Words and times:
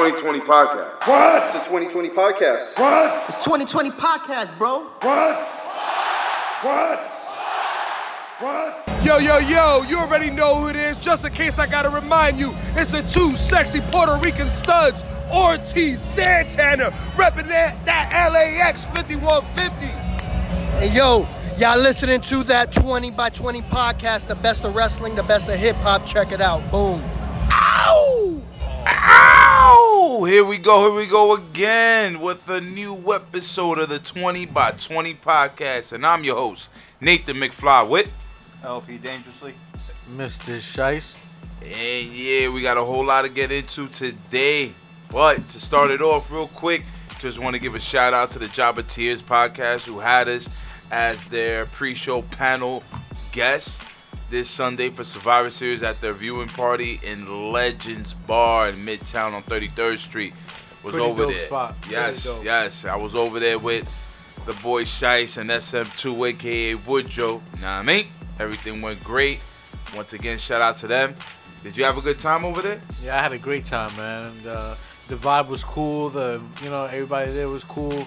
2020 0.00 0.40
podcast. 0.40 1.06
What? 1.06 1.54
It's 1.54 1.56
a 1.56 1.68
2020 1.68 2.08
podcast. 2.08 2.78
What? 2.78 3.28
It's 3.28 3.44
2020 3.44 3.90
podcast, 3.90 4.56
bro. 4.56 4.84
What? 5.02 5.36
What? 6.62 6.98
What? 8.40 9.04
Yo, 9.04 9.18
yo, 9.18 9.36
yo, 9.40 9.82
you 9.86 9.98
already 9.98 10.30
know 10.30 10.54
who 10.54 10.68
it 10.68 10.76
is. 10.76 10.98
Just 10.98 11.26
in 11.26 11.32
case 11.34 11.58
I 11.58 11.66
gotta 11.66 11.90
remind 11.90 12.40
you, 12.40 12.54
it's 12.76 12.92
the 12.92 13.02
two 13.02 13.36
sexy 13.36 13.82
Puerto 13.92 14.18
Rican 14.24 14.48
studs, 14.48 15.04
Ortiz 15.36 16.00
Santana, 16.00 16.92
repping 17.16 17.48
that, 17.48 17.84
that 17.84 18.30
LAX 18.32 18.84
5150. 18.86 19.84
And 20.82 20.94
yo, 20.94 21.28
y'all 21.58 21.78
listening 21.78 22.22
to 22.22 22.42
that 22.44 22.72
20 22.72 23.10
by 23.10 23.28
20 23.28 23.60
podcast, 23.62 24.28
the 24.28 24.36
best 24.36 24.64
of 24.64 24.74
wrestling, 24.74 25.14
the 25.14 25.24
best 25.24 25.46
of 25.50 25.58
hip 25.58 25.76
hop. 25.76 26.06
Check 26.06 26.32
it 26.32 26.40
out. 26.40 26.62
Boom. 26.70 27.02
Ow! 27.52 28.40
Ow! 28.86 29.29
Here 30.30 30.44
we 30.44 30.58
go, 30.58 30.82
here 30.82 30.96
we 30.96 31.06
go 31.06 31.34
again 31.34 32.20
with 32.20 32.48
a 32.48 32.60
new 32.60 33.12
episode 33.12 33.78
of 33.78 33.88
the 33.88 33.98
20 33.98 34.46
by 34.46 34.70
20 34.70 35.14
podcast. 35.14 35.92
And 35.92 36.06
I'm 36.06 36.22
your 36.22 36.36
host, 36.36 36.70
Nathan 37.00 37.36
McFly 37.36 37.88
with. 37.88 38.08
LP 38.62 38.96
Dangerously. 38.98 39.54
Mr. 40.16 40.58
Shice. 40.58 41.16
And 41.62 42.12
yeah, 42.12 42.48
we 42.48 42.62
got 42.62 42.76
a 42.76 42.84
whole 42.84 43.04
lot 43.04 43.22
to 43.22 43.28
get 43.28 43.50
into 43.50 43.88
today. 43.88 44.72
But 45.10 45.48
to 45.48 45.60
start 45.60 45.90
it 45.90 46.00
off 46.00 46.30
real 46.30 46.48
quick, 46.48 46.84
just 47.18 47.38
want 47.38 47.54
to 47.54 47.60
give 47.60 47.74
a 47.74 47.80
shout 47.80 48.14
out 48.14 48.30
to 48.30 48.38
the 48.38 48.46
Jabba 48.46 48.86
Tears 48.86 49.20
podcast 49.22 49.86
who 49.86 49.98
had 49.98 50.28
us 50.28 50.48
as 50.92 51.26
their 51.26 51.66
pre-show 51.66 52.22
panel 52.22 52.84
guest 53.32 53.82
this 54.30 54.48
Sunday 54.48 54.90
for 54.90 55.02
Survivor 55.02 55.50
Series 55.50 55.82
at 55.82 56.00
their 56.00 56.12
viewing 56.12 56.48
party 56.48 57.00
in 57.02 57.50
Legends 57.52 58.14
Bar 58.14 58.68
in 58.70 58.76
Midtown 58.76 59.32
on 59.34 59.42
33rd 59.42 59.98
Street. 59.98 60.32
Was 60.84 60.92
Pretty 60.94 61.04
over 61.06 61.26
there. 61.26 61.46
spot. 61.46 61.74
Yes, 61.90 62.40
yes. 62.42 62.84
I 62.84 62.96
was 62.96 63.14
over 63.14 63.38
there 63.40 63.58
with 63.58 63.86
the 64.46 64.54
boy 64.62 64.84
Shice 64.84 65.36
and 65.36 65.50
SM2 65.50 66.28
aka 66.30 66.74
Woodrow. 66.76 67.42
Nah, 67.60 67.80
I 67.80 67.82
mean, 67.82 68.06
everything 68.38 68.80
went 68.80 69.02
great. 69.04 69.40
Once 69.94 70.12
again, 70.12 70.38
shout 70.38 70.62
out 70.62 70.76
to 70.78 70.86
them. 70.86 71.14
Did 71.64 71.76
you 71.76 71.84
have 71.84 71.98
a 71.98 72.00
good 72.00 72.18
time 72.18 72.44
over 72.44 72.62
there? 72.62 72.80
Yeah, 73.02 73.18
I 73.18 73.22
had 73.22 73.32
a 73.32 73.38
great 73.38 73.64
time, 73.66 73.94
man. 73.96 74.28
And, 74.32 74.46
uh, 74.46 74.74
the 75.08 75.16
vibe 75.16 75.48
was 75.48 75.64
cool. 75.64 76.08
The 76.08 76.40
you 76.62 76.70
know 76.70 76.84
everybody 76.84 77.32
there 77.32 77.48
was 77.48 77.64
cool. 77.64 78.06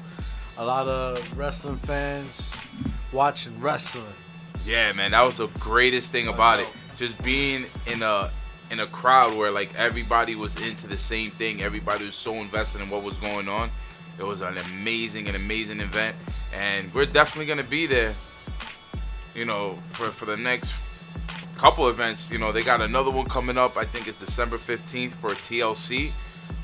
A 0.58 0.65
lot 0.65 0.87
of 0.87 1.37
wrestling 1.37 1.75
fans 1.77 2.55
watching 3.11 3.59
wrestling. 3.59 4.05
Yeah, 4.66 4.94
man, 4.94 5.11
that 5.11 5.23
was 5.23 5.36
the 5.36 5.47
greatest 5.59 6.11
thing 6.11 6.28
about 6.28 6.59
it. 6.59 6.67
Just 6.95 7.22
being 7.23 7.66
in 7.88 8.02
a 8.02 8.31
in 8.72 8.80
a 8.80 8.88
crowd 8.88 9.38
where 9.38 9.52
like 9.52 9.75
everybody 9.75 10.36
was 10.36 10.59
into 10.61 10.88
the 10.88 10.97
same 10.97 11.31
thing. 11.31 11.61
Everybody 11.61 12.05
was 12.05 12.16
so 12.16 12.36
invested 12.36 12.81
in 12.81 12.89
what 12.89 13.03
was 13.03 13.17
going 13.17 13.50
on. 13.50 13.70
It 14.17 14.23
was 14.23 14.42
an 14.42 14.58
amazing, 14.73 15.28
an 15.28 15.36
amazing 15.36 15.80
event, 15.80 16.16
and 16.53 16.94
we're 16.94 17.05
definitely 17.05 17.47
gonna 17.47 17.67
be 17.67 17.88
there. 17.88 18.14
You 19.36 19.45
know, 19.45 19.80
for 19.92 20.05
for 20.05 20.25
the 20.25 20.38
next 20.38 20.73
couple 21.58 21.88
events. 21.89 22.30
You 22.31 22.38
know, 22.38 22.52
they 22.52 22.61
got 22.61 22.81
another 22.81 23.11
one 23.11 23.25
coming 23.27 23.58
up. 23.58 23.77
I 23.77 23.86
think 23.86 24.08
it's 24.08 24.17
December 24.17 24.58
fifteenth 24.58 25.16
for 25.16 25.30
TLC, 25.31 26.11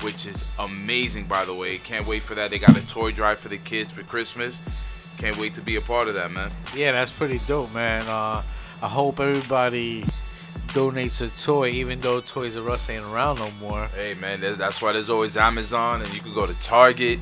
which 0.02 0.26
is 0.26 0.44
amazing, 0.58 1.24
by 1.24 1.44
the 1.44 1.54
way. 1.54 1.78
Can't 1.78 2.06
wait 2.06 2.22
for 2.22 2.34
that. 2.34 2.50
They 2.50 2.58
got 2.58 2.76
a 2.76 2.86
toy 2.86 3.10
drive 3.10 3.38
for 3.38 3.48
the 3.48 3.58
kids 3.58 3.92
for 3.92 4.02
Christmas. 4.02 4.58
Can't 5.20 5.36
wait 5.36 5.52
to 5.54 5.60
be 5.60 5.76
a 5.76 5.82
part 5.82 6.08
of 6.08 6.14
that, 6.14 6.32
man. 6.32 6.50
Yeah, 6.74 6.92
that's 6.92 7.10
pretty 7.10 7.40
dope, 7.46 7.72
man. 7.74 8.02
Uh, 8.08 8.42
I 8.82 8.88
hope 8.88 9.20
everybody 9.20 10.02
donates 10.68 11.20
a 11.20 11.28
toy, 11.38 11.68
even 11.68 12.00
though 12.00 12.22
Toys 12.22 12.56
R 12.56 12.70
Us 12.70 12.88
ain't 12.88 13.04
around 13.04 13.38
no 13.38 13.50
more. 13.60 13.86
Hey 13.88 14.14
man, 14.14 14.40
that's 14.40 14.80
why 14.80 14.92
there's 14.92 15.10
always 15.10 15.36
Amazon, 15.36 16.00
and 16.00 16.14
you 16.14 16.22
can 16.22 16.32
go 16.32 16.46
to 16.46 16.62
Target, 16.62 17.18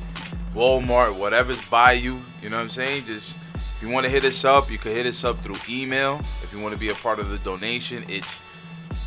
Walmart, 0.55 1.13
whatever's 1.17 1.61
by 1.65 1.91
you. 1.91 2.21
You 2.41 2.49
know 2.49 2.55
what 2.55 2.63
I'm 2.63 2.69
saying? 2.69 3.03
Just 3.03 3.37
if 3.55 3.79
you 3.81 3.89
want 3.89 4.05
to 4.05 4.09
hit 4.09 4.23
us 4.23 4.45
up, 4.45 4.71
you 4.71 4.77
can 4.77 4.93
hit 4.93 5.05
us 5.05 5.25
up 5.25 5.43
through 5.43 5.57
email. 5.69 6.19
If 6.41 6.53
you 6.53 6.61
want 6.61 6.73
to 6.73 6.79
be 6.79 6.89
a 6.89 6.95
part 6.95 7.19
of 7.19 7.29
the 7.29 7.39
donation, 7.39 8.05
it's 8.07 8.41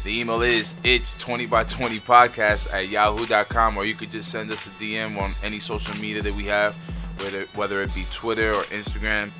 the 0.04 0.20
email 0.20 0.42
is 0.42 0.74
it's 0.82 1.14
20 1.18 1.46
by 1.46 1.64
20 1.64 1.98
podcast 2.00 2.72
at 2.74 2.88
yahoo.com, 2.88 3.78
or 3.78 3.84
you 3.86 3.94
could 3.94 4.10
just 4.10 4.30
send 4.30 4.50
us 4.50 4.66
a 4.66 4.70
DM 4.70 5.18
on 5.18 5.30
any 5.42 5.60
social 5.60 5.96
media 5.98 6.20
that 6.20 6.34
we 6.34 6.44
have, 6.44 6.76
whether 7.22 7.44
whether 7.54 7.82
it 7.82 7.94
be 7.94 8.04
Twitter 8.10 8.50
or 8.52 8.62
Instagram. 8.64 9.30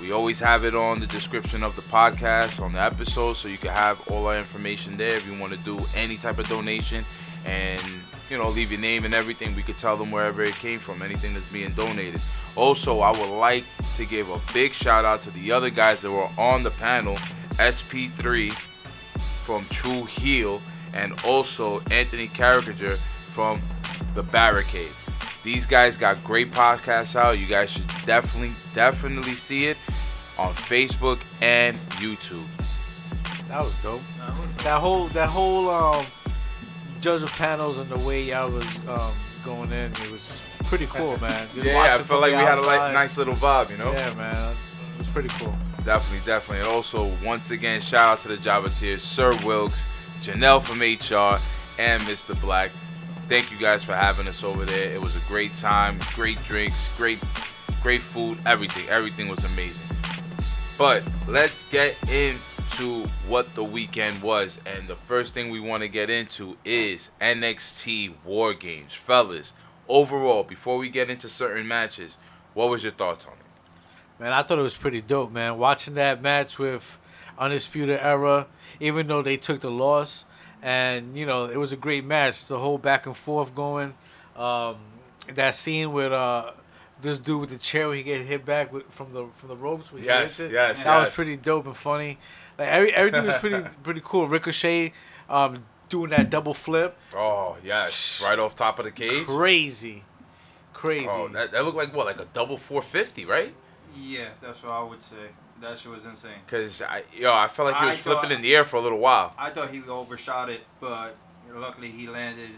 We 0.00 0.12
always 0.12 0.40
have 0.40 0.64
it 0.64 0.74
on 0.74 0.98
the 0.98 1.06
description 1.06 1.62
of 1.62 1.76
the 1.76 1.82
podcast 1.82 2.60
on 2.60 2.72
the 2.72 2.80
episode, 2.80 3.34
so 3.34 3.48
you 3.48 3.58
can 3.58 3.70
have 3.70 4.00
all 4.08 4.26
our 4.26 4.38
information 4.38 4.96
there. 4.96 5.16
If 5.16 5.26
you 5.26 5.38
want 5.38 5.52
to 5.52 5.58
do 5.58 5.78
any 5.94 6.16
type 6.16 6.38
of 6.38 6.48
donation, 6.48 7.04
and 7.44 7.82
you 8.30 8.38
know, 8.38 8.48
leave 8.48 8.70
your 8.70 8.80
name 8.80 9.04
and 9.04 9.12
everything, 9.12 9.54
we 9.56 9.62
could 9.62 9.76
tell 9.76 9.96
them 9.96 10.10
wherever 10.10 10.42
it 10.42 10.54
came 10.54 10.78
from, 10.78 11.02
anything 11.02 11.34
that's 11.34 11.50
being 11.50 11.72
donated. 11.72 12.20
Also, 12.54 13.00
I 13.00 13.10
would 13.10 13.36
like 13.36 13.64
to 13.96 14.06
give 14.06 14.30
a 14.30 14.40
big 14.54 14.72
shout 14.72 15.04
out 15.04 15.20
to 15.22 15.30
the 15.32 15.50
other 15.50 15.68
guys 15.68 16.02
that 16.02 16.10
were 16.10 16.28
on 16.38 16.62
the 16.62 16.70
panel, 16.70 17.16
SP3 17.54 18.52
from 19.44 19.66
True 19.68 20.04
Heel, 20.04 20.62
and 20.92 21.12
also 21.26 21.80
Anthony 21.90 22.28
Caricature 22.28 22.96
from 22.96 23.60
The 24.14 24.22
Barricade. 24.22 24.92
These 25.42 25.66
guys 25.66 25.96
got 25.96 26.22
great 26.22 26.50
podcasts 26.50 27.16
out. 27.16 27.38
You 27.38 27.46
guys 27.46 27.70
should 27.70 27.88
definitely, 28.04 28.52
definitely 28.74 29.34
see 29.34 29.66
it 29.66 29.76
on 30.38 30.54
Facebook 30.54 31.20
and 31.40 31.76
YouTube. 31.98 32.46
That 33.48 33.60
was 33.60 33.82
dope. 33.82 34.02
That 34.58 34.80
whole 34.80 35.08
that 35.08 35.28
whole 35.28 35.70
um, 35.70 36.06
judge 37.00 37.22
of 37.22 37.32
panels 37.32 37.78
and 37.78 37.90
the 37.90 37.98
way 38.06 38.22
y'all 38.22 38.50
was 38.50 38.78
um, 38.86 39.12
going 39.44 39.72
in, 39.72 39.90
it 39.90 40.10
was 40.12 40.40
pretty 40.64 40.86
cool, 40.86 41.18
man. 41.18 41.48
Just 41.54 41.66
Yeah, 41.66 41.94
I 41.94 41.98
felt 42.02 42.20
like 42.20 42.30
we 42.30 42.38
had 42.38 42.58
a 42.58 42.62
like, 42.62 42.92
nice 42.92 43.18
little 43.18 43.34
vibe, 43.34 43.70
you 43.70 43.78
know? 43.78 43.92
Yeah, 43.92 44.14
man, 44.14 44.34
it 44.34 44.98
was 44.98 45.08
pretty 45.08 45.28
cool. 45.30 45.54
Definitely, 45.84 46.24
definitely. 46.26 46.58
And 46.58 46.68
also, 46.68 47.10
once 47.24 47.50
again, 47.50 47.80
shout 47.80 48.18
out 48.18 48.20
to 48.20 48.28
the 48.28 48.36
Java 48.36 48.68
Tears, 48.68 49.02
Sir 49.02 49.32
Wilkes, 49.44 49.90
Janelle 50.22 50.62
from 50.62 50.78
HR, 50.80 51.40
and 51.80 52.02
Mr. 52.02 52.38
Black. 52.40 52.70
Thank 53.30 53.52
you 53.52 53.58
guys 53.58 53.84
for 53.84 53.94
having 53.94 54.26
us 54.26 54.42
over 54.42 54.64
there. 54.64 54.92
It 54.92 55.00
was 55.00 55.14
a 55.14 55.28
great 55.28 55.54
time, 55.54 56.00
great 56.16 56.42
drinks, 56.42 56.90
great, 56.96 57.20
great 57.80 58.02
food, 58.02 58.36
everything. 58.44 58.88
Everything 58.88 59.28
was 59.28 59.44
amazing. 59.52 59.86
But 60.76 61.04
let's 61.28 61.62
get 61.66 61.94
into 62.10 63.06
what 63.28 63.54
the 63.54 63.62
weekend 63.62 64.20
was. 64.20 64.58
And 64.66 64.88
the 64.88 64.96
first 64.96 65.32
thing 65.32 65.48
we 65.48 65.60
want 65.60 65.84
to 65.84 65.88
get 65.88 66.10
into 66.10 66.56
is 66.64 67.12
NXT 67.20 68.14
War 68.24 68.52
Games. 68.52 68.94
Fellas, 68.94 69.54
overall, 69.86 70.42
before 70.42 70.76
we 70.76 70.88
get 70.88 71.08
into 71.08 71.28
certain 71.28 71.68
matches, 71.68 72.18
what 72.54 72.68
was 72.68 72.82
your 72.82 72.90
thoughts 72.90 73.26
on 73.26 73.34
it? 73.34 74.20
Man, 74.20 74.32
I 74.32 74.42
thought 74.42 74.58
it 74.58 74.62
was 74.62 74.74
pretty 74.74 75.02
dope, 75.02 75.30
man. 75.30 75.56
Watching 75.56 75.94
that 75.94 76.20
match 76.20 76.58
with 76.58 76.98
Undisputed 77.38 78.00
Era, 78.00 78.48
even 78.80 79.06
though 79.06 79.22
they 79.22 79.36
took 79.36 79.60
the 79.60 79.70
loss, 79.70 80.24
and 80.62 81.16
you 81.16 81.26
know 81.26 81.46
it 81.46 81.56
was 81.56 81.72
a 81.72 81.76
great 81.76 82.04
match. 82.04 82.46
The 82.46 82.58
whole 82.58 82.78
back 82.78 83.06
and 83.06 83.16
forth 83.16 83.54
going, 83.54 83.94
um, 84.36 84.76
that 85.34 85.54
scene 85.54 85.92
with 85.92 86.12
uh, 86.12 86.52
this 87.02 87.18
dude 87.18 87.40
with 87.40 87.50
the 87.50 87.58
chair 87.58 87.88
where 87.88 87.96
he 87.96 88.02
get 88.02 88.20
hit 88.24 88.44
back 88.44 88.72
with, 88.72 88.90
from 88.90 89.12
the 89.12 89.26
from 89.36 89.48
the 89.48 89.56
ropes. 89.56 89.92
when 89.92 90.02
he 90.02 90.08
Yes, 90.08 90.38
hits 90.38 90.50
it. 90.50 90.52
yes, 90.52 90.84
that 90.84 90.98
was 91.00 91.10
pretty 91.10 91.36
dope 91.36 91.66
and 91.66 91.76
funny. 91.76 92.18
Like 92.58 92.68
every, 92.68 92.94
everything 92.94 93.24
was 93.26 93.34
pretty 93.36 93.66
pretty 93.82 94.02
cool. 94.04 94.28
Ricochet 94.28 94.92
um, 95.28 95.64
doing 95.88 96.10
that 96.10 96.28
double 96.30 96.54
flip, 96.54 96.96
Oh, 97.14 97.56
yes. 97.64 98.20
Right 98.22 98.38
off 98.38 98.54
top 98.54 98.78
of 98.78 98.84
the 98.84 98.90
cage. 98.90 99.24
crazy, 99.26 100.04
crazy. 100.74 101.06
Oh, 101.08 101.28
that, 101.28 101.52
that 101.52 101.64
looked 101.64 101.76
like 101.76 101.94
what, 101.94 102.06
like 102.06 102.20
a 102.20 102.26
double 102.32 102.56
450, 102.58 103.24
right? 103.24 103.54
Yeah, 103.96 104.28
that's 104.40 104.62
what 104.62 104.72
I 104.72 104.82
would 104.82 105.02
say. 105.02 105.16
That 105.60 105.78
shit 105.78 105.90
was 105.92 106.04
insane. 106.04 106.32
Because 106.46 106.80
I, 106.82 107.02
yo, 107.14 107.32
I 107.34 107.48
felt 107.48 107.70
like 107.72 107.80
he 107.80 107.86
I 107.86 107.90
was 107.90 108.00
flipping 108.00 108.22
thought- 108.30 108.32
in 108.32 108.42
the 108.42 108.54
air 108.54 108.64
for 108.64 108.76
a 108.76 108.80
little 108.80 108.98
while. 108.98 109.34
I 109.38 109.50
thought 109.50 109.70
he 109.70 109.82
overshot 109.82 110.48
it, 110.48 110.62
but 110.80 111.14
luckily 111.52 111.90
he 111.90 112.06
landed 112.08 112.50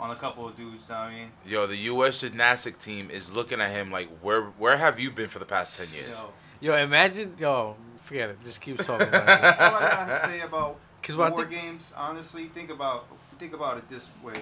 on 0.00 0.10
a 0.10 0.14
couple 0.16 0.46
of 0.48 0.56
dudes. 0.56 0.90
I 0.90 1.10
mean, 1.12 1.28
Yo, 1.46 1.66
the 1.66 1.76
U.S. 1.76 2.20
gymnastic 2.20 2.78
team 2.78 3.10
is 3.10 3.30
looking 3.32 3.60
at 3.60 3.70
him 3.70 3.90
like, 3.90 4.08
where, 4.20 4.42
where 4.42 4.76
have 4.76 4.98
you 4.98 5.10
been 5.10 5.28
for 5.28 5.38
the 5.38 5.44
past 5.44 5.78
ten 5.78 5.86
years? 5.94 6.22
yo, 6.60 6.72
Yo, 6.72 6.82
imagine, 6.82 7.34
yo, 7.38 7.76
forget 8.02 8.30
it. 8.30 8.38
Just 8.42 8.60
keep 8.60 8.78
talking 8.78 9.08
about 9.08 9.22
it. 9.28 9.60
all 9.60 9.74
I 9.76 9.80
gotta 10.06 10.18
say 10.20 10.40
about 10.40 10.76
'Cause 11.02 11.16
what 11.16 11.32
war 11.32 11.44
think- 11.46 11.62
games, 11.62 11.92
honestly, 11.96 12.46
think 12.46 12.70
about 12.70 13.06
think 13.38 13.52
about 13.54 13.76
it 13.78 13.86
this 13.88 14.08
way. 14.22 14.32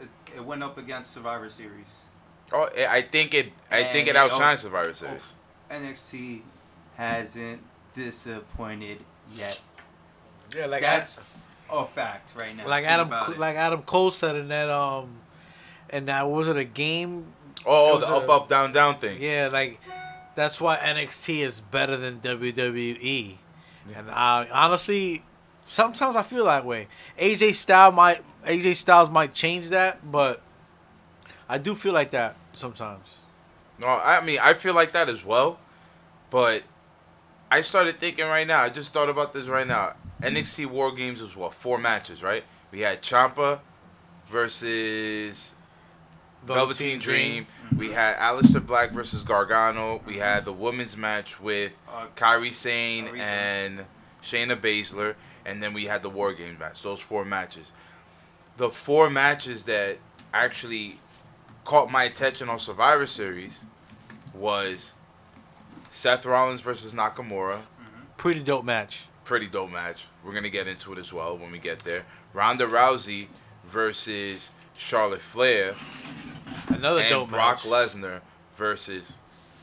It, 0.00 0.08
it 0.36 0.44
went 0.44 0.62
up 0.62 0.78
against 0.78 1.12
Survivor 1.12 1.48
Series. 1.50 2.00
Oh, 2.52 2.68
I 2.76 2.86
I 2.98 3.02
think 3.02 3.34
it, 3.34 3.52
I 3.70 3.84
think 3.84 4.08
it 4.08 4.16
outshines 4.16 4.60
oh, 4.60 4.68
Survivor 4.68 4.94
Series. 4.94 5.32
NXT 5.70 6.40
hasn't 6.96 7.60
disappointed 7.92 8.98
yet. 9.34 9.60
Yeah, 10.54 10.66
like 10.66 10.82
That's 10.82 11.18
a 11.70 11.86
fact 11.86 12.34
right 12.38 12.54
now. 12.54 12.68
like 12.68 12.84
Adam, 12.84 13.10
like 13.38 13.56
Adam 13.56 13.82
Cole 13.82 14.10
said 14.10 14.36
in 14.36 14.48
that 14.48 14.68
um, 14.68 15.08
and 15.90 16.08
that 16.08 16.28
was 16.28 16.48
it 16.48 16.56
a 16.56 16.64
game? 16.64 17.26
Oh, 17.64 17.94
the 17.98 18.06
was 18.06 18.22
up, 18.22 18.28
a- 18.28 18.32
up, 18.32 18.48
down, 18.48 18.72
down 18.72 18.98
thing. 18.98 19.20
Yeah, 19.20 19.48
like 19.52 19.80
that's 20.34 20.60
why 20.60 20.76
NXT 20.76 21.40
is 21.40 21.60
better 21.60 21.96
than 21.96 22.20
WWE. 22.20 23.36
And 23.96 24.10
I 24.10 24.48
honestly, 24.52 25.24
sometimes 25.64 26.16
I 26.16 26.22
feel 26.22 26.44
that 26.46 26.64
way. 26.64 26.88
AJ 27.18 27.54
Styles 27.54 27.94
might 27.94 28.22
AJ 28.46 28.76
Styles 28.76 29.10
might 29.10 29.32
change 29.34 29.68
that, 29.68 30.10
but 30.10 30.40
I 31.48 31.58
do 31.58 31.74
feel 31.74 31.92
like 31.92 32.10
that 32.12 32.36
sometimes. 32.52 33.16
No, 33.78 33.86
I 33.86 34.20
mean 34.24 34.38
I 34.42 34.54
feel 34.54 34.74
like 34.74 34.92
that 34.92 35.08
as 35.08 35.24
well, 35.24 35.58
but 36.30 36.62
I 37.52 37.60
started 37.60 38.00
thinking 38.00 38.24
right 38.26 38.46
now. 38.46 38.62
I 38.62 38.70
just 38.70 38.94
thought 38.94 39.10
about 39.10 39.34
this 39.34 39.46
right 39.46 39.66
now. 39.66 39.92
NXT 40.22 40.66
War 40.66 40.90
Games 40.90 41.20
was 41.20 41.36
what 41.36 41.52
four 41.52 41.76
matches, 41.76 42.22
right? 42.22 42.44
We 42.70 42.80
had 42.80 43.02
Ciampa 43.02 43.60
versus 44.30 45.54
Velveteen 46.44 46.98
Dream. 46.98 47.46
We 47.76 47.90
had 47.92 48.16
Aleister 48.16 48.64
Black 48.64 48.92
versus 48.92 49.22
Gargano. 49.22 50.00
We 50.06 50.16
had 50.16 50.46
the 50.46 50.52
women's 50.52 50.96
match 50.96 51.40
with 51.40 51.72
Uh, 51.92 52.06
Kairi 52.16 52.54
Sane 52.54 53.06
Sane. 53.10 53.20
and 53.20 53.84
Shayna 54.22 54.56
Baszler, 54.58 55.14
and 55.44 55.62
then 55.62 55.74
we 55.74 55.84
had 55.84 56.02
the 56.02 56.08
War 56.08 56.32
Games 56.32 56.58
match. 56.58 56.82
Those 56.82 57.00
four 57.00 57.22
matches. 57.24 57.72
The 58.56 58.70
four 58.70 59.10
matches 59.10 59.64
that 59.64 59.98
actually 60.32 61.00
caught 61.66 61.90
my 61.90 62.04
attention 62.04 62.48
on 62.48 62.58
Survivor 62.58 63.04
Series 63.06 63.60
was 64.32 64.94
Seth 65.92 66.24
Rollins 66.24 66.62
versus 66.62 66.94
Nakamura. 66.94 67.58
Mm-hmm. 67.58 68.00
Pretty 68.16 68.42
dope 68.42 68.64
match. 68.64 69.06
Pretty 69.24 69.46
dope 69.46 69.70
match. 69.70 70.06
We're 70.24 70.32
gonna 70.32 70.48
get 70.48 70.66
into 70.66 70.92
it 70.94 70.98
as 70.98 71.12
well 71.12 71.36
when 71.36 71.52
we 71.52 71.58
get 71.58 71.80
there. 71.80 72.04
Ronda 72.32 72.66
Rousey 72.66 73.26
versus 73.66 74.52
Charlotte 74.74 75.20
Flair 75.20 75.74
Another 76.68 77.00
and 77.00 77.10
dope 77.10 77.28
Brock 77.28 77.58
match. 77.58 77.66
Lesnar 77.66 78.20
versus 78.56 79.16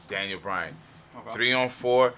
Daniel 0.07 0.39
Bryan. 0.39 0.75
Okay. 1.17 1.33
Three 1.33 1.51
on 1.51 1.67
four. 1.67 2.13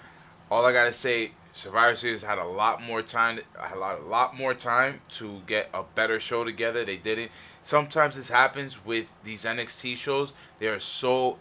All 0.52 0.66
I 0.66 0.74
gotta 0.74 0.92
say, 0.92 1.32
Survivor 1.54 1.96
Series 1.96 2.22
had 2.22 2.38
a 2.38 2.46
lot 2.46 2.82
more 2.82 3.02
time. 3.02 3.40
A 3.74 3.78
lot, 3.78 4.00
a 4.00 4.04
lot 4.04 4.36
more 4.36 4.54
time 4.54 5.00
to 5.12 5.42
get 5.48 5.70
a 5.74 5.84
better 5.84 6.20
show 6.20 6.44
together. 6.44 6.84
They 6.84 6.98
didn't. 6.98 7.32
Sometimes 7.64 8.18
this 8.18 8.28
happens 8.28 8.84
with 8.84 9.08
these 9.24 9.46
NXT 9.46 9.96
shows. 9.96 10.34
They 10.60 10.68
are 10.68 10.82
so 10.82 11.38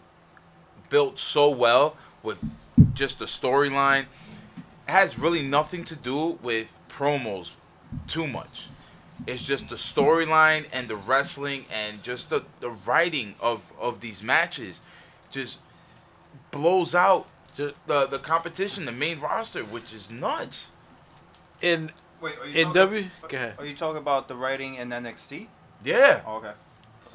built 0.89 1.19
so 1.19 1.49
well 1.49 1.97
with 2.23 2.37
just 2.93 3.19
the 3.19 3.25
storyline. 3.25 4.05
Has 4.87 5.17
really 5.17 5.41
nothing 5.43 5.83
to 5.85 5.95
do 5.95 6.37
with 6.41 6.77
promos 6.89 7.51
too 8.07 8.27
much. 8.27 8.67
It's 9.27 9.43
just 9.43 9.69
the 9.69 9.75
storyline 9.75 10.65
and 10.73 10.87
the 10.87 10.95
wrestling 10.95 11.65
and 11.71 12.01
just 12.03 12.29
the, 12.29 12.43
the 12.59 12.71
writing 12.71 13.35
of, 13.39 13.61
of 13.79 14.01
these 14.01 14.23
matches 14.23 14.81
just 15.29 15.59
blows 16.49 16.95
out 16.95 17.27
Ju- 17.55 17.73
the, 17.85 18.07
the 18.07 18.17
competition, 18.17 18.85
the 18.85 18.91
main 18.91 19.19
roster, 19.19 19.63
which 19.63 19.93
is 19.93 20.09
nuts. 20.09 20.71
In 21.61 21.91
Wait, 22.19 22.37
are 22.39 22.45
you 22.47 22.51
in 22.53 22.63
talking- 22.67 22.73
W, 22.73 23.05
go 23.27 23.37
ahead. 23.37 23.53
Are 23.59 23.65
you 23.65 23.75
talking 23.75 23.97
about 23.99 24.27
the 24.27 24.35
writing 24.35 24.75
in 24.75 24.89
NXT? 24.89 25.47
Yeah. 25.83 26.21
Oh, 26.25 26.37
okay. 26.37 26.53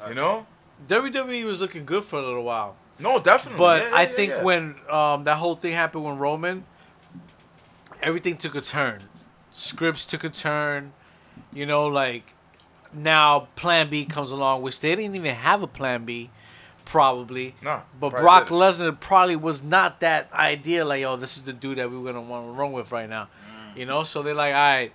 You 0.07 0.13
know? 0.15 0.45
WWE 0.87 1.43
was 1.43 1.59
looking 1.59 1.85
good 1.85 2.05
for 2.05 2.19
a 2.19 2.21
little 2.25 2.43
while. 2.43 2.75
No, 2.99 3.19
definitely. 3.19 3.59
But 3.59 3.81
Yeah, 3.83 3.89
yeah, 3.89 3.95
I 3.95 4.05
think 4.05 4.31
yeah. 4.31 4.43
when 4.43 4.75
um, 4.89 5.23
that 5.25 5.37
whole 5.37 5.55
thing 5.55 5.73
happened 5.73 6.03
when 6.03 6.17
Roman, 6.17 6.65
everything 8.01 8.37
took 8.37 8.55
a 8.55 8.61
turn. 8.61 9.01
Scripts 9.51 10.05
took 10.05 10.23
a 10.23 10.29
turn. 10.29 10.93
You 11.53 11.65
know, 11.65 11.87
like 11.87 12.23
now 12.93 13.47
Plan 13.55 13.89
B 13.89 14.05
comes 14.05 14.31
along, 14.31 14.61
which 14.61 14.79
they 14.79 14.95
didn't 14.95 15.15
even 15.15 15.35
have 15.35 15.61
a 15.61 15.67
Plan 15.67 16.05
B, 16.05 16.29
probably. 16.85 17.55
No, 17.61 17.81
But 17.99 18.11
probably 18.11 18.23
Brock. 18.23 18.47
Lesnar 18.47 18.99
probably 18.99 19.35
was 19.35 19.61
not 19.61 19.99
that 19.99 20.31
idea. 20.33 20.85
Like, 20.85 21.03
oh, 21.03 21.15
this 21.15 21.37
is 21.37 21.43
the 21.43 21.53
dude 21.53 21.77
that 21.77 21.91
we're 21.91 22.03
gonna 22.03 22.21
want 22.21 22.47
to 22.47 22.51
run 22.51 22.71
with 22.71 22.91
right 22.91 23.09
now. 23.09 23.23
Mm. 23.73 23.77
You 23.77 23.85
know, 23.85 24.03
so 24.03 24.23
they're 24.23 24.33
like, 24.33 24.53
all 24.53 24.59
right, 24.59 24.91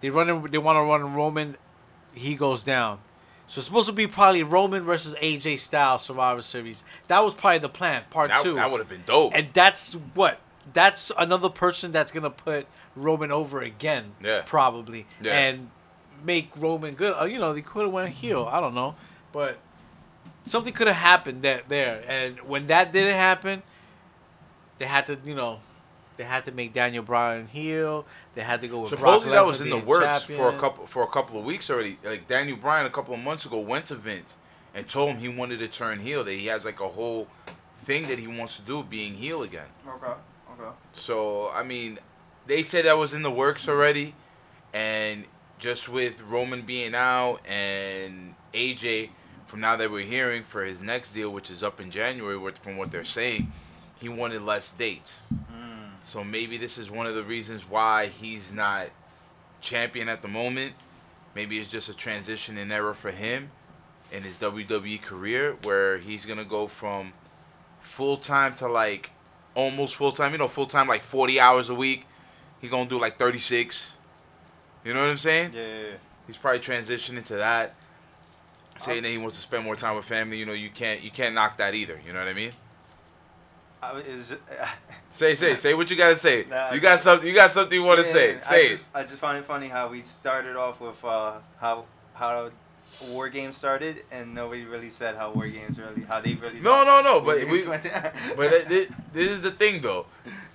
they 0.00 0.10
running. 0.10 0.42
They 0.42 0.58
want 0.58 0.76
to 0.76 0.82
run 0.82 1.14
Roman. 1.14 1.56
He 2.14 2.36
goes 2.36 2.62
down. 2.62 3.00
So 3.46 3.58
it's 3.58 3.66
supposed 3.66 3.86
to 3.86 3.92
be 3.92 4.06
probably 4.06 4.42
Roman 4.42 4.84
versus 4.84 5.14
AJ 5.20 5.58
Styles 5.58 6.02
Survivor 6.02 6.40
Series. 6.40 6.82
That 7.08 7.20
was 7.20 7.34
probably 7.34 7.58
the 7.58 7.68
plan, 7.68 8.04
part 8.10 8.30
that, 8.30 8.42
two. 8.42 8.54
that 8.54 8.70
would 8.70 8.80
have 8.80 8.88
been 8.88 9.04
dope. 9.06 9.32
and 9.34 9.48
that's 9.52 9.94
what. 10.14 10.40
That's 10.72 11.12
another 11.18 11.50
person 11.50 11.92
that's 11.92 12.10
gonna 12.10 12.30
put 12.30 12.66
Roman 12.96 13.30
over 13.30 13.60
again. 13.60 14.12
Yeah. 14.22 14.42
Probably. 14.46 15.06
Yeah. 15.20 15.38
And 15.38 15.70
make 16.24 16.50
Roman 16.56 16.94
good. 16.94 17.14
Uh, 17.20 17.24
you 17.26 17.38
know, 17.38 17.52
they 17.52 17.60
could 17.60 17.82
have 17.82 17.92
went 17.92 18.10
heel. 18.14 18.48
I 18.50 18.60
don't 18.60 18.74
know, 18.74 18.94
but 19.30 19.58
something 20.46 20.72
could 20.72 20.86
have 20.86 20.96
happened 20.96 21.42
that 21.42 21.68
there. 21.68 22.02
And 22.08 22.40
when 22.40 22.66
that 22.66 22.92
didn't 22.92 23.16
happen, 23.16 23.62
they 24.78 24.86
had 24.86 25.06
to, 25.08 25.18
you 25.24 25.34
know, 25.34 25.60
they 26.16 26.24
had 26.24 26.44
to 26.44 26.52
make 26.52 26.72
Daniel 26.72 27.02
Bryan 27.02 27.46
heel. 27.46 28.06
They 28.34 28.42
had 28.42 28.60
to 28.60 28.68
go 28.68 28.80
with 28.80 28.90
Brock 28.90 29.00
Supposedly 29.00 29.32
that 29.32 29.46
was 29.46 29.60
in 29.60 29.70
the 29.70 29.76
being 29.76 29.86
works 29.86 30.22
for 30.22 30.48
a 30.48 30.58
couple 30.58 30.86
for 30.86 31.02
a 31.02 31.08
couple 31.08 31.38
of 31.38 31.44
weeks 31.44 31.70
already. 31.70 31.98
Like 32.04 32.28
Daniel 32.28 32.56
Bryan 32.56 32.86
a 32.86 32.90
couple 32.90 33.14
of 33.14 33.20
months 33.20 33.44
ago 33.46 33.58
went 33.58 33.86
to 33.86 33.94
Vince 33.94 34.36
and 34.74 34.88
told 34.88 35.10
him 35.10 35.18
he 35.18 35.28
wanted 35.28 35.58
to 35.58 35.68
turn 35.68 35.98
heel. 35.98 36.24
That 36.24 36.34
he 36.34 36.46
has 36.46 36.64
like 36.64 36.80
a 36.80 36.88
whole 36.88 37.28
thing 37.82 38.08
that 38.08 38.18
he 38.18 38.26
wants 38.26 38.56
to 38.56 38.62
do, 38.62 38.82
being 38.82 39.14
heel 39.14 39.42
again. 39.42 39.68
Okay. 39.86 40.06
Okay. 40.06 40.70
So 40.92 41.50
I 41.52 41.62
mean, 41.62 41.98
they 42.46 42.62
said 42.62 42.84
that 42.84 42.96
was 42.96 43.14
in 43.14 43.22
the 43.22 43.30
works 43.30 43.68
already, 43.68 44.14
and 44.72 45.24
just 45.58 45.88
with 45.88 46.20
Roman 46.22 46.62
being 46.62 46.94
out 46.94 47.40
and 47.46 48.34
AJ, 48.52 49.10
from 49.46 49.60
now 49.60 49.76
that 49.76 49.90
we're 49.90 50.04
hearing 50.04 50.42
for 50.42 50.64
his 50.64 50.82
next 50.82 51.12
deal, 51.12 51.30
which 51.30 51.50
is 51.50 51.62
up 51.62 51.80
in 51.80 51.90
January, 51.90 52.38
from 52.62 52.76
what 52.76 52.90
they're 52.90 53.04
saying, 53.04 53.52
he 53.96 54.08
wanted 54.08 54.42
less 54.42 54.72
dates. 54.72 55.22
Mm-hmm. 55.32 55.53
So 56.04 56.22
maybe 56.22 56.58
this 56.58 56.76
is 56.78 56.90
one 56.90 57.06
of 57.06 57.14
the 57.14 57.22
reasons 57.22 57.68
why 57.68 58.06
he's 58.06 58.52
not 58.52 58.88
champion 59.60 60.08
at 60.08 60.22
the 60.22 60.28
moment. 60.28 60.74
Maybe 61.34 61.58
it's 61.58 61.70
just 61.70 61.88
a 61.88 61.94
transition 61.94 62.58
in 62.58 62.70
era 62.70 62.94
for 62.94 63.10
him 63.10 63.50
in 64.12 64.22
his 64.22 64.38
WWE 64.38 65.00
career, 65.02 65.56
where 65.62 65.98
he's 65.98 66.26
gonna 66.26 66.44
go 66.44 66.68
from 66.68 67.12
full 67.80 68.16
time 68.16 68.54
to 68.56 68.68
like 68.68 69.10
almost 69.54 69.96
full 69.96 70.12
time. 70.12 70.32
You 70.32 70.38
know, 70.38 70.48
full 70.48 70.66
time 70.66 70.86
like 70.86 71.02
forty 71.02 71.40
hours 71.40 71.70
a 71.70 71.74
week. 71.74 72.06
He 72.60 72.68
gonna 72.68 72.88
do 72.88 73.00
like 73.00 73.18
thirty 73.18 73.38
six. 73.38 73.96
You 74.84 74.92
know 74.92 75.00
what 75.00 75.10
I'm 75.10 75.18
saying? 75.18 75.52
Yeah. 75.54 75.60
yeah, 75.60 75.80
yeah. 75.80 75.96
He's 76.26 76.36
probably 76.36 76.60
transitioning 76.60 77.24
to 77.24 77.36
that. 77.36 77.74
Saying 78.76 79.02
that 79.02 79.08
he 79.08 79.18
wants 79.18 79.36
to 79.36 79.42
spend 79.42 79.64
more 79.64 79.76
time 79.76 79.96
with 79.96 80.04
family. 80.04 80.36
You 80.36 80.46
know, 80.46 80.52
you 80.52 80.70
can't 80.70 81.02
you 81.02 81.10
can't 81.10 81.34
knock 81.34 81.56
that 81.58 81.74
either. 81.74 82.00
You 82.06 82.12
know 82.12 82.18
what 82.18 82.28
I 82.28 82.34
mean? 82.34 82.52
I, 83.92 83.98
is, 84.00 84.34
Say 85.10 85.34
say 85.36 85.54
say 85.54 85.74
what 85.74 85.88
you 85.90 85.96
gotta 85.96 86.16
say. 86.16 86.44
Nah, 86.50 86.72
you 86.72 86.80
got 86.80 86.98
something 86.98 87.28
you 87.28 87.34
got 87.34 87.50
something 87.52 87.78
you 87.78 87.84
want 87.84 88.00
to 88.00 88.06
Yeah, 88.06 88.12
say. 88.12 88.36
I 88.36 88.40
Say 88.40 88.66
it. 88.66 88.70
just, 88.70 88.84
I 88.94 89.02
just 89.02 89.16
find 89.16 89.38
it 89.38 89.44
funny 89.44 89.68
how 89.68 89.88
we 89.88 90.02
started 90.02 90.56
off 90.56 90.80
with 90.80 91.04
uh, 91.04 91.34
how 91.60 91.84
how 92.14 92.50
War 93.00 93.28
Games 93.28 93.56
started, 93.56 94.02
and 94.10 94.34
nobody 94.34 94.64
really 94.64 94.90
said 94.90 95.14
how 95.14 95.30
War 95.32 95.46
Games 95.46 95.78
really 95.78 96.02
how 96.02 96.20
they 96.20 96.34
really. 96.34 96.58
No, 96.60 96.82
no, 96.84 97.00
no. 97.00 97.20
But 97.20 97.46
we, 97.48 97.64
but 98.36 98.52
it, 98.52 98.70
it, 98.72 98.90
this 99.12 99.28
is 99.28 99.42
the 99.42 99.52
thing 99.52 99.80
though. 99.82 100.06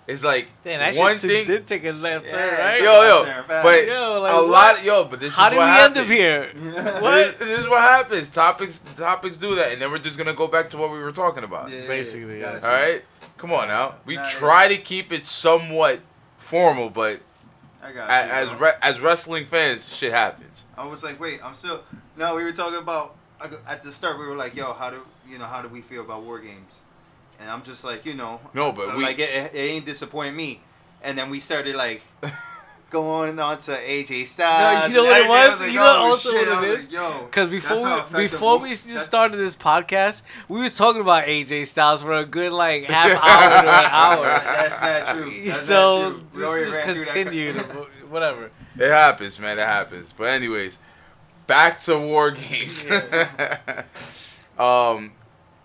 It's 0.08 0.24
like 0.26 0.50
Damn, 0.64 0.80
that 0.80 1.00
one 1.00 1.20
shit 1.20 1.30
thing. 1.30 1.46
did 1.48 1.68
take 1.68 1.86
a 1.86 1.92
left 1.92 2.26
Yeah. 2.26 2.32
turn, 2.32 2.60
right? 2.60 2.82
yo, 2.82 3.02
yo, 3.04 3.24
Turn 3.26 3.44
but 3.48 3.86
Yo, 3.88 4.20
like, 4.22 4.34
a 4.34 4.36
what? 4.38 4.50
lot, 4.50 4.84
yo, 4.84 5.04
but 5.06 5.20
this 5.20 5.36
How 5.36 5.46
is 5.46 5.50
did 5.52 5.58
what 5.58 5.66
we 5.66 5.70
happens. 5.70 5.98
end 5.98 6.06
up 6.06 6.12
here? 6.12 7.00
What? 7.02 7.40
this 7.40 7.60
is 7.60 7.70
what 7.70 7.82
happens. 7.82 8.28
Topics, 8.30 8.82
topics 8.98 9.38
do 9.38 9.54
that, 9.56 9.72
and 9.72 9.80
then 9.82 9.92
we're 9.92 10.00
just 10.00 10.18
gonna 10.18 10.34
go 10.34 10.48
back 10.48 10.68
to 10.72 10.78
what 10.78 10.92
we 10.92 10.98
were 11.00 11.12
talking 11.12 11.44
about. 11.44 11.70
Yeah, 11.70 11.86
Basically, 11.88 12.40
yeah. 12.40 12.54
gotcha. 12.60 12.66
All 12.66 12.74
right, 12.74 13.04
come 13.40 13.52
on 13.52 13.68
now. 13.70 13.96
We 14.06 14.16
Nah, 14.16 14.24
yeah. 14.24 14.30
try 14.30 14.68
to 14.68 14.78
keep 14.78 15.12
it 15.12 15.26
somewhat 15.26 16.02
formal, 16.38 16.90
but 16.92 17.22
I 17.82 17.92
got 17.92 18.08
you, 18.26 18.32
as 18.32 18.54
re- 18.60 18.78
as 18.82 19.00
wrestling 19.00 19.46
fans, 19.48 19.92
shit 19.92 20.12
happens. 20.12 20.64
I 20.78 20.86
was 20.86 21.04
like, 21.04 21.20
wait, 21.20 21.44
I'm 21.44 21.54
still. 21.56 21.82
No, 22.18 22.36
we 22.36 22.44
were 22.44 22.52
talking 22.52 22.78
about 22.78 23.16
at 23.68 23.82
the 23.82 23.92
start. 23.92 24.20
We 24.20 24.28
were 24.28 24.36
like, 24.36 24.56
yo, 24.56 24.74
how 24.74 24.90
do 24.92 25.00
you 25.28 25.38
know 25.40 25.46
how 25.46 25.62
do 25.62 25.70
we 25.70 25.82
feel 25.82 26.02
about 26.02 26.22
War 26.24 26.40
Games? 26.40 26.82
And 27.40 27.50
I'm 27.50 27.64
just 27.64 27.84
like, 27.86 28.06
you 28.06 28.14
know, 28.14 28.42
No, 28.54 28.72
but 28.74 28.96
we- 28.96 29.04
like 29.04 29.18
it, 29.20 29.54
it 29.54 29.58
ain't 29.58 29.86
disappoint 29.86 30.36
me. 30.36 30.60
And 31.02 31.18
then 31.18 31.30
we 31.30 31.40
started 31.40 31.76
like 31.76 32.02
going 32.90 33.40
on 33.40 33.60
to 33.60 33.72
AJ 33.72 34.26
Styles. 34.28 34.82
No, 34.82 34.88
you 34.88 34.94
know 34.96 35.04
what 35.06 35.18
it 35.18 35.26
everything. 35.26 35.30
Was? 35.52 35.62
like, 35.62 35.70
You 35.72 35.80
know 35.80 35.84
oh, 35.86 36.10
also 36.12 36.32
shit. 36.32 36.48
what 36.48 36.58
I 36.58 36.66
it 36.66 36.78
was 36.78 36.92
like, 36.94 37.26
Because 37.26 37.48
before 37.50 38.06
we 38.14 38.24
before 38.24 38.58
we 38.60 38.70
just 38.70 38.88
that's- 38.88 39.06
started 39.06 39.38
this 39.38 39.56
podcast, 39.56 40.24
we 40.48 40.62
was 40.62 40.78
talking 40.78 41.02
about 41.02 41.26
AJ 41.26 41.68
Styles 41.68 42.02
for 42.02 42.14
a 42.14 42.26
good 42.26 42.52
like 42.52 42.86
half 42.86 43.08
hour 43.24 43.62
to 43.64 43.70
an 43.70 43.92
hour. 43.92 44.26
That's 44.26 44.80
not 45.08 45.16
true. 45.16 45.44
That's 45.46 45.62
so 45.62 46.10
not 46.12 46.34
true. 46.34 46.54
We 46.54 46.60
this 46.66 46.76
just 46.76 46.88
ran 46.88 46.96
continued, 46.96 47.56
whatever. 48.10 48.52
It 48.78 48.90
happens, 48.92 49.40
man. 49.40 49.60
It 49.60 49.66
happens. 49.66 50.14
But 50.18 50.26
anyways, 50.30 50.78
back 51.48 51.82
to 51.84 51.98
War 52.00 52.32
Games. 52.32 52.86
um, 54.58 55.12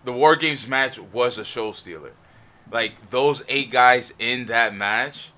the 0.05 0.13
War 0.13 0.37
Games 0.37 0.67
match 0.67 0.99
was 0.99 1.39
a 1.39 1.45
show 1.45 1.73
stealer. 1.73 2.13
Like 2.71 3.11
those 3.11 3.43
eight 3.49 3.71
guys 3.71 4.13
in 4.19 4.47
that 4.47 4.75
match 4.75 5.31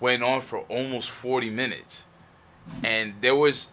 went 0.00 0.22
on 0.22 0.40
for 0.40 0.60
almost 0.60 1.10
forty 1.10 1.50
minutes, 1.50 2.04
and 2.82 3.14
there 3.20 3.34
was 3.36 3.70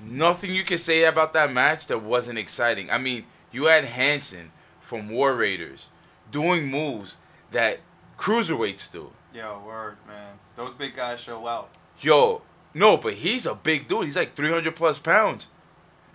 nothing 0.00 0.54
you 0.54 0.64
could 0.64 0.80
say 0.80 1.04
about 1.04 1.32
that 1.32 1.52
match 1.52 1.86
that 1.86 2.02
wasn't 2.02 2.38
exciting. 2.38 2.90
I 2.90 2.98
mean, 2.98 3.24
you 3.52 3.66
had 3.66 3.84
Hanson 3.84 4.52
from 4.80 5.08
War 5.08 5.34
Raiders 5.34 5.88
doing 6.30 6.66
moves 6.68 7.18
that 7.52 7.80
cruiserweights 8.18 8.90
do. 8.90 9.12
Yo, 9.34 9.62
word, 9.66 9.96
man. 10.06 10.34
Those 10.56 10.74
big 10.74 10.94
guys 10.94 11.20
show 11.20 11.46
out. 11.46 11.70
Yo, 12.00 12.42
no, 12.74 12.96
but 12.96 13.14
he's 13.14 13.46
a 13.46 13.54
big 13.54 13.88
dude. 13.88 14.04
He's 14.04 14.16
like 14.16 14.34
300 14.34 14.74
plus 14.74 14.98
pounds. 14.98 15.46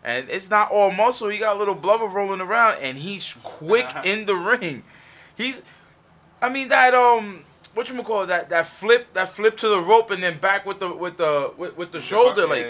and 0.03 0.29
it's 0.29 0.49
not 0.49 0.71
all 0.71 0.91
muscle. 0.91 1.29
He 1.29 1.37
got 1.37 1.55
a 1.55 1.59
little 1.59 1.75
blubber 1.75 2.05
rolling 2.05 2.41
around, 2.41 2.77
and 2.81 2.97
he's 2.97 3.35
quick 3.43 3.87
in 4.03 4.25
the 4.25 4.35
ring. 4.35 4.83
He's, 5.35 5.61
I 6.41 6.49
mean 6.49 6.67
that 6.69 6.93
um, 6.93 7.43
what 7.77 7.89
you 7.89 8.03
call? 8.03 8.25
That 8.25 8.49
that 8.49 8.67
flip, 8.67 9.13
that 9.13 9.29
flip 9.29 9.55
to 9.57 9.67
the 9.69 9.79
rope, 9.79 10.11
and 10.11 10.21
then 10.21 10.37
back 10.39 10.65
with 10.65 10.79
the 10.79 10.93
with 10.93 11.17
the 11.17 11.53
with, 11.57 11.77
with 11.77 11.91
the 11.91 12.01
shoulder, 12.01 12.41
Yeah, 12.41 12.47
like. 12.47 12.67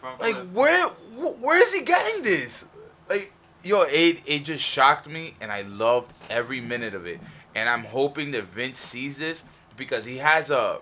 Front 0.00 0.20
like 0.20 0.34
flip. 0.34 0.52
where 0.52 0.88
where 0.88 1.58
is 1.60 1.72
he 1.72 1.82
getting 1.82 2.22
this? 2.22 2.64
Like 3.08 3.32
yo, 3.62 3.82
it 3.82 4.20
it 4.26 4.44
just 4.44 4.62
shocked 4.62 5.08
me, 5.08 5.34
and 5.40 5.50
I 5.50 5.62
loved 5.62 6.12
every 6.28 6.60
minute 6.60 6.94
of 6.94 7.06
it. 7.06 7.20
And 7.54 7.68
I'm 7.68 7.84
hoping 7.84 8.30
that 8.32 8.44
Vince 8.44 8.78
sees 8.78 9.18
this 9.18 9.44
because 9.76 10.04
he 10.04 10.18
has 10.18 10.50
a 10.50 10.80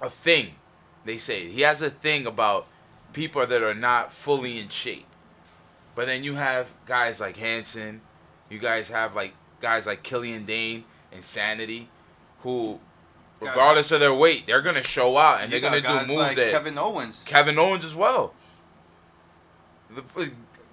a 0.00 0.10
thing. 0.10 0.54
They 1.04 1.16
say 1.16 1.48
he 1.48 1.62
has 1.62 1.82
a 1.82 1.90
thing 1.90 2.26
about 2.26 2.66
people 3.12 3.46
that 3.46 3.62
are 3.62 3.74
not 3.74 4.12
fully 4.12 4.58
in 4.58 4.68
shape. 4.68 5.06
But 5.94 6.06
then 6.06 6.22
you 6.22 6.34
have 6.34 6.68
guys 6.86 7.20
like 7.20 7.36
Hanson, 7.36 8.00
you 8.48 8.58
guys 8.58 8.88
have 8.88 9.16
like 9.16 9.34
guys 9.60 9.86
like 9.86 10.02
Killian 10.02 10.44
Dain, 10.44 10.84
Insanity, 11.10 11.88
who, 12.40 12.78
regardless 13.40 13.90
of 13.90 14.00
their 14.00 14.14
weight, 14.14 14.46
they're 14.46 14.62
gonna 14.62 14.82
show 14.82 15.16
out 15.16 15.40
and 15.40 15.52
You 15.52 15.60
they're 15.60 15.70
gonna 15.82 16.06
do 16.06 16.06
moves 16.06 16.18
like 16.18 16.36
that 16.36 16.50
Kevin 16.50 16.78
Owens. 16.78 17.24
Kevin 17.24 17.58
Owens 17.58 17.84
as 17.84 17.94
well. 17.94 18.34
The, 19.90 20.02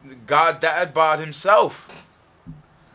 the 0.06 0.16
God 0.28 0.60
Dad 0.60 0.94
bod 0.94 1.20
himself. 1.20 2.06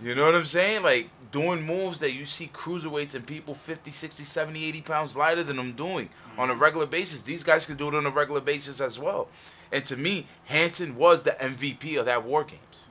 You 0.02 0.14
know 0.14 0.24
what 0.24 0.34
I'm 0.34 0.46
saying? 0.46 0.82
Like 0.82 1.10
doing 1.30 1.62
moves 1.62 2.00
that 2.00 2.12
you 2.12 2.24
see 2.24 2.50
cruiserweights 2.52 3.14
and 3.14 3.26
people 3.26 3.54
50, 3.54 3.90
60, 3.90 4.24
70, 4.24 4.64
80 4.64 4.80
pounds 4.82 5.16
lighter 5.16 5.42
than 5.42 5.56
them 5.56 5.72
doing 5.72 6.08
on 6.36 6.50
a 6.50 6.52
mm-hmm. 6.52 6.62
regular 6.62 6.86
basis. 6.86 7.22
These 7.24 7.44
guys 7.44 7.66
can 7.66 7.76
do 7.76 7.88
it 7.88 7.94
on 7.94 8.06
a 8.06 8.10
regular 8.10 8.40
basis 8.40 8.80
as 8.80 8.98
well. 8.98 9.28
And 9.72 9.84
to 9.86 9.96
me, 9.96 10.26
Hanson 10.46 10.96
was 10.96 11.22
the 11.22 11.32
MVP 11.32 11.98
of 11.98 12.06
that 12.06 12.24
War 12.24 12.44
Games. 12.44 12.86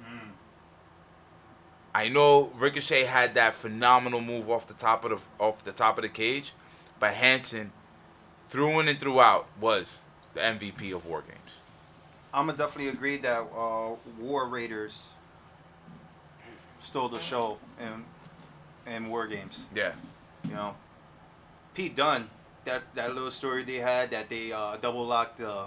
I 1.93 2.07
know 2.07 2.51
Ricochet 2.55 3.05
had 3.05 3.33
that 3.33 3.55
phenomenal 3.55 4.21
move 4.21 4.49
off 4.49 4.67
the 4.67 4.73
top 4.73 5.03
of 5.03 5.11
the 5.11 5.43
off 5.43 5.63
the 5.63 5.71
top 5.71 5.97
of 5.97 6.03
the 6.03 6.09
cage, 6.09 6.53
but 6.99 7.13
Hanson, 7.13 7.71
through 8.49 8.79
in 8.79 8.87
and 8.87 8.99
throughout, 8.99 9.47
was 9.59 10.03
the 10.33 10.41
MVP 10.41 10.93
of 10.93 11.05
War 11.05 11.21
Games. 11.21 11.59
I'm 12.33 12.45
gonna 12.45 12.57
definitely 12.57 12.89
agree 12.89 13.17
that 13.17 13.41
uh, 13.55 13.95
War 14.19 14.47
Raiders 14.47 15.07
stole 16.79 17.09
the 17.09 17.19
show 17.19 17.57
in 17.79 18.05
in 18.93 19.09
War 19.09 19.27
Games. 19.27 19.65
Yeah. 19.73 19.93
You 20.45 20.51
know, 20.51 20.75
Pete 21.73 21.95
Dunne, 21.95 22.29
that 22.65 22.83
that 22.93 23.13
little 23.13 23.31
story 23.31 23.63
they 23.63 23.77
had 23.77 24.11
that 24.11 24.29
they 24.29 24.51
uh, 24.51 24.77
double 24.77 25.05
locked 25.05 25.37
the 25.37 25.65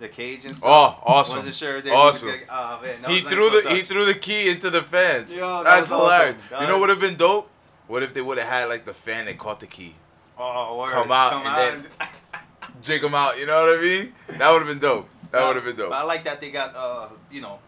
the 0.00 0.08
cage 0.08 0.44
and 0.46 0.56
stuff. 0.56 0.68
Oh, 0.68 1.02
awesome. 1.06 1.36
Wasn't 1.38 1.54
sure. 1.54 1.80
They 1.80 1.90
Awesome. 1.90 2.32
Oh, 2.48 2.80
man, 2.82 2.96
He 3.10 3.22
nice 3.22 3.32
threw 3.32 3.50
little 3.50 3.70
the 3.70 3.76
he 3.76 3.82
threw 3.82 4.04
the 4.04 4.14
key 4.14 4.48
into 4.48 4.70
the 4.70 4.82
fans. 4.82 5.32
Yeah, 5.32 5.40
that 5.40 5.64
That's 5.64 5.92
awesome. 5.92 5.98
hilarious. 5.98 6.36
That 6.50 6.60
you 6.62 6.66
know 6.66 6.72
what 6.74 6.80
would 6.80 6.88
have 6.90 7.00
been 7.00 7.16
dope? 7.16 7.48
What 7.86 8.02
if 8.02 8.14
they 8.14 8.22
would 8.22 8.38
have 8.38 8.48
had 8.48 8.64
like 8.68 8.84
the 8.84 8.94
fan 8.94 9.26
that 9.26 9.38
caught 9.38 9.60
the 9.60 9.66
key, 9.66 9.94
Oh, 10.38 10.78
word. 10.78 10.92
come 10.92 11.12
out 11.12 11.32
and 11.46 11.84
then. 11.84 11.86
jig 12.82 13.02
him 13.04 13.14
out? 13.14 13.38
You 13.38 13.46
know 13.46 13.64
what 13.66 13.78
I 13.78 13.82
mean? 13.82 14.12
That 14.38 14.50
would 14.50 14.58
have 14.60 14.68
been 14.68 14.78
dope. 14.78 15.08
That 15.32 15.46
would 15.46 15.56
have 15.56 15.64
been 15.64 15.76
dope. 15.76 15.90
But 15.90 15.96
I 15.96 16.02
like 16.04 16.24
that 16.24 16.40
they 16.40 16.50
got 16.50 16.74
uh, 16.74 17.08
you 17.30 17.40
know, 17.40 17.58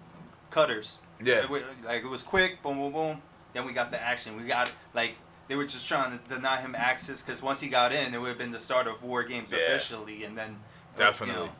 cutters. 0.50 0.98
Yeah. 1.22 1.44
It 1.44 1.50
Like 1.84 2.02
it 2.02 2.08
was 2.08 2.22
quick, 2.22 2.62
boom, 2.62 2.78
boom, 2.78 2.92
boom. 2.92 3.22
Then 3.52 3.66
we 3.66 3.72
got 3.72 3.90
the 3.90 4.00
action. 4.00 4.36
We 4.40 4.44
got 4.44 4.72
like 4.94 5.14
they 5.48 5.56
were 5.56 5.66
just 5.66 5.86
trying 5.86 6.18
to 6.18 6.34
deny 6.34 6.60
him 6.60 6.74
access 6.74 7.22
because 7.22 7.42
once 7.42 7.60
he 7.60 7.68
got 7.68 7.92
in, 7.92 8.14
it 8.14 8.20
would 8.20 8.28
have 8.28 8.38
been 8.38 8.52
the 8.52 8.58
start 8.60 8.86
of 8.86 9.02
war 9.02 9.22
games 9.22 9.52
Yeah. 9.52 9.58
officially, 9.58 10.24
and 10.24 10.36
then 10.38 10.56
Definitely. 10.96 11.34
you 11.42 11.46
know, 11.48 11.52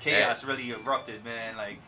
chaos 0.00 0.44
really 0.44 0.70
erupted, 0.70 1.24
man. 1.24 1.56
Like 1.56 1.78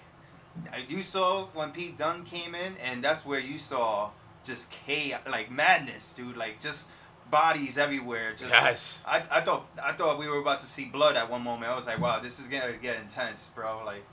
you 0.88 1.02
saw 1.02 1.46
when 1.54 1.70
Pete 1.70 1.98
Dunne 1.98 2.24
came 2.24 2.54
in, 2.54 2.74
and 2.84 3.02
that's 3.02 3.26
where 3.26 3.40
you 3.40 3.58
saw 3.58 4.10
just 4.44 4.70
chaos, 4.70 5.20
like 5.28 5.50
madness, 5.50 6.14
dude. 6.14 6.36
Like 6.36 6.60
just 6.60 6.90
bodies 7.30 7.78
everywhere. 7.78 8.32
Just 8.32 8.52
Yes. 8.52 9.02
I, 9.06 9.24
I 9.30 9.40
thought 9.40 9.66
I 9.82 9.92
thought 9.92 10.18
we 10.18 10.28
were 10.28 10.38
about 10.38 10.60
to 10.60 10.66
see 10.66 10.84
blood 10.84 11.16
at 11.16 11.28
one 11.28 11.42
moment. 11.42 11.72
I 11.72 11.76
was 11.76 11.86
like, 11.86 12.00
wow, 12.00 12.20
this 12.20 12.38
is 12.38 12.46
gonna 12.48 12.74
get 12.80 13.00
intense, 13.00 13.50
bro. 13.54 13.82
Like. 13.84 14.04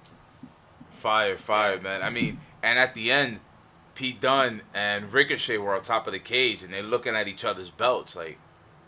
Fire, 0.91 1.37
fire, 1.37 1.79
man. 1.79 2.01
I 2.01 2.09
mean, 2.09 2.39
and 2.61 2.77
at 2.77 2.93
the 2.93 3.11
end, 3.11 3.39
Pete 3.95 4.19
Dunne 4.19 4.61
and 4.73 5.11
Ricochet 5.11 5.57
were 5.57 5.75
on 5.75 5.81
top 5.81 6.07
of 6.07 6.13
the 6.13 6.19
cage, 6.19 6.63
and 6.63 6.73
they're 6.73 6.83
looking 6.83 7.15
at 7.15 7.27
each 7.27 7.45
other's 7.45 7.69
belts 7.69 8.15
like, 8.15 8.37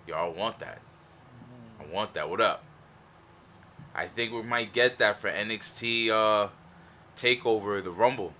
"Y'all 0.08 0.34
want 0.34 0.60
that? 0.60 0.80
I 1.80 1.86
want 1.94 2.13
that. 2.15 2.30
What 2.30 2.41
up?" 2.41 2.63
I 3.93 4.05
think 4.07 4.31
we 4.31 4.41
might 4.41 4.74
get 4.74 4.98
that 5.00 5.19
for 5.19 5.29
NXT 5.29 6.10
uh, 6.10 6.50
Takeover, 7.15 7.83
the 7.83 7.91
Rumble, 7.91 8.33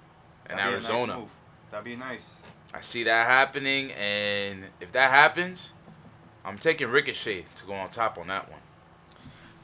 in 0.50 0.58
That'd 0.58 0.72
be 0.72 0.78
a 0.78 0.80
nice 0.82 0.90
Arizona. 0.90 1.20
move. 1.20 1.36
That'd 1.72 1.86
be 1.86 1.96
nice. 1.96 2.36
I 2.74 2.82
see 2.82 3.04
that 3.04 3.28
happening, 3.28 3.92
and 3.94 4.66
if 4.80 4.92
that 4.94 5.12
happens, 5.12 5.74
I'm 6.46 6.58
taking 6.58 6.88
Ricochet 6.88 7.46
to 7.56 7.66
go 7.66 7.74
on 7.74 7.90
top 7.90 8.18
on 8.18 8.28
that 8.28 8.50
one. 8.50 8.62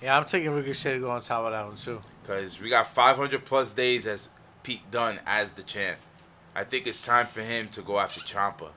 Yeah, 0.02 0.18
I'm 0.18 0.26
taking 0.26 0.52
Ricochet 0.52 0.96
to 0.96 1.00
go 1.00 1.10
on 1.12 1.22
top 1.22 1.46
of 1.46 1.52
that 1.52 1.66
one 1.66 1.78
too. 1.78 2.02
Because 2.22 2.60
we 2.60 2.70
got 2.70 2.94
500 2.94 3.46
plus 3.46 3.74
days 3.74 4.06
as 4.06 4.28
Pete 4.64 4.92
Dunne 4.92 5.20
as 5.26 5.56
the 5.56 5.64
champ. 5.64 5.98
I 6.54 6.64
think 6.64 6.86
it's 6.86 7.04
time 7.06 7.28
for 7.28 7.42
him 7.42 7.70
to 7.70 7.82
go 7.82 8.00
after 8.00 8.20
Ciampa. 8.20 8.70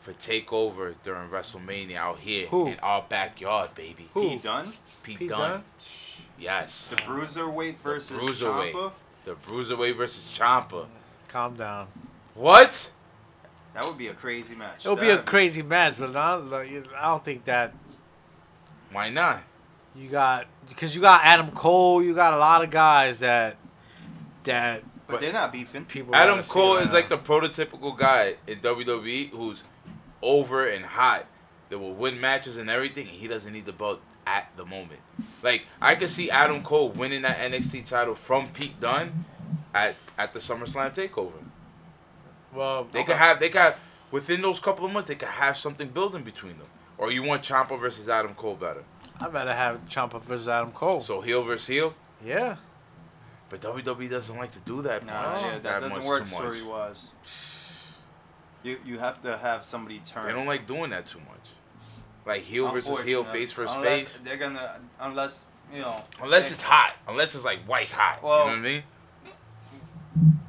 For 0.00 0.12
takeover 0.14 0.94
during 1.04 1.28
WrestleMania 1.28 1.96
out 1.96 2.18
here 2.20 2.46
Who? 2.48 2.68
in 2.68 2.78
our 2.80 3.04
backyard, 3.08 3.74
baby. 3.74 4.08
Who? 4.14 4.30
Pete 4.30 4.42
Dunne, 4.42 4.72
Pete, 5.02 5.18
Pete 5.18 5.28
Dunne. 5.28 5.50
Dunne? 5.50 5.64
Yes. 6.38 6.90
the 6.90 6.96
bruiserweight 7.02 7.76
versus 7.78 8.16
bruiserweight. 8.18 8.72
Ciampa. 8.72 8.92
The 9.26 9.32
Bruiserweight 9.34 9.96
versus 9.98 10.24
Ciampa. 10.24 10.86
Calm 11.28 11.54
down. 11.54 11.88
What? 12.34 12.90
That 13.74 13.84
would 13.86 13.98
be 13.98 14.08
a 14.08 14.14
crazy 14.14 14.54
match. 14.54 14.80
It'll 14.86 14.96
be 14.96 15.08
a 15.10 15.16
That'd 15.16 15.26
crazy 15.26 15.60
match, 15.62 15.96
but 15.98 16.16
I 16.16 16.32
don't, 16.36 16.50
like, 16.50 16.70
I 16.96 17.02
don't 17.08 17.22
think 17.24 17.44
that 17.44 17.74
Why 18.90 19.10
not? 19.10 19.42
you 19.94 20.08
got 20.08 20.46
because 20.68 20.94
you 20.94 21.00
got 21.02 21.20
Adam 21.24 21.50
Cole. 21.50 22.02
You 22.02 22.14
got 22.14 22.32
a 22.32 22.38
lot 22.38 22.64
of 22.64 22.70
guys 22.70 23.18
that 23.20 23.56
that 24.44 24.82
But 25.08 25.20
they're 25.20 25.32
not 25.32 25.52
beefing. 25.52 25.84
people. 25.84 26.14
Adam 26.14 26.30
wanna 26.30 26.44
see 26.44 26.50
Cole 26.52 26.76
right 26.76 26.84
is 26.84 26.88
now. 26.88 26.94
like 26.94 27.08
the 27.10 27.18
prototypical 27.18 27.96
guy 27.98 28.36
in 28.46 28.60
WWE 28.60 29.30
who's 29.30 29.64
over 30.22 30.66
and 30.66 30.84
hot 30.84 31.26
that 31.68 31.78
will 31.78 31.94
win 31.94 32.20
matches 32.20 32.56
and 32.56 32.68
everything, 32.68 33.08
and 33.08 33.16
he 33.16 33.28
doesn't 33.28 33.52
need 33.52 33.64
the 33.64 33.72
belt 33.72 34.00
at 34.26 34.50
the 34.56 34.64
moment. 34.64 35.00
Like 35.42 35.66
I 35.80 35.94
could 35.94 36.10
see 36.10 36.30
Adam 36.30 36.62
Cole 36.62 36.90
winning 36.90 37.22
that 37.22 37.38
NXT 37.38 37.86
title 37.86 38.14
from 38.14 38.48
Pete 38.48 38.78
Dunne 38.80 39.24
at 39.74 39.96
at 40.18 40.32
the 40.32 40.38
SummerSlam 40.38 40.94
Takeover. 40.94 41.32
well. 42.54 42.86
They 42.90 43.04
could 43.04 43.16
have 43.16 43.40
they 43.40 43.48
got 43.48 43.76
within 44.10 44.42
those 44.42 44.60
couple 44.60 44.84
of 44.84 44.92
months 44.92 45.08
they 45.08 45.14
could 45.14 45.28
have 45.28 45.56
something 45.56 45.88
building 45.88 46.22
between 46.22 46.58
them. 46.58 46.66
Or 46.98 47.10
you 47.10 47.22
want 47.22 47.42
Ciampa 47.42 47.80
versus 47.80 48.08
Adam 48.10 48.34
Cole 48.34 48.56
better? 48.56 48.84
I'd 49.18 49.32
rather 49.32 49.54
have 49.54 49.86
Ciampa 49.88 50.20
versus 50.22 50.48
Adam 50.48 50.70
Cole. 50.72 51.00
So 51.00 51.20
heel 51.20 51.42
versus 51.42 51.66
heel. 51.66 51.94
yeah. 52.24 52.56
But 53.48 53.62
WWE 53.62 54.08
doesn't 54.08 54.36
like 54.36 54.52
to 54.52 54.60
do 54.60 54.80
that. 54.82 55.04
Nah, 55.04 55.32
much, 55.32 55.42
yeah, 55.42 55.58
that, 55.58 55.82
much 55.82 55.94
doesn't 55.94 56.08
work 56.08 56.24
too 56.24 56.30
much. 56.30 56.40
story 56.40 56.62
wise. 56.62 57.10
You 58.62 58.78
you 58.84 58.98
have 58.98 59.22
to 59.22 59.36
have 59.38 59.64
somebody 59.64 60.00
turn. 60.04 60.26
They 60.26 60.32
don't 60.32 60.46
like 60.46 60.66
doing 60.66 60.90
that 60.90 61.06
too 61.06 61.18
much. 61.20 61.38
Like 62.26 62.42
heel 62.42 62.70
versus 62.70 63.02
heel, 63.02 63.24
face 63.24 63.52
versus 63.52 63.74
unless 63.74 64.12
face. 64.12 64.20
They're 64.24 64.36
gonna 64.36 64.78
unless 65.00 65.44
you 65.72 65.80
know. 65.80 66.02
Unless 66.22 66.48
they- 66.48 66.52
it's 66.54 66.62
hot. 66.62 66.94
Unless 67.08 67.34
it's 67.34 67.44
like 67.44 67.60
white 67.66 67.90
hot. 67.90 68.22
Well- 68.22 68.40
you 68.46 68.56
know 68.56 68.58
what 68.62 68.68
I 68.68 68.72
mean? 68.72 68.82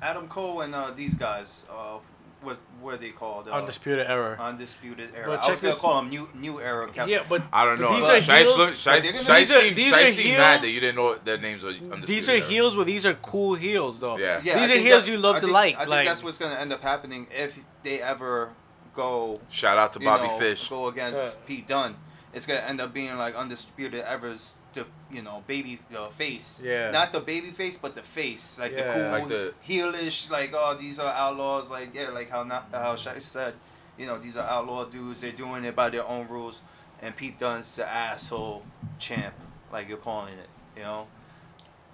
Adam 0.02 0.28
Cole 0.28 0.62
and 0.62 0.74
uh, 0.74 0.92
these 0.92 1.14
guys. 1.14 1.66
Uh, 1.70 1.98
what 2.42 2.58
what 2.82 2.94
are 2.96 2.98
they 2.98 3.12
called? 3.12 3.48
Uh, 3.48 3.52
Undisputed 3.52 4.08
Era. 4.08 4.38
Undisputed 4.40 5.12
era. 5.16 5.26
But 5.28 5.40
I 5.40 5.42
check 5.44 5.52
was 5.52 5.62
gonna 5.62 5.74
this- 5.74 5.82
call 5.82 6.02
them 6.02 6.10
new 6.10 6.28
new 6.34 6.60
era. 6.60 6.90
Cap- 6.92 7.08
yeah, 7.08 7.24
but 7.30 7.44
I 7.54 7.66
don't 7.66 7.80
know. 7.80 7.96
These 7.96 8.10
Uh, 8.10 8.14
are 8.14 8.18
Shice 8.18 8.38
heels. 8.40 8.58
look- 8.58 8.70
Shice- 8.72 8.84
they're 9.02 9.12
gonna- 9.14 9.24
these 9.40 9.52
are- 9.52 9.62
seemed- 9.62 9.76
these 9.76 9.94
Shice 9.94 10.10
are 10.10 10.12
seemed 10.14 10.38
mad 10.38 10.62
that 10.62 10.70
you 10.70 10.80
didn't 10.80 10.96
know 10.96 11.16
their 11.16 11.38
names 11.38 11.62
were 11.64 11.70
undisputed. 11.70 12.08
These 12.08 12.30
are 12.30 12.34
era. 12.34 12.42
heels, 12.46 12.76
but 12.76 12.86
these 12.88 13.06
are 13.06 13.14
cool 13.16 13.54
heels, 13.56 14.00
though. 14.00 14.18
Yeah. 14.18 14.42
Yeah, 14.44 14.58
I 14.58 14.60
these 14.68 14.76
are 14.76 14.80
heels 14.80 15.06
that- 15.06 15.12
you 15.12 15.18
love 15.18 15.36
I 15.36 15.40
to 15.40 15.46
think- 15.46 15.54
like. 15.54 15.76
I 15.76 15.78
think 15.80 15.90
like 15.90 16.08
that's 16.08 16.24
what's 16.24 16.38
gonna 16.40 16.56
end 16.56 16.74
up 16.74 16.82
happening 16.82 17.28
if 17.32 17.56
they 17.84 18.02
ever 18.02 18.50
go. 18.96 19.40
Shout 19.50 19.78
out 19.78 19.94
to 19.94 20.00
you 20.00 20.06
Bobby 20.06 20.28
know, 20.28 20.40
Fish. 20.40 20.68
Go 20.70 20.88
against 20.88 21.16
Yeah. 21.18 21.46
Pete 21.48 21.68
Dunne. 21.68 21.96
It's 22.34 22.46
gonna 22.46 22.60
end 22.62 22.82
up 22.82 22.94
being 22.94 23.16
like 23.18 23.36
undisputed 23.36 24.02
ever's 24.02 24.54
the 24.74 24.86
you 25.12 25.22
know 25.22 25.44
baby 25.48 25.80
uh, 25.96 26.10
face. 26.10 26.62
Yeah. 26.64 26.92
Not 26.92 27.12
the 27.12 27.20
baby 27.20 27.52
face, 27.52 27.78
but 27.78 27.96
the 27.96 28.02
face, 28.04 28.60
like 28.60 28.72
Yeah. 28.72 28.88
the 28.88 28.94
cool 28.94 29.12
Like 29.12 29.28
the- 29.28 29.54
heelish, 29.68 30.30
like 30.30 30.52
oh 30.54 30.76
these 30.80 31.00
are 31.00 31.14
outlaws, 31.14 31.70
like 31.70 31.94
yeah, 31.94 32.10
like 32.10 32.30
how 32.30 32.44
not 32.44 32.70
how 32.72 32.96
Shai 32.96 33.20
said, 33.20 33.54
you 33.98 34.06
know 34.06 34.18
these 34.18 34.38
are 34.38 34.48
outlaw 34.48 34.86
dudes. 34.86 35.22
They're 35.22 35.32
doing 35.32 35.64
it 35.64 35.76
by 35.76 35.90
their 35.90 36.08
own 36.08 36.28
rules, 36.28 36.62
and 37.02 37.16
Pete 37.16 37.38
Dunne's 37.40 37.76
the 37.76 37.88
asshole 37.88 38.64
champ, 39.00 39.34
like 39.72 39.88
you're 39.90 39.98
calling 39.98 40.34
it, 40.34 40.50
you 40.78 40.84
know. 40.84 41.08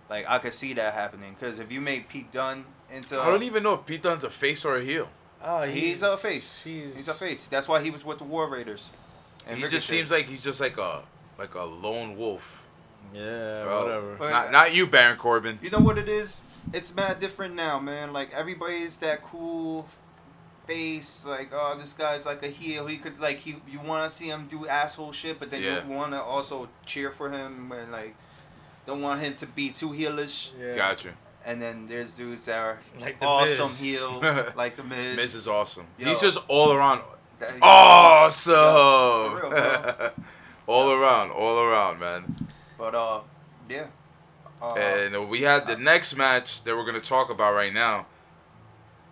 Like 0.09 0.25
I 0.27 0.39
could 0.39 0.53
see 0.53 0.73
that 0.73 0.93
happening 0.93 1.35
because 1.37 1.59
if 1.59 1.71
you 1.71 1.81
make 1.81 2.07
Pete 2.09 2.31
Dunne 2.31 2.63
into 2.93 3.19
I 3.19 3.29
don't 3.29 3.43
even 3.43 3.63
know 3.63 3.73
if 3.73 3.85
Pete 3.85 4.01
Dunne's 4.01 4.23
a 4.23 4.29
face 4.29 4.63
or 4.63 4.77
a 4.77 4.83
heel. 4.83 5.09
oh, 5.43 5.63
He's 5.63 6.01
a 6.01 6.15
face. 6.15 6.63
He's, 6.63 6.95
He's 6.95 7.07
a 7.09 7.13
face. 7.13 7.47
That's 7.47 7.67
why 7.67 7.81
he 7.81 7.91
was 7.91 8.05
with 8.05 8.19
the 8.19 8.23
War 8.23 8.47
Raiders. 8.47 8.89
And 9.45 9.59
he 9.59 9.67
just 9.67 9.87
seems 9.87 10.09
like 10.11 10.25
he's 10.27 10.43
just 10.43 10.59
like 10.61 10.77
a 10.77 11.01
like 11.37 11.55
a 11.55 11.63
lone 11.63 12.17
wolf 12.17 12.63
Yeah, 13.13 13.65
Well, 13.65 13.83
whatever. 13.83 14.15
But- 14.17 14.29
Not, 14.31 14.51
not 14.51 14.75
you, 14.75 14.85
Baron 14.87 15.17
Corbin. 15.17 15.59
You 15.61 15.69
know 15.69 15.79
what 15.79 15.97
it 15.97 16.09
is? 16.09 16.41
It's 16.73 16.93
mad 16.95 17.19
different 17.19 17.55
now, 17.55 17.79
man. 17.79 18.11
Like 18.13 18.33
everybody's 18.33 18.97
that 18.97 19.23
cool 19.23 19.87
face. 20.65 21.25
Like, 21.25 21.51
oh, 21.53 21.77
this 21.79 21.93
guy's 21.93 22.25
like 22.25 22.43
a 22.43 22.49
heel. 22.49 22.87
He 22.87 22.97
could 22.97 23.19
like 23.19 23.37
he. 23.37 23.55
You 23.69 23.79
want 23.79 24.09
to 24.09 24.15
see 24.15 24.27
him 24.27 24.47
do 24.49 24.67
asshole 24.67 25.11
shit, 25.13 25.39
but 25.39 25.49
then 25.49 25.61
Yeah. 25.61 25.85
you 25.85 25.93
want 25.93 26.11
to 26.11 26.21
also 26.21 26.67
cheer 26.85 27.11
for 27.11 27.29
him 27.29 27.71
and 27.71 27.91
like 27.91 28.15
don't 28.85 29.01
want 29.01 29.21
him 29.21 29.33
to 29.35 29.45
be 29.45 29.69
too 29.69 29.89
heelish. 29.89 30.49
Yeah. 30.59 30.75
Gotcha. 30.75 31.09
And 31.45 31.61
then 31.61 31.87
there's 31.87 32.15
dudes 32.15 32.43
that 32.45 32.57
are 32.59 32.79
Like 32.99 33.19
the 33.21 33.25
awesome 33.25 33.67
Miz. 33.67 33.79
heels, 33.79 34.23
like 34.57 34.75
the 34.75 34.83
Miz. 34.83 35.15
Miz 35.15 35.35
is 35.35 35.47
awesome. 35.47 35.85
Yo. 35.97 36.09
He's 36.09 36.19
just 36.19 36.37
all 36.49 36.73
around 36.73 37.01
That- 37.39 37.53
awesome. 37.61 38.53
Yo, 38.53 39.37
for 39.39 39.41
real, 39.41 39.49
bro. 39.51 40.09
all 40.67 40.91
around, 40.91 41.31
all 41.31 41.59
around, 41.59 41.99
man. 42.01 42.35
But 42.77 42.95
uh, 42.95 43.21
yeah. 43.69 43.87
Uh, 44.61 44.73
And 44.73 45.29
we 45.29 45.41
had 45.41 45.67
the 45.67 45.77
next 45.77 46.15
match 46.15 46.63
that 46.63 46.75
we're 46.75 46.85
gonna 46.85 46.99
talk 46.99 47.29
about 47.29 47.53
right 47.53 47.73
now, 47.73 48.07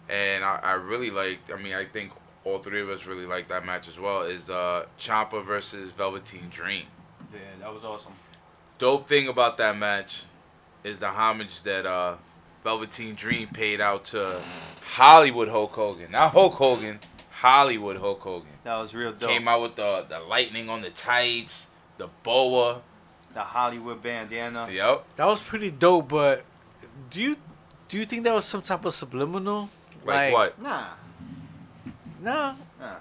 and 0.09 0.43
I, 0.43 0.59
I 0.63 0.71
really 0.73 1.09
liked. 1.11 1.51
I 1.51 1.57
mean, 1.57 1.73
I 1.73 1.85
think 1.85 2.11
all 2.43 2.59
three 2.59 2.81
of 2.81 2.89
us 2.89 3.05
really 3.05 3.25
liked 3.25 3.49
that 3.49 3.65
match 3.65 3.87
as 3.87 3.99
well. 3.99 4.21
Is 4.23 4.49
uh, 4.49 4.85
Ciampa 4.99 5.45
versus 5.45 5.91
Velveteen 5.91 6.49
Dream. 6.49 6.85
yeah, 7.33 7.39
that 7.59 7.73
was 7.73 7.83
awesome. 7.83 8.13
Dope 8.77 9.07
thing 9.07 9.27
about 9.27 9.57
that 9.57 9.77
match 9.77 10.23
is 10.83 10.99
the 10.99 11.07
homage 11.09 11.61
that 11.63 11.85
uh, 11.85 12.17
Velveteen 12.63 13.13
Dream 13.15 13.47
paid 13.49 13.79
out 13.81 14.05
to 14.05 14.41
Hollywood 14.81 15.47
Hulk 15.47 15.71
Hogan. 15.73 16.11
Not 16.11 16.31
Hulk 16.31 16.53
Hogan, 16.53 16.99
Hollywood 17.29 17.97
Hulk 17.97 18.21
Hogan. 18.21 18.49
That 18.63 18.77
was 18.77 18.95
real 18.95 19.11
dope. 19.11 19.29
Came 19.29 19.47
out 19.47 19.61
with 19.61 19.75
the 19.75 20.05
the 20.09 20.19
lightning 20.21 20.69
on 20.69 20.81
the 20.81 20.89
tights, 20.89 21.67
the 21.99 22.07
boa. 22.23 22.81
The 23.35 23.41
Hollywood 23.41 24.01
bandana. 24.01 24.67
Yep. 24.71 25.05
That 25.17 25.25
was 25.25 25.41
pretty 25.41 25.69
dope, 25.69 26.07
but 26.09 26.43
do 27.11 27.21
you 27.21 27.35
do 27.89 27.97
you 27.99 28.05
think 28.05 28.23
that 28.23 28.33
was 28.33 28.45
some 28.45 28.63
type 28.63 28.83
of 28.85 28.93
subliminal? 28.95 29.69
Like, 30.03 30.33
what? 30.33 30.59
Nah, 30.61 30.85
Nah. 32.21 32.55
nah. 32.79 32.95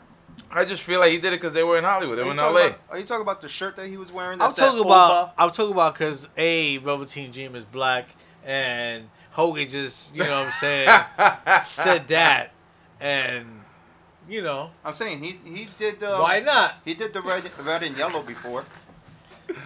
I 0.51 0.65
just 0.65 0.83
feel 0.83 1.01
like 1.01 1.11
he 1.13 1.19
did 1.19 1.29
it 1.33 1.37
because 1.41 1.53
they 1.53 1.63
were 1.63 1.79
in 1.79 1.85
Hollywood. 1.85 2.19
They 2.19 2.23
Are 2.23 2.27
were 2.27 2.29
you 2.29 2.33
in 2.33 2.37
talking 2.39 2.55
LA. 2.57 2.67
About, 2.67 2.81
are 2.91 2.99
you 2.99 3.05
talking 3.05 3.23
about 3.23 3.41
the 3.41 3.49
shirt 3.49 3.77
that 3.77 3.87
he 3.89 3.97
was 3.97 4.13
wearing? 4.13 4.35
I'm 4.41 4.49
That's 4.49 4.57
that 4.57 4.67
talking 4.67 4.85
about 4.85 5.11
over? 5.23 5.33
I'm 5.39 5.51
talking 5.51 5.73
about 5.73 5.95
because 5.95 6.29
a 6.37 6.77
Velveteen 6.79 7.31
Dream 7.31 7.55
is 7.55 7.65
black 7.65 8.07
and 8.45 9.09
Hogan 9.31 9.69
just 9.71 10.15
you 10.15 10.23
know 10.23 10.41
what 10.41 10.47
I'm 10.47 10.53
saying 10.53 10.89
said 11.65 12.09
that 12.09 12.51
and 13.01 13.47
you 14.29 14.43
know 14.43 14.71
I'm 14.85 14.95
saying 14.95 15.23
he 15.23 15.39
he 15.45 15.67
did. 15.79 16.03
Uh, 16.03 16.19
why 16.21 16.41
not 16.41 16.75
He 16.85 16.95
did 16.95 17.13
the 17.13 17.21
red 17.23 17.49
red 17.65 17.83
and 17.83 17.97
yellow 17.97 18.23
before. 18.23 18.65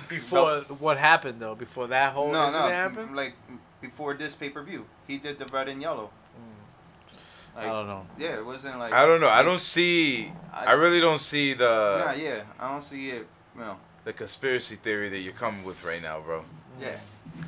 Before 0.09 0.61
what 0.79 0.97
happened 0.99 1.41
though 1.41 1.55
before 1.55 1.87
that 1.89 2.13
whole 2.13 2.29
no, 2.33 2.41
no, 2.41 2.47
incident 2.47 2.73
m- 2.73 2.75
happened 2.75 3.17
like 3.17 3.35
before 3.81 4.15
this 4.15 4.35
pay 4.35 4.51
per 4.51 4.63
view, 4.63 4.87
he 5.07 5.19
did 5.19 5.39
the 5.39 5.47
red 5.47 5.69
and 5.69 5.81
yellow. 5.81 6.11
Mm. 6.37 7.61
I 7.61 7.65
don't 7.67 7.87
know 7.87 8.07
Yeah, 8.19 8.37
it 8.39 8.45
wasn't 8.47 8.79
like. 8.79 8.93
I 8.93 9.05
don't 9.05 9.21
know. 9.21 9.29
I 9.29 9.43
don't 9.43 9.61
see. 9.61 10.31
I 10.53 10.67
I- 10.67 10.73
really 10.73 11.01
don't 11.01 11.21
see 11.21 11.55
the 11.55 12.05
Yeah, 12.07 12.15
yeah. 12.15 12.43
I 12.59 12.71
don't 12.71 12.83
see 12.83 13.11
it. 13.11 13.27
No. 13.57 13.77
the 14.05 14.13
conspiracy 14.13 14.77
theory 14.77 15.09
that 15.11 15.19
you're 15.19 15.33
coming 15.33 15.65
with 15.65 15.83
right 15.85 16.01
now, 16.03 16.21
bro. 16.21 16.45
Yeah. 16.81 16.97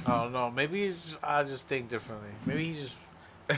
I 0.07 0.23
don't 0.23 0.33
know 0.33 0.51
maybe 0.51 0.85
it's 0.85 1.03
just, 1.05 1.19
I 1.23 1.43
just 1.43 1.67
think 1.67 1.89
differently 1.89 2.31
maybe 2.47 2.73
he 2.73 2.81
just 2.81 2.95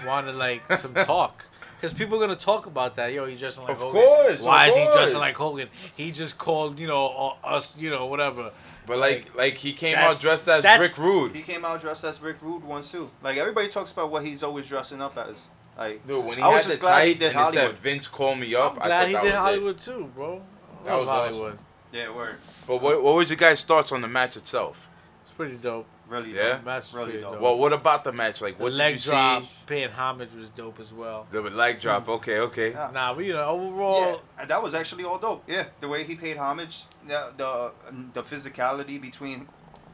wanted 0.07 0.35
like 0.37 0.63
some 0.79 0.95
talk. 0.95 1.45
Because 1.83 1.99
people 1.99 2.17
are 2.17 2.21
gonna 2.21 2.37
talk 2.37 2.67
about 2.67 2.95
that. 2.95 3.13
Yo, 3.13 3.27
he's 3.27 3.41
dressing 3.41 3.65
like 3.65 3.77
Hogan. 3.77 3.89
Of 3.89 4.07
Hogan. 4.07 4.27
course, 4.29 4.43
Why 4.43 4.67
of 4.69 4.71
is 4.71 4.77
he 4.79 4.85
dressing 4.93 5.19
like 5.19 5.35
Hogan? 5.35 5.69
He 5.97 6.13
just 6.13 6.39
called, 6.39 6.79
you 6.79 6.87
know, 6.87 7.09
uh, 7.43 7.47
us, 7.49 7.77
you 7.77 7.91
know, 7.91 8.07
whatever. 8.07 8.53
But 8.87 8.99
like, 8.99 9.35
like 9.35 9.57
he 9.57 9.73
came 9.73 9.97
out 9.97 10.21
dressed 10.21 10.47
as 10.49 10.63
that's- 10.63 10.81
Rick 10.81 10.97
Rude. 10.97 11.35
He 11.35 11.43
came 11.43 11.65
out 11.65 11.81
dressed 11.81 12.05
as 12.05 12.21
Rick 12.23 12.37
Rude 12.41 12.63
once 12.63 12.93
too. 12.93 13.11
Like 13.21 13.37
everybody 13.37 13.67
talks 13.69 13.91
about 13.91 14.13
what 14.13 14.25
he's 14.25 14.45
always 14.45 14.69
dressing 14.69 15.03
up 15.03 15.19
as. 15.19 15.49
Like 15.77 16.07
Dude, 16.07 16.25
when 16.25 16.37
he 16.39 16.43
I 16.45 16.49
was 16.51 16.59
had 16.59 16.65
the 16.67 16.69
just 16.69 16.81
glad 16.83 17.05
he 17.09 17.15
tights 17.15 17.19
did 17.19 17.31
and 17.33 17.41
it 17.41 17.53
said 17.53 17.55
Hollywood. 17.63 17.79
Vince 17.81 18.07
call 18.07 18.35
me 18.37 18.55
up, 18.55 18.73
I'm 18.77 18.83
I 18.83 18.85
glad 18.87 19.01
thought 19.01 19.07
he 19.09 19.13
that 19.15 19.23
did 19.23 19.33
was 19.33 19.41
Hollywood 19.41 19.79
too, 19.81 20.11
bro. 20.15 20.43
That 20.85 20.91
love 20.93 21.01
was 21.01 21.09
awesome. 21.09 21.33
Hollywood. 21.35 21.59
yeah, 21.93 22.15
word. 22.15 22.35
it. 22.35 22.41
But 22.69 22.81
what, 22.81 23.03
what 23.03 23.15
was 23.17 23.29
your 23.29 23.37
guys' 23.39 23.65
thoughts 23.65 23.91
on 23.91 24.03
the 24.03 24.09
match 24.09 24.37
itself? 24.37 24.87
It's 25.25 25.33
pretty 25.33 25.57
dope. 25.57 25.87
Really. 26.09 26.35
Yeah? 26.35 26.57
dope. 26.57 26.65
Match 26.65 26.93
Really 26.93 27.05
pretty 27.07 27.21
dope. 27.23 27.33
dope. 27.35 27.41
Well, 27.43 27.59
what 27.59 27.73
about 27.73 28.05
the 28.05 28.13
match? 28.13 28.41
Like, 28.43 28.59
The 28.59 28.65
what 28.65 28.73
leg 28.73 28.95
did 28.97 29.05
you 29.07 29.11
drop, 29.13 29.43
see? 29.45 29.49
paying 29.67 29.91
homage 29.91 30.35
was 30.35 30.49
dope 30.51 30.79
as 30.81 30.93
well. 30.93 31.27
The 31.31 31.41
leg 31.43 31.81
drop. 31.81 32.09
Okay, 32.19 32.39
okay. 32.41 32.71
Yeah. 32.73 32.91
Nah, 32.93 33.15
but 33.15 33.25
you 33.25 33.33
know, 33.33 33.45
overall, 33.47 34.21
Yeah, 34.39 34.45
that 34.47 34.63
was 34.63 34.75
actually 34.75 35.05
all 35.05 35.19
dope. 35.19 35.45
Yeah, 35.49 35.67
the 35.81 35.89
way 35.89 36.05
he 36.05 36.15
paid 36.15 36.37
homage, 36.37 36.85
the 37.07 37.33
the, 37.37 37.73
the 38.13 38.23
physicality 38.23 39.01
between 39.01 39.49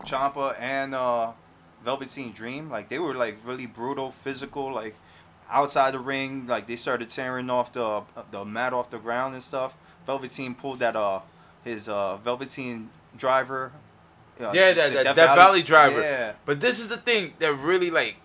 Ciampa 0.04 0.56
and 0.60 0.94
uh, 0.94 1.32
Velveteen 1.84 2.32
Dream, 2.32 2.70
like 2.70 2.88
they 2.88 2.98
were 2.98 3.14
like 3.14 3.38
really 3.44 3.66
brutal, 3.66 4.10
physical, 4.10 4.72
like 4.72 4.96
outside 5.50 5.92
the 5.94 5.98
ring, 6.00 6.46
like 6.46 6.66
they 6.66 6.76
started 6.76 7.10
tearing 7.10 7.48
off 7.50 7.72
the 7.72 8.02
the 8.30 8.44
mat 8.44 8.72
off 8.72 8.90
the 8.90 8.98
ground 8.98 9.34
and 9.34 9.42
stuff. 9.42 9.74
Velveteen 10.06 10.54
pulled 10.54 10.80
that 10.80 10.96
uh 10.96 11.20
his 11.64 11.88
uh 11.88 12.16
Velveteen 12.16 12.90
driver. 13.16 13.72
Yeah, 14.40 14.72
that, 14.72 14.92
that, 14.92 15.16
that 15.16 15.36
Valley 15.36 15.62
driver. 15.62 16.00
Yeah, 16.00 16.32
But 16.44 16.60
this 16.60 16.78
is 16.78 16.88
the 16.88 16.96
thing 16.96 17.32
that 17.38 17.52
really 17.54 17.90
like 17.90 18.16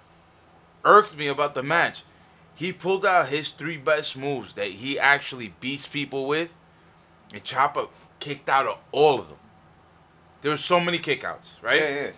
irked 0.86 1.18
me 1.18 1.28
about 1.28 1.56
the 1.56 1.64
match. 1.64 2.04
He 2.56 2.72
pulled 2.72 3.06
out 3.06 3.30
his 3.30 3.50
three 3.50 3.78
best 3.78 4.16
moves 4.16 4.54
that 4.54 4.68
he 4.68 5.00
actually 5.00 5.54
beats 5.60 5.88
people 5.88 6.28
with, 6.28 6.50
and 7.34 7.44
Chopper 7.44 7.88
kicked 8.20 8.48
out 8.48 8.68
of 8.68 8.78
all 8.92 9.20
of 9.20 9.28
them. 9.28 9.38
There 10.42 10.52
were 10.52 10.58
so 10.58 10.80
many 10.80 11.00
kickouts, 11.00 11.62
right? 11.62 11.82
yeah, 11.82 11.90
yeah. 11.90 12.12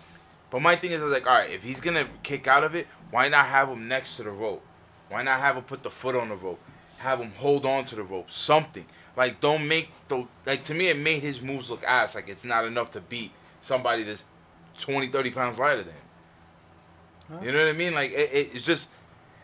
But 0.49 0.61
my 0.61 0.75
thing 0.75 0.91
is, 0.91 1.01
I 1.01 1.05
was 1.05 1.13
like, 1.13 1.27
all 1.27 1.33
right, 1.33 1.49
if 1.49 1.63
he's 1.63 1.79
gonna 1.79 2.07
kick 2.23 2.47
out 2.47 2.63
of 2.63 2.75
it, 2.75 2.87
why 3.11 3.27
not 3.29 3.45
have 3.45 3.69
him 3.69 3.87
next 3.87 4.17
to 4.17 4.23
the 4.23 4.31
rope? 4.31 4.63
Why 5.09 5.23
not 5.23 5.39
have 5.39 5.55
him 5.55 5.63
put 5.63 5.83
the 5.83 5.89
foot 5.89 6.15
on 6.15 6.29
the 6.29 6.35
rope? 6.35 6.59
Have 6.97 7.19
him 7.19 7.31
hold 7.37 7.65
on 7.65 7.85
to 7.85 7.95
the 7.95 8.03
rope, 8.03 8.31
something. 8.31 8.85
Like, 9.15 9.39
don't 9.39 9.67
make 9.67 9.89
the 10.07 10.27
like. 10.45 10.63
To 10.65 10.73
me, 10.73 10.89
it 10.89 10.97
made 10.97 11.21
his 11.21 11.41
moves 11.41 11.69
look 11.69 11.83
ass. 11.83 12.15
Like, 12.15 12.27
it's 12.27 12.43
not 12.45 12.65
enough 12.65 12.91
to 12.91 13.01
beat 13.01 13.31
somebody 13.65 14.03
that's 14.03 14.27
20, 14.79 15.07
30 15.07 15.31
pounds 15.31 15.59
lighter 15.59 15.83
than 15.83 15.93
him. 15.93 17.43
You 17.43 17.51
know 17.51 17.59
what 17.59 17.69
I 17.69 17.77
mean? 17.77 17.93
Like, 17.93 18.11
it, 18.11 18.29
it- 18.31 18.55
it's 18.55 18.65
just 18.65 18.89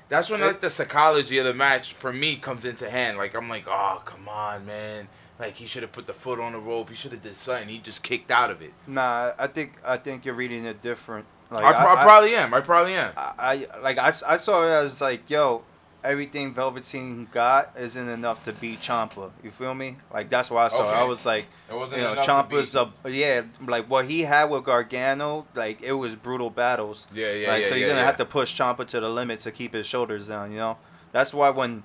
that's 0.09 0.29
when 0.29 0.41
like 0.41 0.61
the 0.61 0.69
psychology 0.69 1.37
of 1.39 1.45
the 1.45 1.53
match 1.53 1.93
for 1.93 2.11
me 2.13 2.35
comes 2.35 2.65
into 2.65 2.89
hand. 2.89 3.17
Like, 3.17 3.33
I'm 3.33 3.49
like, 3.49 3.65
oh, 3.67 4.01
come 4.05 4.27
on, 4.29 4.65
man. 4.65 5.07
Like, 5.39 5.55
he 5.55 5.65
should 5.65 5.81
have 5.81 5.91
put 5.91 6.05
the 6.05 6.13
foot 6.13 6.39
on 6.39 6.51
the 6.51 6.59
rope. 6.59 6.89
He 6.89 6.95
should 6.95 7.13
have 7.13 7.23
did 7.23 7.35
something. 7.37 7.67
He 7.69 7.79
just 7.79 8.03
kicked 8.03 8.29
out 8.29 8.51
of 8.51 8.61
it. 8.61 8.73
Nah, 8.85 9.31
I 9.39 9.47
think 9.47 9.73
I 9.83 9.97
think 9.97 10.25
you're 10.25 10.35
reading 10.35 10.65
it 10.65 10.81
different. 10.83 11.25
Like 11.49 11.63
I, 11.63 11.73
pro- 11.73 11.95
I 11.95 12.03
probably 12.03 12.35
am. 12.35 12.53
I 12.53 12.61
probably 12.61 12.93
am. 12.93 13.13
I, 13.17 13.33
I 13.73 13.79
like 13.81 13.97
I, 13.97 14.13
I 14.27 14.37
saw 14.37 14.63
it 14.65 14.69
as 14.71 15.01
like 15.01 15.29
yo 15.29 15.63
everything 16.03 16.53
Velveteen 16.53 17.27
got 17.31 17.73
isn't 17.77 18.09
enough 18.09 18.43
to 18.43 18.53
beat 18.53 18.81
Ciampa. 18.81 19.31
You 19.43 19.51
feel 19.51 19.73
me? 19.73 19.97
Like 20.13 20.29
that's 20.29 20.49
why 20.49 20.65
I 20.65 20.69
saw. 20.69 20.89
it. 20.89 20.95
I 20.95 21.03
was 21.03 21.25
like, 21.25 21.45
It 21.69 21.75
wasn't 21.75 22.01
you 22.01 22.07
know, 22.07 22.15
Ciampa's 22.21 22.75
a 22.75 22.91
yeah, 23.09 23.43
like 23.65 23.89
what 23.89 24.05
he 24.05 24.21
had 24.21 24.45
with 24.45 24.63
Gargano, 24.63 25.45
like 25.55 25.81
it 25.81 25.93
was 25.93 26.15
brutal 26.15 26.49
battles. 26.49 27.07
Yeah, 27.13 27.33
yeah, 27.33 27.47
like 27.49 27.63
yeah, 27.63 27.69
so 27.69 27.75
you're 27.75 27.87
yeah, 27.87 27.93
gonna 27.93 28.01
yeah. 28.01 28.05
have 28.05 28.17
to 28.17 28.25
push 28.25 28.59
Ciampa 28.59 28.87
to 28.87 28.99
the 28.99 29.09
limit 29.09 29.39
to 29.41 29.51
keep 29.51 29.73
his 29.73 29.85
shoulders 29.85 30.27
down. 30.27 30.51
You 30.51 30.57
know, 30.57 30.77
that's 31.11 31.33
why 31.33 31.49
when 31.49 31.83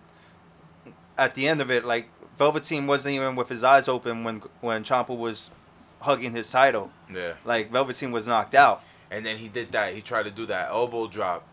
at 1.18 1.34
the 1.34 1.48
end 1.48 1.60
of 1.60 1.70
it, 1.70 1.84
like 1.84 2.08
Velveteen 2.38 2.86
wasn't 2.86 3.14
even 3.14 3.36
with 3.36 3.48
his 3.48 3.64
eyes 3.64 3.88
open 3.88 4.24
when 4.24 4.42
when 4.60 4.84
Ciampa 4.84 5.16
was 5.16 5.50
hugging 6.00 6.32
his 6.32 6.50
title. 6.50 6.90
Yeah. 7.12 7.34
Like 7.44 7.70
Velveteen 7.70 8.12
was 8.12 8.26
knocked 8.26 8.54
out. 8.54 8.82
And 9.10 9.24
then 9.24 9.36
he 9.36 9.48
did 9.48 9.70
that. 9.72 9.94
He 9.94 10.00
tried 10.00 10.24
to 10.24 10.30
do 10.30 10.46
that 10.46 10.68
elbow 10.70 11.06
drop 11.06 11.46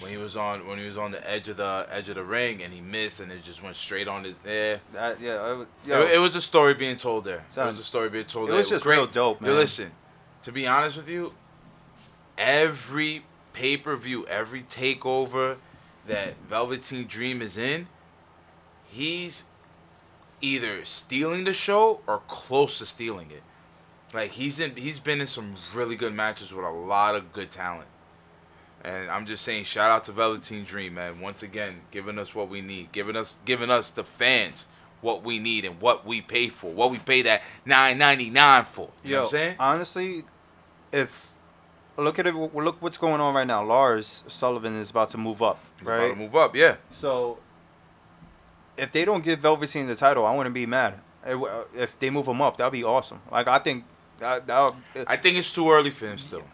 when 0.00 0.10
he 0.10 0.16
was 0.16 0.36
on 0.36 0.66
when 0.66 0.78
he 0.78 0.84
was 0.86 0.96
on 0.96 1.10
the 1.10 1.30
edge 1.30 1.48
of 1.48 1.56
the 1.56 1.86
edge 1.90 2.08
of 2.08 2.14
the 2.16 2.24
ring, 2.24 2.62
and 2.62 2.72
he 2.72 2.80
missed, 2.80 3.20
and 3.20 3.30
it 3.32 3.42
just 3.42 3.62
went 3.62 3.76
straight 3.76 4.08
on 4.08 4.24
his. 4.24 4.34
Yeah. 4.46 4.76
That 4.92 5.20
yeah, 5.20 5.50
it, 5.52 5.56
was- 5.56 5.66
It, 5.86 6.14
it 6.14 6.18
was 6.18 6.36
a 6.36 6.40
story 6.40 6.74
being 6.74 6.96
told 6.96 7.24
there. 7.24 7.44
Son, 7.50 7.66
it 7.66 7.70
was 7.72 7.80
a 7.80 7.84
story 7.84 8.08
being 8.10 8.24
told 8.24 8.48
it 8.48 8.52
there. 8.52 8.58
was 8.58 8.68
just 8.68 8.84
real 8.84 9.06
dope, 9.06 9.40
Yo, 9.40 9.46
man. 9.48 9.56
listen, 9.56 9.90
to 10.42 10.52
be 10.52 10.66
honest 10.66 10.96
with 10.96 11.08
you, 11.08 11.32
every 12.38 13.24
pay 13.52 13.76
per 13.76 13.96
view, 13.96 14.26
every 14.26 14.62
takeover 14.62 15.56
that 16.06 16.34
Velveteen 16.48 17.06
Dream 17.06 17.40
is 17.40 17.56
in, 17.56 17.86
he's 18.86 19.44
either 20.40 20.84
stealing 20.84 21.44
the 21.44 21.54
show 21.54 22.00
or 22.06 22.20
close 22.28 22.78
to 22.78 22.86
stealing 22.86 23.30
it. 23.30 23.42
Like 24.12 24.32
he's 24.32 24.60
in, 24.60 24.76
he's 24.76 24.98
been 24.98 25.20
in 25.20 25.26
some 25.26 25.54
really 25.74 25.96
good 25.96 26.14
matches 26.14 26.52
with 26.52 26.64
a 26.64 26.70
lot 26.70 27.14
of 27.14 27.32
good 27.32 27.50
talent. 27.50 27.88
And 28.84 29.10
I'm 29.10 29.24
just 29.24 29.42
saying, 29.44 29.64
shout 29.64 29.90
out 29.90 30.04
to 30.04 30.12
Velveteen 30.12 30.64
Dream, 30.64 30.94
man. 30.94 31.20
Once 31.20 31.42
again, 31.42 31.80
giving 31.90 32.18
us 32.18 32.34
what 32.34 32.50
we 32.50 32.60
need, 32.60 32.92
giving 32.92 33.16
us, 33.16 33.38
giving 33.46 33.70
us 33.70 33.90
the 33.90 34.04
fans 34.04 34.68
what 35.00 35.22
we 35.22 35.38
need 35.38 35.64
and 35.64 35.80
what 35.80 36.06
we 36.06 36.20
pay 36.20 36.48
for, 36.48 36.72
what 36.72 36.90
we 36.90 36.98
pay 36.98 37.22
that 37.22 37.42
nine 37.64 37.98
ninety 37.98 38.30
nine 38.30 38.64
for. 38.64 38.90
You 39.02 39.10
know 39.10 39.16
Yo, 39.16 39.22
what 39.22 39.34
I'm 39.34 39.38
saying? 39.38 39.56
honestly, 39.58 40.24
if 40.92 41.28
look 41.96 42.18
at 42.18 42.26
it, 42.26 42.34
look 42.34 42.80
what's 42.80 42.98
going 42.98 43.20
on 43.20 43.34
right 43.34 43.46
now. 43.46 43.62
Lars 43.64 44.24
Sullivan 44.28 44.78
is 44.78 44.90
about 44.90 45.10
to 45.10 45.18
move 45.18 45.42
up, 45.42 45.58
He's 45.78 45.86
right? 45.86 46.04
about 46.04 46.08
to 46.14 46.16
move 46.16 46.34
up, 46.34 46.56
yeah. 46.56 46.76
So 46.92 47.38
if 48.76 48.92
they 48.92 49.04
don't 49.04 49.22
give 49.22 49.40
Velveteen 49.40 49.86
the 49.86 49.94
title, 49.94 50.24
I 50.26 50.34
wouldn't 50.34 50.54
be 50.54 50.66
mad. 50.66 50.94
If 51.74 51.98
they 51.98 52.10
move 52.10 52.26
him 52.26 52.42
up, 52.42 52.56
that'd 52.56 52.72
be 52.72 52.84
awesome. 52.84 53.20
Like 53.30 53.46
I 53.46 53.58
think 53.58 53.84
I 54.20 55.16
think 55.16 55.36
it's 55.38 55.54
too 55.54 55.70
early 55.70 55.90
for 55.90 56.06
him 56.06 56.18
still. 56.18 56.44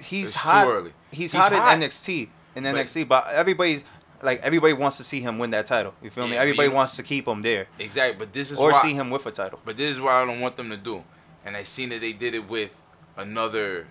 He's 0.00 0.28
it's 0.28 0.34
too 0.34 0.38
hot. 0.40 0.66
early. 0.68 0.92
He's, 1.10 1.32
He's 1.32 1.40
hot, 1.40 1.52
hot. 1.52 1.74
in 1.74 1.80
NXT 1.82 2.28
in 2.56 2.64
But- 2.64 2.74
NXT, 2.74 3.06
but 3.08 3.28
everybody 3.28 3.82
like 4.22 4.40
everybody 4.42 4.72
wants 4.74 4.96
to 4.98 5.04
see 5.04 5.20
him 5.20 5.38
win 5.38 5.50
that 5.50 5.66
title. 5.66 5.94
You 6.02 6.10
feel 6.10 6.24
me? 6.26 6.32
Yeah, 6.34 6.38
but 6.38 6.42
Everybody 6.42 6.68
you- 6.68 6.74
wants 6.74 6.96
to 6.96 7.02
keep 7.02 7.26
him 7.26 7.42
there 7.42 7.66
Exactly, 7.78 8.18
but 8.18 8.32
this 8.32 8.50
is 8.50 8.58
or 8.58 8.72
why, 8.72 8.82
see 8.82 8.92
him 8.94 9.10
with 9.10 9.24
a 9.26 9.30
title. 9.30 9.60
But 9.64 9.76
this 9.76 9.90
is 9.90 10.00
what 10.00 10.12
I 10.14 10.24
don't 10.24 10.40
want 10.40 10.56
them 10.56 10.68
to 10.70 10.76
do. 10.76 11.04
And 11.44 11.56
I 11.56 11.62
seen 11.62 11.88
that 11.88 12.00
they 12.02 12.12
did 12.12 12.34
it 12.34 12.46
with 12.48 12.70
another 13.16 13.86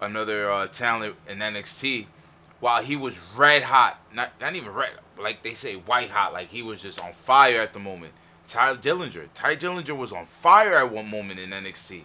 another 0.00 0.50
uh, 0.50 0.66
talent 0.68 1.16
in 1.28 1.38
NXT 1.38 2.06
while 2.60 2.82
he 2.82 2.96
was 2.96 3.18
red 3.36 3.62
hot. 3.62 3.98
Not 4.12 4.32
not 4.40 4.54
even 4.54 4.72
red, 4.72 4.90
like 5.18 5.42
they 5.42 5.54
say 5.54 5.74
white 5.74 6.10
hot, 6.10 6.32
like 6.32 6.48
he 6.48 6.62
was 6.62 6.80
just 6.82 7.00
on 7.02 7.12
fire 7.12 7.60
at 7.60 7.72
the 7.72 7.78
moment. 7.80 8.12
Tye 8.46 8.74
Dillinger. 8.74 9.28
Tye 9.34 9.56
Dillinger 9.56 9.96
was 9.96 10.12
on 10.12 10.24
fire 10.26 10.74
at 10.76 10.90
one 10.90 11.08
moment 11.08 11.38
in 11.40 11.50
NXT. 11.50 12.04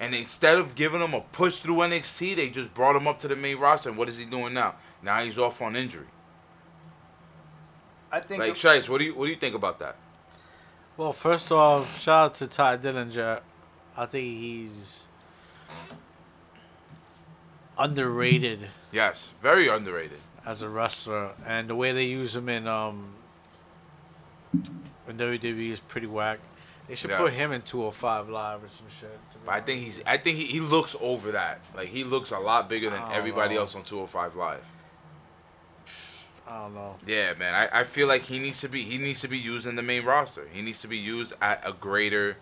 And 0.00 0.14
instead 0.14 0.58
of 0.58 0.74
giving 0.74 1.00
him 1.00 1.12
a 1.14 1.20
push 1.20 1.58
through 1.58 1.74
NXT, 1.76 2.36
they 2.36 2.50
just 2.50 2.72
brought 2.72 2.94
him 2.94 3.08
up 3.08 3.18
to 3.20 3.28
the 3.28 3.34
main 3.36 3.58
roster. 3.58 3.88
And 3.88 3.98
what 3.98 4.08
is 4.08 4.16
he 4.16 4.24
doing 4.24 4.54
now? 4.54 4.76
Now 5.02 5.24
he's 5.24 5.38
off 5.38 5.60
on 5.60 5.74
injury. 5.74 6.06
I 8.10 8.20
think 8.20 8.40
Like 8.40 8.54
Shice, 8.54 8.88
what 8.88 8.98
do 8.98 9.04
you 9.04 9.14
what 9.14 9.24
do 9.26 9.30
you 9.30 9.36
think 9.36 9.54
about 9.54 9.78
that? 9.80 9.96
Well, 10.96 11.12
first 11.12 11.52
off, 11.52 12.00
shout 12.00 12.24
out 12.26 12.34
to 12.36 12.46
Tye 12.46 12.76
Dillinger. 12.76 13.40
I 13.96 14.06
think 14.06 14.24
he's 14.38 15.06
underrated 17.76 18.68
Yes, 18.92 19.32
very 19.42 19.68
underrated. 19.68 20.18
as 20.46 20.62
a 20.62 20.68
wrestler, 20.68 21.32
and 21.46 21.68
the 21.68 21.74
way 21.74 21.92
they 21.92 22.04
use 22.04 22.34
him 22.34 22.48
in 22.48 22.66
um 22.66 23.14
in 24.54 25.16
WWE 25.16 25.70
is 25.70 25.80
pretty 25.80 26.06
whack. 26.06 26.38
They 26.88 26.94
should 26.94 27.10
put 27.10 27.32
him 27.34 27.52
in 27.52 27.62
205 27.62 28.28
Live 28.30 28.64
or 28.64 28.68
some 28.68 28.86
shit. 28.88 29.18
But 29.44 29.54
I 29.54 29.60
think 29.60 29.82
he's. 29.82 30.00
I 30.06 30.16
think 30.16 30.36
he, 30.36 30.44
he 30.44 30.60
looks 30.60 30.94
over 31.00 31.32
that. 31.32 31.60
Like 31.74 31.88
he 31.88 32.04
looks 32.04 32.30
a 32.30 32.38
lot 32.38 32.68
bigger 32.68 32.90
than 32.90 33.02
everybody 33.10 33.54
know. 33.54 33.62
else 33.62 33.74
on 33.74 33.82
205 33.82 34.36
Live. 34.36 34.64
I 36.48 36.62
don't 36.62 36.74
know. 36.74 36.96
Yeah, 37.06 37.34
man. 37.34 37.54
I, 37.54 37.80
I 37.80 37.84
feel 37.84 38.08
like 38.08 38.22
he 38.24 38.38
needs 38.38 38.60
to 38.60 38.68
be. 38.68 38.82
He 38.82 38.98
needs 38.98 39.20
to 39.20 39.28
be 39.28 39.38
used 39.38 39.66
in 39.66 39.76
the 39.76 39.82
main 39.82 40.04
roster. 40.04 40.48
He 40.50 40.62
needs 40.62 40.80
to 40.80 40.88
be 40.88 40.96
used 40.96 41.34
at 41.42 41.62
a 41.64 41.72
greater. 41.72 42.36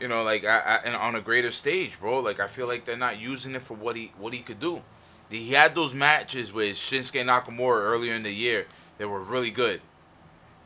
You 0.00 0.08
know, 0.08 0.22
like 0.22 0.44
I, 0.44 0.58
I, 0.58 0.76
and 0.84 0.96
on 0.96 1.14
a 1.14 1.20
greater 1.20 1.50
stage, 1.50 2.00
bro. 2.00 2.20
Like 2.20 2.40
I 2.40 2.48
feel 2.48 2.66
like 2.66 2.84
they're 2.84 2.96
not 2.96 3.20
using 3.20 3.54
it 3.54 3.62
for 3.62 3.74
what 3.74 3.96
he 3.96 4.12
what 4.18 4.32
he 4.32 4.40
could 4.40 4.60
do. 4.60 4.82
He 5.30 5.52
had 5.52 5.74
those 5.74 5.94
matches 5.94 6.52
with 6.52 6.76
Shinsuke 6.76 7.24
Nakamura 7.24 7.80
earlier 7.80 8.14
in 8.14 8.22
the 8.22 8.32
year 8.32 8.66
that 8.98 9.08
were 9.08 9.20
really 9.20 9.50
good, 9.50 9.80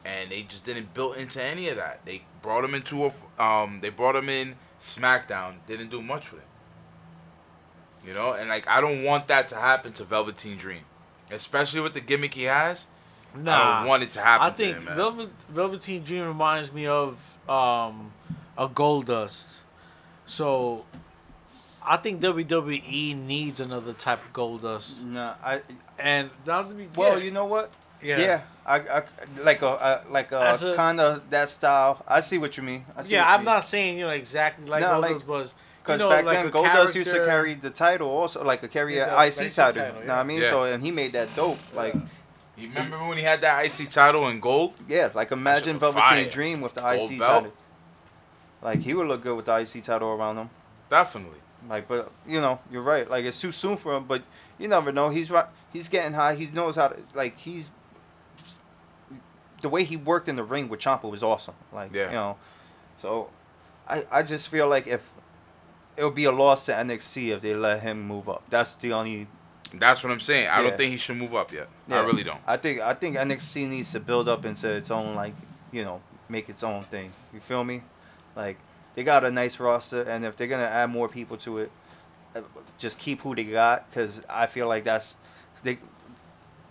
and 0.05 0.31
they 0.31 0.43
just 0.43 0.65
didn't 0.65 0.95
build 0.95 1.17
into 1.17 1.43
any 1.43 1.69
of 1.69 1.77
that. 1.77 2.05
They 2.05 2.23
brought 2.43 2.65
him 2.65 2.75
into 2.75 3.07
a 3.07 3.43
um. 3.43 3.81
They 3.81 3.91
brought 3.91 4.15
him 4.15 4.29
in 4.29 4.55
SmackDown. 4.81 5.57
Didn't 5.67 5.91
do 5.91 6.03
much 6.03 6.33
with 6.33 6.41
him. 6.41 6.49
You 8.07 8.15
know, 8.15 8.33
and 8.33 8.49
like 8.49 8.67
I 8.69 8.81
don't 8.81 9.03
want 9.03 9.29
that 9.29 9.49
to 9.49 9.57
happen 9.57 9.93
to 9.95 10.05
Velveteen 10.05 10.57
Dream, 10.57 10.83
especially 11.31 11.81
with 11.81 11.95
the 11.95 12.01
gimmick 12.01 12.35
he 12.35 12.45
has. 12.45 12.87
No 13.37 13.53
I 13.53 13.81
don't 13.81 13.89
want 13.89 14.03
it 14.03 14.11
to 14.11 14.21
happen. 14.21 14.47
I 14.47 14.51
to 14.51 14.57
think 14.57 14.77
him, 14.79 14.85
man. 14.85 14.97
Velvet, 14.97 15.31
Velveteen 15.51 16.03
Dream 16.03 16.27
reminds 16.27 16.73
me 16.73 16.87
of 16.87 17.19
um, 17.49 18.13
a 18.57 18.69
Goldust. 18.69 19.59
So 20.25 20.87
I 21.85 21.97
think 21.97 22.21
WWE 22.21 23.17
needs 23.17 23.61
another 23.61 23.93
type 23.93 24.25
of 24.25 24.33
Goldust. 24.33 25.05
Nah, 25.05 25.35
I 25.43 25.63
And 25.99 26.31
not 26.47 26.69
to 26.69 26.75
be 26.75 26.89
well, 26.95 27.19
yeah, 27.19 27.25
you 27.25 27.31
know 27.31 27.47
what? 27.47 27.71
Yeah, 28.03 28.19
Yeah, 28.19 28.41
I, 28.67 28.77
I 28.79 29.03
like 29.43 29.63
a, 29.63 29.67
a 29.67 30.03
like 30.11 30.33
a, 30.33 30.53
a- 30.61 30.75
kind 30.77 31.01
of 31.01 31.29
that 31.31 31.49
style. 31.49 32.03
I 32.07 32.21
see 32.21 32.39
what 32.39 32.57
you 32.57 32.63
mean. 32.63 32.85
I 32.97 33.03
see 33.03 33.15
yeah. 33.15 33.27
you 33.29 33.35
I'm 33.35 33.41
mean. 33.41 33.45
not 33.47 33.65
saying 33.65 33.99
you 33.99 34.05
know 34.07 34.11
exactly 34.13 34.67
like 34.67 34.83
No, 34.83 35.01
Gold 35.01 35.03
like- 35.03 35.29
was. 35.29 35.55
Because 35.83 36.01
you 36.01 36.05
know, 36.05 36.11
back 36.11 36.25
like 36.27 36.37
then, 36.37 36.47
a 36.49 36.51
Goldust 36.51 36.95
used 36.95 37.11
to 37.13 37.25
carry 37.25 37.55
the 37.55 37.71
title 37.71 38.09
also, 38.11 38.45
like 38.45 38.63
a 38.63 38.69
carry 38.69 38.97
Yeah, 38.97 39.05
an 39.05 39.31
the 39.31 39.43
IC 39.43 39.49
IC 39.49 39.55
title. 39.55 39.73
title, 39.83 39.93
Know 39.95 39.99
what 40.01 40.07
yeah. 40.07 40.21
I 40.21 40.23
mean? 40.23 40.41
Yeah. 40.43 40.51
So 40.51 40.65
and 40.65 40.83
he 40.85 40.91
made 40.91 41.13
that 41.15 41.35
dope. 41.35 41.57
Like 41.75 41.95
You 42.59 42.69
remember 42.69 42.99
when 43.09 43.17
he 43.17 43.25
had 43.25 43.41
that 43.41 43.65
IC 43.65 43.89
title 43.89 44.29
in 44.29 44.39
gold? 44.39 44.75
yeah, 44.87 45.09
like 45.15 45.33
imagine 45.33 45.79
look 45.79 45.95
Velveteen. 45.95 46.29
Dream 46.29 46.61
with 46.61 46.75
the 46.75 46.83
Gold 46.83 47.11
IC 47.11 47.19
belt. 47.19 47.31
title. 47.45 47.53
Like 48.61 48.81
he 48.81 48.93
would 48.95 49.07
look 49.07 49.23
good 49.23 49.35
with 49.37 49.47
the 49.47 49.57
IC 49.57 49.83
title 49.85 50.09
around 50.09 50.37
him. 50.37 50.51
Definitely. 50.91 51.39
Like, 51.69 51.89
but 51.89 52.11
you 52.27 52.41
know, 52.41 52.59
you're 52.71 52.83
right. 52.83 53.09
Like 53.09 53.25
it's 53.25 53.41
too 53.41 53.53
soon 53.53 53.77
for 53.77 53.97
him, 53.97 54.05
but 54.05 54.23
you 54.59 54.69
never 54.69 54.93
know. 54.93 55.09
He's 55.09 55.31
right. 55.31 55.47
He's 55.73 55.89
getting 55.89 56.13
high. 56.13 56.35
He 56.35 56.47
knows 56.47 56.77
how 56.77 56.89
to 56.89 56.99
like. 57.15 57.37
He's 57.39 57.71
the 59.63 59.69
way 59.69 59.85
he 59.85 59.97
worked 59.97 60.29
in 60.29 60.37
the 60.37 60.45
ring 60.45 60.69
with 60.69 60.81
Ciampa 60.81 61.11
was 61.11 61.23
awesome. 61.23 61.55
Like 61.73 61.93
Yeah. 61.95 62.07
you 62.07 62.13
know, 62.13 62.37
so 63.03 63.31
I 63.89 64.05
I 64.11 64.23
just 64.23 64.49
feel 64.49 64.69
like 64.69 64.87
if 64.87 65.11
it 65.97 66.05
would 66.05 66.15
be 66.15 66.25
a 66.25 66.33
loss 66.33 66.65
to 66.67 66.73
NXT 66.73 67.31
if 67.35 67.41
they 67.43 67.55
let 67.55 67.81
him 67.83 68.01
move 68.03 68.29
up. 68.29 68.45
That's 68.51 68.75
the 68.77 68.93
only. 68.93 69.27
That's 69.75 70.03
what 70.05 70.13
I'm 70.13 70.21
saying. 70.21 70.49
I 70.49 70.59
Yeah. 70.63 70.69
don't 70.69 70.77
think 70.77 70.91
he 70.93 70.97
should 70.97 71.17
move 71.17 71.35
up 71.35 71.53
yet. 71.53 71.69
I 71.91 71.99
really 72.01 72.23
don't. 72.23 72.41
I 72.47 72.57
think 72.57 72.81
I 72.81 72.95
think 72.95 73.17
NXT 73.17 73.69
needs 73.69 73.91
to 73.93 74.01
build 74.01 74.29
up 74.29 74.45
into 74.45 74.71
its 74.71 74.91
own 74.91 75.15
like 75.17 75.35
you 75.73 75.85
know 75.85 76.01
make 76.29 76.49
its 76.49 76.63
own 76.63 76.85
thing. 76.85 77.13
You 77.35 77.41
feel 77.41 77.65
me? 77.65 77.83
Like 78.37 78.59
they 78.95 79.03
got 79.05 79.25
a 79.25 79.31
nice 79.31 79.59
roster, 79.59 80.03
and 80.03 80.25
if 80.25 80.37
they're 80.37 80.47
gonna 80.47 80.65
add 80.65 80.91
more 80.91 81.09
people 81.09 81.37
to 81.39 81.59
it, 81.59 81.71
uh, 82.37 82.41
just 82.79 82.99
keep 82.99 83.21
who 83.23 83.35
they 83.35 83.45
got 83.45 83.91
because 83.91 84.23
I 84.29 84.47
feel 84.47 84.69
like 84.69 84.85
that's 84.85 85.17
they 85.65 85.79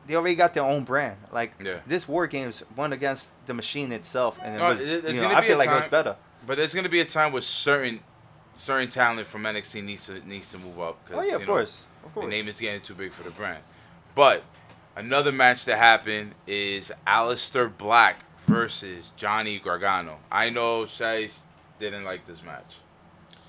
they 0.07 0.15
already 0.15 0.35
got 0.35 0.53
their 0.53 0.63
own 0.63 0.83
brand. 0.83 1.17
Like 1.31 1.53
Yeah. 1.61 1.79
this 1.85 2.07
War 2.07 2.25
Games 2.27 2.63
went 2.75 2.93
against 2.93 3.31
the 3.45 3.53
machine 3.53 3.91
itself, 3.91 4.39
and 4.41 4.55
it 4.55 4.59
No, 4.59 4.69
was, 4.69 4.79
it- 4.81 5.03
you 5.13 5.21
know, 5.21 5.27
I 5.27 5.41
feel 5.45 5.57
a 5.57 5.59
like 5.59 5.69
it 5.69 5.73
was 5.75 5.87
better. 5.87 6.15
But 6.45 6.57
there's 6.57 6.73
gonna 6.73 6.89
be 6.89 7.01
a 7.01 7.05
time 7.05 7.31
where 7.33 7.41
certain 7.41 7.99
certain 8.55 8.89
talent 8.89 9.27
from 9.27 9.43
NXT 9.45 9.83
needs 9.83 10.07
to 10.07 10.19
needs 10.27 10.49
to 10.51 10.57
move 10.57 10.79
up. 10.79 10.97
'cause, 11.05 11.17
Oh 11.17 11.21
yeah, 11.21 11.35
of 11.35 11.41
know, 11.41 11.47
course, 11.47 11.81
of 12.05 12.21
The 12.21 12.27
name 12.27 12.47
is 12.47 12.59
getting 12.59 12.81
too 12.81 12.95
big 12.95 13.13
for 13.13 13.23
the 13.23 13.29
brand. 13.31 13.61
But 14.15 14.43
another 14.95 15.31
match 15.31 15.65
that 15.65 15.77
happened 15.77 16.33
is 16.47 16.91
Aleister 17.05 17.69
Black 17.77 18.23
versus 18.47 19.11
Johnny 19.17 19.59
Gargano. 19.59 20.19
I 20.31 20.49
know 20.49 20.83
Shice 20.85 21.39
didn't 21.79 22.05
like 22.05 22.25
this 22.25 22.41
match. 22.41 22.77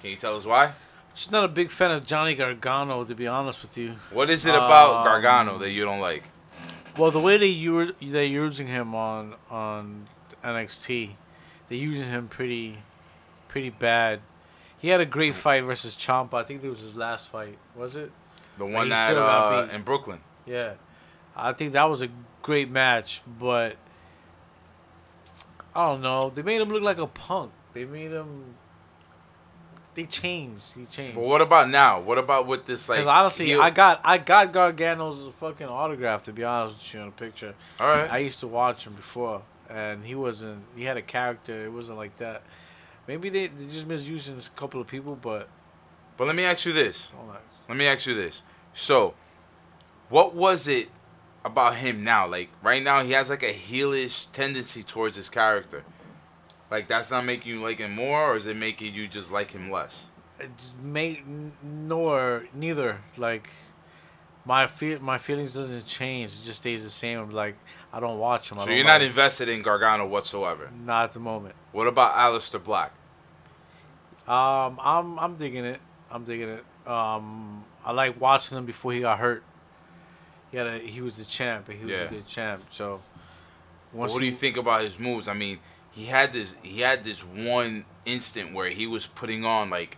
Can 0.03 0.11
you 0.11 0.17
tell 0.17 0.37
us 0.37 0.45
why? 0.45 0.73
Just 1.15 1.33
not 1.33 1.45
a 1.45 1.49
big 1.49 1.71
fan 1.71 1.91
of 1.91 2.05
Johnny 2.07 2.35
Gargano, 2.35 3.05
to 3.05 3.15
be 3.15 3.27
honest 3.27 3.63
with 3.63 3.77
you. 3.79 3.97
What 4.11 4.29
is 4.29 4.45
it 4.45 4.55
about 4.55 4.97
Um, 4.99 5.05
Gargano 5.05 5.59
that 5.59 5.71
you 5.71 5.85
don't 5.85 6.01
like? 6.01 6.25
Well, 6.99 7.13
the 7.13 7.21
way 7.21 7.39
they 7.39 7.47
use 7.47 7.93
they're 8.03 8.25
using 8.25 8.67
him 8.67 8.95
on 8.95 9.37
on 9.49 10.07
NXT, 10.43 11.13
they're 11.69 11.79
using 11.79 12.09
him 12.09 12.29
pretty 12.29 12.79
pretty 13.47 13.71
bad. 13.71 14.21
He 14.77 14.89
had 14.89 15.01
a 15.01 15.07
great 15.07 15.35
fight 15.35 15.65
versus 15.65 15.97
Ciampa. 15.97 16.35
I 16.35 16.43
think 16.43 16.63
it 16.63 16.69
was 16.69 16.81
his 16.81 16.95
last 16.95 17.31
fight. 17.31 17.59
Was 17.77 17.97
it? 17.97 18.11
The 18.59 18.67
one 18.67 18.89
that 18.89 19.17
uh, 19.17 19.69
in 19.73 19.83
Brooklyn. 19.83 20.21
Yeah, 20.45 20.75
I 21.37 21.53
think 21.53 21.73
that 21.75 21.85
was 21.85 22.03
a 22.03 22.09
great 22.43 22.71
match, 22.71 23.23
but 23.39 23.77
I 25.75 25.87
don't 25.87 26.03
know. 26.03 26.31
They 26.31 26.43
made 26.43 26.61
him 26.61 26.69
look 26.69 26.83
like 26.83 26.99
a 26.99 27.07
punk. 27.07 27.53
They 27.73 27.85
made 27.85 28.11
him. 28.11 28.57
They 29.99 30.05
changed. 30.05 30.75
He 30.77 30.87
changed. 30.87 31.17
But 31.17 31.25
what 31.25 31.41
about 31.41 31.69
now? 31.69 31.99
What 31.99 32.19
about 32.19 32.47
with 32.47 32.67
this 32.67 32.89
like? 32.89 32.99
Because 33.01 33.11
honestly, 33.11 33.47
heel- 33.47 33.61
I 33.61 33.71
got 33.71 34.01
I 34.05 34.19
got 34.19 34.53
Gargano's 34.53 35.35
fucking 35.41 35.67
autograph 35.67 36.25
to 36.27 36.33
be 36.33 36.45
honest 36.45 36.77
with 36.77 36.95
you 36.95 37.01
on 37.01 37.09
a 37.09 37.11
picture. 37.11 37.53
all 37.81 37.89
right. 37.89 38.09
I 38.09 38.19
used 38.19 38.39
to 38.39 38.47
watch 38.47 38.87
him 38.87 38.93
before, 38.93 39.43
and 39.69 40.05
he 40.05 40.15
wasn't. 40.15 40.63
He 40.77 40.85
had 40.85 40.97
a 40.97 41.03
character. 41.03 41.65
It 41.65 41.73
wasn't 41.73 41.99
like 41.99 42.17
that. 42.19 42.43
Maybe 43.09 43.29
they 43.29 43.49
they 43.49 43.67
just 43.67 43.89
misusing 43.89 44.39
a 44.39 44.57
couple 44.57 44.81
of 44.81 44.87
people, 44.87 45.19
but 45.21 45.49
but 46.17 46.29
let 46.29 46.37
me 46.37 46.45
ask 46.45 46.65
you 46.65 46.73
this. 46.73 47.13
all 47.19 47.33
that. 47.33 47.43
Let 47.69 47.77
me 47.77 47.89
ask 47.89 48.07
you 48.07 48.15
this. 48.15 48.45
So, 48.75 49.15
what 50.11 50.33
was 50.33 50.69
it 50.69 50.91
about 51.45 51.75
him 51.75 52.05
now? 52.05 52.25
Like 52.29 52.51
right 52.63 52.85
now, 52.85 53.03
he 53.03 53.15
has 53.15 53.29
like 53.31 53.43
a 53.43 53.53
heelish 53.53 54.31
tendency 54.31 54.85
towards 54.85 55.17
his 55.17 55.29
character. 55.29 55.83
Like 56.71 56.87
that's 56.89 57.11
not 57.11 57.25
making 57.25 57.53
you 57.53 57.63
like 57.63 57.79
him 57.79 57.95
more, 57.95 58.33
or 58.33 58.37
is 58.37 58.47
it 58.47 58.57
making 58.57 58.95
you 58.95 59.09
just 59.09 59.31
like 59.33 59.51
him 59.53 59.71
less? 59.71 60.09
It's 60.39 60.73
made 60.83 61.23
nor 61.63 62.45
neither. 62.55 62.99
Like 63.17 63.49
my 64.45 64.67
feel 64.67 65.01
my 65.01 65.19
feelings 65.19 65.55
doesn't 65.55 65.87
change. 65.87 66.33
It 66.33 66.45
just 66.45 66.59
stays 66.59 66.85
the 66.85 66.91
same. 66.91 67.19
I'm 67.19 67.31
like 67.31 67.57
I 67.93 68.01
don't 68.01 68.19
watch 68.19 68.51
him. 68.53 68.59
I 68.59 68.65
So 68.67 68.71
you're 68.71 68.85
not 68.85 69.01
invested 69.03 69.49
in 69.49 69.63
Gargano 69.63 70.07
whatsoever. 70.07 70.71
not 70.85 71.05
at 71.05 71.13
the 71.13 71.21
moment. 71.21 71.55
What 71.73 71.87
about 71.87 72.15
Aleister 72.15 72.63
Black? 72.63 72.93
Um, 74.27 74.79
I'm 74.83 75.19
I'm 75.19 75.37
digging 75.37 75.65
it. 75.65 75.81
I'm 76.11 76.25
digging 76.25 76.49
it. 76.51 76.65
Um, 76.89 77.65
I 77.85 77.93
like 77.93 78.21
watching 78.21 78.59
him 78.59 78.67
before 78.67 78.93
he 78.93 79.01
got 79.01 79.19
hurt. 79.19 79.43
He 80.51 80.57
had 80.57 80.67
a, 80.67 80.79
he 80.79 81.01
was 81.01 81.17
the 81.17 81.25
champ, 81.25 81.69
and 81.69 81.79
he 81.79 81.85
was 81.85 81.93
Yeah. 81.93 82.01
a 82.05 82.09
good 82.09 82.27
champ. 82.27 82.63
So, 82.71 83.01
what 83.93 84.11
do 84.13 84.25
you 84.25 84.33
think 84.33 84.57
about 84.57 84.83
his 84.83 84.99
moves? 84.99 85.29
I 85.29 85.35
mean, 85.35 85.59
he 85.99 86.05
had 86.07 86.33
this 86.33 86.55
he 86.63 86.81
had 86.81 87.03
this 87.03 87.21
one 87.25 87.85
instant 88.07 88.55
where 88.55 88.71
he 88.71 88.87
was 88.87 89.07
putting 89.07 89.45
on 89.45 89.69
like 89.71 89.97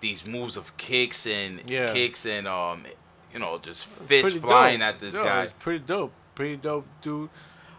these 0.00 0.26
moves 0.26 0.56
of 0.56 0.76
kicks 0.76 1.26
and 1.26 1.62
Yeah. 1.70 1.92
kicks 1.92 2.26
and 2.26 2.48
um 2.48 2.84
you 3.32 3.38
know 3.38 3.58
just 3.58 3.86
fists 3.86 4.34
flying 4.38 4.80
dope. 4.80 4.88
at 4.88 4.98
this 4.98 5.14
No, 5.14 5.22
guy. 5.24 5.46
Pretty 5.60 5.84
dope. 5.84 6.12
Pretty 6.34 6.56
dope, 6.56 6.86
dude. 7.02 7.28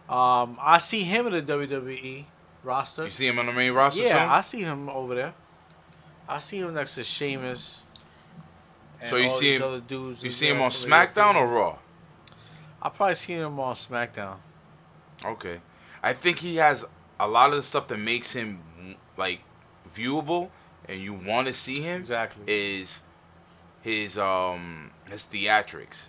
Um, 0.07 0.57
I 0.61 0.77
see 0.77 1.03
him 1.03 1.25
in 1.27 1.33
the 1.33 1.41
WWE. 1.41 2.25
roster. 2.63 3.05
You 3.05 3.09
see 3.09 3.27
him 3.27 3.39
on 3.39 3.47
the 3.47 3.51
main 3.53 3.71
roster? 3.73 4.03
yeah? 4.03 4.31
I 4.31 4.41
see 4.41 4.61
him 4.61 4.87
over 4.89 5.15
there. 5.15 5.33
I 6.29 6.37
see 6.39 6.59
him 6.59 6.73
next 6.73 6.95
to 6.95 7.03
Sheamus. 7.03 7.81
So 9.09 9.15
you 9.17 9.25
all 9.25 9.29
see 9.31 9.51
these 9.51 9.59
him- 9.61 9.67
other 9.67 9.79
dudes 9.79 10.23
you 10.23 10.31
see 10.31 10.47
him 10.47 10.61
on 10.61 10.69
SmackDown 10.69 11.35
or 11.35 11.47
Raw? 11.47 11.77
I 12.81 12.89
probably 12.89 13.15
see 13.15 13.33
him 13.33 13.59
on 13.59 13.73
SmackDown. 13.75 14.37
Okay. 15.25 15.59
I 16.03 16.13
think 16.13 16.39
he 16.39 16.57
has 16.57 16.85
a 17.21 17.27
lot 17.27 17.49
of 17.51 17.55
the 17.55 17.63
stuff 17.63 17.87
that 17.87 17.97
makes 17.99 18.33
him 18.33 18.59
like 19.15 19.41
viewable 19.95 20.49
and 20.89 20.99
you 20.99 21.13
want 21.13 21.45
to 21.47 21.53
see 21.53 21.81
him 21.81 21.99
Exactly. 21.99 22.43
is 22.47 23.03
his 23.81 24.17
um 24.17 24.91
his 25.09 25.23
theatrics. 25.31 26.05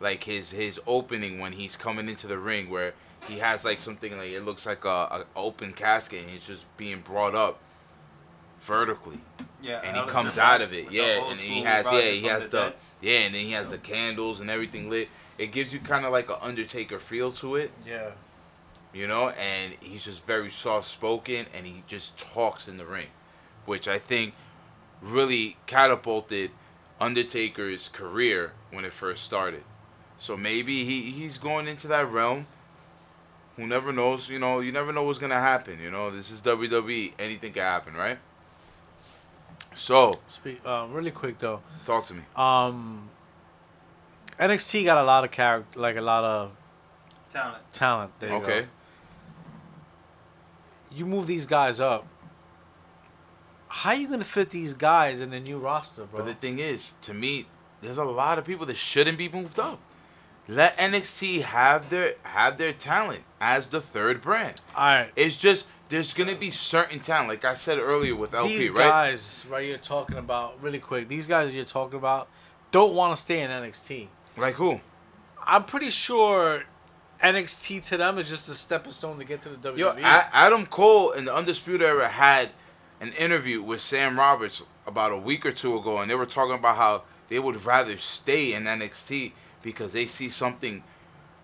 Like 0.00 0.24
his 0.24 0.50
his 0.50 0.80
opening 0.86 1.38
when 1.38 1.52
he's 1.52 1.76
coming 1.76 2.08
into 2.08 2.26
the 2.26 2.36
ring 2.38 2.68
where 2.68 2.94
he 3.28 3.38
has 3.38 3.64
like 3.64 3.80
something 3.80 4.16
like 4.18 4.30
it 4.30 4.42
looks 4.44 4.66
like 4.66 4.84
a, 4.84 4.88
a 4.88 5.24
open 5.36 5.72
casket 5.72 6.22
and 6.22 6.30
he's 6.30 6.46
just 6.46 6.64
being 6.76 7.00
brought 7.00 7.34
up 7.34 7.58
vertically 8.62 9.18
Yeah, 9.62 9.80
and 9.84 9.96
he 9.96 10.02
comes 10.06 10.36
out 10.38 10.60
of 10.60 10.72
it. 10.72 10.90
Yeah, 10.90 11.28
and 11.28 11.38
he 11.38 11.62
has 11.62 11.86
yeah, 11.90 12.00
he 12.10 12.22
has 12.24 12.50
the 12.50 12.74
the 13.00 13.08
yeah, 13.08 13.18
and 13.20 13.34
then 13.34 13.44
he 13.44 13.52
has 13.52 13.70
the 13.70 13.78
candles 13.78 14.40
and 14.40 14.50
everything 14.50 14.90
lit. 14.90 15.08
It 15.38 15.52
gives 15.52 15.72
you 15.72 15.80
kind 15.80 16.04
of 16.06 16.12
like 16.12 16.28
an 16.30 16.36
Undertaker 16.40 16.98
feel 16.98 17.30
to 17.32 17.56
it, 17.56 17.70
Yeah. 17.86 18.10
You 18.94 19.06
know. 19.06 19.28
And 19.30 19.74
he's 19.80 20.04
just 20.04 20.24
very 20.24 20.50
soft 20.50 20.86
spoken, 20.88 21.46
and 21.52 21.66
he 21.66 21.82
just 21.86 22.16
talks 22.16 22.68
in 22.68 22.76
the 22.78 22.86
ring, 22.86 23.08
which 23.66 23.88
I 23.88 23.98
think 23.98 24.34
really 25.02 25.56
catapulted 25.66 26.50
Undertaker's 27.00 27.88
career 27.88 28.52
when 28.70 28.84
it 28.84 28.92
first 28.92 29.24
started. 29.24 29.64
So 30.18 30.36
maybe 30.36 30.84
he 30.84 31.10
he's 31.10 31.36
going 31.38 31.66
into 31.68 31.88
that 31.88 32.10
realm. 32.10 32.46
Who 33.56 33.66
never 33.66 33.92
knows? 33.92 34.28
You 34.28 34.38
know, 34.38 34.60
you 34.60 34.72
never 34.72 34.92
know 34.92 35.02
what's 35.02 35.18
gonna 35.18 35.40
happen. 35.40 35.78
You 35.80 35.90
know, 35.90 36.10
this 36.10 36.30
is 36.30 36.40
WWE. 36.42 37.12
Anything 37.18 37.52
can 37.52 37.62
happen, 37.62 37.94
right? 37.94 38.18
So, 39.74 40.20
Speak 40.28 40.64
um, 40.66 40.92
really 40.92 41.10
quick 41.10 41.38
though. 41.40 41.60
talk 41.84 42.06
to 42.06 42.14
me. 42.14 42.22
Um, 42.36 43.08
NXT 44.38 44.84
got 44.84 44.98
a 44.98 45.04
lot 45.04 45.24
of 45.24 45.30
character, 45.30 45.78
like 45.78 45.96
a 45.96 46.00
lot 46.00 46.24
of 46.24 46.52
Talent. 47.28 47.62
talent. 47.72 48.12
There 48.20 48.30
you 48.30 48.36
Okay. 48.36 48.60
go. 48.62 48.68
You 50.94 51.06
move 51.06 51.26
these 51.26 51.46
guys 51.46 51.80
up. 51.80 52.06
How 53.68 53.90
are 53.90 53.96
you 53.96 54.08
gonna 54.08 54.24
fit 54.24 54.50
these 54.50 54.74
guys 54.74 55.20
in 55.20 55.30
the 55.30 55.40
new 55.40 55.58
roster, 55.58 56.04
bro? 56.04 56.20
But 56.20 56.26
the 56.26 56.34
thing 56.34 56.58
is, 56.58 56.94
to 57.02 57.14
me, 57.14 57.46
there's 57.80 57.98
a 57.98 58.04
lot 58.04 58.38
of 58.38 58.44
people 58.44 58.66
that 58.66 58.76
shouldn't 58.76 59.18
be 59.18 59.28
moved 59.28 59.58
up. 59.58 59.80
Let 60.46 60.76
NXT 60.78 61.42
have 61.42 61.90
their 61.90 62.14
have 62.22 62.58
their 62.58 62.72
talent 62.72 63.22
as 63.40 63.66
the 63.66 63.80
third 63.80 64.20
brand. 64.20 64.60
All 64.76 64.84
right. 64.84 65.10
It's 65.16 65.36
just 65.36 65.66
there's 65.88 66.12
gonna 66.14 66.36
be 66.36 66.50
certain 66.50 67.00
talent, 67.00 67.28
like 67.28 67.44
I 67.44 67.54
said 67.54 67.78
earlier 67.78 68.14
with 68.14 68.32
LP, 68.34 68.56
these 68.58 68.70
right? 68.70 68.88
guys 68.88 69.44
right 69.50 69.66
you're 69.66 69.78
talking 69.78 70.16
about 70.18 70.62
really 70.62 70.78
quick 70.78 71.08
these 71.08 71.26
guys 71.26 71.52
you're 71.54 71.64
talking 71.64 71.98
about 71.98 72.28
don't 72.70 72.94
want 72.94 73.14
to 73.14 73.20
stay 73.20 73.40
in 73.42 73.50
nxt 73.50 74.08
Like 74.36 74.54
who? 74.54 74.80
i'm 75.46 75.64
pretty 75.64 75.90
sure 75.90 76.64
nxt 77.24 77.82
to 77.88 77.96
them 77.96 78.18
is 78.18 78.28
just 78.28 78.48
a 78.48 78.54
stepping 78.54 78.92
stone 78.92 79.18
to 79.18 79.24
get 79.24 79.42
to 79.42 79.48
the. 79.50 79.56
WWE. 79.56 79.78
Yo, 79.78 79.88
A- 79.90 80.28
Adam 80.32 80.66
Cole 80.66 81.12
in 81.12 81.24
the 81.24 81.34
Undisputed 81.34 81.86
Era 81.86 82.08
had 82.08 82.50
an 83.00 83.12
interview 83.12 83.62
with 83.62 83.80
Sam 83.80 84.18
Roberts 84.18 84.62
about 84.86 85.12
a 85.12 85.16
week 85.16 85.44
or 85.46 85.52
two 85.52 85.76
ago, 85.76 85.98
and 85.98 86.10
they 86.10 86.14
were 86.14 86.26
talking 86.26 86.54
about 86.54 86.76
how 86.76 87.02
they 87.28 87.38
would 87.38 87.64
rather 87.64 87.96
stay 87.98 88.52
in 88.52 88.64
NXT 88.64 89.32
because 89.62 89.92
they 89.92 90.06
see 90.06 90.28
something, 90.28 90.82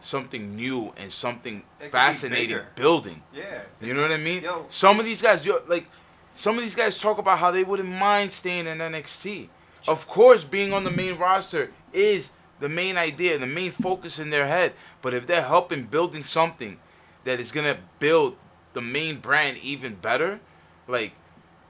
something 0.01 0.55
new 0.55 0.93
and 0.97 1.11
something 1.11 1.63
It 1.81 1.85
be 1.85 1.89
fascinating 1.91 2.61
building. 2.75 3.23
Yeah. 3.35 3.63
You 3.81 3.95
know 3.95 4.03
what 4.03 4.13
I 4.13 4.19
mean? 4.19 4.43
Yo, 4.43 4.67
some 4.69 5.01
of 5.01 5.07
these 5.07 5.23
guys, 5.23 5.45
yo, 5.45 5.59
like, 5.69 5.87
some 6.35 6.57
of 6.57 6.63
these 6.63 6.77
guys 6.77 6.99
talk 6.99 7.19
about 7.19 7.39
how 7.39 7.51
they 7.51 7.65
wouldn't 7.65 7.89
mind 7.89 8.33
staying 8.33 8.67
in 8.67 8.79
NXT. 8.79 9.49
Of 9.89 10.07
course, 10.07 10.45
being 10.45 10.73
on 10.73 10.85
the 10.85 10.91
main 10.91 11.17
roster 11.19 11.73
is 11.93 12.31
the 12.61 12.69
main 12.69 12.97
idea, 12.97 13.39
the 13.39 13.47
main 13.47 13.73
focus 13.73 14.19
in 14.19 14.31
their 14.31 14.47
head. 14.47 14.75
But 15.03 15.15
if 15.15 15.27
they're 15.27 15.43
helping 15.43 15.85
building 15.85 16.23
something 16.23 16.79
that 17.25 17.41
is 17.41 17.53
gonna 17.53 17.79
build 17.99 18.37
the 18.73 18.81
main 18.81 19.19
brand 19.21 19.59
even 19.59 19.97
better, 19.97 20.41
like, 20.87 21.13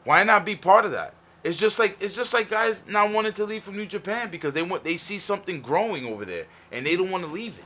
why 0.05 0.22
not 0.24 0.44
be 0.44 0.57
part 0.57 0.85
of 0.85 0.90
that? 0.92 1.14
It's 1.42 1.57
just 1.57 1.79
like 1.79 1.96
it's 2.00 2.14
just 2.14 2.35
like 2.35 2.50
guys 2.50 2.83
not 2.87 3.12
wanting 3.12 3.33
to 3.35 3.44
leave 3.44 3.64
from 3.64 3.76
New 3.76 3.87
Japan 3.87 4.31
because 4.31 4.53
they 4.53 4.62
want 4.62 4.85
they 4.85 4.96
see 4.96 5.18
something 5.18 5.62
growing 5.62 6.05
over 6.05 6.24
there 6.26 6.46
and 6.70 6.85
they 6.85 6.96
don't 6.96 7.11
want 7.11 7.24
to 7.24 7.31
leave 7.31 7.59
it. 7.59 7.64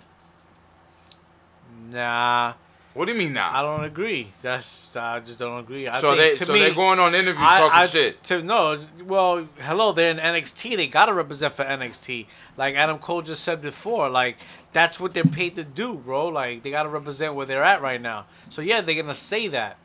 nah 1.90 2.54
What 2.94 3.07
do 3.07 3.12
you 3.12 3.18
mean 3.18 3.33
now? 3.33 3.50
i 3.52 3.61
don't 3.61 3.85
agree 3.85 4.33
that's 4.40 4.96
i 4.96 5.18
just 5.20 5.38
don't 5.38 5.59
agree 5.59 5.88
I 5.88 6.00
so 6.00 6.14
they 6.14 6.30
to 6.35 6.46
so 6.46 6.52
me, 6.52 6.61
they're 6.61 6.74
going 6.74 7.00
on 7.00 7.14
interviews 7.14 7.44
I- 7.46 7.59
talking 7.59 7.78
I- 7.80 7.87
shit. 7.87 8.22
To 8.24 8.42
no, 8.42 8.80
well, 9.04 9.48
hello, 9.61 9.90
they're 9.92 10.11
in 10.11 10.18
NXT. 10.18 10.76
They 10.76 10.87
gotta 10.87 11.12
represent 11.12 11.54
for 11.54 11.64
NXT. 11.64 12.26
Like 12.57 12.76
Adam 12.76 12.98
Cole 12.98 13.22
just 13.22 13.42
said 13.42 13.61
before, 13.61 14.09
like 14.09 14.37
that's 14.72 14.98
what 15.00 15.12
they're 15.12 15.24
paid 15.24 15.57
to 15.57 15.64
do, 15.64 15.94
bro. 15.94 16.28
Like 16.28 16.62
they 16.62 16.70
gotta 16.70 16.88
represent 16.88 17.35
where 17.35 17.46
they're 17.46 17.64
at 17.64 17.83
right 17.83 18.00
now. 18.00 18.26
So 18.48 18.62
yeah, 18.62 18.80
they're 18.80 19.00
gonna 19.02 19.14
say 19.14 19.48
that, 19.48 19.76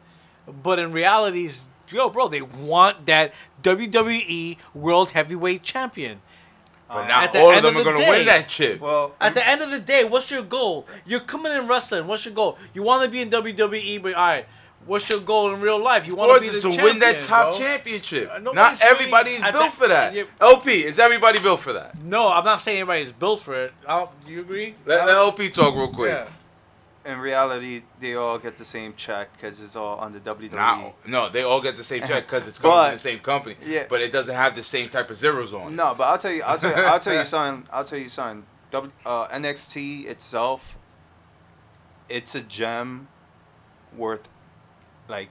but 0.48 0.78
in 0.80 0.92
realities, 0.92 1.68
yo, 1.90 2.10
bro, 2.10 2.28
they 2.28 2.42
want 2.44 3.08
that 3.08 3.34
WWE 3.64 4.58
World 4.74 5.12
Heavyweight 5.12 5.64
Champion. 5.64 6.22
But 6.90 6.98
Uh, 7.04 7.08
now 7.08 7.22
at 7.22 7.32
the 7.32 7.40
all 7.40 7.52
of 7.52 7.56
end 7.58 7.66
them 7.66 7.76
of 7.76 7.82
are 7.82 7.84
the 7.84 7.92
gonna 7.92 8.04
day- 8.06 8.10
win 8.10 8.26
that 8.26 8.48
chip. 8.50 8.82
Well, 8.82 9.14
At 9.22 9.36
the 9.36 9.48
end 9.48 9.62
of 9.62 9.70
the 9.70 9.80
day, 9.80 10.04
what's 10.06 10.32
your 10.32 10.42
goal? 10.42 10.88
You're 11.06 11.20
coming 11.20 11.52
in 11.52 11.68
wrestling. 11.68 12.08
What's 12.08 12.26
your 12.26 12.34
goal? 12.34 12.58
You 12.74 12.82
want 12.84 13.04
to 13.04 13.10
be 13.10 13.22
in 13.22 13.30
WWE, 13.30 14.00
but 14.02 14.16
all 14.16 14.28
right. 14.28 14.46
What's 14.86 15.08
your 15.10 15.20
goal 15.20 15.54
in 15.54 15.62
real 15.62 15.78
life? 15.78 16.08
You 16.08 16.14
of 16.14 16.20
want 16.20 16.42
to 16.44 16.50
be 16.50 16.56
the 16.56 16.62
to 16.62 16.70
win 16.84 16.98
that 17.00 17.20
champion, 17.20 17.28
top 17.28 17.50
bro. 17.52 17.60
championship. 17.60 18.30
Uh, 18.34 18.40
Not 18.40 18.44
nobody's 18.56 18.80
really- 18.82 18.92
everybody 18.92 19.32
is 19.34 19.42
built 19.42 19.54
the- 19.54 19.72
for 19.72 19.88
that. 19.88 20.14
yeah. 20.16 20.24
LP, 20.42 20.72
is 20.86 20.98
everybody 20.98 21.38
built 21.40 21.60
for 21.60 21.74
that? 21.74 21.96
No, 22.02 22.30
I'm 22.30 22.46
not 22.46 22.60
saying 22.62 22.82
everybody's 22.82 23.12
built 23.12 23.40
for 23.42 23.56
it. 23.66 23.74
I 23.88 23.98
don't, 24.00 24.26
do 24.26 24.32
you 24.32 24.40
agree? 24.40 24.74
Let, 24.86 25.06
let 25.06 25.16
LP 25.16 25.50
talk 25.50 25.76
real 25.76 25.90
quick. 25.90 26.12
Yeah. 26.12 26.26
In 27.10 27.20
reality, 27.20 27.82
they 28.00 28.14
all 28.16 28.38
get 28.38 28.58
the 28.58 28.66
same 28.66 28.94
check 28.96 29.34
because 29.34 29.62
it's 29.62 29.76
all 29.76 30.00
under 30.00 30.20
WWE. 30.20 30.54
Nah, 30.54 30.92
no, 31.08 31.30
they 31.30 31.42
all 31.44 31.62
get 31.62 31.76
the 31.78 31.84
same 31.84 32.04
check 32.04 32.26
because 32.28 32.48
it's 32.48 32.60
coming 32.60 32.76
But- 32.78 32.86
from 32.88 32.96
the 32.96 33.00
same 33.00 33.20
company. 33.20 33.56
Yeah. 33.66 33.86
But 33.90 34.02
it 34.02 34.12
doesn't 34.12 34.36
have 34.36 34.56
the 34.56 34.64
same 34.64 34.90
type 34.90 35.10
of 35.10 35.18
zeros 35.18 35.54
on 35.54 35.74
it. 35.74 35.76
No, 35.76 35.96
but 35.98 36.04
I'll 36.06 36.18
tell 36.18 36.32
you, 36.32 36.44
I'll 36.44 36.58
tell 36.58 36.76
you, 36.78 36.84
I'll 36.84 37.00
tell 37.00 37.14
you 37.16 37.26
something. 37.36 37.68
I'll 37.74 37.84
tell 37.84 38.00
you 38.00 38.10
something. 38.10 38.46
W, 38.72 38.92
uh, 39.06 39.28
NXT 39.30 40.06
itself, 40.08 40.78
it's 42.08 42.36
a 42.36 42.42
gem 42.42 43.08
worth 43.98 44.28
like 45.08 45.30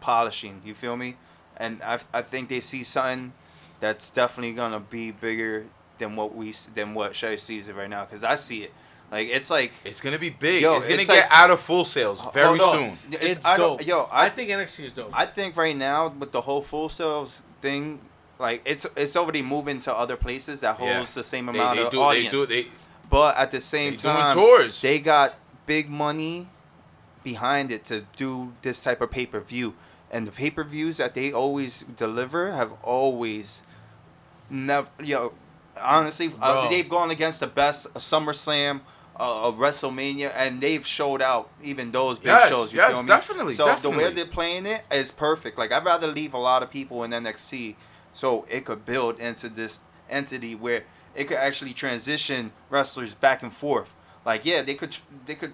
polishing. 0.00 0.62
You 0.64 0.74
feel 0.74 0.96
me? 0.96 1.16
And 1.56 1.82
I, 1.82 1.98
I 2.12 2.22
think 2.22 2.48
they 2.48 2.60
see 2.60 2.82
something 2.84 3.32
that's 3.80 4.10
definitely 4.10 4.52
gonna 4.52 4.80
be 4.80 5.10
bigger 5.10 5.66
than 5.98 6.16
what 6.16 6.34
we 6.34 6.54
than 6.74 6.94
what 6.94 7.14
Shay 7.14 7.36
sees 7.36 7.68
it 7.68 7.74
right 7.74 7.90
now. 7.90 8.04
Cause 8.04 8.24
I 8.24 8.36
see 8.36 8.64
it. 8.64 8.72
Like 9.12 9.28
it's 9.28 9.50
like 9.50 9.72
It's 9.84 10.00
gonna 10.00 10.18
be 10.18 10.30
big. 10.30 10.62
Yo, 10.62 10.76
it's 10.76 10.86
gonna 10.86 11.00
it's 11.02 11.06
get 11.10 11.28
like- 11.30 11.38
out 11.38 11.50
of 11.50 11.60
full 11.60 11.84
sales 11.84 12.26
very 12.32 12.46
hold 12.58 12.60
on. 12.62 12.72
soon. 12.72 12.98
It's, 13.12 13.36
It's 13.36 13.44
I 13.44 13.56
don't- 13.58 13.76
dope. 13.78 13.86
Yo, 13.86 14.00
I, 14.10 14.24
I 14.26 14.28
think 14.30 14.48
NXT 14.50 14.84
is 14.86 14.92
dope. 14.92 15.10
I 15.12 15.26
think 15.26 15.54
right 15.56 15.76
now 15.76 16.08
with 16.08 16.32
the 16.32 16.40
whole 16.40 16.62
full 16.62 16.88
sales 16.88 17.42
thing, 17.60 18.00
like 18.38 18.62
it's 18.64 18.86
it's 18.96 19.14
already 19.14 19.42
moving 19.42 19.78
to 19.80 19.94
other 19.94 20.16
places 20.16 20.62
that 20.62 20.80
Yeah. 20.80 20.94
holds 20.96 21.12
the 21.14 21.22
same 21.22 21.48
amount 21.50 21.76
they 21.76 21.84
of 21.84 21.92
do. 21.92 22.00
audience. 22.00 22.32
They 22.32 22.38
do. 22.38 22.46
They, 22.64 22.68
but 23.10 23.36
at 23.36 23.50
the 23.50 23.60
same 23.60 23.92
they 23.92 23.96
doing 23.98 24.14
time, 24.14 24.34
tours. 24.34 24.80
they 24.80 24.98
got 24.98 25.34
big 25.66 25.90
money 25.90 26.48
behind 27.22 27.70
it 27.70 27.84
to 27.84 28.04
do 28.16 28.52
this 28.62 28.80
type 28.82 29.02
of 29.02 29.10
pay 29.10 29.26
per 29.26 29.40
view, 29.40 29.74
and 30.10 30.26
the 30.26 30.32
pay 30.32 30.48
per 30.50 30.64
views 30.64 30.96
that 30.96 31.12
they 31.12 31.30
always 31.32 31.82
deliver 31.96 32.52
have 32.52 32.72
always 32.82 33.62
never. 34.48 34.88
Yo, 35.02 35.34
honestly, 35.78 36.32
uh, 36.40 36.66
they've 36.70 36.88
gone 36.88 37.10
against 37.10 37.40
the 37.40 37.46
best 37.46 37.86
of 37.94 38.00
SummerSlam. 38.00 38.80
Uh, 39.20 39.48
of 39.48 39.56
WrestleMania, 39.56 40.32
and 40.34 40.58
they've 40.60 40.86
showed 40.86 41.20
out 41.20 41.50
even 41.62 41.92
those 41.92 42.18
big 42.18 42.28
Yes, 42.28 42.48
shows. 42.48 42.72
You 42.72 42.78
yes, 42.78 42.92
feel 42.92 43.02
me? 43.02 43.08
definitely, 43.08 43.54
So 43.54 43.76
the 43.76 43.90
way 43.90 44.10
they're 44.10 44.24
playing 44.24 44.64
it 44.64 44.84
is 44.90 45.10
perfect. 45.10 45.58
Like 45.58 45.70
I'd 45.70 45.84
rather 45.84 46.06
leave 46.06 46.32
a 46.32 46.38
lot 46.38 46.62
of 46.62 46.70
people 46.70 47.04
in 47.04 47.10
NXT 47.10 47.76
so 48.14 48.46
it 48.48 48.64
could 48.64 48.86
build 48.86 49.20
into 49.20 49.50
this 49.50 49.80
entity 50.08 50.54
where 50.54 50.84
it 51.14 51.24
could 51.28 51.36
actually 51.36 51.74
transition 51.74 52.52
wrestlers 52.70 53.12
back 53.12 53.42
and 53.42 53.52
forth. 53.52 53.92
Like 54.24 54.46
yeah, 54.46 54.62
they 54.62 54.74
could 54.74 54.96
they 55.26 55.34
could 55.34 55.52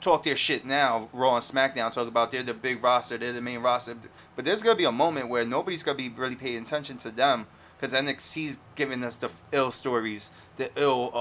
talk 0.00 0.24
their 0.24 0.36
shit 0.36 0.64
now, 0.66 1.08
Raw 1.12 1.36
and 1.36 1.44
SmackDown 1.44 1.92
talk 1.92 2.08
about 2.08 2.32
they're 2.32 2.42
the 2.42 2.52
big 2.54 2.82
roster, 2.82 3.16
they're 3.16 3.32
the 3.32 3.40
main 3.40 3.60
roster, 3.60 3.96
but 4.34 4.44
there's 4.44 4.62
gonna 4.62 4.76
be 4.76 4.84
a 4.84 4.92
moment 4.92 5.28
where 5.28 5.44
nobody's 5.44 5.84
gonna 5.84 5.96
be 5.96 6.08
really 6.08 6.36
paying 6.36 6.62
attention 6.62 6.98
to 6.98 7.10
them 7.10 7.46
because 7.78 7.94
NXT's 7.94 8.58
giving 8.74 9.04
us 9.04 9.14
the 9.16 9.30
ill 9.52 9.70
stories, 9.70 10.30
the 10.56 10.68
ill 10.76 11.12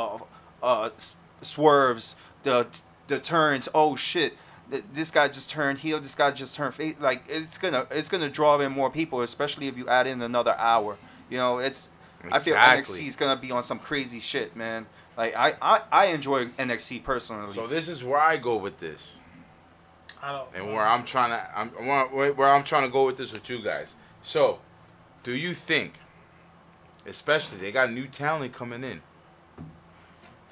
uh, 0.64 0.66
uh, 0.66 0.90
swerves, 1.42 2.16
the 2.44 2.68
the 3.08 3.20
turns. 3.20 3.70
Oh 3.74 3.96
shit, 3.96 4.34
th- 4.72 4.84
this 4.94 5.12
guy 5.12 5.28
just 5.28 5.50
turned 5.50 5.80
heel. 5.80 6.00
This 6.00 6.16
guy 6.16 6.32
just 6.32 6.56
turned 6.56 6.74
face. 6.74 6.96
Like 7.00 7.24
it's 7.28 7.58
gonna 7.58 7.88
it's 7.92 8.10
gonna 8.10 8.30
draw 8.30 8.60
in 8.60 8.72
more 8.72 8.90
people, 8.90 9.22
especially 9.22 9.68
if 9.68 9.78
you 9.78 9.88
add 9.88 10.08
in 10.08 10.22
another 10.22 10.56
hour. 10.58 10.98
You 11.30 11.38
know, 11.38 11.60
it's 11.60 11.90
I 12.32 12.40
feel 12.40 12.56
Exactly. 12.56 13.02
NXT 13.02 13.08
is 13.08 13.16
gonna 13.16 13.40
be 13.40 13.52
on 13.52 13.64
some 13.64 13.80
crazy 13.80 14.20
shit, 14.20 14.56
man. 14.56 14.86
Like 15.18 15.36
I 15.36 15.56
I, 15.62 15.82
I 15.92 16.06
enjoy 16.08 16.46
NXT 16.46 17.04
personally. 17.04 17.54
So 17.54 17.68
this 17.68 17.88
is 17.88 18.04
where 18.04 18.20
I 18.20 18.38
go 18.38 18.58
with 18.58 18.78
this. 18.78 19.20
I 20.22 20.32
don't. 20.32 20.48
and 20.56 20.74
where 20.74 20.86
I'm 20.86 21.04
trying 21.04 21.30
to, 21.30 21.58
I'm 21.60 21.70
where, 21.86 22.34
where 22.34 22.50
I'm 22.50 22.64
trying 22.64 22.84
to 22.84 22.90
go 22.90 23.06
with 23.06 23.18
this 23.18 23.32
with 23.32 23.48
you 23.50 23.62
guys. 23.62 23.94
So, 24.24 24.60
do 25.24 25.32
you 25.34 25.54
think, 25.54 26.00
especially 27.06 27.60
they 27.60 27.72
got 27.72 27.92
new 27.92 28.08
talent 28.08 28.52
coming 28.54 28.84
in? 28.84 29.02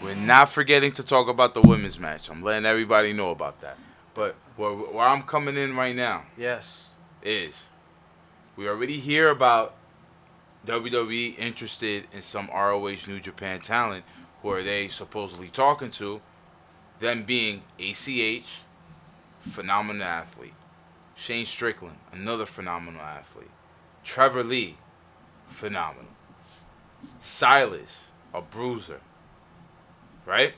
We're 0.02 0.16
not 0.16 0.50
forgetting 0.50 0.92
to 0.94 1.04
talk 1.04 1.28
about 1.28 1.54
the 1.54 1.62
women's 1.62 1.98
match. 1.98 2.30
I'm 2.30 2.42
letting 2.44 2.66
everybody 2.66 3.14
know 3.14 3.32
about 3.32 3.62
that. 3.62 3.78
But 4.14 4.36
where, 4.56 4.72
where 4.72 5.08
I'm 5.08 5.24
coming 5.24 5.58
in 5.58 5.76
right 5.76 5.96
now 5.96 6.24
Yes. 6.38 6.90
is 7.24 7.70
we 8.56 8.68
already 8.68 9.00
hear 9.00 9.30
about 9.30 9.76
WWE 10.66 11.38
interested 11.38 12.06
in 12.14 12.22
some 12.22 12.48
ROH 12.54 13.08
New 13.08 13.20
Japan 13.20 13.60
talent. 13.60 14.04
Who 14.42 14.50
are 14.52 14.64
they 14.64 14.88
supposedly 14.88 15.48
talking 15.50 15.90
to? 15.92 16.22
Them 17.00 17.24
being 17.24 17.64
ACH, 17.80 18.62
phenomenal 19.42 20.04
athlete. 20.04 20.54
Shane 21.16 21.46
Strickland, 21.46 21.98
another 22.12 22.46
phenomenal 22.46 23.02
athlete. 23.02 23.50
Trevor 24.04 24.44
Lee, 24.44 24.78
phenomenal. 25.50 26.12
Silas, 27.22 28.08
a 28.34 28.42
bruiser. 28.42 29.02
Right? 30.26 30.54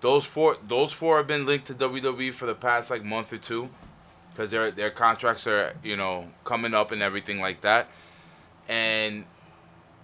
Those 0.00 0.24
four 0.24 0.56
those 0.66 0.92
four 0.92 1.18
have 1.18 1.26
been 1.26 1.46
linked 1.46 1.66
to 1.66 1.74
WWE 1.74 2.34
for 2.34 2.46
the 2.46 2.54
past 2.54 2.90
like 2.90 3.04
month 3.04 3.32
or 3.32 3.38
two 3.38 3.68
because 4.30 4.50
their 4.50 4.70
their 4.70 4.90
contracts 4.90 5.46
are 5.46 5.74
you 5.82 5.96
know 5.96 6.28
coming 6.44 6.74
up 6.74 6.90
and 6.90 7.02
everything 7.02 7.40
like 7.40 7.60
that. 7.60 7.88
And 8.68 9.24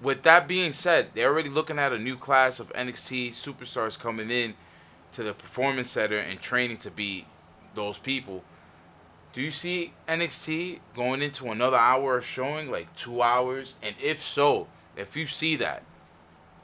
with 0.02 0.22
that 0.22 0.46
being 0.46 0.72
said, 0.72 1.10
they're 1.14 1.30
already 1.30 1.48
looking 1.48 1.78
at 1.78 1.92
a 1.92 1.98
new 1.98 2.16
class 2.16 2.60
of 2.60 2.72
NXT 2.72 3.30
superstars 3.30 3.98
coming 3.98 4.30
in 4.30 4.54
to 5.12 5.22
the 5.22 5.32
performance 5.32 5.90
center 5.90 6.18
and 6.18 6.40
training 6.40 6.76
to 6.78 6.90
be 6.90 7.26
those 7.74 7.98
people. 7.98 8.44
Do 9.32 9.42
you 9.42 9.50
see 9.50 9.92
NXT 10.08 10.80
going 10.94 11.22
into 11.22 11.50
another 11.50 11.76
hour 11.76 12.18
of 12.18 12.26
showing, 12.26 12.70
like 12.70 12.94
two 12.96 13.22
hours? 13.22 13.74
And 13.82 13.94
if 14.02 14.22
so, 14.22 14.68
if 14.96 15.16
you 15.16 15.26
see 15.26 15.56
that, 15.56 15.82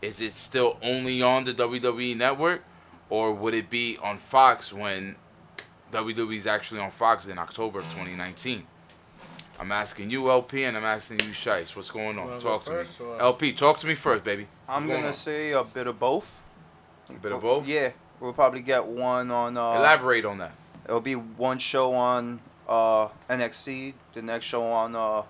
is 0.05 0.21
it 0.21 0.33
still 0.35 0.77
only 0.83 1.23
on 1.23 1.45
the 1.45 1.55
WWE 1.55 2.17
network, 2.17 2.63
or 3.09 3.33
would 3.33 3.55
it 3.55 3.71
be 3.71 3.97
on 4.03 4.19
Fox 4.19 4.73
when 4.73 5.17
WWE 5.93 6.37
is 6.37 6.47
actually 6.47 6.81
on 6.81 6.91
Fox 6.91 7.27
in 7.27 7.39
October 7.39 7.79
of 7.79 7.87
2019? 7.87 8.67
I'm 9.59 9.73
asking 9.73 10.11
you, 10.11 10.29
LP, 10.31 10.65
and 10.65 10.77
I'm 10.77 10.85
asking 10.85 11.21
you, 11.21 11.29
Shice. 11.29 11.75
What's 11.75 11.91
going 11.91 12.19
on? 12.19 12.39
Talk 12.41 12.43
go 12.43 12.59
to 12.59 12.85
first, 12.85 13.01
me. 13.01 13.07
or- 13.07 13.23
LP, 13.23 13.53
talk 13.53 13.79
to 13.79 13.87
me 13.87 13.95
first, 13.95 14.25
baby. 14.25 14.47
I'm 14.69 14.87
going 14.87 15.03
gonna 15.03 15.15
say 15.15 15.53
a 15.53 15.65
bit 15.65 15.87
of 15.87 15.99
both. 15.99 16.41
a 17.09 17.15
bit 17.15 17.33
of 17.33 17.41
both. 17.41 17.67
Yeah, 17.67 17.91
we'll 18.21 18.33
probably 18.33 18.61
get 18.61 18.85
one 18.85 19.31
on. 19.31 19.57
Uh, 19.57 19.75
Elaborate 19.75 20.25
on 20.25 20.39
that. 20.39 20.53
It'll 20.85 21.01
be 21.01 21.15
one 21.15 21.59
show 21.59 21.95
on 21.95 22.41
uh, 22.69 23.09
NXT, 23.31 23.95
the 24.13 24.21
next 24.23 24.45
show 24.47 24.65
on 24.65 24.95
uh, 24.95 25.23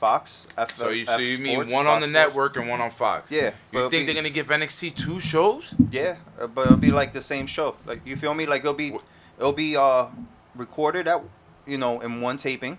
Fox. 0.00 0.46
F- 0.56 0.76
So 0.78 0.90
you, 0.90 1.04
so 1.04 1.12
F 1.14 1.20
you 1.20 1.38
mean 1.38 1.54
Sports, 1.54 1.72
one 1.72 1.86
on 1.86 2.00
the 2.00 2.06
Sports. 2.06 2.12
network 2.12 2.56
and 2.56 2.68
one 2.68 2.80
on 2.80 2.90
Fox? 2.90 3.30
Yeah, 3.30 3.52
You 3.72 3.80
think 3.90 3.90
be- 3.90 4.04
they're 4.06 4.14
gonna 4.14 4.30
give 4.30 4.46
NXT 4.48 4.94
two 4.94 5.18
shows? 5.20 5.74
Yeah, 5.90 6.16
uh, 6.40 6.46
but 6.46 6.66
it'll 6.66 6.76
be 6.76 6.90
like 6.92 7.12
the 7.12 7.22
same 7.22 7.46
show. 7.46 7.76
Like 7.86 8.00
you 8.06 8.16
feel 8.16 8.34
me? 8.34 8.46
Like 8.46 8.60
it'll 8.62 8.74
be, 8.74 8.94
it'll 9.38 9.52
be 9.52 9.76
uh 9.76 10.06
recorded 10.54 11.08
at, 11.08 11.20
you 11.66 11.78
know, 11.78 12.00
in 12.00 12.20
one 12.20 12.36
taping. 12.36 12.78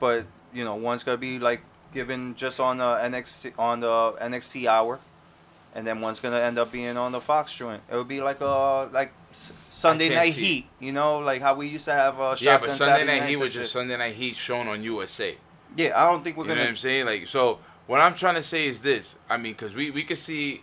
But 0.00 0.26
you 0.52 0.64
know, 0.64 0.74
one's 0.76 1.02
gonna 1.04 1.18
be 1.18 1.38
like 1.38 1.60
given 1.92 2.34
just 2.34 2.60
on 2.60 2.78
the 2.78 2.84
NXT 3.02 3.52
on 3.58 3.80
the 3.80 4.14
NXT 4.20 4.66
hour, 4.66 4.98
and 5.74 5.86
then 5.86 6.00
one's 6.00 6.20
gonna 6.20 6.38
end 6.40 6.58
up 6.58 6.70
being 6.72 6.96
on 6.96 7.12
the 7.12 7.20
Fox 7.20 7.54
joint. 7.54 7.82
It'll 7.90 8.04
be 8.04 8.20
like 8.20 8.40
uh 8.40 8.86
like 8.86 9.12
Sunday 9.32 10.14
Night 10.14 10.34
see. 10.34 10.42
Heat. 10.44 10.66
You 10.80 10.92
know, 10.92 11.18
like 11.18 11.42
how 11.42 11.54
we 11.54 11.66
used 11.68 11.86
to 11.86 11.92
have 11.92 12.20
uh. 12.20 12.36
Yeah, 12.38 12.58
but 12.58 12.70
Sunday 12.70 13.00
Saturday 13.00 13.18
Night 13.20 13.28
Heat 13.28 13.36
was 13.38 13.54
just. 13.54 13.72
Sunday 13.72 13.96
Night 13.96 14.14
Heat 14.14 14.36
shown 14.36 14.68
on 14.68 14.82
USA. 14.82 15.36
Yeah, 15.76 15.92
I 16.00 16.10
don't 16.10 16.22
think 16.22 16.36
we're 16.36 16.44
You 16.44 16.48
know 16.50 16.54
gonna. 16.54 16.64
what 16.66 16.70
I'm 16.70 16.76
saying? 16.76 17.06
Like, 17.06 17.26
so 17.26 17.58
what 17.86 18.00
I'm 18.00 18.14
trying 18.14 18.36
to 18.36 18.42
say 18.42 18.66
is 18.66 18.82
this. 18.82 19.16
I 19.28 19.36
mean, 19.36 19.52
because 19.52 19.74
we, 19.74 19.90
we 19.90 20.04
could 20.04 20.18
see 20.18 20.62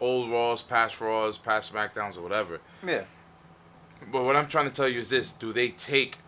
old 0.00 0.30
Raws, 0.30 0.62
past 0.62 1.00
Raws, 1.00 1.38
past 1.38 1.72
SmackDowns, 1.72 2.16
or 2.16 2.20
whatever. 2.22 2.60
Yeah. 2.86 3.04
But 4.12 4.22
what 4.24 4.36
I'm 4.36 4.46
trying 4.46 4.66
to 4.66 4.70
tell 4.70 4.88
you 4.88 5.00
is 5.00 5.08
this: 5.08 5.32
Do 5.32 5.52
they 5.52 5.70
take 5.70 6.18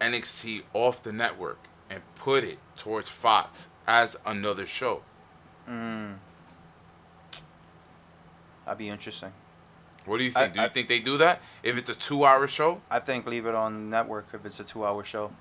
NXT 0.00 0.62
off 0.74 1.02
the 1.02 1.12
network 1.12 1.58
and 1.88 2.02
put 2.16 2.44
it 2.44 2.58
towards 2.76 3.08
Fox 3.08 3.68
as 3.86 4.16
another 4.26 4.66
show? 4.66 5.02
Mm. 5.68 6.16
That'd 8.64 8.78
be 8.78 8.88
interesting. 8.88 9.32
What 10.06 10.18
do 10.18 10.24
you 10.24 10.32
I- 10.34 10.40
think? 10.42 10.54
do 10.54 10.60
you 10.60 10.66
I- 10.66 10.68
think 10.70 10.88
they 10.88 10.98
do 11.00 11.18
that? 11.18 11.40
If 11.62 11.76
it's 11.76 11.90
a 11.90 11.94
two-hour 11.94 12.46
show, 12.48 12.80
I 12.90 12.98
think 13.00 13.26
leave 13.26 13.46
it 13.46 13.54
on 13.54 13.90
network 13.90 14.28
if 14.32 14.44
it's 14.44 14.60
a 14.60 14.64
two-hour 14.64 15.04
show. 15.04 15.32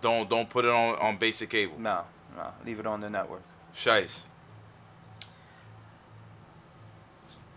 Don't 0.00 0.28
don't 0.28 0.48
put 0.48 0.64
it 0.64 0.70
on 0.70 0.96
on 0.96 1.18
basic 1.18 1.50
cable. 1.50 1.78
No, 1.78 2.04
no, 2.36 2.52
leave 2.64 2.78
it 2.80 2.86
on 2.86 3.00
the 3.00 3.10
network. 3.10 3.42
Shice. 3.74 4.22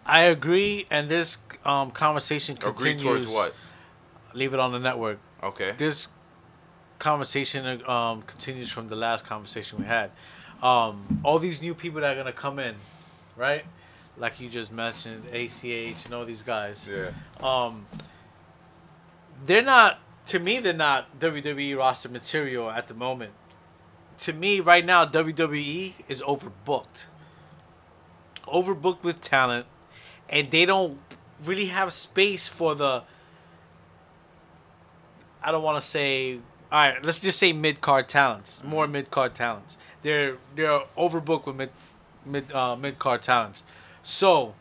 I 0.05 0.21
agree, 0.23 0.85
and 0.91 1.09
this 1.09 1.37
um, 1.65 1.91
conversation 1.91 2.57
Agree 2.57 2.91
continues. 2.91 3.01
towards 3.03 3.27
what? 3.27 3.55
Leave 4.33 4.53
it 4.53 4.59
on 4.59 4.71
the 4.71 4.79
network. 4.79 5.19
Okay. 5.41 5.73
This 5.77 6.09
conversation 6.99 7.87
um, 7.87 8.21
continues 8.23 8.69
from 8.69 8.87
the 8.87 8.95
last 8.95 9.25
conversation 9.25 9.79
we 9.79 9.85
had. 9.85 10.11
Um, 10.61 11.21
all 11.23 11.39
these 11.39 11.61
new 11.61 11.73
people 11.73 12.01
that 12.01 12.13
are 12.13 12.15
gonna 12.17 12.33
come 12.33 12.59
in, 12.59 12.75
right? 13.37 13.65
Like 14.17 14.39
you 14.39 14.49
just 14.49 14.71
mentioned, 14.71 15.25
ACH 15.31 16.05
and 16.05 16.13
all 16.13 16.25
these 16.25 16.43
guys. 16.43 16.89
Yeah. 16.91 17.11
Um, 17.41 17.85
they're 19.45 19.63
not. 19.63 19.99
To 20.27 20.39
me, 20.39 20.59
they're 20.59 20.73
not 20.73 21.19
WWE 21.19 21.77
roster 21.77 22.09
material 22.09 22.69
at 22.69 22.87
the 22.87 22.93
moment. 22.93 23.33
To 24.19 24.33
me, 24.33 24.59
right 24.59 24.85
now, 24.85 25.05
WWE 25.05 25.93
is 26.07 26.21
overbooked. 26.21 27.05
Overbooked 28.47 29.03
with 29.03 29.19
talent, 29.19 29.65
and 30.29 30.49
they 30.51 30.65
don't 30.65 30.99
really 31.43 31.65
have 31.65 31.91
space 31.91 32.47
for 32.47 32.75
the. 32.75 33.03
I 35.41 35.51
don't 35.51 35.63
want 35.63 35.81
to 35.81 35.87
say. 35.87 36.35
All 36.71 36.79
right, 36.79 37.03
let's 37.03 37.19
just 37.19 37.37
say 37.37 37.53
mid 37.53 37.81
card 37.81 38.07
talents, 38.07 38.63
more 38.63 38.87
mid 38.87 39.11
card 39.11 39.35
talents. 39.35 39.77
They're 40.03 40.37
they're 40.55 40.81
overbooked 40.97 41.45
with 41.45 41.55
mid 41.55 41.69
mid 42.25 42.51
uh, 42.51 42.75
mid 42.75 42.99
card 42.99 43.23
talents. 43.23 43.63
So, 44.03 44.55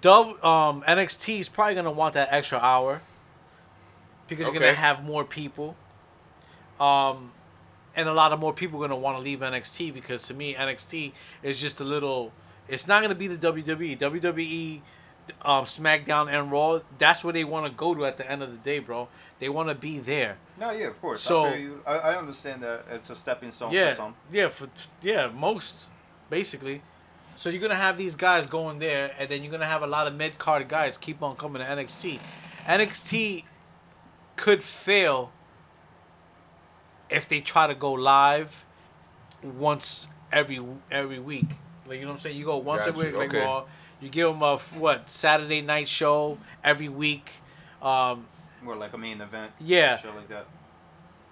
dub 0.00 0.42
um, 0.44 0.82
NXT 0.82 1.40
is 1.40 1.48
probably 1.48 1.74
gonna 1.74 1.90
want 1.90 2.14
that 2.14 2.28
extra 2.30 2.58
hour 2.58 3.02
because 4.28 4.46
you're 4.46 4.56
Okay. 4.56 4.66
gonna 4.66 4.76
have 4.76 5.04
more 5.04 5.24
people. 5.24 5.74
Um, 6.80 7.32
and 7.96 8.08
a 8.08 8.12
lot 8.14 8.32
of 8.32 8.38
more 8.38 8.52
people 8.52 8.82
are 8.82 8.88
gonna 8.88 9.00
want 9.00 9.16
to 9.16 9.22
leave 9.22 9.40
NXT 9.40 9.92
because 9.92 10.22
to 10.28 10.34
me 10.34 10.54
NXT 10.54 11.12
is 11.42 11.60
just 11.60 11.80
a 11.80 11.84
little. 11.84 12.32
It's 12.68 12.86
not 12.86 13.02
gonna 13.02 13.14
be 13.14 13.26
the 13.26 13.36
WWE. 13.36 13.96
WWE, 13.98 14.82
um, 15.42 15.64
SmackDown 15.64 16.32
and 16.32 16.52
Raw. 16.52 16.80
That's 16.98 17.24
where 17.24 17.32
they 17.32 17.44
want 17.44 17.66
to 17.66 17.72
go 17.72 17.94
to 17.94 18.04
at 18.06 18.16
the 18.16 18.30
end 18.30 18.42
of 18.42 18.50
the 18.50 18.58
day, 18.58 18.78
bro. 18.78 19.08
They 19.40 19.48
want 19.48 19.68
to 19.68 19.74
be 19.74 19.98
there. 19.98 20.36
No, 20.58 20.70
yeah, 20.70 20.86
of 20.88 21.00
course. 21.00 21.22
So- 21.22 21.46
I, 21.46 21.54
you. 21.56 21.82
I, 21.86 21.94
I 21.98 22.16
understand 22.18 22.62
that 22.62 22.84
it's 22.90 23.10
a 23.10 23.14
stepping 23.16 23.50
stone 23.52 23.72
yeah, 23.72 23.90
for 23.90 23.96
some. 23.96 24.14
yeah, 24.30 24.48
for 24.48 24.68
yeah, 25.02 25.28
most 25.28 25.86
basically. 26.30 26.82
So 27.36 27.48
you're 27.50 27.62
gonna 27.62 27.76
have 27.76 27.96
these 27.96 28.14
guys 28.16 28.46
going 28.46 28.78
there, 28.80 29.12
and 29.18 29.28
then 29.28 29.42
you're 29.42 29.52
gonna 29.52 29.64
have 29.66 29.82
a 29.82 29.86
lot 29.86 30.06
of 30.06 30.14
mid 30.14 30.38
card 30.38 30.68
guys 30.68 30.96
keep 30.98 31.22
on 31.22 31.36
coming 31.36 31.62
to 31.62 31.68
NXT. 31.68 32.18
NXT 32.66 33.44
could 34.38 34.62
fail 34.62 35.30
if 37.10 37.28
they 37.28 37.40
try 37.40 37.66
to 37.66 37.74
go 37.74 37.92
live 37.92 38.64
once 39.42 40.08
every 40.32 40.60
every 40.90 41.18
week. 41.18 41.46
Like 41.86 41.96
you 41.98 42.02
know 42.02 42.08
what 42.08 42.14
I'm 42.14 42.20
saying? 42.20 42.36
You 42.36 42.44
go 42.44 42.56
once 42.58 42.82
Got 42.82 42.88
every 42.90 43.06
you, 43.08 43.12
week, 43.12 43.18
like 43.18 43.34
okay. 43.34 43.44
Raw. 43.44 43.64
You 44.00 44.08
give 44.08 44.28
them 44.28 44.42
a 44.42 44.58
what 44.78 45.10
Saturday 45.10 45.60
night 45.60 45.88
show 45.88 46.38
every 46.62 46.88
week. 46.88 47.32
Um, 47.82 48.26
More 48.62 48.76
like 48.76 48.92
a 48.92 48.98
main 48.98 49.20
event. 49.20 49.52
Yeah. 49.60 49.98
Shit 49.98 50.14
like 50.14 50.28
that. 50.28 50.46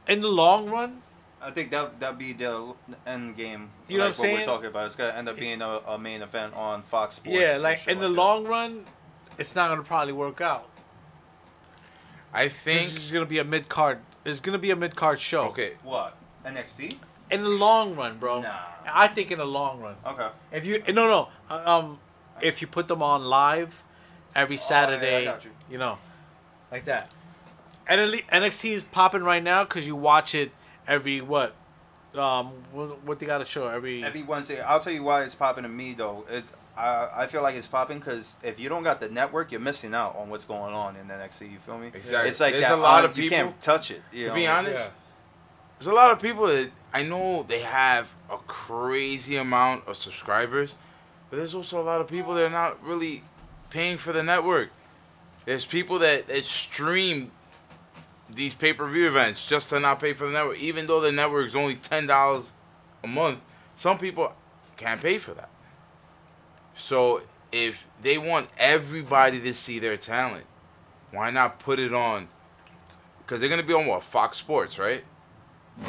in 0.09 0.21
the 0.21 0.29
long 0.29 0.69
run, 0.69 1.03
I 1.41 1.51
think 1.51 1.71
that 1.71 2.01
that'd 2.01 2.19
be 2.19 2.33
the 2.33 2.75
end 3.07 3.37
game. 3.37 3.71
You 3.89 3.99
know 3.99 4.07
like 4.07 4.19
what 4.19 4.19
I'm 4.19 4.23
saying? 4.25 4.39
we're 4.41 4.45
talking 4.45 4.67
about. 4.67 4.87
It's 4.87 4.97
gonna 4.97 5.13
end 5.13 5.29
up 5.29 5.37
being 5.37 5.63
a, 5.63 5.81
a 5.87 5.99
main 5.99 6.23
event 6.23 6.55
on 6.55 6.83
Fox 6.83 7.17
Sports. 7.17 7.39
yeah, 7.39 7.57
like 7.59 7.87
in 7.87 7.99
the 8.01 8.09
that. 8.09 8.15
long 8.15 8.47
run, 8.47 8.85
it's 9.39 9.55
not 9.55 9.69
gonna 9.69 9.83
probably 9.83 10.13
work 10.13 10.41
out. 10.41 10.69
I 12.37 12.49
think. 12.49 12.91
This 12.91 13.05
is 13.07 13.11
gonna 13.11 13.27
be 13.27 13.39
a 13.39 13.45
mid 13.45 13.69
card. 13.69 13.99
It's 14.25 14.41
gonna 14.41 14.59
be 14.59 14.71
a 14.71 14.77
mid 14.77 14.95
card 14.95 15.19
show. 15.19 15.45
Okay. 15.47 15.73
What 15.83 16.17
NXT? 16.45 16.97
In 17.31 17.43
the 17.43 17.49
long 17.49 17.97
run, 17.97 18.19
bro. 18.19 18.43
Nah. 18.43 18.55
I 18.93 19.09
think 19.09 19.33
in 19.33 19.39
the 19.39 19.47
long 19.47 19.81
run. 19.81 19.97
Okay. 20.07 20.29
If 20.53 20.67
you 20.67 20.83
no 20.93 21.29
no 21.51 21.57
um, 21.57 21.99
if 22.41 22.61
you 22.61 22.69
put 22.69 22.89
them 22.89 23.03
on 23.03 23.25
live 23.25 23.83
every 24.35 24.57
Oh, 24.57 24.59
yeah, 24.59 24.63
I 24.63 24.69
Saturday, 24.69 25.25
got 25.25 25.47
you. 25.71 25.79
know, 25.79 25.99
like 26.71 26.85
that. 26.85 27.13
And 27.89 28.01
NXT 28.01 28.73
is 28.73 28.85
popping 28.85 29.23
right 29.23 29.43
now 29.43 29.65
because 29.65 29.87
you 29.87 29.97
watch 29.97 30.35
it 30.35 30.51
every 30.87 31.21
what, 31.21 31.55
um, 32.15 32.53
what, 32.73 33.03
what 33.05 33.19
they 33.19 33.27
got 33.27 33.39
to 33.39 33.45
show 33.45 33.69
every. 33.69 34.03
Every 34.05 34.23
Wednesday, 34.23 34.61
I'll 34.61 34.81
tell 34.81 34.93
you 34.93 35.05
why 35.05 35.23
it's 35.23 35.35
popping 35.37 35.63
to 35.63 35.69
me 35.69 35.95
though. 35.95 36.25
It 36.29 36.45
I, 36.77 37.23
I 37.23 37.27
feel 37.27 37.43
like 37.43 37.55
it's 37.57 37.69
popping 37.69 37.99
because 37.99 38.35
if 38.43 38.61
you 38.61 38.69
don't 38.69 38.83
got 38.83 39.01
the 39.01 39.09
network, 39.09 39.51
you're 39.51 39.61
missing 39.61 39.95
out 39.95 40.15
on 40.17 40.29
what's 40.29 40.45
going 40.45 40.75
on 40.75 40.97
in 40.97 41.07
NXT. 41.07 41.51
You 41.51 41.59
feel 41.59 41.79
me? 41.79 41.89
Exactly. 41.89 42.29
It's 42.29 42.41
like 42.41 42.53
There's 42.53 42.65
that. 42.65 42.73
a 42.73 42.77
lot 42.77 43.05
uh, 43.05 43.09
of 43.09 43.19
you 43.19 43.31
can't 43.31 43.59
touch 43.61 43.91
it. 43.91 44.03
You 44.13 44.25
to 44.25 44.29
know? 44.29 44.35
be 44.35 44.47
honest, 44.47 44.89
Yeah. 44.89 44.95
there's 45.79 45.87
a 45.87 45.95
lot 45.95 46.11
of 46.11 46.21
people 46.21 46.47
that 46.47 46.71
I 46.93 47.03
know 47.03 47.45
they 47.45 47.61
have 47.61 48.09
a 48.31 48.37
crazy 48.47 49.37
amount 49.37 49.87
of 49.89 49.97
subscribers, 49.97 50.75
but 51.31 51.39
there's 51.39 51.55
also 51.55 51.81
a 51.81 51.85
lot 51.85 52.01
of 52.01 52.09
people 52.09 52.35
that 52.35 52.45
are 52.45 52.51
not 52.51 52.83
really 52.85 53.23
paying 53.71 53.97
for 53.97 54.13
the 54.13 54.23
network. 54.23 54.71
There's 55.47 55.65
people 55.65 55.99
that, 56.01 56.27
that 56.29 56.45
stream 56.45 57.31
these 58.29 58.53
pay 58.55 58.73
per 58.73 58.89
view 58.91 59.07
events 59.07 59.47
just 59.47 59.69
to 59.71 59.81
not 59.81 60.01
pay 60.01 60.13
for 60.13 60.27
the 60.27 60.33
network, 60.33 60.59
even 60.59 60.87
though 60.87 61.01
the 61.01 61.13
network 61.13 61.47
is 61.47 61.57
only 61.57 61.77
ten 61.77 62.07
dollars 62.07 62.51
a 63.03 63.07
month. 63.07 63.39
Some 63.77 63.99
people 63.99 64.33
can't 64.77 65.01
pay 65.01 65.19
for 65.19 65.33
that. 65.35 65.49
So 66.77 67.23
if 67.53 67.87
they 68.03 68.19
want 68.19 68.49
everybody 68.59 69.41
to 69.41 69.55
see 69.55 69.79
their 69.79 69.97
talent, 69.97 70.45
why 71.11 71.31
not 71.31 71.59
put 71.59 71.79
it 71.79 71.95
on? 71.95 72.29
Because 73.19 73.41
they're 73.41 73.49
gonna 73.49 73.63
be 73.63 73.75
on 73.75 73.87
what 73.87 74.05
Fox 74.05 74.37
Sports, 74.39 74.79
right? 74.79 75.05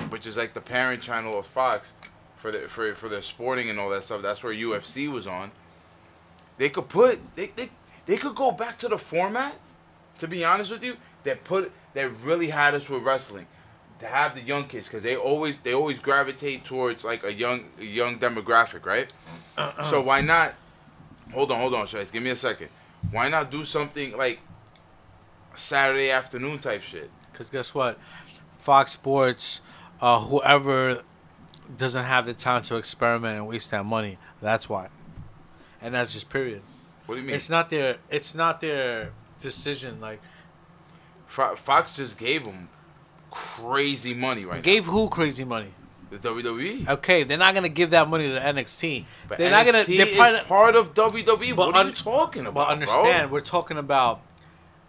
Which 0.10 0.26
is 0.26 0.38
like 0.38 0.54
the 0.54 0.62
parent 0.62 1.02
channel 1.02 1.38
of 1.38 1.46
Fox 1.46 1.94
for 2.38 2.52
the 2.52 2.68
for 2.68 2.94
for 2.96 3.10
their 3.10 3.22
sporting 3.22 3.70
and 3.70 3.80
all 3.80 3.90
that 3.90 4.04
stuff. 4.04 4.22
That's 4.22 4.44
where 4.44 4.54
UFC 4.54 5.12
was 5.12 5.28
on. 5.28 5.52
They 6.58 6.70
could 6.70 6.90
put 6.90 7.20
they 7.36 7.48
they, 7.56 7.70
they 8.06 8.18
could 8.18 8.36
go 8.36 8.52
back 8.52 8.78
to 8.80 8.88
the 8.88 8.98
format. 8.98 9.56
To 10.20 10.28
be 10.28 10.44
honest 10.44 10.72
with 10.72 10.84
you, 10.84 10.98
that 11.26 11.44
put 11.44 11.72
that 11.94 12.10
really 12.24 12.50
had 12.50 12.74
us 12.74 12.90
with 12.90 13.04
wrestling. 13.04 13.46
To 14.00 14.08
have 14.08 14.36
the 14.36 14.42
young 14.42 14.66
kids, 14.68 14.88
because 14.88 15.04
they 15.04 15.16
always 15.16 15.58
they 15.58 15.74
always 15.74 16.00
gravitate 16.00 16.64
towards 16.66 17.04
like 17.04 17.24
a 17.24 17.34
young 17.34 17.66
a 17.80 17.84
young 17.84 18.20
demographic, 18.20 18.86
right? 18.86 19.12
Uh-uh. 19.58 19.90
So 19.90 20.02
why 20.02 20.22
not? 20.22 20.54
Hold 21.34 21.52
on, 21.52 21.60
hold 21.60 21.74
on, 21.74 21.86
Shice. 21.86 22.12
Give 22.12 22.24
me 22.24 22.30
a 22.30 22.36
second. 22.36 22.70
Why 23.12 23.30
not 23.30 23.52
do 23.52 23.66
something 23.66 24.18
like 24.18 24.40
Saturday 25.56 26.10
afternoon 26.12 26.60
type 26.60 26.82
shit? 26.82 27.10
Because 27.32 27.50
guess 27.50 27.74
what? 27.74 28.00
Fox 28.58 28.92
Sports, 28.92 29.62
uh, 30.02 30.20
whoever 30.20 31.04
doesn't 31.78 32.06
have 32.06 32.26
the 32.26 32.34
time 32.34 32.62
to 32.64 32.76
experiment 32.76 33.38
and 33.38 33.48
waste 33.48 33.72
that 33.72 33.86
money, 33.86 34.18
that's 34.42 34.68
why. 34.68 34.90
And 35.82 35.94
that's 35.94 36.14
just 36.14 36.30
period. 36.30 36.62
What 37.06 37.16
do 37.16 37.22
you 37.22 37.28
mean? 37.28 37.36
It's 37.36 37.50
not 37.50 37.70
their. 37.70 37.98
It's 38.10 38.34
not 38.34 38.60
their 38.62 39.12
decision. 39.42 40.02
Like 40.02 40.20
Fox 41.28 41.96
just 41.96 42.18
gave 42.18 42.46
them 42.46 42.70
crazy 43.30 44.14
money 44.14 44.46
right 44.46 44.64
gave 44.64 44.86
who 44.86 45.10
crazy 45.10 45.44
money? 45.44 45.74
Now. 46.12 46.18
The 46.18 46.30
WWE. 46.30 46.88
Okay, 46.90 47.24
they're 47.24 47.38
not 47.38 47.54
gonna 47.54 47.70
give 47.70 47.92
that 47.92 48.10
money 48.10 48.30
to 48.30 48.40
NXT. 48.40 49.06
But 49.28 49.38
they're 49.38 49.50
NXT 49.50 49.52
not 49.52 49.66
gonna. 49.66 49.84
They're 49.84 50.08
is 50.08 50.18
part 50.18 50.36
of, 50.36 50.48
part 50.48 50.76
of 50.76 50.94
WWE. 50.94 51.56
But 51.56 51.68
what 51.68 51.76
are 51.76 51.80
un- 51.82 51.88
you 51.88 51.94
talking 51.94 52.46
about, 52.46 52.68
but 52.68 52.72
understand, 52.72 53.30
bro? 53.30 53.34
we're 53.34 53.42
talking 53.42 53.78
about 53.78 54.22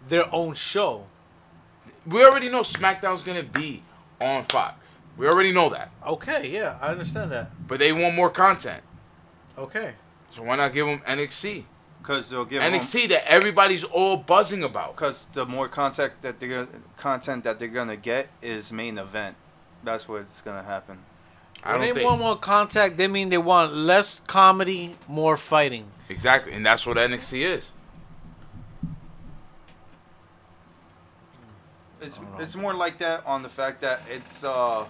their 0.07 0.33
own 0.33 0.53
show. 0.53 1.05
We 2.05 2.23
already 2.23 2.49
know 2.49 2.61
SmackDown's 2.61 3.23
gonna 3.23 3.43
be 3.43 3.83
on 4.21 4.43
Fox. 4.45 4.85
We 5.17 5.27
already 5.27 5.51
know 5.51 5.69
that. 5.69 5.91
Okay, 6.05 6.49
yeah, 6.49 6.77
I 6.81 6.87
understand 6.87 7.31
that. 7.31 7.51
But 7.67 7.79
they 7.79 7.91
want 7.91 8.15
more 8.15 8.29
content. 8.29 8.83
Okay. 9.57 9.93
So 10.31 10.43
why 10.43 10.55
not 10.55 10.73
give 10.73 10.87
them 10.87 10.99
NXT? 10.99 11.65
Because 12.01 12.29
they'll 12.29 12.45
give 12.45 12.61
NXT 12.61 13.09
that 13.09 13.29
everybody's 13.29 13.83
all 13.83 14.15
buzzing 14.15 14.63
about. 14.63 14.95
Because 14.95 15.27
the 15.33 15.45
more 15.45 15.67
content 15.67 16.13
that 16.21 16.39
they're 16.39 16.49
gonna, 16.49 16.67
content 16.97 17.43
that 17.43 17.59
they're 17.59 17.67
gonna 17.67 17.97
get 17.97 18.29
is 18.41 18.71
main 18.71 18.97
event. 18.97 19.35
That's 19.83 20.07
what's 20.07 20.41
gonna 20.41 20.63
happen. 20.63 20.99
I 21.63 21.71
When 21.71 21.81
don't 21.81 21.87
they 21.89 21.93
think 21.99 22.09
want 22.09 22.21
more 22.21 22.37
contact, 22.37 22.97
they 22.97 23.07
mean 23.07 23.29
they 23.29 23.37
want 23.37 23.73
less 23.73 24.21
comedy, 24.27 24.95
more 25.07 25.35
fighting. 25.37 25.85
exactly, 26.07 26.53
and 26.53 26.65
that's 26.65 26.85
what 26.85 26.97
NXT 26.97 27.41
is. 27.43 27.71
It's 32.01 32.19
it's 32.39 32.55
more 32.55 32.73
like 32.73 32.97
that 32.99 33.25
on 33.25 33.41
the 33.41 33.49
fact 33.49 33.81
that 33.81 34.01
it's 34.09 34.43
uh 34.43 34.85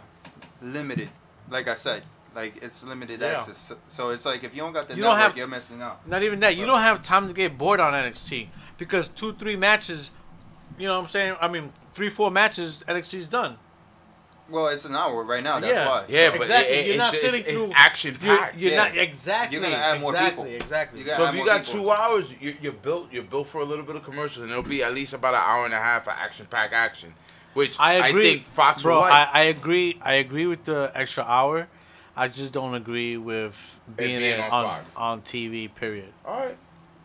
limited. 0.62 1.10
Like 1.50 1.68
I 1.68 1.74
said, 1.74 2.04
like 2.36 2.54
it's 2.62 2.84
limited 2.84 3.20
Yeah. 3.22 3.28
access. 3.34 3.58
So, 3.58 3.78
so 3.88 4.10
it's 4.10 4.26
like 4.26 4.44
if 4.44 4.54
you 4.54 4.62
don't 4.62 4.74
got 4.74 4.88
the 4.88 4.96
You 4.96 5.02
don't 5.04 5.16
network, 5.18 5.30
have 5.30 5.38
you're 5.38 5.48
to- 5.48 5.52
missing 5.52 5.82
out. 5.82 6.06
Not 6.08 6.22
even 6.22 6.40
that. 6.42 6.56
You 6.56 6.68
don't 6.68 6.82
have 6.82 7.02
time 7.02 7.28
to 7.28 7.34
get 7.34 7.58
bored 7.58 7.80
on 7.80 7.94
NXT 7.94 8.50
because 8.78 9.08
two, 9.08 9.34
three 9.34 9.56
matches. 9.56 10.12
You 10.78 10.88
know 10.88 10.94
what 10.96 11.02
I'm 11.02 11.08
saying? 11.08 11.36
I 11.42 11.48
mean, 11.48 11.74
three, 11.94 12.10
four 12.12 12.30
matches, 12.30 12.84
NXT's 12.88 13.28
done. 13.28 13.58
Well, 14.50 14.68
it's 14.68 14.86
an 14.86 14.96
hour 14.96 15.24
right 15.24 15.44
now. 15.44 15.60
That's 15.60 15.78
Yeah. 15.78 15.88
why. 15.88 16.06
Yeah, 16.08 16.30
but 16.32 16.42
Exactly, 16.42 16.74
it, 16.76 16.80
it, 16.80 16.88
you're 16.88 16.98
not 16.98 17.14
it's, 17.14 17.22
sitting 17.22 17.42
it's, 17.42 17.52
through- 17.52 17.72
action 17.76 18.18
You're, 18.22 18.52
you're 18.58 18.72
Yeah. 18.72 18.78
not 18.78 18.98
exactly. 18.98 19.56
You're 19.58 19.64
gonna 19.70 19.76
add 19.82 20.02
more 20.02 20.12
exactly, 20.16 20.44
people. 20.52 20.62
Exactly. 20.62 21.00
You 21.02 21.06
So 21.16 21.26
if 21.26 21.36
you 21.36 21.46
got 21.46 21.66
people. 21.66 21.82
two 21.82 21.92
hours, 21.92 22.32
you, 22.40 22.56
you're 22.62 22.72
built. 22.74 23.12
You're 23.12 23.24
built 23.24 23.48
for 23.48 23.62
a 23.62 23.66
little 23.66 23.86
bit 23.86 23.96
of 23.96 24.04
commercials, 24.04 24.44
and 24.44 24.52
it'll 24.52 24.64
be 24.64 24.84
at 24.84 24.94
least 24.94 25.14
about 25.14 25.34
an 25.34 25.42
hour 25.44 25.66
and 25.66 25.74
a 25.74 25.78
half 25.78 26.04
of 26.08 26.14
action 26.18 26.48
pack 26.50 26.72
action, 26.74 27.14
which 27.54 27.80
I 27.80 28.08
agree. 28.10 28.24
think 28.34 28.46
Fox 28.46 28.84
bro. 28.84 28.96
will 28.96 29.02
like. 29.02 29.30
I, 29.34 29.42
I 29.42 29.44
agree. 29.44 29.98
I 30.02 30.14
agree 30.16 30.48
with 30.48 30.64
the 30.64 30.92
extra 30.96 31.24
hour. 31.24 31.68
I 32.16 32.28
just 32.28 32.52
don't 32.52 32.74
agree 32.76 33.16
with 33.18 33.80
being, 33.96 34.20
being 34.20 34.42
on 34.42 34.66
on, 34.66 34.82
on 34.96 35.22
TV. 35.22 35.74
Period. 35.74 36.12
All 36.26 36.40
right, 36.40 36.58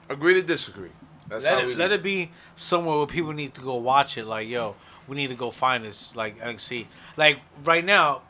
agree 0.08 0.34
to 0.34 0.42
disagree. 0.42 0.90
That's 1.28 1.44
Let 1.44 1.60
how 1.60 1.66
we 1.66 1.72
it, 1.72 1.78
let 1.78 1.90
it 1.92 2.02
be 2.02 2.30
somewhere 2.56 2.98
where 2.98 3.06
people 3.06 3.32
need 3.32 3.54
to 3.54 3.60
go 3.60 3.76
watch 3.76 4.18
it. 4.18 4.26
Like, 4.26 4.46
yo, 4.48 4.76
we 5.08 5.16
need 5.16 5.28
to 5.28 5.34
go 5.34 5.50
find 5.50 5.84
this. 5.84 6.14
Like 6.16 6.38
NXT. 6.40 6.86
Like 7.16 7.38
right 7.64 7.84
now, 7.84 8.22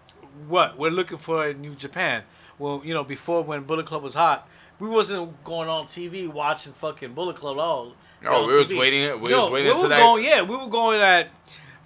what 0.48 0.78
we're 0.78 0.90
looking 0.90 1.18
for 1.18 1.48
in 1.48 1.60
New 1.60 1.74
Japan. 1.74 2.22
Well, 2.58 2.80
you 2.84 2.94
know, 2.94 3.04
before 3.04 3.42
when 3.42 3.62
Bullet 3.64 3.86
Club 3.86 4.02
was 4.02 4.14
hot, 4.14 4.48
we 4.78 4.88
wasn't 4.88 5.42
going 5.44 5.68
on 5.68 5.86
TV 5.86 6.28
watching 6.28 6.72
fucking 6.72 7.12
Bullet 7.14 7.36
Club 7.36 7.56
at 7.56 7.60
all. 7.60 7.94
No, 8.22 8.46
we 8.46 8.56
was 8.56 8.68
waiting- 8.68 9.20
we 9.22 9.30
Yo, 9.30 9.42
was 9.42 9.50
waiting 9.50 9.66
we 9.66 9.70
until 9.72 9.82
were 9.82 9.88
that- 9.88 9.98
Going, 10.00 10.24
yeah, 10.24 10.42
we 10.42 10.56
were 10.56 10.66
going 10.68 11.00
at 11.00 11.28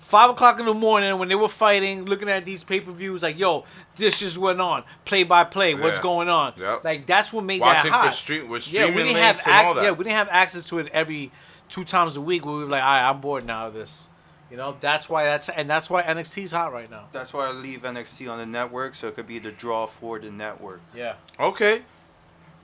five 0.01 0.31
o'clock 0.31 0.61
in 0.61 0.67
the 0.67 0.73
morning 0.75 1.19
when 1.19 1.29
they 1.29 1.35
were 1.35 1.49
fighting, 1.49 2.05
looking 2.05 2.29
at 2.29 2.45
these 2.45 2.63
pay 2.63 2.81
per 2.81 2.93
views. 2.93 3.23
Like, 3.23 3.39
yo, 3.39 3.65
this 3.97 4.21
just 4.21 4.39
went 4.39 4.61
on, 4.61 4.85
play 5.05 5.25
by 5.25 5.45
play. 5.45 5.75
What's 5.75 5.99
Yeah. 5.99 6.03
going 6.03 6.29
on? 6.29 6.53
Yep. 6.57 6.85
Like 6.85 7.07
that's 7.07 7.33
what 7.33 7.45
made 7.45 7.61
Watching 7.61 7.91
that 7.91 7.99
for 8.01 8.05
hot. 8.07 8.15
stream- 8.15 8.49
with 8.49 8.69
yeah, 8.69 8.87
we 8.87 8.93
didn't 9.03 9.17
have 9.17 9.37
links 9.37 9.47
and 9.47 9.55
all 9.57 9.71
access. 9.73 9.85
Yeah, 9.85 9.91
we 9.93 10.05
didn't 10.05 10.17
have 10.17 10.29
access 10.31 10.65
to 10.69 10.79
it 10.79 10.89
every 10.93 11.33
two 11.69 11.85
times 11.85 12.17
a 12.17 12.21
week. 12.21 12.45
Where 12.47 12.55
we 12.57 12.65
were 12.65 12.71
like, 12.71 12.83
all 12.83 12.89
right, 12.89 13.09
I'm 13.11 13.21
bored 13.21 13.45
now 13.45 13.67
of 13.67 13.75
this. 13.75 14.09
You 14.51 14.57
know, 14.57 14.77
that's 14.81 15.09
why 15.09 15.25
that's 15.25 15.49
and 15.49 15.69
that's 15.69 15.91
why 15.91 16.03
NXT's 16.03 16.53
hot 16.53 16.73
right 16.73 16.91
now. 16.91 17.09
That's 17.13 17.33
why 17.35 17.49
I 17.49 17.53
leave 17.53 17.83
NXT 17.83 18.31
on 18.31 18.39
the 18.39 18.47
network, 18.47 18.95
so 18.95 19.09
it 19.09 19.15
could 19.15 19.27
be 19.27 19.39
the 19.39 19.53
draw 19.53 19.87
for 19.87 20.19
the 20.19 20.31
network. 20.31 20.81
Yeah. 20.95 21.15
Okay. 21.39 21.83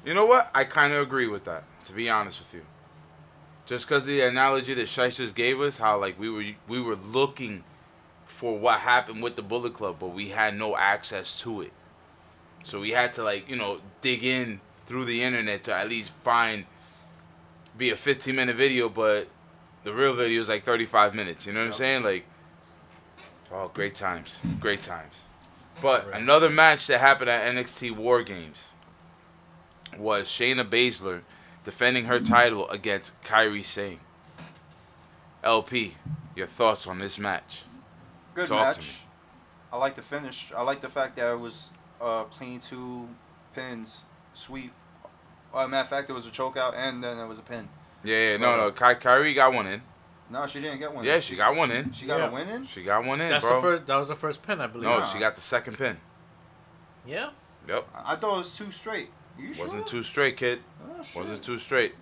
You 0.04 0.14
know 0.14 0.24
what? 0.24 0.50
I 0.54 0.64
kind 0.64 0.92
of 0.92 1.02
agree 1.02 1.26
with 1.26 1.44
that. 1.44 1.64
To 1.84 1.92
be 1.92 2.08
honest 2.08 2.38
with 2.38 2.54
you, 2.54 2.62
just 3.66 3.86
because 3.86 4.06
the 4.06 4.22
analogy 4.22 4.72
that 4.74 4.86
Shice 4.86 5.16
just 5.16 5.34
gave 5.34 5.60
us, 5.60 5.76
how 5.76 5.98
like 6.00 6.18
we 6.18 6.30
were 6.30 6.44
we 6.66 6.80
were 6.80 6.96
looking 6.96 7.64
for 8.26 8.58
what 8.58 8.80
happened 8.80 9.22
with 9.22 9.36
the 9.36 9.42
Bullet 9.42 9.74
Club, 9.74 9.96
but 10.00 10.08
we 10.08 10.30
had 10.30 10.56
no 10.56 10.76
access 10.76 11.38
to 11.40 11.60
it, 11.60 11.72
so 12.64 12.80
we 12.80 12.92
had 12.92 13.12
to 13.14 13.22
like 13.22 13.48
you 13.48 13.56
know 13.56 13.80
dig 14.00 14.24
in 14.24 14.60
through 14.86 15.04
the 15.04 15.22
internet 15.22 15.64
to 15.64 15.74
at 15.74 15.88
least 15.88 16.10
find 16.22 16.64
be 17.76 17.90
a 17.90 17.96
15 17.96 18.34
minute 18.34 18.56
video, 18.56 18.88
but 18.88 19.28
the 19.84 19.92
real 19.92 20.14
video 20.14 20.40
is 20.40 20.48
like 20.48 20.64
35 20.64 21.14
minutes. 21.14 21.46
You 21.46 21.52
know 21.52 21.60
what 21.60 21.66
I'm 21.66 21.72
saying? 21.74 22.02
Like, 22.02 22.24
oh, 23.52 23.70
great 23.72 23.94
times, 23.94 24.40
great 24.58 24.82
times. 24.82 25.14
But 25.80 26.06
Right. 26.10 26.20
another 26.20 26.50
match 26.50 26.86
that 26.88 27.00
happened 27.00 27.30
at 27.30 27.46
NXT 27.46 27.90
War 27.90 28.22
Games 28.22 28.72
was 29.96 30.26
Shayna 30.28 30.68
Baszler 30.68 31.22
defending 31.62 32.06
her 32.06 32.18
title 32.20 32.68
against 32.70 33.20
Kairi 33.22 33.64
Sane. 33.64 34.00
LP, 35.42 35.96
your 36.34 36.46
thoughts 36.46 36.86
on 36.86 36.98
this 36.98 37.18
match? 37.18 37.64
Good 38.34 38.48
Talk 38.48 38.76
match. 38.76 39.00
I 39.72 39.76
like 39.76 39.94
the 39.94 40.02
finish. 40.02 40.52
I 40.56 40.62
like 40.62 40.80
the 40.80 40.88
fact 40.88 41.16
that 41.16 41.32
it 41.32 41.38
was 41.38 41.72
uh, 42.00 42.24
clean 42.24 42.60
two 42.60 43.08
pins, 43.54 44.04
sweep. 44.32 44.72
Uh, 45.52 45.68
matter 45.68 45.82
of 45.82 45.88
fact, 45.88 46.10
it 46.10 46.12
was 46.12 46.26
a 46.26 46.30
choke 46.30 46.56
out 46.56 46.74
and 46.74 47.02
then 47.02 47.18
it 47.18 47.26
was 47.26 47.38
a 47.38 47.42
pin. 47.42 47.68
Yeah, 48.04 48.32
yeah, 48.32 48.36
no, 48.36 48.56
no. 48.56 48.70
Ky- 48.70 49.00
Kairi 49.00 49.34
got 49.34 49.52
one 49.52 49.66
in. 49.66 49.82
No, 50.30 50.46
she 50.46 50.60
didn't 50.60 50.78
get 50.78 50.92
one. 50.92 51.04
Yeah, 51.04 51.20
she 51.20 51.36
got 51.36 51.54
one 51.56 51.70
in. 51.70 51.92
She 51.92 52.06
got 52.06 52.18
Yeah. 52.18 52.28
a 52.28 52.32
win 52.32 52.48
in. 52.48 52.66
She 52.66 52.82
got 52.82 53.04
one 53.04 53.20
in, 53.20 53.28
That's 53.28 53.44
bro. 53.44 53.56
the 53.56 53.60
first. 53.60 53.86
That 53.86 53.96
was 53.96 54.08
the 54.08 54.16
first 54.16 54.42
pin, 54.42 54.60
I 54.60 54.66
believe. 54.66 54.88
no, 54.88 54.98
Nah. 54.98 55.04
she 55.04 55.18
got 55.18 55.34
the 55.34 55.40
second 55.40 55.76
pin. 55.78 55.98
Yeah. 57.06 57.30
Yep. 57.68 57.86
I 57.94 58.16
thought 58.16 58.34
it 58.34 58.38
was 58.38 58.56
two 58.56 58.70
straight. 58.70 59.10
You 59.38 59.52
sure? 59.52 59.66
Wasn't 59.66 59.86
two 59.86 60.02
straight, 60.02 60.36
kid. 60.36 60.60
Oh, 60.86 61.02
shit. 61.02 61.16
Wasn't 61.16 61.42
two 61.42 61.58
straight. 61.58 61.94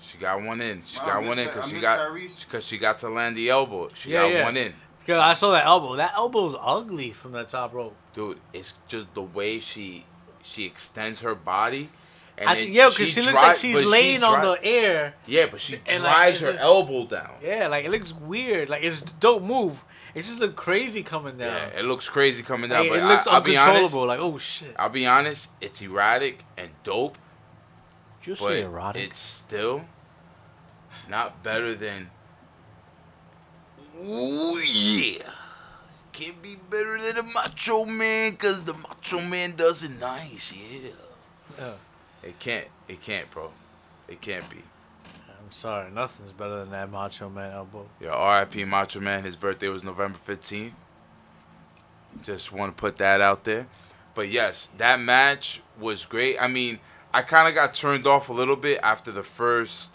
She 0.00 0.18
got 0.18 0.40
one 0.42 0.60
in. 0.60 0.82
She 0.84 0.98
Wow, 1.00 1.06
got 1.06 1.24
one 1.24 1.38
in 1.38 1.46
because 1.46 1.68
she 1.68 1.80
got 1.80 2.14
because 2.14 2.64
she 2.64 2.78
got 2.78 2.98
to 3.00 3.08
land 3.08 3.36
the 3.36 3.50
elbow. 3.50 3.88
She 3.94 4.10
Yeah, 4.10 4.22
got 4.22 4.32
yeah. 4.32 4.44
one 4.44 4.56
in. 4.56 4.74
'Cause 5.06 5.18
I 5.20 5.32
saw 5.32 5.52
that 5.52 5.64
elbow. 5.64 5.96
That 5.96 6.12
elbow's 6.14 6.54
ugly 6.60 7.12
from 7.12 7.32
that 7.32 7.48
top 7.48 7.72
rope. 7.72 7.96
Dude, 8.14 8.38
it's 8.52 8.74
just 8.88 9.12
the 9.14 9.22
way 9.22 9.58
she 9.58 10.04
she 10.42 10.64
extends 10.64 11.20
her 11.22 11.34
body. 11.34 11.90
And 12.38 12.48
I 12.48 12.54
then 12.54 12.64
think, 12.64 12.76
yeah, 12.76 12.88
because 12.88 13.08
she, 13.08 13.20
looks 13.20 13.34
like 13.34 13.56
she's 13.56 13.74
but 13.74 13.82
she 13.82 13.86
laying 13.86 14.22
on 14.22 14.40
the 14.42 14.64
air. 14.64 15.14
Yeah, 15.26 15.46
but 15.50 15.60
she 15.60 15.80
and, 15.86 16.02
drives 16.02 16.36
it's 16.36 16.46
her 16.46 16.52
just- 16.52 16.62
elbow 16.62 17.04
down. 17.06 17.30
Yeah, 17.42 17.66
like 17.66 17.84
it 17.84 17.90
looks 17.90 18.12
weird. 18.12 18.68
Like 18.68 18.84
it's 18.84 19.02
a 19.02 19.06
dope 19.18 19.42
move. 19.42 19.84
It's 20.14 20.28
just 20.28 20.40
look 20.40 20.54
crazy 20.54 21.02
coming 21.02 21.36
down. 21.36 21.54
Yeah, 21.54 21.80
it 21.80 21.84
looks 21.84 22.08
crazy 22.08 22.44
coming 22.44 22.70
down. 22.70 22.82
Like, 22.82 22.90
but 22.90 22.98
it 23.00 23.04
looks 23.04 23.26
I, 23.26 23.32
I'll 23.32 23.40
be 23.40 23.56
honest. 23.56 23.68
uncontrollable. 23.68 24.06
Like 24.06 24.20
oh 24.20 24.38
shit. 24.38 24.74
I'll 24.78 24.88
be 24.88 25.06
honest. 25.06 25.50
It's 25.60 25.82
erratic 25.82 26.44
and 26.56 26.70
dope. 26.84 27.18
you 28.22 28.36
say 28.36 28.62
erotic? 28.62 29.02
it's 29.02 29.18
still 29.18 29.84
not 31.08 31.42
better 31.42 31.74
than. 31.74 32.10
Ooh 34.00 34.60
yeah, 34.64 35.24
can't 36.12 36.40
be 36.40 36.56
better 36.70 37.00
than 37.00 37.18
a 37.18 37.22
Macho 37.24 37.84
Man, 37.84 38.36
cause 38.36 38.62
the 38.62 38.74
Macho 38.74 39.20
Man 39.22 39.56
does 39.56 39.82
it 39.82 39.90
nice. 39.90 40.52
Yeah. 40.52 40.90
Yeah. 41.58 41.72
It 42.22 42.38
can't. 42.38 42.66
It 42.88 43.00
can't, 43.00 43.30
bro. 43.30 43.50
It 44.08 44.20
can't 44.20 44.48
be. 44.50 44.62
I'm 45.28 45.52
sorry, 45.52 45.90
nothing's 45.90 46.32
better 46.32 46.60
than 46.60 46.70
that 46.72 46.90
Macho 46.90 47.30
Man 47.30 47.52
elbow. 47.52 47.88
Yeah, 48.00 48.10
R.I.P. 48.10 48.64
Macho 48.64 49.00
Man. 49.00 49.24
His 49.24 49.36
birthday 49.36 49.68
was 49.68 49.82
November 49.82 50.18
15th. 50.26 50.72
Just 52.22 52.52
want 52.52 52.76
to 52.76 52.80
put 52.80 52.96
that 52.98 53.20
out 53.20 53.44
there. 53.44 53.66
But 54.14 54.28
yes, 54.28 54.70
that 54.78 55.00
match 55.00 55.62
was 55.78 56.04
great. 56.04 56.36
I 56.38 56.48
mean, 56.48 56.80
I 57.14 57.22
kind 57.22 57.48
of 57.48 57.54
got 57.54 57.72
turned 57.72 58.06
off 58.06 58.28
a 58.28 58.32
little 58.32 58.56
bit 58.56 58.80
after 58.82 59.12
the 59.12 59.22
first 59.22 59.90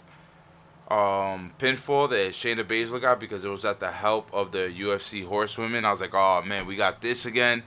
um, 0.90 1.52
pinfall 1.58 2.08
that 2.10 2.32
Shayna 2.32 2.64
Baszler 2.64 3.00
got 3.00 3.20
because 3.20 3.44
it 3.44 3.48
was 3.48 3.64
at 3.64 3.80
the 3.80 3.90
help 3.90 4.28
of 4.32 4.52
the 4.52 4.74
UFC 4.76 5.24
horsewomen. 5.24 5.84
I 5.84 5.90
was 5.90 6.00
like, 6.00 6.14
oh 6.14 6.42
man, 6.42 6.66
we 6.66 6.76
got 6.76 7.00
this 7.00 7.26
again. 7.26 7.62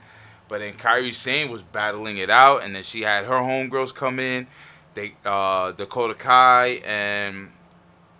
But 0.48 0.60
then 0.60 0.74
Kairi 0.74 1.14
Sane 1.14 1.50
was 1.50 1.62
battling 1.62 2.16
it 2.16 2.30
out, 2.30 2.62
and 2.62 2.74
then 2.74 2.82
she 2.82 3.02
had 3.02 3.24
her 3.24 3.34
homegirls 3.34 3.94
come 3.94 4.18
in. 4.18 4.46
They 4.94 5.14
uh, 5.24 5.72
Dakota 5.72 6.14
Kai 6.14 6.80
and 6.84 7.50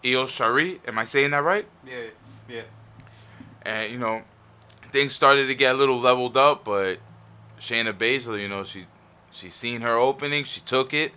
Io 0.05 0.25
Shirai. 0.27 0.79
Am 0.87 0.99
I 0.99 1.05
saying 1.05 1.31
that 1.31 1.43
right? 1.43 1.67
Yeah, 1.87 1.97
yeah. 2.49 2.63
and 3.63 3.93
you 3.93 3.99
know 3.99 4.23
things 4.93 5.13
started 5.15 5.47
to 5.47 5.55
get 5.55 5.75
a 5.75 5.79
little 5.79 5.99
leveled 5.99 6.37
up 6.37 6.65
but 6.65 6.99
Shayna 7.61 7.93
Baszler 7.93 8.41
you 8.41 8.49
know 8.49 8.65
she 8.65 8.87
she 9.31 9.49
seen 9.49 9.83
her 9.83 9.97
opening 9.97 10.45
she 10.45 10.61
took 10.61 10.95
it 10.95 11.13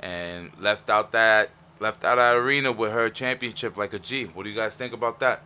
and 0.00 0.50
left 0.58 0.88
out 0.88 1.12
that 1.12 1.50
left 1.80 2.04
out 2.04 2.16
that 2.16 2.36
arena 2.36 2.72
with 2.72 2.92
her 2.92 3.10
championship 3.10 3.76
like 3.76 3.92
a 3.92 3.98
G 3.98 4.24
what 4.24 4.44
do 4.44 4.48
you 4.48 4.56
guys 4.56 4.76
think 4.76 4.92
about 4.92 5.20
that 5.20 5.42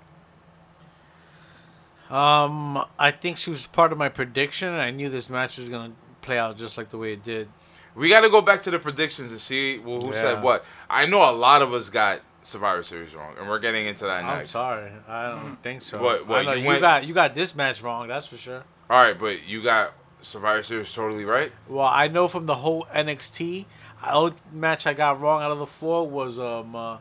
Um, 2.11 2.85
I 2.99 3.11
think 3.11 3.37
she 3.37 3.51
was 3.51 3.67
part 3.67 3.93
of 3.93 3.99
my 3.99 4.09
prediction. 4.09 4.73
I 4.73 4.91
knew 4.91 5.09
this 5.11 5.29
match 5.29 5.59
was 5.59 5.69
gonna 5.69 5.93
play 6.23 6.39
out 6.39 6.57
just 6.57 6.79
like 6.79 6.91
the 6.91 6.99
way 6.99 7.13
it 7.13 7.23
did. 7.23 7.49
we 7.95 8.09
got 8.09 8.21
to 8.21 8.31
go 8.31 8.41
back 8.41 8.63
to 8.63 8.71
the 8.71 8.79
predictions 8.79 9.31
and 9.33 9.41
see 9.41 9.79
who 9.79 10.07
Yeah. 10.07 10.13
said 10.13 10.43
what 10.43 10.65
I 10.89 11.07
know 11.07 11.29
a 11.29 11.33
lot 11.33 11.63
of 11.63 11.73
us 11.75 11.91
got 11.91 12.21
Survivor 12.43 12.83
Series 12.85 13.15
wrong 13.15 13.35
and 13.39 13.49
we're 13.49 13.59
getting 13.59 13.87
into 13.87 14.05
that 14.05 14.25
next. 14.25 14.55
I'm 14.55 14.61
sorry, 14.61 14.93
I 15.09 15.31
don't 15.33 15.57
think 15.63 15.83
so. 15.83 16.01
What- 16.01 16.27
what, 16.27 16.39
I 16.41 16.43
know 16.45 16.53
you 16.53 16.63
you, 16.63 16.69
went- 16.69 16.81
got 16.81 17.05
you 17.05 17.13
got 17.15 17.35
this 17.35 17.55
match 17.57 17.83
wrong. 17.83 18.07
That's 18.09 18.27
for 18.27 18.37
sure. 18.37 18.63
all 18.89 19.03
right 19.03 19.19
but 19.19 19.45
you 19.49 19.63
got 19.63 19.93
Survivor 20.23 20.63
Series 20.63 20.93
totally 20.93 21.25
right 21.25 21.51
Well, 21.69 21.87
I 21.87 22.09
know 22.09 22.29
from 22.29 22.47
the 22.47 22.57
whole 22.57 22.87
NXT, 22.95 23.67
the 24.03 24.13
only 24.13 24.35
match 24.53 24.87
I 24.87 24.93
got 24.95 25.21
wrong 25.21 25.43
out 25.43 25.51
of 25.51 25.59
the 25.59 25.67
four 25.67 26.09
was 26.09 26.39
um 26.39 26.75
uh, 26.77 26.99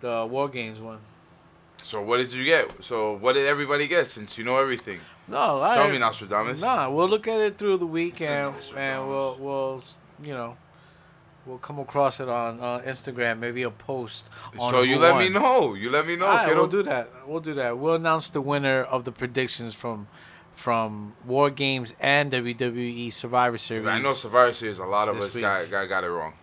the 0.00 0.26
War 0.28 0.48
Games 0.48 0.80
one. 0.80 1.00
So 1.82 2.02
what 2.02 2.18
did 2.18 2.32
you 2.32 2.44
get 2.44 2.72
so 2.84 3.14
what 3.14 3.34
did 3.34 3.46
everybody 3.46 3.86
get 3.86 4.06
since 4.06 4.36
you 4.38 4.44
know 4.44 4.56
everything 4.58 5.00
No, 5.28 5.62
I, 5.62 5.74
tell 5.74 5.88
me 5.88 5.98
Nostradamus 5.98 6.60
Nah, 6.60 6.90
we'll 6.90 7.08
look 7.08 7.26
at 7.28 7.40
it 7.40 7.58
through 7.58 7.78
the 7.78 7.86
week 7.86 8.20
and 8.20 8.54
and 8.76 9.08
we'll 9.08 9.36
we'll 9.38 9.84
you 10.22 10.32
know 10.34 10.56
we'll 11.46 11.58
come 11.58 11.78
across 11.78 12.20
it 12.20 12.28
on 12.28 12.60
uh, 12.60 12.80
Instagram, 12.80 13.38
maybe 13.38 13.62
a 13.62 13.70
post. 13.70 14.28
On 14.58 14.70
so 14.70 14.82
you 14.82 14.98
let 14.98 15.16
me 15.16 15.28
know 15.30 15.74
you 15.74 15.88
let 15.90 16.06
me 16.06 16.14
know 16.16 16.26
Alright, 16.26 16.46
kiddo. 16.48 16.58
we'll 16.60 16.66
do 16.68 16.82
that. 16.82 17.08
We'll 17.26 17.40
do 17.40 17.54
that. 17.54 17.78
We'll 17.78 17.94
announce 17.94 18.28
the 18.28 18.40
winner 18.42 18.82
of 18.82 19.04
the 19.04 19.12
predictions 19.12 19.72
from 19.74 20.08
from 20.52 21.14
War 21.24 21.50
Games 21.50 21.94
and 22.00 22.32
WWE 22.32 23.12
Survivor 23.12 23.56
Series. 23.58 23.86
I 23.86 24.00
know 24.00 24.12
Survivor 24.12 24.52
Series, 24.52 24.78
a 24.78 24.84
lot 24.86 25.08
of 25.08 25.16
us 25.16 25.34
week. 25.34 25.42
got, 25.42 25.70
got 25.70 25.88
got 25.88 26.04
it 26.04 26.10
wrong. 26.10 26.34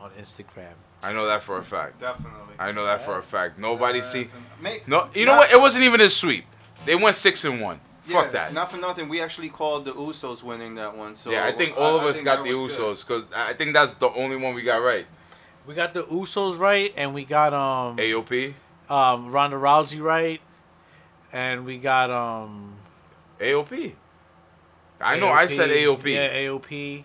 on 0.00 0.10
Instagram. 0.20 0.74
I 1.02 1.12
know 1.12 1.26
that 1.26 1.42
for 1.42 1.58
a 1.58 1.62
fact. 1.64 2.00
Definitely. 2.00 2.54
I 2.58 2.72
know 2.72 2.84
that 2.84 3.02
for 3.02 3.16
a 3.18 3.22
fact. 3.22 3.58
Nobody 3.58 4.00
see. 4.02 4.28
Make, 4.60 4.86
No, 4.86 5.08
you 5.14 5.24
know 5.24 5.36
what? 5.36 5.50
It 5.50 5.58
wasn't 5.60 5.84
even 5.84 6.00
a 6.00 6.10
sweep. 6.10 6.44
They 6.84 6.94
went 6.94 7.16
six 7.16 7.44
and 7.44 7.60
one. 7.60 7.80
yeah, 8.06 8.12
Fuck 8.22 8.32
that. 8.32 8.52
Not 8.52 8.70
for 8.70 8.76
nothing. 8.76 9.08
We 9.08 9.20
actually 9.20 9.48
called 9.48 9.84
the 9.86 9.94
Usos 9.94 10.42
winning 10.42 10.74
that 10.74 10.94
one. 10.94 11.14
So 11.14 11.30
yeah, 11.30 11.46
I 11.46 11.52
think 11.52 11.76
all 11.78 11.98
of 11.98 12.04
us 12.04 12.20
got 12.20 12.44
the. 12.44 12.50
Usos 12.50 13.06
because 13.06 13.24
I 13.34 13.54
think 13.54 13.72
that's 13.72 13.94
the 13.94 14.10
only 14.12 14.36
one 14.36 14.54
we 14.54 14.62
got 14.62 14.78
right. 14.78 15.06
We 15.66 15.74
got 15.74 15.94
the 15.94 16.02
Usos 16.04 16.58
right, 16.58 16.92
and 16.96 17.14
we 17.14 17.24
got 17.24 17.54
um 17.54 17.96
AOP, 17.96 18.54
um 18.88 19.30
Ronda 19.30 19.56
Rousey 19.56 20.02
right, 20.02 20.40
and 21.32 21.64
we 21.64 21.78
got 21.78 22.10
um. 22.10 22.76
AOP. 23.38 23.94
I 25.00 25.16
know. 25.18 25.28
I 25.28 25.46
said 25.46 25.70
AOP. 25.70 26.12
Yeah, 26.12 26.28
AOP. 26.34 27.04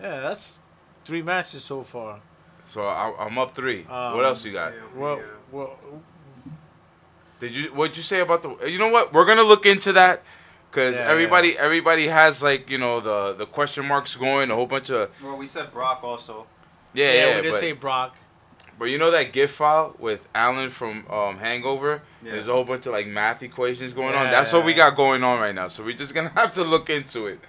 Yeah, 0.00 0.20
that's 0.20 0.58
three 1.04 1.22
matches 1.22 1.62
so 1.64 1.82
far. 1.82 2.20
So 2.68 2.82
I, 2.86 3.14
I'm 3.18 3.38
up 3.38 3.54
three. 3.54 3.86
Um, 3.88 4.14
what 4.14 4.26
else 4.26 4.44
you 4.44 4.52
got? 4.52 4.74
Well, 4.94 5.22
well, 5.50 5.78
Did 7.40 7.54
you? 7.54 7.68
What'd 7.68 7.96
you 7.96 8.02
say 8.02 8.20
about 8.20 8.42
the? 8.42 8.68
You 8.68 8.78
know 8.78 8.90
what? 8.90 9.14
We're 9.14 9.24
gonna 9.24 9.42
look 9.42 9.64
into 9.64 9.92
that. 9.94 10.22
Cause 10.70 10.96
Yeah, 10.96 11.08
everybody, 11.08 11.56
everybody 11.56 12.08
has 12.08 12.42
like 12.42 12.68
you 12.68 12.76
know 12.76 13.00
the 13.00 13.32
the 13.32 13.46
question 13.46 13.86
marks 13.86 14.14
going, 14.16 14.50
a 14.50 14.54
whole 14.54 14.66
bunch 14.66 14.90
of 14.90 15.10
Well, 15.24 15.38
we 15.38 15.46
said 15.46 15.72
Brock 15.72 16.04
also. 16.04 16.46
yeah, 16.92 17.06
yeah, 17.06 17.12
yeah. 17.12 17.36
we 17.36 17.42
did 17.42 17.52
but- 17.52 17.60
say 17.60 17.72
Brock. 17.72 18.14
But 18.78 18.90
you 18.90 18.98
know 18.98 19.10
that 19.10 19.32
GIF 19.32 19.50
file 19.50 19.96
with 19.98 20.20
Alan 20.36 20.70
from 20.70 21.04
um, 21.10 21.38
Hangover? 21.38 22.02
Yeah. 22.22 22.30
There's 22.32 22.46
a 22.46 22.52
whole 22.52 22.62
bunch 22.62 22.86
of 22.86 22.92
like 22.92 23.08
math 23.08 23.42
equations 23.42 23.92
going 23.92 24.14
on. 24.14 24.26
Yeah. 24.26 24.30
That's 24.30 24.52
what 24.52 24.64
we 24.64 24.72
got 24.72 24.94
going 24.94 25.24
on 25.24 25.40
right 25.40 25.54
now. 25.54 25.66
So 25.66 25.82
we're 25.82 25.96
just 25.96 26.14
gonna 26.14 26.28
have 26.36 26.52
to 26.52 26.62
look 26.62 26.88
into 26.88 27.26
it. 27.26 27.40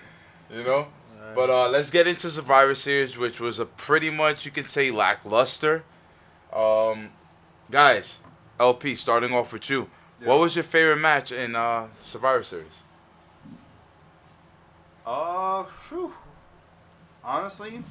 You 0.50 0.64
know? 0.64 0.88
But 1.36 1.50
uh, 1.50 1.70
let's 1.70 1.90
get 1.90 2.08
into 2.08 2.30
Survivor 2.32 2.76
Series, 2.76 3.18
which 3.18 3.40
was 3.40 3.60
a 3.60 3.66
pretty 3.66 4.10
much 4.10 4.46
you 4.46 4.52
could 4.52 4.68
say 4.68 4.92
lackluster. 4.92 5.84
Um, 6.54 7.10
guys, 7.70 8.20
LP, 8.60 8.96
starting 8.96 9.34
off 9.34 9.54
with 9.54 9.70
you. 9.70 9.90
Yeah. 10.22 10.28
What 10.28 10.40
was 10.40 10.56
your 10.56 10.64
favorite 10.64 10.98
match 10.98 11.32
in 11.32 11.56
uh, 11.56 11.88
Survivor 12.04 12.44
Series? 12.44 12.84
Uh, 15.06 15.64
phew. 15.64 16.14
Honestly, 17.24 17.84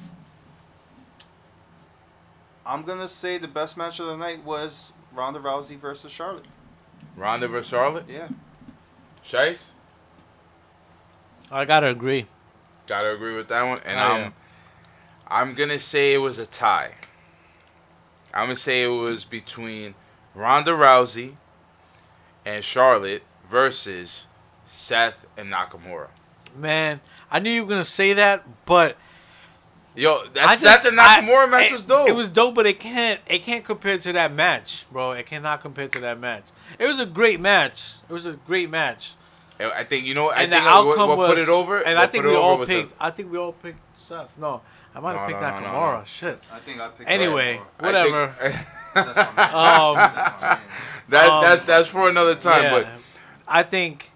I'm 2.65 2.83
gonna 2.83 3.07
say 3.07 3.37
the 3.37 3.47
best 3.47 3.77
match 3.77 3.99
of 3.99 4.07
the 4.07 4.17
night 4.17 4.43
was 4.43 4.93
Ronda 5.13 5.39
Rousey 5.39 5.79
versus 5.79 6.11
Charlotte. 6.11 6.45
Ronda 7.15 7.47
vs. 7.47 7.69
Charlotte? 7.69 8.05
Yeah. 8.07 8.29
Shice? 9.25 9.69
I 11.51 11.65
gotta 11.65 11.87
agree. 11.87 12.27
Gotta 12.89 13.11
agree 13.13 13.35
with 13.35 13.47
that 13.49 13.61
one. 13.63 13.79
And 13.85 13.99
Oh, 13.99 14.03
I'm 14.03 14.19
yeah. 14.19 14.29
I'm 15.27 15.53
gonna 15.53 15.77
say 15.77 16.13
it 16.13 16.17
was 16.17 16.39
a 16.39 16.45
tie. 16.47 16.95
I'm 18.33 18.45
gonna 18.45 18.55
say 18.55 18.81
it 18.83 18.87
was 18.87 19.25
between 19.25 19.93
Ronda 20.33 20.71
Rousey 20.71 21.33
and 22.45 22.63
Charlotte 22.63 23.21
versus 23.49 24.25
Seth 24.65 25.27
and 25.37 25.53
Nakamura. 25.53 26.07
Man, 26.55 26.99
I 27.29 27.37
knew 27.37 27.51
you 27.51 27.63
were 27.63 27.69
gonna 27.69 27.83
say 27.83 28.13
that, 28.13 28.43
but 28.65 28.97
Yo, 29.95 30.25
that 30.33 30.57
Seth 30.57 30.85
and 30.85 30.97
Nakamura 30.97 31.43
I- 31.43 31.45
match 31.45 31.69
it- 31.69 31.73
was 31.73 31.83
dope. 31.83 32.09
It 32.09 32.13
was 32.13 32.29
dope, 32.29 32.55
but 32.55 32.65
it 32.65 32.79
can't 32.79 33.19
it 33.27 33.43
can't 33.43 33.63
compare 33.63 33.99
to 33.99 34.13
that 34.13 34.31
match, 34.33 34.85
bro. 34.91 35.11
It 35.11 35.27
cannot 35.27 35.61
compare 35.61 35.87
to 35.89 35.99
that 35.99 36.19
match. 36.19 36.45
It 36.79 36.87
was 36.87 36.99
a 36.99 37.05
great 37.05 37.39
match. 37.39 37.93
It 38.09 38.13
was 38.13 38.25
a 38.25 38.33
great 38.33 38.69
match. 38.71 39.13
I 39.59 39.83
think 39.83 40.05
you 40.05 40.13
know. 40.13 40.29
I 40.29 40.43
and 40.43 40.51
the 40.51 40.55
think 40.57 40.65
what, 40.65 40.87
outcome 40.87 41.09
what 41.09 41.17
was 41.17 41.29
put 41.29 41.37
it 41.39 41.49
over. 41.49 41.81
And 41.81 41.99
I 41.99 42.07
think 42.07 42.23
we 42.25 42.35
all 42.35 42.57
was 42.57 42.69
the- 42.69 42.83
picked. 42.83 42.93
I 42.99 43.11
think 43.11 43.31
we 43.31 43.37
all 43.37 43.51
picked 43.53 43.79
Seth. 43.99 44.29
No, 44.37 44.61
I 44.95 44.99
might 45.01 45.13
have 45.17 45.21
No, 45.21 45.27
picked 45.27 45.41
no, 45.41 45.49
no, 45.49 45.59
no, 45.59 45.67
Nakamura. 45.67 45.97
no. 45.99 46.03
Shit. 46.05 46.39
I 46.51 46.59
think 46.59 46.79
I 46.79 46.87
picked. 46.89 47.09
Anyway, 47.09 47.61
I 47.79 47.85
whatever. 47.85 48.35
think- 48.41 48.55
That's 48.95 49.17
my 49.17 49.31
man. 49.35 49.53
Um, 49.53 49.95
That's 49.95 50.61
that 51.09 51.29
Um, 51.29 51.43
that 51.43 51.65
that's 51.67 51.87
for 51.89 52.09
another 52.09 52.35
time. 52.35 52.63
yeah, 52.63 52.71
But 52.71 52.87
I 53.47 53.63
think, 53.63 54.11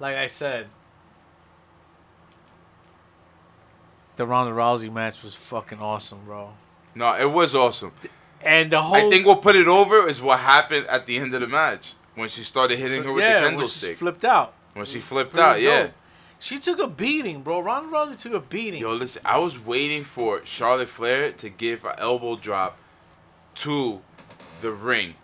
like 0.00 0.16
I 0.16 0.26
said, 0.26 0.66
the 4.16 4.26
Ronda 4.26 4.52
Rousey 4.52 4.92
match 4.92 5.22
was 5.22 5.34
fucking 5.34 5.78
awesome, 5.80 6.20
bro. 6.24 6.50
no, 6.94 7.14
it 7.18 7.30
was 7.30 7.54
awesome. 7.54 7.92
And 8.42 8.70
the 8.72 8.82
whole 8.82 8.96
I 8.96 9.10
think 9.10 9.26
what 9.26 9.42
put 9.42 9.56
it 9.56 9.68
over 9.68 10.06
is 10.08 10.20
what 10.20 10.40
happened 10.40 10.86
at 10.88 11.06
the 11.06 11.18
end 11.18 11.34
of 11.34 11.40
the 11.40 11.46
match 11.48 11.94
when 12.14 12.28
she 12.28 12.42
started 12.42 12.78
hitting 12.78 13.02
her 13.04 13.12
with 13.12 13.22
yeah, 13.24 13.38
the 13.38 13.44
when 13.44 13.56
kendo 13.58 13.62
she 13.62 13.68
stick. 13.68 13.96
flipped 13.98 14.24
out. 14.24 14.54
When 14.78 14.86
she 14.86 14.98
mm. 14.98 15.02
flipped 15.02 15.34
Pretty 15.34 15.44
out, 15.44 15.60
yeah. 15.60 15.82
dope. 15.82 15.92
She 16.40 16.58
took 16.58 16.78
a 16.78 16.86
beating, 16.86 17.42
bro. 17.42 17.60
Ronda 17.60 17.90
Rousey 17.90 18.16
took 18.16 18.32
a 18.32 18.40
beating. 18.40 18.80
Yo, 18.80 18.92
listen, 18.92 19.22
I 19.24 19.38
was 19.38 19.58
waiting 19.58 20.04
for 20.04 20.44
Charlotte 20.44 20.88
Flair 20.88 21.32
to 21.32 21.48
give 21.50 21.84
an 21.84 21.94
elbow 21.98 22.36
drop 22.36 22.78
to 23.56 24.00
the 24.60 24.70
ring, 24.70 25.14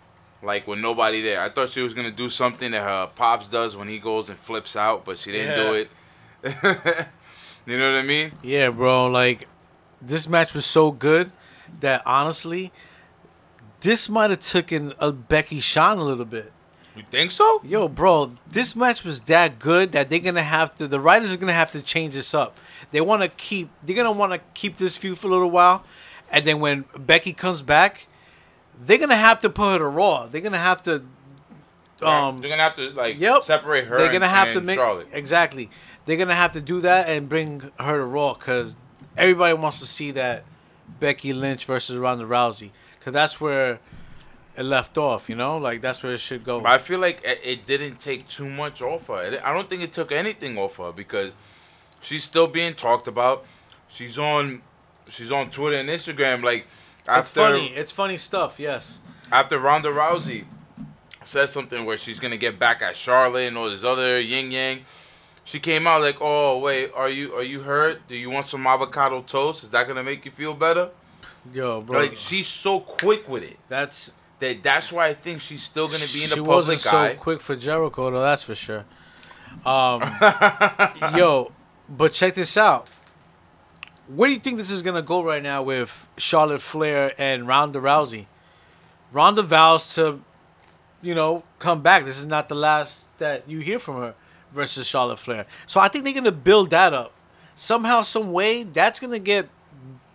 like 0.43 0.67
with 0.67 0.79
nobody 0.79 1.21
there. 1.21 1.41
I 1.41 1.49
thought 1.49 1.69
she 1.69 1.81
was 1.81 1.93
gonna 1.93 2.11
do 2.11 2.27
something 2.27 2.71
that 2.71 2.81
her 2.81 3.09
pops 3.15 3.47
does 3.47 3.77
when 3.77 3.87
he 3.87 3.97
goes 3.97 4.29
and 4.29 4.37
flips 4.37 4.75
out, 4.75 5.05
but 5.05 5.17
she 5.17 5.31
didn't 5.31 5.55
do 5.55 5.73
it. 5.73 5.89
you 7.65 7.77
know 7.77 7.91
what 7.91 7.99
I 7.99 8.03
mean? 8.03 8.33
Yeah, 8.43 8.69
bro. 8.69 9.07
Like 9.07 9.47
this 10.01 10.27
match 10.27 10.53
was 10.53 10.65
so 10.65 10.91
good 10.91 11.31
that 11.79 12.01
honestly, 12.05 12.73
this 13.79 14.09
might 14.09 14.31
have 14.31 14.41
taken 14.41 14.93
a 14.99 15.11
Becky 15.11 15.59
Shawn 15.61 15.97
a 15.97 16.03
little 16.03 16.25
bit. 16.25 16.51
You 16.95 17.03
think 17.11 17.31
so? 17.31 17.61
Yo, 17.63 17.87
bro, 17.87 18.31
this 18.49 18.75
match 18.75 19.03
was 19.03 19.21
that 19.21 19.59
good 19.59 19.91
that 19.91 20.09
they're 20.09 20.19
gonna 20.19 20.43
have 20.43 20.73
to. 20.75 20.87
The 20.87 20.99
writers 20.99 21.33
are 21.33 21.37
gonna 21.37 21.53
have 21.53 21.71
to 21.71 21.81
change 21.81 22.13
this 22.13 22.33
up. 22.33 22.57
They 22.91 23.01
want 23.01 23.21
to 23.21 23.27
keep. 23.27 23.69
They're 23.83 23.95
gonna 23.95 24.11
want 24.11 24.31
to 24.33 24.39
keep 24.53 24.77
this 24.77 24.95
feud 24.95 25.17
for 25.17 25.27
a 25.27 25.31
little 25.31 25.51
while, 25.51 25.83
and 26.31 26.45
then 26.45 26.59
when 26.59 26.85
Becky 26.97 27.33
comes 27.33 27.61
back, 27.61 28.07
they're 28.79 28.97
gonna 28.97 29.15
have 29.15 29.39
to 29.39 29.49
put 29.49 29.73
her 29.73 29.79
to 29.79 29.87
Raw. 29.87 30.27
They're 30.27 30.41
gonna 30.41 30.57
have 30.57 30.81
to. 30.83 31.03
Um, 32.01 32.39
they're 32.41 32.49
gonna 32.49 32.63
have 32.63 32.75
to 32.75 32.89
like 32.91 33.19
Yep. 33.19 33.43
separate 33.43 33.85
her. 33.87 33.97
They're 33.97 34.11
gonna 34.11 34.25
and, 34.25 34.35
have 34.35 34.53
to 34.53 34.61
make 34.61 34.77
Charlotte. 34.77 35.07
exactly. 35.11 35.69
They're 36.05 36.17
gonna 36.17 36.35
have 36.35 36.51
to 36.53 36.61
do 36.61 36.81
that 36.81 37.09
and 37.09 37.27
bring 37.27 37.71
her 37.79 37.97
to 37.97 38.05
Raw 38.05 38.33
because 38.33 38.75
everybody 39.17 39.53
wants 39.53 39.79
to 39.79 39.85
see 39.85 40.11
that 40.11 40.43
Becky 40.99 41.33
Lynch 41.33 41.65
versus 41.65 41.97
Ronda 41.97 42.25
Rousey 42.25 42.71
because 42.99 43.13
that's 43.13 43.39
where 43.41 43.79
it 44.57 44.63
left 44.63 44.97
off. 44.97 45.29
You 45.29 45.35
know, 45.35 45.57
like 45.57 45.81
that's 45.81 46.03
where 46.03 46.13
it 46.13 46.19
should 46.19 46.43
go. 46.43 46.59
But 46.61 46.71
I 46.71 46.77
feel 46.77 46.99
like 46.99 47.21
it, 47.23 47.39
it 47.43 47.65
didn't 47.65 47.99
take 47.99 48.27
too 48.27 48.49
much 48.49 48.81
off 48.81 49.07
her. 49.07 49.39
I 49.43 49.53
don't 49.53 49.69
think 49.69 49.81
it 49.81 49.93
took 49.93 50.11
anything 50.11 50.57
off 50.57 50.77
her 50.77 50.91
because 50.91 51.33
she's 52.01 52.23
still 52.23 52.47
being 52.47 52.73
talked 52.73 53.07
about. 53.07 53.45
She's 53.87 54.17
on, 54.17 54.61
she's 55.07 55.31
on 55.31 55.51
Twitter 55.51 55.77
and 55.77 55.89
Instagram. 55.89 56.43
Like 56.43 56.65
It's 56.99 57.09
after 57.09 57.39
funny. 57.39 57.67
It's 57.75 57.91
funny 57.91 58.17
stuff. 58.17 58.59
Yes. 58.59 58.99
after 59.31 59.59
Ronda 59.59 59.89
Rousey 59.89 60.45
said 61.23 61.49
something 61.49 61.85
where 61.85 61.97
she's 61.97 62.19
gonna 62.19 62.37
get 62.37 62.59
back 62.59 62.81
at 62.81 62.95
Charlotte 62.95 63.47
and 63.47 63.57
all 63.57 63.69
this 63.69 63.83
other 63.83 64.19
yin 64.19 64.51
yang. 64.51 64.85
She 65.43 65.59
came 65.59 65.85
out 65.85 66.01
like, 66.01 66.17
"Oh 66.21 66.57
wait, 66.59 66.91
are 66.95 67.09
you 67.09 67.33
are 67.35 67.43
you 67.43 67.61
hurt? 67.61 68.07
Do 68.07 68.15
you 68.15 68.29
want 68.31 68.45
some 68.45 68.65
avocado 68.65 69.21
toast? 69.21 69.63
Is 69.63 69.69
that 69.71 69.87
gonna 69.87 70.03
make 70.03 70.25
you 70.25 70.31
feel 70.31 70.53
better?" 70.55 70.89
Yo, 71.53 71.81
bro. 71.81 71.99
Like 71.99 72.15
she's 72.15 72.47
so 72.47 72.79
quick 72.79 73.29
with 73.29 73.43
it 73.43 73.57
that's 73.69 74.13
that 74.39 74.63
that's 74.63 74.91
why 74.91 75.07
I 75.07 75.13
think 75.13 75.41
she's 75.41 75.63
still 75.63 75.87
gonna 75.87 76.05
be 76.13 76.23
in 76.23 76.29
the 76.29 76.35
she 76.35 76.41
public 76.41 76.47
wasn't 76.47 76.85
eye. 76.87 77.13
so 77.13 77.19
quick 77.19 77.41
for 77.41 77.55
Jericho 77.55 78.11
though. 78.11 78.21
That's 78.21 78.43
for 78.43 78.55
sure. 78.55 78.85
Um, 79.65 80.01
yo, 81.15 81.51
but 81.89 82.11
check 82.11 82.33
this 82.33 82.57
out. 82.57 82.87
Where 84.07 84.27
do 84.27 84.33
you 84.33 84.39
think 84.39 84.57
this 84.57 84.69
is 84.69 84.81
gonna 84.81 85.01
go 85.01 85.23
right 85.23 85.41
now 85.41 85.63
with 85.63 86.07
Charlotte 86.17 86.61
Flair 86.61 87.13
and 87.17 87.47
Ronda 87.47 87.79
Rousey? 87.79 88.25
Ronda 89.13 89.41
vows 89.43 89.95
to, 89.95 90.21
you 91.01 91.15
know, 91.15 91.43
come 91.57 91.81
back. 91.81 92.03
This 92.03 92.17
is 92.17 92.25
not 92.25 92.49
the 92.49 92.55
last 92.55 93.07
that 93.17 93.49
you 93.49 93.59
hear 93.59 93.79
from 93.79 93.95
her 94.01 94.13
versus 94.53 94.87
Charlotte 94.87 95.19
Flair. 95.19 95.45
So 95.65 95.79
I 95.79 95.87
think 95.87 96.03
they're 96.03 96.13
gonna 96.13 96.31
build 96.33 96.69
that 96.71 96.93
up 96.93 97.13
somehow, 97.55 98.01
some 98.01 98.33
way. 98.33 98.63
That's 98.63 98.99
gonna 98.99 99.19
get, 99.19 99.47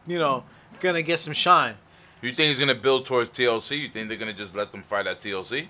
you 0.06 0.18
know, 0.18 0.44
gonna 0.80 1.02
get 1.02 1.18
some 1.18 1.32
shine. 1.32 1.76
You 2.22 2.32
think 2.32 2.48
he's 2.48 2.58
gonna 2.58 2.74
build 2.74 3.06
towards 3.06 3.30
TLC? 3.30 3.78
You 3.80 3.88
think 3.88 4.08
they're 4.08 4.18
gonna 4.18 4.32
just 4.32 4.54
let 4.54 4.72
them 4.72 4.82
fight 4.82 5.06
at 5.06 5.20
TLC? 5.20 5.68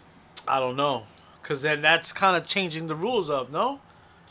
I 0.48 0.58
don't 0.58 0.76
know, 0.76 1.04
cause 1.42 1.62
then 1.62 1.82
that's 1.82 2.12
kind 2.12 2.36
of 2.36 2.46
changing 2.46 2.86
the 2.88 2.94
rules 2.94 3.30
up. 3.30 3.50
No. 3.50 3.80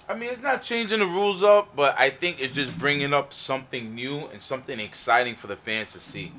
I 0.07 0.15
mean, 0.15 0.29
it's 0.31 0.41
not 0.41 0.63
changing 0.63 0.99
the 0.99 1.05
rules 1.05 1.43
up, 1.43 1.75
but 1.75 1.95
I 1.99 2.09
think 2.09 2.39
it's 2.41 2.53
just 2.55 2.77
bringing 2.79 3.13
up 3.13 3.31
something 3.31 3.93
new 3.93 4.25
and 4.33 4.41
something 4.41 4.79
exciting 4.79 5.35
for 5.35 5.45
the 5.47 5.55
fans 5.55 5.91
to 5.93 5.99
see. 5.99 6.31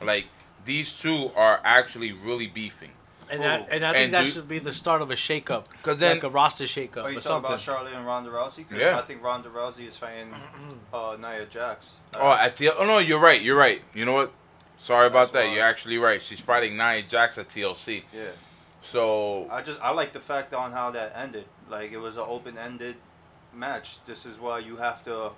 Like 0.00 0.26
these 0.64 0.98
two 0.98 1.30
are 1.36 1.60
actually 1.62 2.12
really 2.12 2.46
beefing. 2.46 2.90
And 3.30 3.42
that, 3.42 3.68
and 3.70 3.84
I 3.84 3.92
think 3.92 4.04
And 4.06 4.14
that 4.14 4.24
do- 4.24 4.30
should 4.30 4.48
be 4.48 4.58
the 4.58 4.72
start 4.72 5.02
of 5.02 5.10
a 5.10 5.14
shakeup. 5.14 5.64
'Cause 5.82 5.98
then- 5.98 6.16
like 6.16 6.24
a 6.24 6.30
roster 6.30 6.64
shakeup 6.64 7.04
Are 7.04 7.10
you 7.10 7.18
or 7.18 7.20
talking 7.20 7.20
something. 7.20 7.44
about 7.50 7.60
Charlotte 7.60 7.92
and 7.92 8.06
Ronda 8.06 8.30
Rousey? 8.30 8.66
'Cause 8.66 8.78
Yeah. 8.78 8.98
I 8.98 9.02
think 9.02 9.22
Ronda 9.22 9.50
Rousey 9.50 9.86
is 9.86 9.98
fighting 9.98 10.34
uh, 10.94 11.16
Nia 11.20 11.44
Jax. 11.44 12.00
Uh, 12.14 12.18
Oh, 12.20 12.32
at 12.32 12.54
TL. 12.56 12.74
Oh 12.78 12.86
no, 12.86 12.96
you're 12.98 13.20
right. 13.20 13.40
You're 13.42 13.56
right. 13.56 13.82
You 13.92 14.06
know 14.06 14.14
what? 14.14 14.32
Sorry 14.78 15.06
about 15.06 15.32
That's 15.32 15.44
that. 15.44 15.48
why. 15.50 15.54
You're 15.56 15.64
actually 15.64 15.98
right. 15.98 16.22
She's 16.22 16.40
fighting 16.40 16.76
Nia 16.76 17.02
Jax 17.02 17.36
at 17.38 17.48
TLC. 17.48 18.04
yeah. 18.14 18.28
So 18.80 19.48
I 19.50 19.60
just 19.62 19.78
I 19.80 19.90
like 19.90 20.12
the 20.12 20.20
fact 20.20 20.54
on 20.54 20.72
how 20.72 20.90
that 20.92 21.12
ended. 21.16 21.44
Like 21.68 21.90
it 21.92 21.98
was 21.98 22.16
an 22.16 22.24
open-ended 22.26 22.94
match. 23.52 23.98
This 24.06 24.24
is 24.24 24.38
why 24.38 24.60
you 24.60 24.76
have 24.76 25.02
to. 25.04 25.30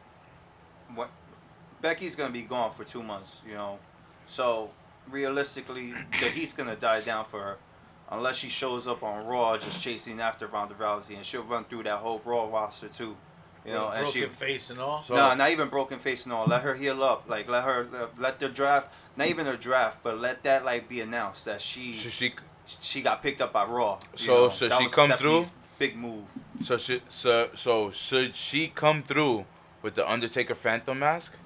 What 0.95 1.11
Becky's 1.81 2.15
gonna 2.15 2.33
be 2.33 2.43
gone 2.43 2.71
for 2.71 2.85
two 2.85 3.03
months, 3.03 3.41
you 3.49 3.55
know, 3.55 3.79
so 4.27 4.71
realistically 5.11 5.95
the 6.21 6.27
heat's 6.29 6.53
gonna 6.53 6.77
die 6.77 7.01
down 7.01 7.25
for 7.25 7.41
her, 7.41 7.57
unless 8.11 8.37
she 8.37 8.51
shows 8.51 8.87
up 8.87 9.03
on 9.03 9.27
Raw 9.27 9.57
just 9.57 9.81
chasing 9.83 10.21
after 10.21 10.47
Ronda 10.47 10.75
Rousey, 10.75 11.17
and 11.17 11.25
she'll 11.25 11.43
run 11.43 11.65
through 11.65 11.85
that 11.85 11.99
whole 11.99 12.21
Raw 12.25 12.47
roster 12.49 12.89
too, 12.89 13.17
you 13.65 13.73
know, 13.73 13.89
and 13.89 14.05
broken 14.05 14.23
she. 14.23 14.27
face 14.29 14.71
and 14.71 14.79
all. 14.81 15.03
So- 15.03 15.15
no, 15.15 15.35
not 15.35 15.51
even 15.51 15.69
broken 15.69 15.99
face 15.99 16.25
and 16.25 16.33
all. 16.33 16.47
Let 16.47 16.63
her 16.63 16.75
heal 16.75 17.03
up. 17.03 17.25
Like 17.29 17.49
let 17.49 17.65
her 17.65 17.87
let 18.19 18.39
the 18.39 18.49
draft. 18.49 18.91
Not 19.17 19.27
even 19.29 19.47
her 19.47 19.57
draft, 19.57 19.99
but 20.03 20.19
let 20.19 20.43
that 20.45 20.65
like 20.65 20.89
be 20.89 21.01
announced 21.01 21.45
that 21.45 21.61
she 21.61 21.93
should 21.93 22.13
she? 22.13 22.35
she 22.81 23.03
got 23.03 23.23
picked 23.23 23.41
up 23.41 23.53
by 23.53 23.65
Raw. 23.65 23.99
So- 24.15 24.27
know. 24.45 24.49
so 24.49 24.69
That 24.69 24.79
she 24.79 24.85
was 24.85 24.95
come 24.95 25.07
Stephanie's 25.09 25.49
through? 25.51 25.57
Big 25.79 25.97
move. 25.97 26.25
So 26.63 26.77
should 26.79 27.03
so 27.09 27.51
so 27.55 27.91
should 27.91 28.37
she 28.37 28.69
come 28.69 29.03
through 29.03 29.45
with 29.83 29.95
the 29.95 30.09
Undertaker 30.11 30.55
Phantom 30.55 30.99
mask 30.99 31.39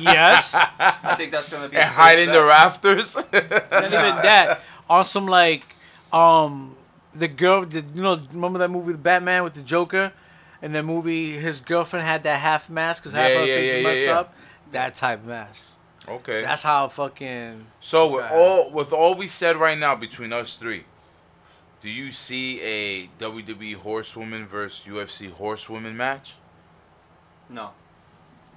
yes. 0.00 0.54
I 0.78 1.14
think 1.16 1.30
that's 1.30 1.48
gonna 1.48 1.68
be 1.68 1.76
a 1.76 1.80
and 1.80 1.88
safe 1.88 1.96
hide 1.98 2.18
in 2.18 2.26
the 2.28 2.34
bet. 2.34 2.46
rafters? 2.46 3.14
Not 3.32 3.32
even 3.32 4.16
that. 4.22 4.60
On 4.88 5.04
some 5.04 5.26
like, 5.26 5.76
um, 6.12 6.76
the 7.14 7.28
girl. 7.28 7.64
The, 7.64 7.84
you 7.94 8.02
know, 8.02 8.20
remember 8.32 8.58
that 8.60 8.70
movie, 8.70 8.92
The 8.92 8.98
Batman 8.98 9.44
with 9.44 9.54
the 9.54 9.62
Joker, 9.62 10.12
and 10.62 10.74
the 10.74 10.82
movie, 10.82 11.32
his 11.38 11.60
girlfriend 11.60 12.06
had 12.06 12.22
that 12.24 12.40
half 12.40 12.68
mask 12.70 13.02
because 13.02 13.12
half 13.16 13.30
Yeah, 13.30 13.34
of 13.36 13.40
her 13.40 13.46
yeah, 13.46 13.54
face 13.56 13.68
yeah, 13.70 13.74
was 13.76 13.82
yeah, 13.82 13.88
messed 13.88 14.04
yeah. 14.04 14.18
up. 14.20 14.34
That 14.72 14.94
type 14.94 15.18
of 15.20 15.26
mask. 15.26 15.76
okay. 16.08 16.42
That's 16.42 16.62
how 16.62 16.88
fucking. 16.88 17.66
So 17.80 18.14
with 18.16 18.30
all 18.30 18.70
with 18.70 18.92
all 18.92 19.14
we 19.14 19.26
said 19.26 19.56
right 19.56 19.76
now 19.78 19.94
between 19.96 20.32
us 20.32 20.54
three, 20.56 20.84
do 21.82 21.88
you 21.88 22.10
see 22.10 22.60
a 22.60 23.06
WWE 23.18 23.74
Horsewoman 23.76 24.46
versus 24.46 24.86
UFC 24.86 25.30
Horsewoman 25.32 25.96
match? 25.96 26.34
No, 27.48 27.70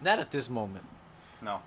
Not 0.04 0.20
at 0.20 0.30
this 0.32 0.50
moment. 0.50 0.86
no. 1.42 1.62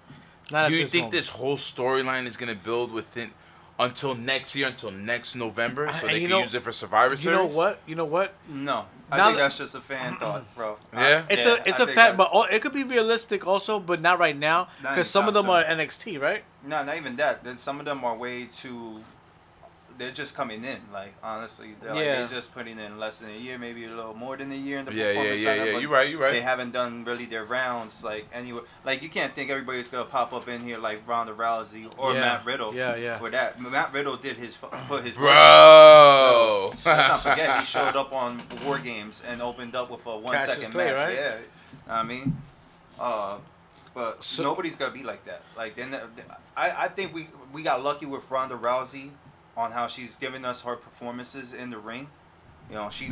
Not 0.53 0.67
at 0.67 0.69
Do 0.69 0.77
you 0.77 0.83
this 0.83 0.93
think 0.93 1.03
moment. 1.07 1.13
this 1.13 1.29
whole 1.29 1.57
storyline 1.57 2.27
is 2.27 2.37
gonna 2.37 2.55
build 2.55 2.93
within 2.93 3.33
until 3.81 4.15
next 4.15 4.55
year, 4.55 4.69
until 4.69 4.93
next 4.93 5.35
November, 5.35 5.91
so 5.93 6.07
And 6.07 6.11
they 6.15 6.21
can 6.21 6.31
know- 6.31 6.39
use 6.39 6.55
it 6.55 6.63
for 6.63 6.71
Survivor 6.71 7.17
Series? 7.17 7.25
You 7.25 7.33
Series? 7.41 7.53
know 7.53 7.59
what? 7.59 7.81
You 7.87 7.95
know 7.97 8.05
what? 8.05 8.35
No, 8.49 8.87
I 9.11 9.17
Now 9.19 9.27
think 9.27 9.39
that's 9.39 9.59
just 9.59 9.75
a 9.75 9.81
fan 9.81 10.17
thought, 10.17 10.53
bro. 10.55 10.79
Yeah? 10.93 11.25
It's 11.31 11.47
Yeah, 11.47 11.55
a 11.55 11.69
it's 11.69 11.81
I 11.81 11.85
a 11.85 11.87
think 11.87 11.95
fact, 11.97 12.17
but 12.17 12.31
all, 12.31 12.45
it 12.45 12.61
could 12.63 12.73
be 12.73 12.83
realistic 12.83 13.47
also, 13.47 13.79
but 13.79 14.01
not 14.01 14.19
right 14.19 14.37
now 14.37 14.69
because 14.91 15.09
some 15.09 15.29
of 15.29 15.35
them 15.35 15.49
anytime 15.49 15.51
are. 15.51 15.63
NXT, 15.65 16.21
right? 16.21 16.43
No, 16.65 16.83
not 16.85 16.97
even 16.97 17.17
that. 17.17 17.45
Then 17.45 17.57
some 17.59 17.79
of 17.79 17.87
them 17.87 18.05
are 18.05 18.17
way 18.17 18.47
too. 18.47 19.05
They're 19.99 20.11
just 20.13 20.35
coming 20.35 20.63
in. 20.65 20.79
Like 20.93 21.15
honestly, 21.23 21.75
they're, 21.81 21.95
like, 21.95 22.05
Yeah. 22.05 22.19
they're 22.19 22.29
just 22.29 22.53
putting 22.55 22.79
in 22.79 22.99
less 22.99 23.19
than 23.19 23.31
a 23.31 23.37
year, 23.37 23.57
maybe 23.59 23.85
a 23.85 23.89
little 23.89 24.15
more 24.15 24.37
than 24.37 24.53
a 24.53 24.55
year 24.55 24.79
in 24.79 24.85
the 24.85 24.93
Yeah, 24.93 25.05
yeah, 25.05 25.09
performance 25.13 25.43
yeah, 25.43 25.55
center, 25.57 25.71
yeah. 25.73 25.79
You're 25.79 25.91
right. 25.91 26.09
You're 26.09 26.31
They 26.33 26.41
haven't 26.43 26.73
done 26.73 27.05
really 27.05 27.25
their 27.25 27.45
rounds 27.45 28.05
like 28.05 28.27
anywhere. 28.33 28.63
Like 28.85 29.03
you 29.03 29.09
can't 29.09 29.35
think 29.35 29.51
everybody's 29.51 29.89
gonna 29.89 30.05
pop 30.05 30.33
up 30.33 30.49
in 30.49 30.61
here 30.61 30.79
like 30.79 31.07
Ronda 31.09 31.33
Rousey 31.33 31.91
or 31.99 32.13
Yeah. 32.15 32.21
Matt 32.21 32.45
Riddle. 32.45 32.75
Yeah, 32.75 32.95
yeah. 32.97 33.19
For 33.19 33.31
that, 33.31 33.61
Matt 33.61 33.93
Riddle 33.93 34.17
did 34.17 34.37
his 34.37 34.57
put 34.57 35.05
his. 35.05 35.17
Bro. 35.17 36.73
Let's 36.85 36.85
not 36.85 37.21
forget 37.23 37.61
he 37.61 37.65
showed 37.67 37.97
up 37.97 38.13
on 38.13 38.43
War 38.65 38.79
Games 38.79 39.23
and 39.27 39.41
opened 39.41 39.75
up 39.75 39.91
with 39.91 40.05
a 40.07 40.17
one 40.17 40.35
Cassius 40.35 40.57
second 40.57 40.73
Clay, 40.73 40.87
match. 40.93 40.97
right? 41.07 41.15
Yeah, 41.15 41.37
I 41.89 42.03
mean, 42.03 42.37
uh, 43.01 43.37
but 43.95 44.23
So- 44.23 44.43
nobody's 44.43 44.77
gonna 44.77 44.93
be 44.93 45.03
like 45.03 45.25
that. 45.25 45.43
Like 45.57 45.75
then, 45.75 45.99
I 46.57 46.85
I 46.85 46.89
think 46.89 47.15
we 47.15 47.29
we 47.53 47.63
got 47.63 47.83
lucky 47.83 48.07
with 48.07 48.31
Ronda 48.31 48.57
Rousey 48.57 49.11
on 49.57 49.73
how 49.73 49.87
she's 49.87 50.17
giving 50.17 50.45
us 50.45 50.61
her 50.63 50.77
performances 50.77 51.53
in 51.53 51.71
the 51.71 51.79
ring. 51.79 52.09
You 52.69 52.75
know, 52.77 52.91
she 52.91 53.09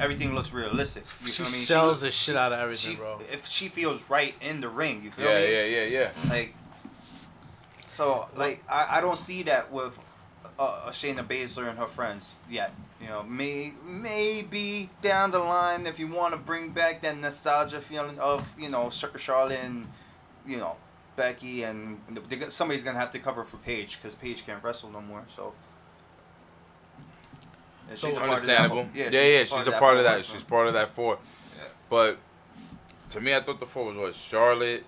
everything 0.00 0.34
looks 0.34 0.52
realistic. 0.52 1.04
You 1.24 1.30
She 1.32 1.42
feel 1.42 1.46
me? 1.46 1.50
sells 1.52 1.88
looks- 1.88 2.00
the 2.02 2.10
shit 2.10 2.36
out 2.36 2.52
of 2.52 2.58
everything, 2.60 2.92
she, 2.92 2.96
bro. 2.96 3.20
If 3.32 3.48
she 3.48 3.68
feels 3.68 4.08
right 4.10 4.34
in 4.42 4.60
the 4.60 4.68
ring, 4.68 5.02
you 5.02 5.10
feel 5.10 5.24
Yeah, 5.26 5.38
me? 5.40 5.52
yeah, 5.52 5.64
yeah, 5.64 5.84
yeah. 5.84 6.12
Yeah. 6.24 6.30
Like, 6.30 6.54
so 7.86 8.28
like 8.36 8.62
I, 8.68 8.98
I 8.98 9.00
don't 9.00 9.18
see 9.18 9.42
that 9.44 9.72
with 9.72 9.98
uh, 10.58 10.90
Shayna 10.90 11.26
Baszler 11.26 11.68
and 11.70 11.78
her 11.78 11.86
friends 11.86 12.34
yet. 12.50 12.72
You 13.00 13.06
know, 13.08 13.22
may 13.22 13.72
maybe 13.86 14.90
down 15.02 15.30
the 15.30 15.38
line 15.38 15.86
if 15.86 15.98
you 15.98 16.08
want 16.08 16.34
to 16.34 16.38
bring 16.38 16.70
back 16.70 17.00
that 17.02 17.16
nostalgia 17.18 17.80
feeling 17.80 18.18
of 18.18 18.46
you 18.58 18.68
know 18.68 18.90
Char- 18.90 19.16
Charlotte 19.18 19.60
and 19.64 19.86
you 20.46 20.58
know 20.58 20.76
Becky 21.16 21.62
and 21.62 21.98
somebody's 22.50 22.84
gonna 22.84 22.98
have 22.98 23.10
to 23.12 23.18
cover 23.18 23.42
for 23.44 23.56
Paige 23.58 23.96
because 23.96 24.14
Paige 24.16 24.44
can't 24.44 24.62
wrestle 24.62 24.90
no 24.90 25.00
more. 25.00 25.24
So. 25.34 25.54
And 27.88 27.98
she's 27.98 28.16
a 28.16 28.20
part 28.20 28.30
of 28.38 28.42
that 28.46 28.60
Understandable. 28.60 28.82
whole- 28.84 28.90
Yeah, 28.94 29.10
yeah, 29.10 29.44
she's 29.44 29.66
a 29.66 29.72
part 29.72 29.96
of 29.96 30.04
that. 30.04 30.24
She's 30.24 30.42
part 30.42 30.66
of 30.66 30.74
that 30.74 30.94
four. 30.94 31.18
Yeah. 31.56 31.64
But 31.88 32.18
to 33.10 33.20
me, 33.20 33.34
I 33.34 33.40
thought 33.40 33.60
the 33.60 33.66
four 33.66 33.86
was 33.86 33.96
what 33.96 34.14
Charlotte, 34.14 34.84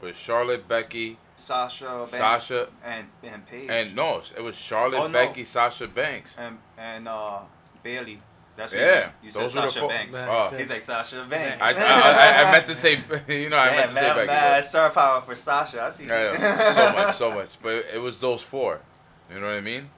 was 0.00 0.16
Charlotte, 0.16 0.66
Becky, 0.66 1.18
Sasha, 1.36 1.86
Banks, 2.10 2.10
Sasha. 2.12 2.68
and 2.84 3.06
and 3.22 3.46
Paige, 3.46 3.68
and 3.70 3.94
no, 3.94 4.22
it 4.36 4.40
was 4.42 4.56
Charlotte, 4.56 4.98
Oh, 5.00 5.06
no. 5.06 5.12
Becky, 5.12 5.44
Sasha 5.44 5.86
Banks. 5.86 6.34
and 6.38 6.58
and 6.78 7.06
uh, 7.08 7.40
Bayley. 7.82 8.20
That's 8.56 8.72
Yeah, 8.72 9.06
you, 9.22 9.26
you 9.26 9.30
said 9.30 9.42
those 9.42 9.52
Sasha 9.52 9.78
four- 9.80 9.88
Banks. 9.88 10.16
Oh. 10.18 10.52
He's 10.58 10.68
like 10.68 10.82
Sasha 10.82 11.24
Banks. 11.30 11.62
I, 11.62 11.70
I, 11.70 11.72
I, 11.74 12.48
I 12.48 12.50
meant 12.52 12.66
to 12.66 12.74
say, 12.74 12.94
you 13.28 13.48
know, 13.50 13.56
I 13.56 13.66
yeah, 13.66 13.76
meant 13.76 13.88
to 13.90 13.94
say 13.94 14.00
mad, 14.00 14.14
Becky. 14.16 14.26
mad 14.26 14.64
star 14.64 14.90
power 14.90 15.20
for 15.20 15.36
Sasha. 15.36 15.80
I 15.82 15.90
see. 15.90 16.06
Yeah, 16.06 16.32
yeah, 16.32 16.72
so 16.72 16.92
much, 16.92 17.16
so 17.16 17.30
much. 17.34 17.62
But 17.62 17.84
it 17.94 17.98
was 18.02 18.18
those 18.18 18.42
four. 18.42 18.80
You 19.32 19.38
know 19.38 19.46
what 19.46 19.54
I 19.56 19.60
mean? 19.60 19.88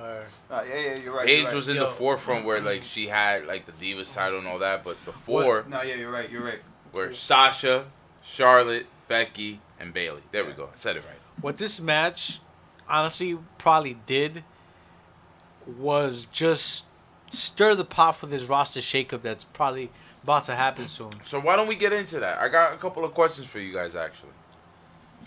Or- 0.00 0.24
Uh, 0.50 0.64
yeah, 0.68 0.74
yeah, 0.74 0.94
you're 0.96 1.12
right. 1.14 1.26
Paige 1.26 1.38
you're 1.38 1.46
right. 1.48 1.54
was 1.54 1.68
in 1.68 1.76
Yo. 1.76 1.84
the 1.84 1.90
forefront 1.90 2.44
where 2.44 2.60
like 2.60 2.84
she 2.84 3.08
had 3.08 3.46
like 3.46 3.66
the 3.66 3.72
Divas 3.72 4.14
title 4.14 4.38
and 4.38 4.48
all 4.48 4.58
that, 4.60 4.82
but 4.84 5.02
the 5.04 5.12
four 5.12 5.64
No, 5.68 5.82
yeah, 5.82 5.94
you're 5.94 6.10
right. 6.10 6.30
You're 6.30 6.44
right. 6.44 6.60
Where 6.92 7.12
Sasha, 7.12 7.86
Charlotte, 8.22 8.86
Becky, 9.08 9.60
and 9.78 9.92
Bayley. 9.92 10.22
There 10.32 10.44
we 10.44 10.52
go. 10.52 10.64
I 10.64 10.76
said 10.76 10.96
it 10.96 11.04
right. 11.06 11.18
What 11.40 11.56
this 11.58 11.80
match 11.80 12.40
honestly 12.88 13.38
probably 13.58 13.94
did 14.06 14.42
was 15.78 16.26
just 16.32 16.86
stir 17.30 17.74
the 17.74 17.84
pot 17.84 18.12
for 18.16 18.26
this 18.26 18.44
roster 18.44 18.80
shakeup 18.80 19.22
that's 19.22 19.44
probably 19.44 19.90
about 20.24 20.44
to 20.44 20.56
happen 20.56 20.88
soon. 20.88 21.12
So 21.24 21.38
why 21.40 21.56
don't 21.56 21.66
we 21.68 21.76
get 21.76 21.92
into 21.92 22.18
that? 22.20 22.38
I 22.38 22.48
got 22.48 22.74
a 22.74 22.76
couple 22.76 23.04
of 23.04 23.14
questions 23.14 23.46
for 23.46 23.58
you 23.60 23.72
guys 23.72 23.94
actually 23.94 24.30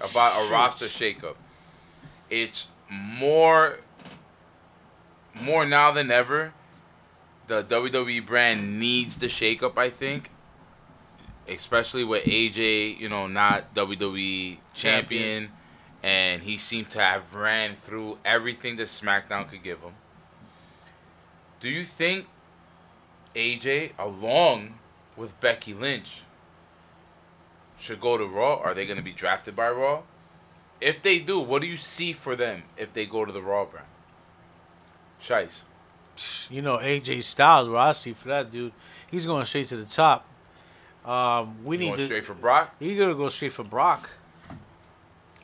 about 0.01 0.34
a 0.39 0.45
Shoot. 0.45 0.51
roster 0.51 0.86
shakeup. 0.86 1.36
It's 2.30 2.67
more 2.89 3.80
more 5.40 5.66
now 5.66 5.92
than 5.92 6.12
ever. 6.12 6.54
The 7.48 7.64
WWE 7.64 8.26
brand 8.26 8.80
needs 8.80 9.18
the 9.18 9.28
shakeup, 9.28 9.78
I 9.78 9.90
think. 9.90 10.30
Especially 11.48 12.04
with 12.06 12.24
AJ, 12.24 12.98
you 13.00 13.10
know, 13.10 13.28
not 13.28 13.74
WWE 13.76 14.58
champion, 14.74 15.50
Champion. 15.50 15.52
and 16.02 16.42
he 16.44 16.56
seemed 16.58 16.90
to 16.92 17.00
have 17.00 17.36
ran 17.36 17.76
through 17.76 18.18
everything 18.24 18.78
that 18.78 18.88
SmackDown 18.88 19.50
could 19.50 19.62
give 19.62 19.80
him. 19.82 19.92
Do 21.60 21.68
you 21.70 21.84
think 21.84 22.28
AJ, 23.36 23.92
along 24.00 24.76
with 25.18 25.38
Becky 25.42 25.74
Lynch, 25.74 26.22
should 27.78 28.00
go 28.00 28.18
to 28.18 28.26
Raw? 28.26 28.56
Are 28.62 28.74
they 28.74 28.86
going 28.86 28.98
to 28.98 29.04
be 29.04 29.12
drafted 29.12 29.54
by 29.56 29.70
Raw? 29.70 30.04
If 30.80 31.02
they 31.02 31.20
do, 31.20 31.40
what 31.40 31.62
do 31.62 31.68
you 31.68 31.78
see 31.78 32.14
for 32.14 32.36
them 32.38 32.64
if 32.78 32.94
they 32.94 33.06
go 33.06 33.26
to 33.26 33.32
the 33.34 33.42
Raw 33.42 33.66
brand? 33.66 33.88
Shice. 35.24 35.63
You 36.51 36.61
know 36.61 36.78
AJ 36.78 37.24
Styles, 37.24 37.67
what 37.69 37.80
I 37.80 37.91
see 37.93 38.13
for 38.13 38.28
that 38.28 38.51
dude, 38.51 38.71
he's 39.09 39.26
going 39.26 39.45
straight 39.45 39.67
to 39.67 39.78
the 39.78 39.86
top. 39.86 40.28
Um, 41.05 41.63
we 41.65 41.78
need 41.78 41.88
Going 41.88 41.99
to. 41.99 42.05
straight 42.05 42.26
for 42.26 42.34
Brock? 42.34 42.76
He's 42.80 42.97
gonna 42.97 43.15
go 43.15 43.30
straight 43.30 43.53
for 43.53 43.63
Brock. 43.63 44.09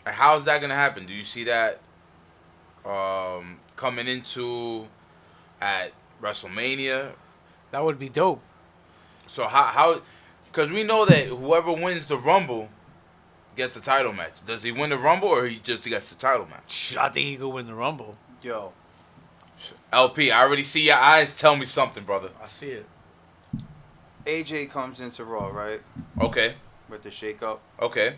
How's 0.05 0.45
that 0.45 0.59
going 0.59 0.69
to 0.69 0.75
happen? 0.75 1.05
Do 1.05 1.13
you 1.13 1.23
see 1.23 1.43
that 1.43 1.79
um, 2.85 3.57
coming 3.75 4.07
into 4.07 4.87
at 5.61 5.91
WrestleMania? 6.21 7.11
That 7.71 7.83
would 7.83 7.99
be 7.99 8.09
dope. 8.09 8.41
So 9.27 9.47
how 9.47 9.63
how 9.65 10.01
because 10.45 10.71
we 10.71 10.83
know 10.83 11.05
that 11.05 11.27
whoever 11.27 11.71
wins 11.71 12.07
the 12.07 12.17
Rumble 12.17 12.69
gets 13.55 13.77
a 13.77 13.81
title 13.81 14.13
match. 14.13 14.43
Does 14.45 14.63
he 14.63 14.71
win 14.71 14.89
the 14.89 14.97
Rumble 14.97 15.27
or 15.27 15.45
he 15.45 15.57
just 15.57 15.83
gets 15.83 16.09
the 16.09 16.15
title 16.15 16.47
match? 16.47 16.95
I 16.97 17.09
think 17.09 17.27
he 17.27 17.35
could 17.35 17.49
win 17.49 17.67
the 17.67 17.75
Rumble. 17.75 18.17
Yo, 18.41 18.71
LP, 19.91 20.31
I 20.31 20.41
already 20.43 20.63
see 20.63 20.81
your 20.85 20.97
eyes. 20.97 21.37
Tell 21.37 21.55
me 21.55 21.65
something, 21.65 22.03
brother. 22.03 22.29
I 22.43 22.47
see 22.47 22.69
it. 22.71 22.85
AJ 24.25 24.69
comes 24.69 24.99
into 24.99 25.23
Raw, 25.23 25.47
right? 25.47 25.81
Okay, 26.21 26.55
With 26.89 27.01
the 27.03 27.09
shakeup. 27.09 27.59
okay. 27.81 28.15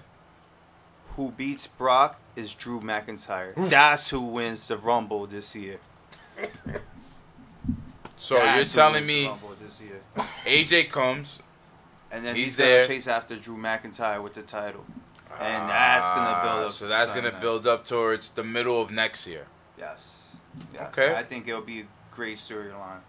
Who 1.16 1.32
beats 1.32 1.68
Brock 1.68 2.20
is 2.36 2.54
Drew 2.54 2.80
McIntyre. 2.82 3.54
That's 3.70 4.10
who 4.10 4.22
wins 4.22 4.68
the 4.68 4.78
Rumble 4.78 5.26
this 5.28 5.56
year. 5.56 5.80
So 8.18 8.36
That's 8.36 8.56
you're 8.76 8.84
telling 8.84 9.08
me 9.08 9.32
this 9.64 9.82
year. 9.82 10.00
AJ 10.46 10.92
comes, 10.92 11.40
And 12.12 12.24
then 12.24 12.36
He's 12.36 12.44
he's, 12.46 12.58
there. 12.58 12.84
gonna 12.84 12.88
chase 12.94 13.08
after 13.08 13.36
Drew 13.36 13.58
McIntyre 13.58 14.22
with 14.22 14.36
the 14.36 14.44
title. 14.44 14.86
And 15.40 15.68
that's 15.68 16.08
gonna 16.12 16.40
build 16.44 16.66
Ah, 16.66 16.68
up 16.68 16.72
So 16.74 16.86
that's 16.86 17.12
something 17.12 17.24
gonna 17.24 17.34
else. 17.34 17.42
build 17.42 17.66
up 17.68 17.84
towards 17.84 18.30
the 18.30 18.44
middle 18.44 18.80
of 18.80 18.92
next 18.92 19.26
year. 19.26 19.48
Yes. 19.76 20.21
Yes. 20.74 20.90
Okay. 20.90 21.16
I 21.16 21.24
think 21.24 21.48
it'll 21.48 21.62
be 21.62 21.82
a 21.82 21.86
great 22.12 22.38
storyline. 22.38 23.00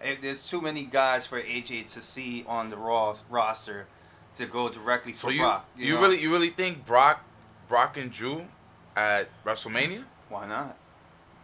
If 0.00 0.20
there's 0.20 0.48
too 0.48 0.60
many 0.60 0.84
guys 0.84 1.26
for 1.26 1.40
AJ 1.40 1.92
to 1.94 2.02
see 2.02 2.44
on 2.48 2.70
the 2.70 2.76
Raw 2.76 3.14
roster 3.30 3.86
to 4.34 4.46
go 4.46 4.68
directly 4.68 5.12
So 5.12 5.28
for 5.28 5.32
you 5.32 5.42
Brock. 5.42 5.68
you, 5.76 5.94
know? 5.94 6.00
really 6.00 6.20
you 6.20 6.32
really 6.32 6.50
think 6.50 6.84
Brock 6.86 7.24
Brock 7.68 7.96
and 7.96 8.10
Drew 8.10 8.46
at 8.96 9.28
WrestleMania? 9.44 10.04
Why 10.28 10.46
not? 10.46 10.76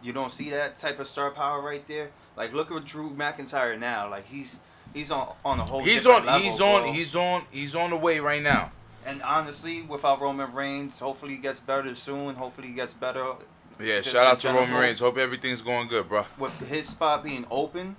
You 0.01 0.13
don't 0.13 0.31
see 0.31 0.49
that 0.51 0.77
type 0.77 0.99
of 0.99 1.07
star 1.07 1.31
power 1.31 1.61
right 1.61 1.85
there. 1.87 2.09
Like 2.35 2.53
look 2.53 2.71
at 2.71 2.85
Drew 2.85 3.09
McIntyre 3.11 3.79
now. 3.79 4.09
Like 4.09 4.25
he's 4.25 4.59
he's 4.93 5.11
on 5.11 5.33
on 5.45 5.59
a 5.59 5.65
whole. 5.65 5.83
He's 5.83 6.05
on 6.05 6.25
level, 6.25 6.41
he's 6.41 6.59
on 6.61 6.81
bro. 6.83 6.93
he's 6.93 7.15
on 7.15 7.43
he's 7.51 7.75
on 7.75 7.89
the 7.91 7.97
way 7.97 8.19
right 8.19 8.41
now. 8.41 8.71
And 9.05 9.21
honestly, 9.23 9.81
without 9.81 10.21
Roman 10.21 10.53
Reigns, 10.53 10.99
hopefully 10.99 11.35
he 11.35 11.37
gets 11.37 11.59
better 11.59 11.95
soon. 11.95 12.35
Hopefully 12.35 12.67
he 12.67 12.73
gets 12.73 12.93
better 12.93 13.33
Yeah, 13.79 14.01
shout 14.01 14.27
out 14.27 14.33
in 14.33 14.39
to 14.39 14.47
Roman 14.49 14.65
general. 14.65 14.81
Reigns. 14.81 14.99
Hope 14.99 15.17
everything's 15.17 15.61
going 15.61 15.87
good, 15.87 16.09
bro. 16.09 16.25
with 16.37 16.57
his 16.67 16.89
spot 16.89 17.23
being 17.23 17.45
open, 17.49 17.95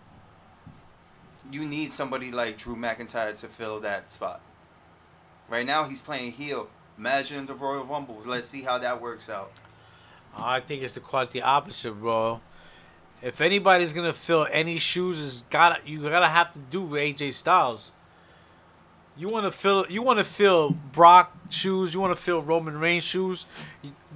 you 1.50 1.64
need 1.64 1.92
somebody 1.92 2.30
like 2.30 2.58
Drew 2.58 2.76
McIntyre 2.76 3.38
to 3.40 3.48
fill 3.48 3.80
that 3.80 4.10
spot. 4.10 4.40
Right 5.48 5.66
now, 5.66 5.84
he's 5.84 6.02
playing 6.02 6.32
heel. 6.32 6.68
Imagine 6.98 7.46
the 7.46 7.54
Royal 7.54 7.84
Rumble. 7.84 8.22
Let's 8.24 8.46
see 8.46 8.62
how 8.62 8.78
that 8.78 9.00
works 9.00 9.30
out. 9.30 9.52
I 10.36 10.60
think 10.60 10.82
it's 10.82 10.94
the 10.94 11.00
quite 11.00 11.30
the 11.30 11.42
opposite, 11.42 11.92
bro. 11.92 12.40
If 13.22 13.40
anybody's 13.40 13.92
gonna 13.92 14.12
fill 14.12 14.46
any 14.50 14.78
shoes, 14.78 15.18
is 15.18 15.44
gotta 15.50 15.80
you 15.84 16.02
gotta 16.02 16.28
have 16.28 16.52
to 16.52 16.58
do 16.58 16.86
AJ 16.86 17.32
Styles. 17.32 17.92
You 19.20 19.28
want 19.28 19.44
to 19.44 19.52
fill 19.52 19.84
you 19.90 20.00
want 20.00 20.18
to 20.18 20.24
fill 20.24 20.70
Brock 20.70 21.36
shoes. 21.50 21.92
You 21.92 22.00
want 22.00 22.16
to 22.16 22.20
fill 22.20 22.40
Roman 22.40 22.80
Reigns 22.80 23.04
shoes. 23.04 23.44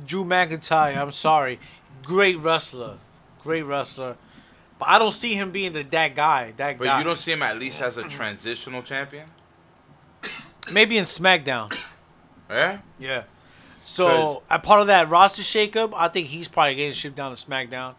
Drew 0.07 0.25
McIntyre. 0.25 0.97
I'm 0.97 1.13
sorry, 1.13 1.61
great 2.03 2.39
wrestler, 2.39 2.97
great 3.43 3.65
wrestler, 3.65 4.17
but 4.79 4.89
I 4.89 4.99
don't 4.99 5.13
see 5.13 5.35
him 5.35 5.51
being 5.51 5.75
the 5.75 5.83
that 5.83 6.17
guy. 6.17 6.55
That 6.57 6.79
But 6.79 6.85
guy. 6.85 6.99
you 6.99 7.05
don't 7.05 7.19
see 7.19 7.33
him 7.33 7.43
at 7.43 7.59
least 7.59 7.83
as 7.83 7.99
a 7.99 8.05
transitional 8.05 8.81
champion? 8.81 9.27
maybe 10.73 10.97
in 10.97 11.05
SmackDown. 11.05 11.77
Yeah? 12.49 12.79
Yeah. 12.99 13.25
So, 13.83 14.43
a 14.49 14.59
part 14.59 14.81
of 14.81 14.87
that 14.87 15.11
roster 15.11 15.43
shakeup, 15.43 15.93
I 15.95 16.09
think 16.09 16.29
he's 16.29 16.49
probably 16.49 16.77
getting 16.77 16.95
shipped 16.95 17.17
down 17.17 17.37
to 17.37 17.47
SmackDown. 17.47 17.95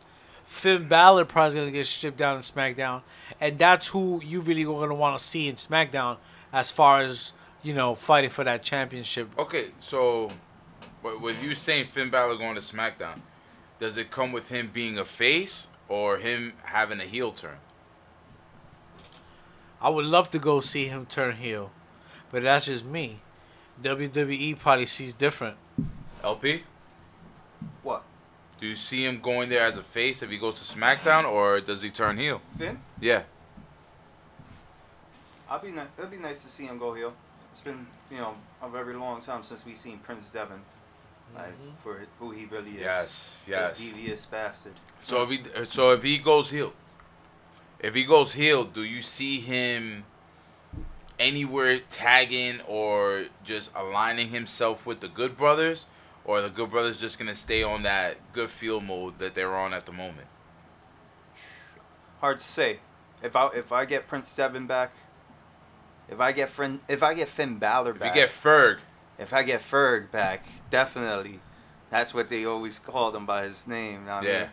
Finn 0.48 0.88
Balor 0.88 1.26
probably 1.26 1.54
going 1.54 1.68
to 1.68 1.72
get 1.72 1.86
shipped 1.86 2.18
down 2.18 2.42
to 2.42 2.54
SmackDown, 2.54 3.04
and 3.40 3.60
that's 3.60 3.88
who 3.90 4.20
you 4.24 4.42
really 4.42 4.64
are 4.64 4.66
going 4.66 4.90
to 4.90 4.96
want 4.96 5.16
to 5.16 5.24
see 5.24 5.48
in 5.48 5.54
SmackDown 5.56 6.18
as 6.56 6.72
far 6.72 7.02
as 7.02 7.34
you 7.62 7.74
know 7.74 7.94
fighting 7.94 8.30
for 8.30 8.46
that 8.46 8.64
championship. 8.64 9.28
Okay, 9.38 9.68
so 9.80 10.32
with 11.04 11.20
with 11.20 11.44
you 11.44 11.54
saying 11.54 11.88
Finn 11.88 12.10
Balor 12.10 12.38
going 12.38 12.56
to 12.56 12.62
SmackDown, 12.62 13.20
does 13.78 13.98
it 13.98 14.10
come 14.10 14.32
with 14.32 14.48
him 14.48 14.72
being 14.74 14.98
a 14.98 15.06
face 15.06 15.68
or 15.90 16.18
him 16.18 16.54
having 16.64 17.00
a 17.02 17.04
heel 17.04 17.32
turn? 17.34 17.58
I 19.82 19.90
would 19.90 20.06
love 20.06 20.32
to 20.32 20.40
go 20.40 20.62
see 20.62 20.86
him 20.86 21.06
turn 21.06 21.36
heel, 21.36 21.72
but 22.32 22.42
that's 22.42 22.66
just 22.66 22.86
me. 22.86 23.20
WWE 23.84 24.58
probably 24.58 24.86
sees 24.86 25.14
different. 25.14 25.58
LP? 26.24 26.64
What? 27.84 28.04
Do 28.62 28.66
you 28.66 28.78
see 28.78 29.04
him 29.04 29.20
going 29.20 29.50
there 29.50 29.66
as 29.66 29.78
a 29.78 29.84
face 29.84 30.24
if 30.24 30.30
he 30.30 30.38
goes 30.38 30.56
to 30.56 30.76
SmackDown 30.78 31.30
or 31.30 31.60
does 31.60 31.82
he 31.82 31.90
turn 31.90 32.18
heel? 32.18 32.42
Finn? 32.58 32.80
Yeah. 33.02 33.24
I'll 35.50 35.60
be 35.60 35.72
ni- 35.72 35.82
It'd 35.98 36.12
be 36.12 36.18
nice 36.18 36.44
to 36.44 36.50
see 36.50 36.66
him 36.66 36.78
go 36.78 36.94
heel. 36.94 37.14
It's 37.52 37.62
been 37.62 37.86
you 38.12 38.18
know 38.18 38.34
a 38.62 38.70
very 38.70 38.96
long 38.96 39.22
time 39.22 39.44
since 39.44 39.66
we've 39.66 39.78
seen 39.78 40.00
Prince 40.00 40.30
Devitt, 40.30 40.58
like 41.34 41.48
mm-hmm. 41.48 41.70
for 41.84 42.02
who 42.20 42.32
he 42.32 42.46
really 42.46 42.72
is. 42.72 42.86
Yes, 42.86 43.42
The 43.46 43.52
yes. 43.52 43.80
devious 43.80 44.26
bastard. 44.26 44.74
So 45.00 45.24
if 45.24 45.30
he 45.30 45.66
so 45.66 45.92
if 45.92 46.04
he 46.04 46.18
goes 46.18 46.50
heel, 46.50 46.74
if 47.80 47.96
he 47.96 48.04
goes 48.04 48.34
heel, 48.34 48.64
do 48.66 48.84
you 48.84 49.02
see 49.02 49.40
him 49.40 50.04
anywhere 51.20 51.80
tagging 51.90 52.60
or 52.68 53.26
just 53.44 53.72
aligning 53.76 54.30
himself 54.30 54.86
with 54.86 55.00
the 55.00 55.08
Good 55.08 55.38
Brothers, 55.38 55.86
or 56.26 56.42
the 56.42 56.50
Good 56.50 56.72
Brothers 56.72 57.00
just 57.00 57.18
gonna 57.20 57.36
stay 57.36 57.64
on 57.64 57.84
that 57.84 58.18
good 58.34 58.50
feel 58.50 58.82
mode 58.82 59.20
that 59.20 59.34
they're 59.36 59.56
on 59.56 59.74
at 59.74 59.86
the 59.86 59.92
moment? 59.94 60.28
Hard 62.20 62.40
to 62.40 62.46
say. 62.46 62.80
If 63.24 63.36
I 63.36 63.48
if 63.56 63.72
I 63.72 63.86
get 63.86 64.08
Prince 64.08 64.36
Devitt 64.36 64.68
back, 64.68 64.92
if 66.10 66.20
I 66.20 66.32
get 66.32 66.50
Finn 66.50 66.80
if 66.88 67.04
I 67.04 67.14
get 67.14 67.28
Finn 67.30 67.58
Balor 67.58 67.92
If 67.92 68.00
back, 68.00 68.16
you 68.16 68.22
get 68.22 68.30
Ferg, 68.30 68.80
if 69.18 69.34
I 69.34 69.44
get 69.44 69.62
Ferg 69.62 70.12
back, 70.12 70.46
definitely. 70.70 71.40
That's 71.90 72.14
what 72.14 72.30
they 72.30 72.46
always 72.46 72.80
called 72.80 73.16
him 73.16 73.26
by 73.26 73.44
his 73.44 73.68
name. 73.68 74.06
know 74.06 74.16
what 74.16 74.26
I 74.26 74.28
Yeah. 74.28 74.40
mean? 74.42 74.50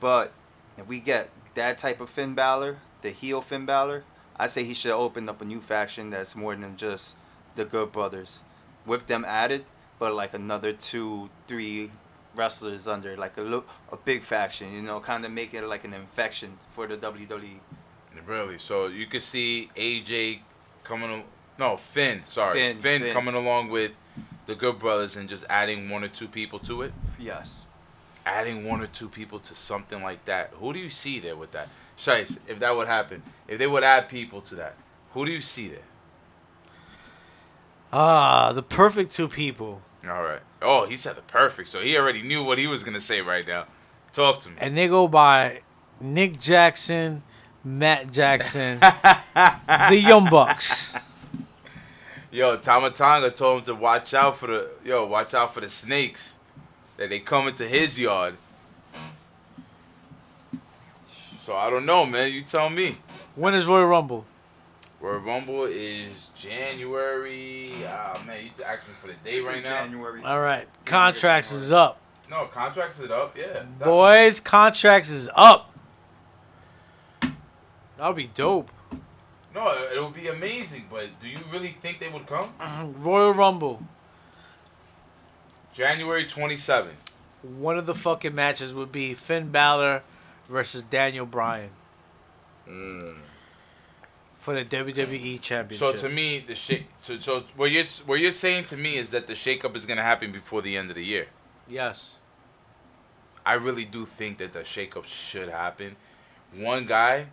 But 0.00 0.32
if 0.76 0.86
we 0.86 1.00
get 1.00 1.30
that 1.54 1.76
type 1.78 2.00
of 2.00 2.08
Finn 2.08 2.34
Balor, 2.34 2.78
the 3.02 3.10
heel 3.10 3.40
Finn 3.40 3.66
Balor, 3.66 4.04
I 4.38 4.46
say 4.46 4.62
he 4.64 4.74
should 4.74 4.92
open 4.92 5.28
up 5.28 5.40
a 5.42 5.44
new 5.44 5.60
faction 5.60 6.10
that's 6.10 6.36
more 6.36 6.54
than 6.54 6.76
just 6.76 7.16
the 7.56 7.64
Good 7.64 7.90
Brothers, 7.92 8.40
with 8.86 9.06
them 9.08 9.24
added, 9.24 9.64
but 9.98 10.14
like 10.14 10.34
another 10.34 10.72
two, 10.72 11.28
three 11.48 11.90
wrestlers 12.36 12.86
under 12.86 13.16
like 13.16 13.36
a 13.36 13.40
look 13.40 13.68
a 13.90 13.96
big 13.96 14.22
faction. 14.22 14.72
You 14.72 14.82
know, 14.82 15.00
kind 15.00 15.24
of 15.24 15.32
make 15.32 15.52
it 15.54 15.64
like 15.66 15.84
an 15.84 15.92
infection 15.92 16.56
for 16.74 16.86
the. 16.86 16.96
WWE. 16.96 17.58
really. 18.24 18.58
So 18.58 18.86
you 18.86 19.06
could 19.06 19.22
see 19.22 19.70
AJ 19.76 20.40
coming. 20.88 21.10
al- 21.10 21.24
No, 21.58 21.76
Finn. 21.76 22.22
Sorry, 22.24 22.58
Finn, 22.58 22.78
Finn, 22.78 23.02
Finn. 23.02 23.12
coming 23.12 23.34
along 23.34 23.68
with 23.68 23.92
the 24.46 24.54
Good 24.54 24.78
Brothers 24.78 25.16
and 25.16 25.28
just 25.28 25.44
adding 25.50 25.90
one 25.90 26.02
or 26.02 26.08
two 26.08 26.26
people 26.28 26.58
to 26.60 26.82
it. 26.82 26.92
Yes. 27.18 27.66
adding 28.26 28.66
one 28.66 28.80
or 28.82 28.86
two 28.86 29.08
people 29.08 29.38
to 29.38 29.54
something 29.54 30.02
like 30.02 30.22
that. 30.26 30.50
Who 30.60 30.72
do 30.74 30.78
you 30.78 30.90
see 30.90 31.18
there 31.18 31.34
with 31.36 31.52
that? 31.52 31.68
Shice, 31.96 32.38
if 32.46 32.58
that 32.58 32.76
would 32.76 32.86
happen, 32.86 33.22
if 33.48 33.58
they 33.58 33.66
would 33.66 33.82
add 33.82 34.08
people 34.08 34.40
to 34.42 34.54
that, 34.56 34.74
who 35.14 35.24
do 35.24 35.32
you 35.32 35.40
see 35.40 35.68
there? 35.68 35.82
Ah, 37.92 38.52
the 38.52 38.62
perfect 38.62 39.12
two 39.14 39.28
people. 39.28 39.80
All 40.06 40.22
right. 40.22 40.40
Oh, 40.60 40.86
he 40.86 40.94
said 40.96 41.16
the 41.16 41.22
perfect. 41.22 41.68
So 41.68 41.80
he 41.80 41.96
already 41.96 42.22
knew 42.22 42.44
what 42.44 42.58
he 42.58 42.66
was 42.66 42.84
gonna 42.84 43.00
say 43.00 43.20
right 43.22 43.46
now. 43.46 43.64
Talk 44.12 44.40
to 44.40 44.50
me. 44.50 44.56
And 44.58 44.76
they 44.76 44.88
go 44.88 45.08
by 45.08 45.62
Nick 46.00 46.38
Jackson, 46.38 47.22
Matt 47.68 48.12
Jackson, 48.12 48.80
the 49.34 50.02
Young 50.02 50.30
Bucks. 50.30 50.94
Yo, 52.30 52.56
Tama 52.56 52.90
Tonga 52.90 53.30
told 53.30 53.58
him 53.58 53.64
to 53.66 53.74
watch 53.74 54.14
out 54.14 54.38
for 54.38 54.46
the 54.46 54.70
yo, 54.84 55.04
watch 55.06 55.34
out 55.34 55.52
for 55.52 55.60
the 55.60 55.68
snakes. 55.68 56.36
That 56.96 57.10
they 57.10 57.20
come 57.20 57.46
into 57.46 57.68
his 57.68 57.98
yard. 57.98 58.36
So 61.38 61.54
I 61.54 61.70
don't 61.70 61.86
know, 61.86 62.04
man. 62.04 62.32
You 62.32 62.42
tell 62.42 62.68
me. 62.68 62.96
When 63.36 63.54
is 63.54 63.66
Royal 63.66 63.86
Rumble? 63.86 64.24
Royal 65.00 65.20
Rumble 65.20 65.64
is 65.64 66.30
January. 66.36 67.70
Ah 67.86 68.20
man, 68.26 68.44
you 68.44 68.64
asked 68.64 68.88
me 68.88 68.94
for 69.00 69.08
the 69.08 69.14
date 69.24 69.44
right 69.44 69.62
now. 69.62 69.84
January. 69.84 70.22
All 70.24 70.40
right, 70.40 70.66
contracts 70.86 71.52
is 71.52 71.70
up. 71.70 72.00
No, 72.30 72.46
contracts 72.46 72.98
is 72.98 73.10
up. 73.10 73.36
Yeah. 73.36 73.46
definitely. 73.46 73.84
Boys, 73.84 74.40
contracts 74.40 75.10
is 75.10 75.28
up. 75.34 75.72
That'll 77.98 78.14
be 78.14 78.28
dope. 78.28 78.70
No, 79.54 79.68
it- 79.70 79.92
it'll 79.92 80.10
be 80.10 80.28
amazing. 80.28 80.86
But 80.90 81.20
do 81.20 81.28
you 81.28 81.38
really 81.52 81.76
think 81.82 81.98
they 81.98 82.08
would 82.08 82.26
come? 82.26 82.54
Mm-hmm. 82.60 83.02
Royal 83.02 83.32
Rumble. 83.32 83.82
January 85.74 86.26
twenty 86.26 86.56
seventh. 86.56 87.12
One 87.42 87.76
of 87.78 87.86
the 87.86 87.94
fucking 87.94 88.34
matches 88.34 88.74
would 88.74 88.90
be 88.90 89.14
Finn 89.14 89.50
Balor 89.50 90.02
versus 90.48 90.82
Daniel 90.82 91.26
Bryan 91.26 91.70
mm. 92.68 93.14
for 94.38 94.54
the 94.54 94.64
WWE 94.64 95.40
Championship. 95.40 95.78
So 95.78 96.08
to 96.08 96.12
me, 96.12 96.40
the 96.40 96.54
shake. 96.54 96.86
So, 97.02 97.18
so 97.18 97.44
what 97.56 97.70
you're 97.70 97.84
what 98.06 98.20
you're 98.20 98.32
saying 98.32 98.64
to 98.66 98.76
me 98.76 98.96
is 98.96 99.10
that 99.10 99.26
the 99.26 99.34
shakeup 99.34 99.76
is 99.76 99.86
gonna 99.86 100.02
happen 100.02 100.32
before 100.32 100.62
the 100.62 100.76
end 100.76 100.90
of 100.90 100.96
the 100.96 101.04
year. 101.04 101.26
yes. 101.68 102.16
I 103.46 103.54
really 103.54 103.86
do 103.86 104.04
think 104.04 104.36
that 104.38 104.52
the 104.52 104.58
shakeup 104.58 105.06
should 105.06 105.48
happen. 105.48 105.96
One 106.54 106.84
guy 106.84 107.28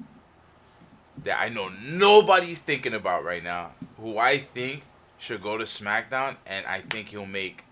that 1.24 1.40
I 1.40 1.50
know 1.50 1.70
nobody's 1.70 2.60
thinking 2.60 2.94
about 2.94 3.24
right 3.24 3.44
now, 3.44 3.72
who 3.98 4.18
I 4.18 4.40
think 4.40 4.84
should 5.18 5.42
go 5.42 5.58
to 5.58 5.64
SmackDown, 5.64 6.36
and 6.46 6.66
I 6.66 6.82
think 6.82 7.10
he'll 7.10 7.26
make 7.26 7.64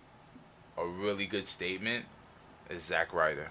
a 0.77 0.85
really 0.85 1.25
good 1.25 1.47
statement, 1.47 2.05
is 2.69 2.83
Zack 2.83 3.13
Ryder. 3.13 3.49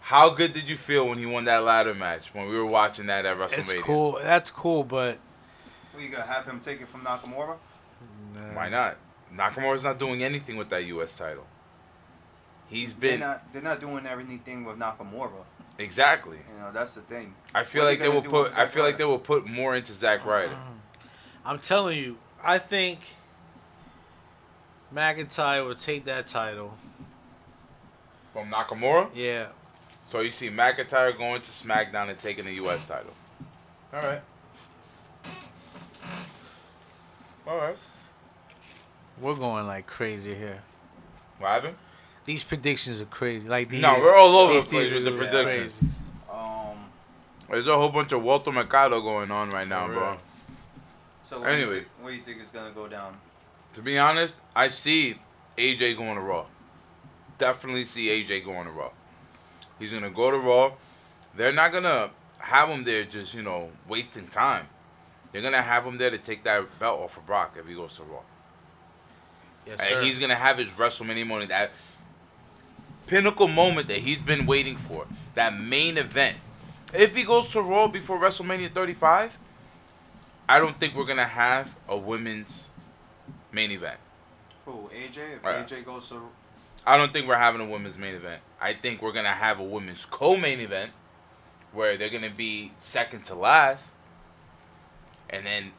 How 0.00 0.30
good 0.30 0.52
did 0.52 0.68
you 0.68 0.76
feel 0.76 1.08
when 1.08 1.18
he 1.18 1.24
won 1.24 1.44
that 1.44 1.64
ladder 1.64 1.94
match 1.94 2.34
when 2.34 2.48
we 2.48 2.58
were 2.58 2.66
watching 2.66 3.06
that 3.06 3.24
at 3.24 3.38
WrestleMania? 3.38 3.58
It's 3.58 3.82
cool. 3.82 4.18
That's 4.22 4.50
cool, 4.50 4.84
but 4.84 5.18
What, 5.92 6.02
you 6.02 6.10
gonna 6.10 6.24
have 6.24 6.46
him 6.46 6.60
take 6.60 6.80
it 6.82 6.88
from 6.88 7.00
Nakamura? 7.00 7.56
Why 8.52 8.68
not? 8.68 8.96
Nakamura's 9.34 9.84
not 9.84 9.98
doing 9.98 10.22
anything 10.22 10.56
with 10.56 10.68
that 10.68 10.84
U.S. 10.86 11.16
title. 11.16 11.46
He's 12.68 12.92
They're 12.92 13.12
been 13.12 13.20
not. 13.20 13.52
They're 13.52 13.62
not 13.62 13.80
doing 13.80 14.06
anything 14.06 14.64
with 14.64 14.78
Nakamura. 14.78 15.44
Exactly. 15.78 16.38
You 16.38 16.60
know, 16.60 16.72
that's 16.72 16.94
the 16.94 17.00
thing. 17.02 17.34
I 17.54 17.64
feel 17.64 17.82
What 17.82 17.90
like 17.90 17.98
they 17.98 18.04
they 18.04 18.08
will 18.08 18.20
gonna 18.22 18.28
do 18.28 18.36
with 18.42 18.50
put. 18.50 18.58
I 18.58 18.64
Zack 18.64 18.70
feel 18.70 18.82
like 18.84 18.98
they 18.98 19.04
will 19.04 19.18
put 19.18 19.46
more 19.46 19.74
into 19.74 19.92
Zack 19.92 20.20
mm-hmm. 20.20 20.28
Ryder. 20.28 20.56
I'm 21.44 21.58
telling 21.58 21.98
you, 21.98 22.16
I 22.42 22.58
think 22.58 23.00
McIntyre 24.94 25.66
will 25.66 25.74
take 25.74 26.04
that 26.04 26.26
title. 26.26 26.76
From 28.32 28.50
Nakamura, 28.50 29.10
Yeah. 29.14 29.46
so 30.10 30.18
you 30.20 30.32
see 30.32 30.50
McIntyre 30.50 31.16
going 31.16 31.40
to 31.40 31.50
SmackDown 31.50 32.08
and 32.08 32.18
taking 32.18 32.44
the 32.44 32.54
U.S. 32.54 32.86
Mm. 32.86 32.88
title. 32.88 33.12
All 33.92 34.00
right. 34.00 34.22
All 37.46 37.56
right. 37.58 37.76
We're 39.20 39.36
going 39.36 39.66
like 39.66 39.86
crazy 39.86 40.34
here. 40.34 40.60
What 41.38 41.48
happened? 41.50 41.76
These 42.24 42.44
predictions 42.44 43.00
are 43.00 43.06
crazy. 43.06 43.48
Like 43.48 43.68
these, 43.68 43.82
No, 43.82 43.94
we're 43.98 44.14
all 44.16 44.36
over 44.36 44.60
the 44.60 44.66
place 44.66 44.92
with 44.92 45.04
the 45.04 45.12
predictions. 45.12 45.72
crazy. 45.78 45.94
Um. 46.32 46.78
There's 47.50 47.66
a 47.66 47.76
whole 47.76 47.90
bunch 47.90 48.12
of 48.12 48.22
Walter 48.22 48.50
Mercado 48.50 49.00
going 49.00 49.30
on 49.30 49.50
right 49.50 49.68
now, 49.68 49.86
For 49.86 49.92
bro. 49.92 50.02
real. 50.10 50.18
So 51.24 51.40
what 51.40 51.46
do 51.50 51.52
you 51.56 51.62
Anyway. 51.64 51.84
what 52.00 52.10
do 52.10 52.16
you 52.16 52.22
think 52.22 52.40
is 52.40 52.48
gonna 52.50 52.70
go 52.72 52.88
down? 52.88 53.16
To 53.74 53.82
be 53.82 53.98
honest, 53.98 54.34
I 54.54 54.68
see 54.68 55.18
AJ 55.58 55.96
going 55.96 56.14
to 56.14 56.20
Raw. 56.20 56.46
Definitely 57.38 57.84
see 57.84 58.06
AJ 58.08 58.44
going 58.44 58.64
to 58.66 58.70
Raw. 58.70 58.90
He's 59.78 59.92
gonna 59.92 60.10
go 60.10 60.30
to 60.30 60.38
Raw. 60.38 60.72
They're 61.36 61.52
not 61.52 61.72
gonna 61.72 62.10
have 62.38 62.68
him 62.68 62.84
there 62.84 63.04
just 63.04 63.34
you 63.34 63.42
know 63.42 63.70
wasting 63.88 64.28
time. 64.28 64.66
They're 65.32 65.42
gonna 65.42 65.62
have 65.62 65.84
him 65.84 65.98
there 65.98 66.10
to 66.10 66.18
take 66.18 66.44
that 66.44 66.78
belt 66.78 67.00
off 67.00 67.16
of 67.16 67.26
Brock 67.26 67.56
if 67.58 67.66
he 67.66 67.74
goes 67.74 67.96
to 67.96 68.04
Raw. 68.04 68.20
Yes, 69.66 69.80
sir. 69.80 69.96
And 69.98 70.06
he's 70.06 70.18
gonna 70.18 70.34
have 70.36 70.58
his 70.58 70.68
WrestleMania 70.70 71.26
moment, 71.26 71.48
that 71.50 71.70
pinnacle 73.06 73.48
moment 73.48 73.88
that 73.88 73.98
he's 73.98 74.20
been 74.20 74.46
waiting 74.46 74.76
for, 74.76 75.06
that 75.34 75.58
main 75.58 75.98
event. 75.98 76.38
If 76.92 77.14
he 77.14 77.24
goes 77.24 77.50
to 77.50 77.60
Raw 77.60 77.88
before 77.88 78.18
WrestleMania 78.18 78.72
35, 78.72 79.36
I 80.48 80.58
don't 80.60 80.78
think 80.78 80.94
we're 80.94 81.06
gonna 81.06 81.24
have 81.24 81.74
a 81.88 81.96
women's 81.96 82.70
main 83.50 83.70
event. 83.70 83.98
Who 84.64 84.90
AJ? 84.92 85.36
If 85.36 85.44
Right. 85.44 85.66
AJ 85.66 85.84
goes 85.84 86.08
to 86.08 86.28
I 86.86 86.98
don't 86.98 87.12
think 87.12 87.26
we're 87.26 87.36
having 87.38 87.62
a 87.62 87.66
women's 87.66 87.96
main 87.96 88.14
event. 88.14 88.42
I 88.60 88.74
think 88.74 89.00
we're 89.00 89.12
gonna 89.12 89.28
have 89.28 89.58
a 89.58 89.62
women's 89.62 90.04
co-main 90.04 90.60
event 90.60 90.92
where 91.72 91.96
they're 91.96 92.10
gonna 92.10 92.30
be 92.30 92.72
second 92.76 93.24
to 93.26 93.34
last, 93.34 93.92
and 95.30 95.46
then 95.46 95.72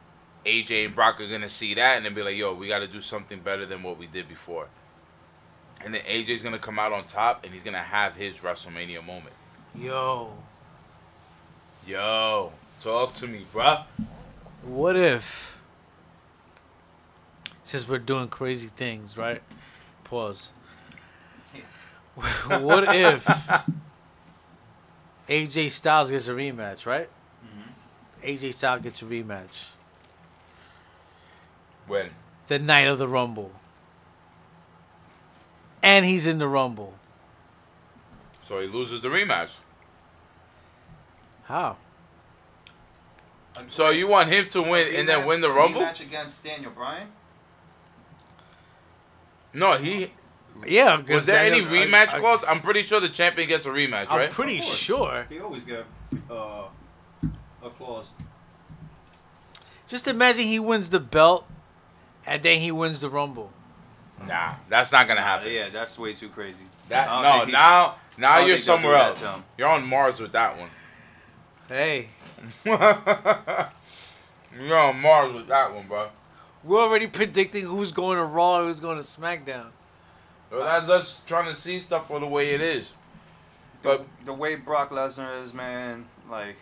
AJ 0.44 0.84
and 0.84 0.94
Brock 0.94 1.20
are 1.20 1.28
gonna 1.28 1.48
see 1.48 1.74
that 1.74 1.96
and 1.96 2.04
then 2.04 2.14
be 2.14 2.22
like, 2.22 2.36
"Yo, 2.36 2.54
we 2.54 2.68
got 2.68 2.80
to 2.80 2.86
do 2.86 3.00
something 3.00 3.40
better 3.40 3.66
than 3.66 3.82
what 3.82 3.98
we 3.98 4.06
did 4.06 4.28
before." 4.28 4.68
And 5.84 5.94
then 5.94 6.00
AJ's 6.02 6.42
gonna 6.42 6.58
come 6.58 6.78
out 6.78 6.92
on 6.92 7.04
top, 7.04 7.44
and 7.44 7.52
he's 7.52 7.62
gonna 7.62 7.78
have 7.78 8.14
his 8.16 8.38
WrestleMania 8.38 9.04
moment. 9.04 9.34
Yo, 9.74 10.32
Yo, 11.86 12.52
talk 12.82 13.14
to 13.14 13.26
me, 13.28 13.46
bruh. 13.54 13.84
what 14.62 14.96
if, 14.96 15.60
since 17.62 17.86
we're 17.86 17.98
doing 17.98 18.26
crazy 18.28 18.68
things, 18.74 19.16
right? 19.16 19.40
Pause. 20.04 20.52
what 22.48 22.94
if 22.96 23.24
AJ 25.28 25.70
Styles 25.70 26.10
gets 26.10 26.26
a 26.28 26.32
rematch, 26.32 26.86
right? 26.86 27.08
Mm-hmm. 27.44 28.26
AJ 28.26 28.54
Styles 28.54 28.82
gets 28.82 29.02
a 29.02 29.04
rematch 29.04 29.68
When? 31.86 32.10
the 32.48 32.58
night 32.58 32.86
of 32.88 32.98
the 32.98 33.06
Rumble, 33.06 33.52
and 35.82 36.04
he's 36.04 36.26
in 36.26 36.38
the 36.38 36.48
Rumble. 36.48 36.94
So 38.48 38.60
he 38.60 38.66
loses 38.66 39.00
the 39.02 39.08
rematch. 39.08 39.50
How? 41.44 41.76
So 43.68 43.90
you 43.90 44.06
want 44.06 44.28
him 44.30 44.48
to 44.48 44.62
win 44.62 44.94
and 44.94 45.08
then 45.08 45.26
win 45.26 45.40
the 45.40 45.50
Rumble? 45.50 45.80
Match 45.80 46.00
against 46.00 46.44
Daniel 46.44 46.70
Bryan. 46.70 47.08
No, 49.52 49.76
he 49.78 50.12
Yeah. 50.66 50.96
Was 51.08 51.26
there 51.26 51.38
any 51.38 51.60
Daniel- 51.62 51.82
I- 51.82 51.86
rematch 51.86 52.14
I- 52.14 52.20
clause? 52.20 52.44
I'm 52.46 52.60
pretty 52.60 52.82
sure 52.82 53.00
the 53.00 53.08
champion 53.08 53.48
gets 53.48 53.66
a 53.66 53.70
rematch, 53.70 54.06
I'm 54.10 54.18
right? 54.18 54.30
pretty 54.30 54.58
Of 54.58 54.64
course. 54.64 54.76
sure. 54.76 55.26
They 55.28 55.38
always 55.38 55.64
get 55.64 55.84
uh, 56.30 56.64
a 57.62 57.70
clause. 57.70 58.10
Just 59.88 60.06
imagine 60.08 60.44
he 60.44 60.58
wins 60.58 60.90
the 60.90 61.00
belt, 61.00 61.46
and 62.26 62.42
then 62.42 62.60
he 62.60 62.70
wins 62.72 63.00
the 63.00 63.08
Rumble. 63.08 63.52
Nah, 64.26 64.54
that's 64.68 64.92
not 64.92 65.06
gonna 65.06 65.20
Uh, 65.20 65.24
happen. 65.24 65.52
yeah, 65.52 65.68
that's 65.68 65.98
way 65.98 66.14
too 66.14 66.28
crazy. 66.28 66.62
That 66.88 67.08
I 67.08 67.22
don't 67.22 67.38
no, 67.40 67.44
he- 67.46 67.52
now 67.52 67.94
now 68.16 68.38
you're 68.38 68.56
think 68.56 68.66
they'll 68.66 68.76
do 68.76 68.82
somewhere 68.82 68.96
else. 68.96 69.24
You're 69.58 69.68
on 69.68 69.86
Mars 69.86 70.20
with 70.20 70.32
that 70.32 70.56
one. 70.58 70.70
Hey, 71.68 72.08
you're 72.64 72.76
on 74.76 75.00
Mars 75.00 75.32
with 75.34 75.48
that 75.48 75.74
one, 75.74 75.86
bro. 75.86 76.08
we're 76.64 76.82
already 76.82 77.06
predicting 77.06 77.64
who's 77.64 77.92
going 77.92 78.16
to 78.18 78.24
Raw, 78.24 78.62
who's 78.62 78.80
going 78.80 78.96
to 78.96 79.02
SmackDown. 79.02 79.66
So 80.50 80.62
that's 80.62 80.88
us 80.88 81.22
trying 81.26 81.52
to 81.52 81.60
see 81.60 81.80
stuff 81.80 82.06
for 82.08 82.20
the 82.20 82.26
way 82.26 82.50
it 82.50 82.60
is. 82.60 82.92
The, 83.82 83.88
But 83.88 84.06
the 84.24 84.32
way 84.32 84.54
Brock 84.54 84.90
Lesnar 84.90 85.42
is, 85.42 85.52
man, 85.52 86.06
like 86.30 86.56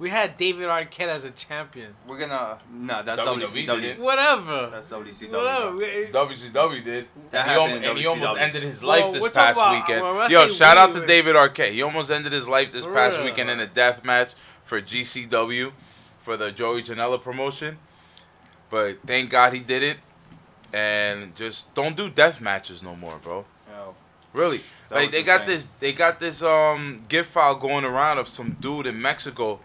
We 0.00 0.08
had 0.08 0.36
David 0.38 0.66
Arquette 0.68 1.08
as 1.08 1.24
a 1.24 1.30
champion. 1.30 1.94
we're 2.08 2.18
gonna 2.18 2.58
nah, 2.72 3.02
that's 3.02 3.20
WWE 3.20 3.66
WCW. 3.66 3.80
did. 3.82 3.98
Whatever. 3.98 4.70
That's 4.72 4.88
WCW. 4.90 5.30
Whatever. 5.30 6.32
WCW 6.32 6.82
did, 6.84 7.06
That 7.30 7.46
and, 7.46 7.50
he, 7.50 7.50
happened 7.50 7.58
almo- 7.58 7.76
in 7.76 7.84
and 7.84 7.98
he 7.98 8.06
almost 8.06 8.40
ended 8.40 8.62
his 8.62 8.82
Well, 8.82 8.88
life 9.10 9.12
this 9.22 9.28
past 9.32 9.58
about- 9.58 9.74
weekend. 9.74 10.02
well, 10.02 10.30
Yo, 10.30 10.48
say 10.48 10.54
shout 10.54 10.76
out 10.78 10.92
to 10.94 11.00
were- 11.00 11.06
David 11.06 11.36
Arquette. 11.36 11.72
He 11.72 11.82
almost 11.82 12.10
ended 12.10 12.32
his 12.32 12.48
life 12.48 12.72
this 12.72 12.86
past 12.86 13.18
real. 13.18 13.26
weekend 13.26 13.50
in 13.50 13.60
a 13.60 13.66
death 13.66 14.02
match 14.04 14.32
for 14.64 14.80
GCW 14.80 15.72
for 16.22 16.36
the 16.38 16.50
Joey 16.50 16.82
Janela 16.82 17.22
promotion. 17.22 17.78
But 18.70 18.98
thank 19.06 19.28
God 19.30 19.52
he 19.52 19.60
did 19.60 19.82
it. 19.82 19.98
And 20.72 21.34
just 21.34 21.74
don't 21.74 21.96
do 21.96 22.08
death 22.08 22.40
matches 22.40 22.82
no 22.82 22.94
more, 22.96 23.18
bro. 23.22 23.44
Yo, 23.68 23.94
Really. 24.32 24.62
That 24.88 24.94
like 24.96 25.06
was 25.06 25.12
they 25.12 25.22
got 25.24 25.44
this 25.46 25.68
they 25.80 25.92
got 25.92 26.18
this 26.20 26.42
um 26.42 27.02
gift 27.08 27.32
file 27.32 27.56
going 27.56 27.84
around 27.84 28.18
of 28.18 28.28
some 28.28 28.56
dude 28.60 28.86
in 28.86 29.00
Mexico. 29.02 29.60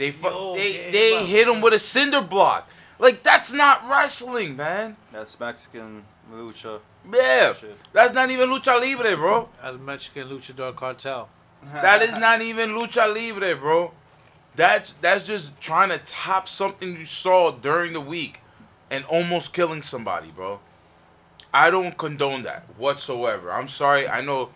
They 0.00 0.12
fu- 0.12 0.28
Yo, 0.28 0.54
they 0.54 0.86
yeah, 0.86 0.90
they 0.92 1.10
bro. 1.12 1.24
hit 1.26 1.46
him 1.48 1.60
with 1.60 1.74
a 1.74 1.78
cinder 1.78 2.22
block. 2.22 2.66
Like 2.98 3.22
that's 3.22 3.52
not 3.52 3.86
wrestling, 3.86 4.56
man. 4.56 4.96
That's 5.12 5.38
Mexican 5.38 6.04
lucha. 6.32 6.80
Yeah, 7.12 7.52
Shit. 7.54 7.76
that's 7.92 8.14
not 8.14 8.30
even 8.30 8.48
lucha 8.48 8.80
libre, 8.80 9.14
bro. 9.14 9.50
As 9.62 9.76
Mexican 9.76 10.28
luchador 10.30 10.74
cartel. 10.74 11.28
That 11.74 12.02
is 12.02 12.16
not 12.18 12.40
even 12.40 12.70
lucha 12.70 13.06
libre, 13.14 13.54
bro. 13.56 13.92
That's 14.56 14.94
that's 14.94 15.24
just 15.26 15.60
trying 15.60 15.90
to 15.90 15.98
top 15.98 16.48
something 16.48 16.96
you 16.96 17.04
saw 17.04 17.50
during 17.50 17.92
the 17.92 18.00
week 18.00 18.40
and 18.90 19.04
almost 19.04 19.52
killing 19.52 19.82
somebody, 19.82 20.28
bro. 20.30 20.60
I 21.52 21.68
don't 21.70 21.98
condone 21.98 22.42
that 22.44 22.64
whatsoever. 22.78 23.52
I'm 23.52 23.68
sorry. 23.68 24.08
I 24.08 24.22
know 24.22 24.48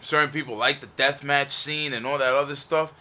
certain 0.00 0.30
people 0.30 0.56
like 0.56 0.80
the 0.80 0.86
death 0.96 1.22
match 1.22 1.50
scene 1.52 1.92
and 1.92 2.06
all 2.06 2.16
that 2.16 2.32
other 2.32 2.56
stuff, 2.56 2.94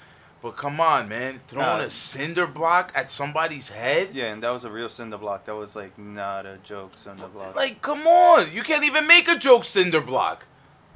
but 0.47 0.55
come 0.55 0.79
on, 0.79 1.09
man, 1.09 1.41
throwing 1.49 1.81
a 1.81 1.89
cinder 1.89 2.47
block 2.47 2.93
at 2.95 3.11
somebody's 3.11 3.67
head. 3.67 4.11
Yeah, 4.13 4.31
and 4.31 4.41
that 4.43 4.49
was 4.51 4.63
a 4.63 4.71
real 4.71 4.87
cinder 4.87 5.17
block. 5.17 5.43
That 5.43 5.55
was 5.55 5.75
like 5.75 5.97
not 5.97 6.45
a 6.45 6.57
joke 6.63 6.93
cinder 6.97 7.27
block. 7.27 7.53
Like, 7.53 7.81
come 7.81 8.07
on, 8.07 8.49
you 8.53 8.63
can't 8.63 8.85
even 8.85 9.05
make 9.05 9.27
a 9.27 9.37
joke 9.37 9.65
cinder 9.65 9.99
block. 9.99 10.45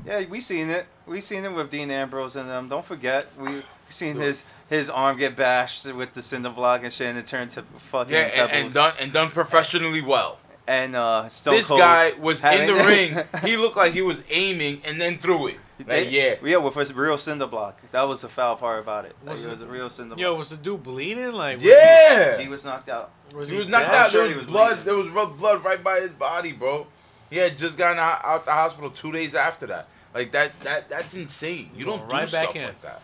yeah, 0.06 0.24
we 0.30 0.39
seen 0.39 0.70
it. 0.70 0.86
We 1.06 1.20
seen 1.20 1.43
it 1.43 1.52
with 1.52 1.70
Dean 1.70 1.91
Ambrose 1.91 2.38
and 2.38 2.49
them. 2.49 2.70
Don't 2.70 2.86
forget, 2.86 3.28
we 3.38 3.62
seen 3.89 4.16
his 4.16 4.45
his 4.70 4.89
arm 4.89 5.18
get 5.18 5.36
bashed 5.36 5.86
with 5.86 6.14
the 6.14 6.22
cinder 6.22 6.49
block 6.49 6.82
and 6.86 6.93
shit, 6.93 7.08
and 7.08 7.18
it 7.20 7.28
turned 7.28 7.49
to 7.52 7.64
fucking 7.64 8.14
Yeah, 8.14 8.45
and, 8.45 8.52
and 8.52 8.74
done 8.74 8.93
and 9.02 9.12
done 9.12 9.32
professionally 9.32 10.02
well. 10.02 10.38
And 10.66 10.95
uh, 10.95 11.28
Stone 11.28 11.56
this 11.56 11.68
Cold 11.68 11.82
guy 11.82 12.14
was 12.22 12.41
in 12.41 12.68
the 12.68 12.76
ring. 12.76 13.18
He 13.43 13.58
looked 13.58 13.76
like 13.76 13.91
he 13.91 14.02
was 14.02 14.24
aiming 14.30 14.82
and 14.86 15.02
then 15.02 15.18
threw 15.18 15.47
it. 15.47 15.58
They- 15.86 16.03
Like, 16.05 16.11
yeah. 16.11 16.36
yeah, 16.43 16.57
with 16.57 16.75
a 16.77 16.93
real 16.93 17.17
cinder 17.17 17.47
block. 17.47 17.79
That 17.91 18.03
was 18.03 18.21
the 18.21 18.29
foul 18.29 18.55
part 18.55 18.79
about 18.79 19.05
it. 19.05 19.15
Like, 19.23 19.34
Was 19.34 19.43
it 19.43 19.47
it- 19.47 19.51
was 19.51 19.61
a 19.61 19.65
real 19.67 19.89
cinder 19.89 20.15
Yo, 20.17 20.34
was 20.36 20.49
the 20.49 20.57
dude 20.57 20.84
bleeding? 20.84 21.32
Like, 21.34 21.59
Yeah. 21.61 22.38
He 22.38 22.47
was 22.47 22.63
knocked 22.65 22.89
out. 22.89 23.11
he, 23.29 23.36
was 23.36 23.49
He 23.49 23.55
he 23.55 23.59
was 23.59 23.67
knocked 23.69 23.86
dead? 23.88 23.95
out. 23.95 24.09
sure 24.09 24.21
there 24.27 24.38
was 24.38 24.45
was 24.45 24.51
blood. 24.51 24.84
There 24.86 24.95
was 24.95 25.09
rough 25.09 25.38
blood 25.38 25.63
right 25.63 25.84
by 25.84 26.01
his 26.01 26.11
body, 26.11 26.51
bro. 26.51 26.88
He 27.29 27.38
had 27.38 27.57
just 27.57 27.77
gotten 27.77 27.97
out, 27.99 28.21
out 28.25 28.45
the 28.45 28.51
hospital 28.51 28.89
two 28.89 29.11
days 29.11 29.34
after 29.36 29.65
that. 29.67 29.88
Like 30.13 30.32
that. 30.34 30.59
That 30.61 30.89
that's 30.89 31.13
insane. 31.13 31.71
You 31.75 31.86
don't 31.86 31.99
do 32.09 32.13
Right 32.13 32.29
back 32.32 32.43
stuff 32.43 32.55
in. 32.57 32.63
like 32.65 32.82
that. 32.82 33.01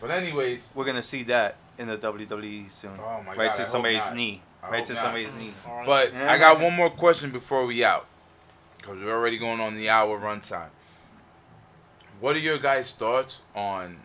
But 0.00 0.10
anyways, 0.10 0.66
We're 0.74 0.84
gonna 0.84 1.02
see 1.02 1.22
that 1.24 1.56
in 1.78 1.86
the 1.88 1.96
WWE 1.96 2.68
soon. 2.70 2.92
Oh 2.98 3.22
my 3.24 3.34
right 3.34 3.36
God, 3.36 3.44
I 3.46 3.52
to 3.52 3.58
hope 3.58 3.66
somebody's 3.66 3.98
not. 4.06 4.14
knee. 4.16 4.42
I 4.62 4.70
right 4.70 4.84
to 4.84 4.94
not. 4.94 5.02
somebody's 5.02 5.34
knee. 5.34 5.52
But 5.86 6.12
Yeah. 6.12 6.32
I 6.32 6.38
got 6.38 6.60
one 6.60 6.74
more 6.74 6.90
question 6.90 7.30
before 7.30 7.64
we 7.66 7.84
out, 7.84 8.06
because 8.78 9.00
we're 9.00 9.14
already 9.14 9.38
going 9.38 9.60
on 9.60 9.74
the 9.74 9.88
hour 9.88 10.18
runtime. 10.18 10.70
What 12.20 12.34
are 12.34 12.40
your 12.40 12.58
guys' 12.58 12.94
thoughts 12.94 13.42
on 13.54 13.98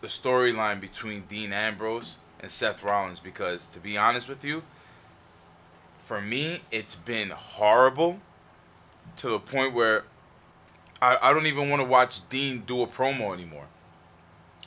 the 0.00 0.08
storyline 0.08 0.80
between 0.80 1.22
Dean 1.28 1.52
Ambrose 1.52 2.16
and 2.40 2.50
Seth 2.50 2.82
Rollins? 2.82 3.20
Because 3.20 3.66
to 3.68 3.78
be 3.78 3.96
honest 3.96 4.28
with 4.28 4.44
you, 4.44 4.64
for 6.04 6.20
me, 6.20 6.62
it's 6.72 6.96
been 6.96 7.30
horrible 7.30 8.18
to 9.18 9.28
the 9.28 9.38
point 9.38 9.74
where 9.74 10.04
I, 11.00 11.18
I 11.22 11.32
don't 11.32 11.46
even 11.46 11.70
want 11.70 11.80
to 11.80 11.86
watch 11.86 12.28
Dean 12.30 12.64
do 12.66 12.82
a 12.82 12.86
promo 12.88 13.32
anymore. 13.32 13.66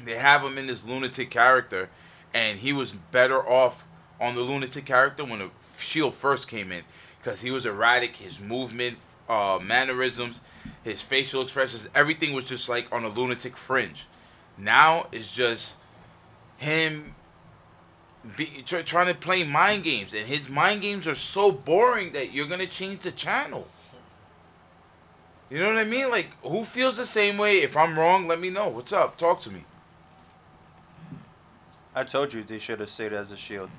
They 0.01 0.15
have 0.15 0.41
him 0.41 0.57
in 0.57 0.67
this 0.67 0.85
lunatic 0.85 1.29
character, 1.31 1.89
and 2.33 2.59
he 2.59 2.71
was 2.71 2.93
better 2.93 3.45
off 3.45 3.85
on 4.21 4.35
the 4.35 4.41
lunatic 4.41 4.85
character 4.85 5.25
when 5.25 5.39
the 5.39 5.49
Shield 5.77 6.13
first 6.13 6.47
came 6.47 6.71
in 6.71 6.83
because 7.19 7.41
he 7.41 7.51
was 7.51 7.65
erratic. 7.65 8.15
His 8.15 8.39
movement, 8.39 8.99
uh, 9.27 9.59
mannerisms, 9.61 10.39
his 10.83 11.01
facial 11.01 11.41
expressions, 11.41 11.87
everything 11.93 12.33
was 12.33 12.45
just 12.45 12.67
like 12.69 12.91
on 12.91 13.03
a 13.03 13.09
lunatic 13.09 13.55
fringe. 13.55 14.07
Now 14.57 15.07
it's 15.11 15.31
just 15.31 15.77
him 16.57 17.15
be, 18.35 18.63
try, 18.65 18.83
trying 18.83 19.07
to 19.07 19.15
play 19.15 19.43
mind 19.43 19.83
games, 19.83 20.13
and 20.13 20.27
his 20.27 20.47
mind 20.47 20.81
games 20.81 21.07
are 21.07 21.15
so 21.15 21.51
boring 21.51 22.13
that 22.13 22.33
you're 22.33 22.47
gonna 22.47 22.67
change 22.67 22.99
the 22.99 23.11
channel. 23.11 23.67
You 25.49 25.59
know 25.59 25.67
what 25.67 25.77
I 25.77 25.83
mean? 25.83 26.09
Like, 26.09 26.29
who 26.43 26.63
feels 26.63 26.97
the 26.97 27.05
same 27.05 27.37
way? 27.37 27.61
If 27.61 27.75
I'm 27.75 27.99
wrong, 27.99 28.27
let 28.27 28.39
me 28.39 28.49
know. 28.49 28.69
What's 28.69 28.93
up? 28.93 29.17
Talk 29.17 29.41
to 29.41 29.51
me. 29.51 29.65
I 31.93 32.05
told 32.05 32.33
you 32.33 32.41
they 32.43 32.59
should 32.59 32.79
have 32.79 32.89
stayed 32.89 33.11
as 33.11 33.31
a 33.31 33.37
shield. 33.37 33.69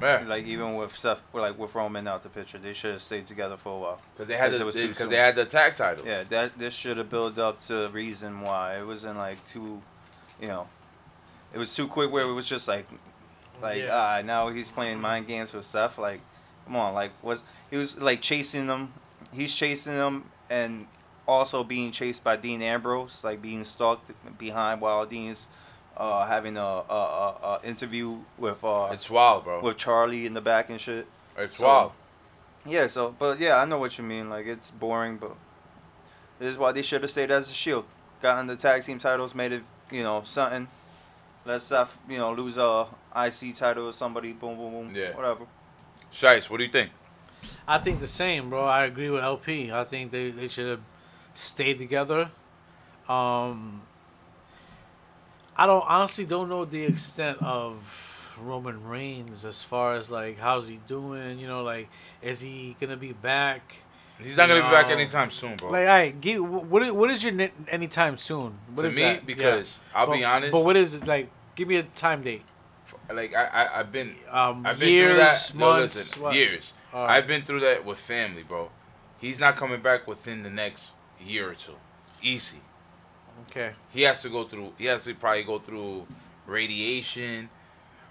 Like 0.00 0.44
even 0.46 0.74
with 0.74 0.96
Seth, 0.96 1.20
like 1.32 1.58
with 1.58 1.74
Roman 1.74 2.06
out 2.08 2.22
the 2.22 2.28
picture, 2.28 2.58
they 2.58 2.72
should 2.72 2.92
have 2.92 3.02
stayed 3.02 3.26
together 3.26 3.56
for 3.56 3.76
a 3.76 3.80
while. 3.80 4.00
because 4.14 4.28
they 4.28 4.36
had 4.36 4.52
the 4.52 4.64
because 4.64 5.08
they 5.08 5.16
had 5.16 5.36
the 5.36 5.44
tag 5.44 5.76
title. 5.76 6.04
Yeah, 6.06 6.24
that 6.30 6.58
this 6.58 6.74
should 6.74 6.96
have 6.98 7.10
built 7.10 7.38
up 7.38 7.60
to 7.62 7.74
the 7.74 7.88
reason 7.90 8.40
why 8.40 8.78
it 8.78 8.86
wasn't 8.86 9.16
like 9.18 9.38
too, 9.48 9.80
you 10.40 10.48
know, 10.48 10.66
it 11.52 11.58
was 11.58 11.74
too 11.74 11.86
quick 11.86 12.10
where 12.10 12.24
it 12.24 12.32
was 12.32 12.46
just 12.46 12.66
like, 12.68 12.86
like 13.62 13.82
Yeah. 13.82 14.18
ah 14.18 14.22
now 14.24 14.48
he's 14.48 14.70
playing 14.70 15.00
mind 15.00 15.26
games 15.26 15.52
with 15.52 15.64
Seth. 15.64 15.96
Like, 15.98 16.20
come 16.66 16.76
on, 16.76 16.94
like 16.94 17.12
was 17.22 17.42
he 17.70 17.76
was 17.76 17.98
like 18.00 18.20
chasing 18.20 18.66
them, 18.66 18.92
he's 19.32 19.54
chasing 19.54 19.94
them 19.94 20.24
and 20.50 20.86
also 21.26 21.64
being 21.64 21.90
chased 21.90 22.22
by 22.22 22.36
Dean 22.36 22.60
Ambrose, 22.62 23.22
like 23.24 23.40
being 23.40 23.64
stalked 23.64 24.10
behind 24.38 24.80
while 24.80 25.06
Dean's 25.06 25.48
uh, 25.96 26.26
having 26.26 26.56
a, 26.56 26.60
a, 26.60 26.94
a, 26.94 27.60
a 27.62 27.66
interview 27.66 28.18
with 28.38 28.62
uh, 28.64 28.88
It's 28.92 29.08
wild, 29.10 29.44
bro. 29.44 29.62
with 29.62 29.76
Charly 29.76 30.26
in 30.26 30.34
the 30.34 30.40
back 30.40 30.70
and 30.70 30.80
shit. 30.80 31.06
It's 31.38 31.58
So- 31.58 31.64
wild. 31.64 31.92
Yeah, 32.66 32.86
so 32.86 33.14
but 33.18 33.38
yeah, 33.40 33.58
I 33.58 33.66
know 33.66 33.78
what 33.78 33.98
you 33.98 34.04
mean. 34.04 34.30
Like 34.30 34.46
it's 34.46 34.70
boring, 34.70 35.18
but 35.18 35.36
this 36.38 36.48
is 36.52 36.56
why 36.56 36.72
they 36.72 36.80
should 36.80 37.02
have 37.02 37.10
stayed 37.10 37.30
as 37.30 37.50
a 37.50 37.54
shield. 37.54 37.84
Gotten 38.22 38.46
the 38.46 38.56
tag 38.56 38.82
team 38.82 38.98
titles, 38.98 39.34
made 39.34 39.52
it 39.52 39.62
you 39.90 40.02
know 40.02 40.22
something. 40.24 40.66
Let 41.44 41.60
Seth 41.60 41.94
you 42.08 42.16
know 42.16 42.32
lose 42.32 42.56
a 42.56 42.86
IC 43.14 43.54
title 43.56 43.88
or 43.88 43.92
somebody. 43.92 44.32
Boom, 44.32 44.56
boom, 44.56 44.72
boom. 44.72 44.94
Yeah. 44.96 45.14
Whatever. 45.14 45.44
Shice, 46.10 46.48
what 46.48 46.56
do 46.56 46.64
you 46.64 46.70
think? 46.70 46.90
I 47.68 47.76
think 47.76 48.00
the 48.00 48.06
same, 48.06 48.48
bro. 48.48 48.64
I 48.64 48.84
agree 48.84 49.10
with 49.10 49.22
LP. 49.22 49.70
I 49.70 49.84
think 49.84 50.10
they, 50.10 50.30
they 50.30 50.48
should 50.48 50.66
have 50.70 50.80
stayed 51.34 51.76
together. 51.76 52.30
Um, 53.10 53.82
I 55.56 55.66
don't 55.66 55.84
honestly 55.86 56.24
don't 56.24 56.48
know 56.48 56.64
the 56.64 56.84
extent 56.84 57.38
of 57.40 57.76
Roman 58.40 58.84
Reigns 58.84 59.44
as 59.44 59.62
far 59.62 59.94
as 59.94 60.10
like 60.10 60.38
how's 60.38 60.68
he 60.68 60.80
doing. 60.88 61.38
You 61.38 61.46
know, 61.46 61.62
like 61.62 61.88
is 62.22 62.40
he 62.40 62.76
gonna 62.80 62.96
be 62.96 63.12
back? 63.12 63.76
He's 64.18 64.36
not 64.36 64.48
gonna 64.48 64.62
be 64.62 64.70
back 64.70 64.88
anytime 64.88 65.30
soon, 65.30 65.56
bro. 65.56 65.70
Like, 65.70 65.80
all 65.88 65.94
right, 65.94 66.20
give, 66.20 66.48
what 66.48 66.82
is, 66.82 66.92
what 66.92 67.10
is 67.10 67.24
your 67.24 67.32
ne- 67.32 67.52
anytime 67.68 68.16
soon? 68.16 68.56
What 68.74 68.82
to 68.84 68.88
me, 68.90 69.02
that? 69.02 69.26
because 69.26 69.80
I'll 69.94 70.10
be 70.10 70.24
honest, 70.24 70.52
But 70.52 70.64
what 70.64 70.76
is 70.76 70.94
it 70.94 71.06
like? 71.06 71.30
Give 71.56 71.66
me 71.68 71.76
a 71.76 71.82
time 71.82 72.22
date. 72.22 72.42
like 73.12 73.34
I, 73.34 73.44
I 73.44 73.80
I've 73.80 73.92
been 73.92 74.14
Um, 74.30 74.64
I've 74.66 74.78
been 74.78 74.88
years, 74.88 75.10
through 75.10 75.18
that. 75.18 75.52
No, 75.54 75.66
months, 75.80 75.96
listen, 75.96 76.22
what? 76.22 76.34
years. 76.34 76.72
Right. 76.92 77.16
I've 77.16 77.26
been 77.26 77.42
through 77.42 77.60
that 77.60 77.84
with 77.84 77.98
family, 77.98 78.44
bro. 78.44 78.70
He's 79.18 79.40
not 79.40 79.56
coming 79.56 79.80
back 79.82 80.06
within 80.06 80.42
the 80.42 80.50
next 80.50 80.90
year 81.20 81.50
or 81.50 81.54
two. 81.54 81.74
Easy. 82.22 82.58
Okay. 83.42 83.72
He 83.90 84.02
has 84.02 84.22
to 84.22 84.28
go 84.28 84.44
through. 84.44 84.72
He 84.78 84.86
has 84.86 85.04
to 85.04 85.14
probably 85.14 85.42
go 85.42 85.58
through 85.58 86.06
radiation, 86.46 87.48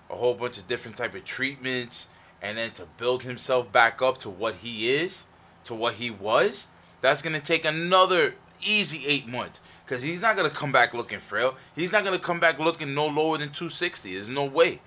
a 0.09 0.15
whole 0.15 0.33
bunch 0.33 0.57
of 0.57 0.67
different 0.67 0.97
type 0.97 1.15
of 1.15 1.25
treatments, 1.25 2.07
and 2.41 2.57
then 2.57 2.71
to 2.71 2.85
build 2.97 3.23
himself 3.23 3.71
back 3.71 4.01
up 4.01 4.17
to 4.19 4.29
what 4.29 4.55
he 4.55 4.89
is, 4.91 5.23
to 5.65 5.73
what 5.73 5.95
he 5.95 6.09
was. 6.09 6.67
That's 7.01 7.21
gonna 7.21 7.39
take 7.39 7.65
another 7.65 8.35
easy 8.61 9.05
eight 9.07 9.27
months. 9.27 9.59
Cause 9.85 10.01
he's 10.01 10.21
not 10.21 10.37
gonna 10.37 10.49
come 10.49 10.71
back 10.71 10.93
looking 10.93 11.19
frail. 11.19 11.55
He's 11.75 11.91
not 11.91 12.05
gonna 12.05 12.19
come 12.19 12.39
back 12.39 12.59
looking 12.59 12.93
no 12.93 13.07
lower 13.07 13.37
than 13.37 13.49
260. 13.49 14.15
There's 14.15 14.29
no 14.29 14.45
way. 14.45 14.79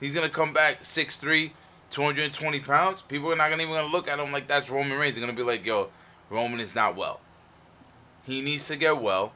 He's 0.00 0.12
gonna 0.12 0.28
come 0.28 0.52
back 0.52 0.82
6'3", 0.82 1.52
220 1.90 2.60
pounds. 2.60 3.02
People 3.02 3.32
are 3.32 3.36
not 3.36 3.50
gonna 3.50 3.62
even 3.62 3.74
gonna 3.74 3.92
look 3.92 4.08
at 4.08 4.18
him 4.18 4.32
like 4.32 4.48
that's 4.48 4.68
Roman 4.68 4.98
Reigns. 4.98 5.14
They're 5.14 5.20
gonna 5.20 5.36
be 5.36 5.44
like, 5.44 5.64
yo, 5.64 5.90
Roman 6.28 6.58
is 6.58 6.74
not 6.74 6.96
well. 6.96 7.20
He 8.24 8.42
needs 8.42 8.66
to 8.66 8.76
get 8.76 9.00
well 9.00 9.32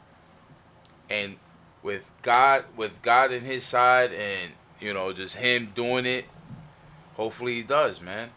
and 1.10 1.36
with 1.82 2.10
God 2.22 2.64
with 2.76 3.02
God 3.02 3.32
in 3.32 3.44
his 3.44 3.64
side 3.64 4.12
and 4.12 4.52
you 4.80 4.94
know 4.94 5.12
just 5.12 5.36
him 5.36 5.72
doing 5.74 6.06
it 6.06 6.24
hopefully 7.14 7.56
he 7.56 7.62
does 7.62 8.00
man. 8.00 8.30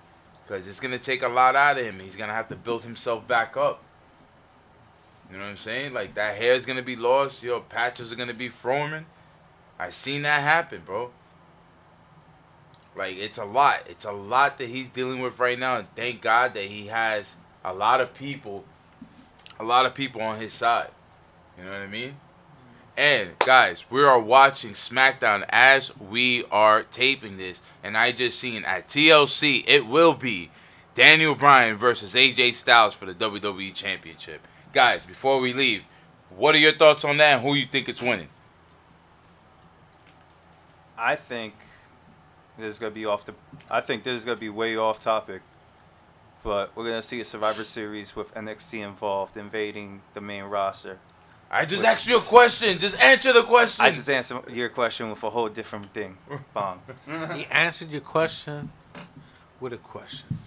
Because 0.45 0.68
it's 0.68 0.80
gonna 0.80 0.99
take 0.99 1.24
a 1.24 1.28
lot 1.28 1.55
out 1.55 1.78
of 1.78 1.86
him. 1.86 1.99
He's 1.99 2.15
gonna 2.15 2.34
have 2.34 2.47
to 2.49 2.55
build 2.55 2.84
himself 2.84 3.28
back 3.28 3.57
up. 3.57 3.84
You 5.30 5.38
know 5.38 5.43
what 5.43 5.49
I'm 5.49 5.57
saying? 5.57 5.93
Like 5.93 6.15
that 6.15 6.38
hair 6.38 6.53
is 6.53 6.65
gonna 6.65 6.82
be 6.82 6.95
lost. 6.95 7.43
Your 7.43 7.59
patches 7.59 8.13
are 8.13 8.15
gonna 8.15 8.34
be 8.34 8.49
forming. 8.49 9.05
I 9.78 9.89
seen 9.89 10.22
that 10.24 10.41
happen 10.41 10.84
bro. 10.86 11.11
Like 12.95 13.18
it's 13.18 13.38
a 13.38 13.45
lot. 13.45 13.82
It's 13.88 14.05
a 14.05 14.11
lot 14.11 14.57
that 14.57 14.70
he's 14.70 14.89
dealing 14.89 15.22
with 15.22 15.39
right 15.39 15.59
now. 15.59 15.78
And 15.78 15.88
thank 15.95 16.22
God 16.22 16.53
that 16.53 16.65
he 16.65 16.88
has 16.88 17.36
a 17.63 17.74
lot 17.74 17.99
of 17.99 18.13
people 18.13 18.63
a 19.59 19.63
lot 19.63 19.86
of 19.86 19.93
people 19.93 20.22
on 20.22 20.39
his 20.39 20.53
side. 20.53 20.91
You 21.57 21.65
know 21.65 21.72
what 21.72 21.82
I 21.82 21.88
mean 21.88 22.15
and 22.98 23.38
guys, 23.39 23.86
we 23.91 24.04
are 24.04 24.20
watching 24.20 24.72
SmackDown 24.72 25.45
as 25.50 25.95
we 25.98 26.43
are 26.45 26.82
taping 26.82 27.38
this, 27.38 27.62
and 27.84 27.95
I 27.95 28.12
just 28.12 28.39
seen 28.39 28.66
at 28.66 28.88
TLC 28.88 29.64
it 29.68 29.86
will 29.86 30.16
be 30.16 30.50
Daniel 30.95 31.36
Bryan 31.36 31.78
versus 31.78 32.16
AJ 32.16 32.56
Styles 32.56 32.95
for 32.95 33.06
the 33.06 33.14
WWE 33.14 33.72
Championship. 33.76 34.41
Guys, 34.74 35.06
before 35.06 35.39
we 35.39 35.54
leave, 35.54 35.84
what 36.36 36.56
are 36.56 36.58
your 36.58 36.74
thoughts 36.74 37.06
on 37.06 37.18
that? 37.18 37.36
And 37.36 37.41
who 37.43 37.54
you 37.54 37.68
think 37.68 37.88
is 37.88 38.02
winning? 38.02 38.30
I 40.98 41.16
think 41.16 41.54
this 42.58 42.74
is 42.74 42.80
gonna 42.80 42.89
be 42.89 43.06
off 43.06 43.26
the. 43.26 43.36
I 43.70 43.82
think 43.82 44.04
this 44.04 44.16
is 44.16 44.26
gonna 44.26 44.38
be 44.38 44.50
way 44.50 44.76
off 44.76 45.00
topic. 45.00 45.43
But 46.43 46.76
we're 46.76 46.86
gonna 46.86 47.04
see 47.04 47.22
a 47.22 47.26
Survivor 47.26 47.64
Series 47.64 48.16
with 48.16 48.34
NXT 48.34 48.84
involved, 48.84 49.38
invading 49.38 50.02
the 50.16 50.22
main 50.22 50.45
roster. 50.45 50.98
I 51.50 51.66
just 51.66 51.86
asked 51.86 52.08
you 52.08 52.18
a 52.18 52.22
question. 52.22 52.78
Just 52.78 53.00
answer 53.00 53.32
the 53.32 53.43
question. 53.43 53.84
I 53.86 53.91
just 53.91 54.10
answered 54.10 54.50
your 54.54 54.70
question 54.70 55.10
with 55.10 55.24
a 55.24 55.30
whole 55.30 55.48
different 55.50 55.93
thing. 55.93 56.18
Bong. 56.54 56.82
He 57.36 57.45
answered 57.45 57.89
your 57.91 58.02
question 58.02 58.70
with 59.60 59.74
a 59.74 59.78
question. 59.78 60.38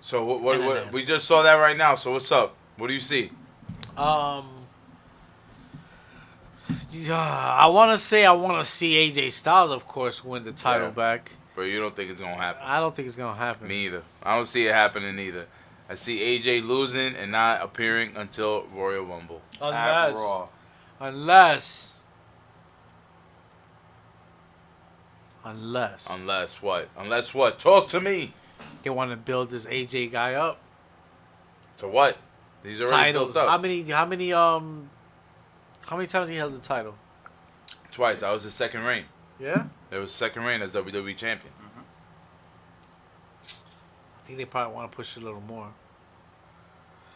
so 0.00 0.24
what, 0.24 0.42
what, 0.42 0.54
And 0.56 0.64
an 0.64 0.68
what 0.70 0.92
we 0.92 1.04
just 1.04 1.26
saw 1.26 1.42
that 1.42 1.54
right 1.54 1.76
now. 1.76 1.94
So 1.94 2.12
what's 2.12 2.30
up? 2.32 2.54
What 2.76 2.88
do 2.88 2.94
you 2.94 3.00
see? 3.00 3.30
Um, 3.96 4.48
yeah, 6.90 7.14
I 7.16 7.66
want 7.66 7.92
to 7.92 8.04
say 8.04 8.24
I 8.26 8.32
want 8.32 8.64
to 8.64 8.68
see 8.70 8.94
AJ 9.10 9.32
Styles, 9.32 9.70
of 9.70 9.86
course, 9.86 10.24
win 10.24 10.44
the 10.44 10.52
title 10.52 10.88
Yeah. 10.88 10.92
back. 10.92 11.32
But 11.54 11.62
you 11.62 11.80
don't 11.80 11.94
think 11.96 12.10
it's 12.10 12.20
gonna 12.20 12.34
happen? 12.36 12.62
I 12.64 12.80
don't 12.80 12.94
think 12.94 13.06
it's 13.06 13.16
gonna 13.16 13.38
happen. 13.38 13.68
Me 13.68 13.86
either. 13.86 14.02
I 14.22 14.36
don't 14.36 14.46
see 14.46 14.66
it 14.66 14.74
happening 14.74 15.18
either. 15.18 15.46
I 15.88 15.94
see 15.94 16.18
AJ 16.18 16.66
losing 16.66 17.14
and 17.14 17.30
not 17.32 17.62
appearing 17.62 18.16
until 18.16 18.66
Royal 18.74 19.04
Rumble. 19.04 19.40
Unless, 19.60 20.20
unless, 21.00 22.00
unless, 25.44 26.08
Unless 26.10 26.62
what? 26.62 26.88
Unless 26.96 27.34
what? 27.34 27.58
Talk 27.58 27.88
to 27.88 28.00
me. 28.00 28.32
they 28.82 28.90
want 28.90 29.10
to 29.12 29.16
build 29.16 29.50
this 29.50 29.66
AJ 29.66 30.10
guy 30.12 30.34
up. 30.34 30.58
To 31.78 31.88
what? 31.88 32.16
He's 32.64 32.80
already 32.80 32.92
Titles. 33.12 33.32
built 33.34 33.36
up. 33.44 33.48
How 33.50 33.58
many? 33.58 33.82
How 33.82 34.06
many? 34.06 34.32
Um, 34.32 34.90
how 35.86 35.96
many 35.96 36.08
times 36.08 36.28
he 36.28 36.36
held 36.36 36.54
the 36.54 36.58
title? 36.58 36.96
Twice. 37.92 38.20
That 38.20 38.32
was 38.32 38.42
his 38.42 38.54
second 38.54 38.82
reign. 38.82 39.04
Yeah, 39.38 39.64
That 39.90 40.00
was 40.00 40.12
second 40.12 40.44
reign 40.44 40.62
as 40.62 40.72
WWE 40.72 41.14
champion. 41.16 41.52
I 44.26 44.28
think 44.28 44.38
they 44.40 44.44
probably 44.44 44.74
want 44.74 44.90
to 44.90 44.96
push 44.96 45.16
it 45.16 45.22
a 45.22 45.24
little 45.24 45.40
more. 45.40 45.68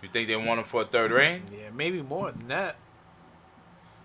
You 0.01 0.09
think 0.11 0.29
they 0.29 0.37
want 0.37 0.61
him 0.61 0.65
for 0.65 0.83
a 0.83 0.85
third 0.85 1.11
reign? 1.11 1.43
Yeah, 1.53 1.71
maybe 1.75 2.03
more 2.03 2.31
than 2.31 2.47
that. 2.47 2.77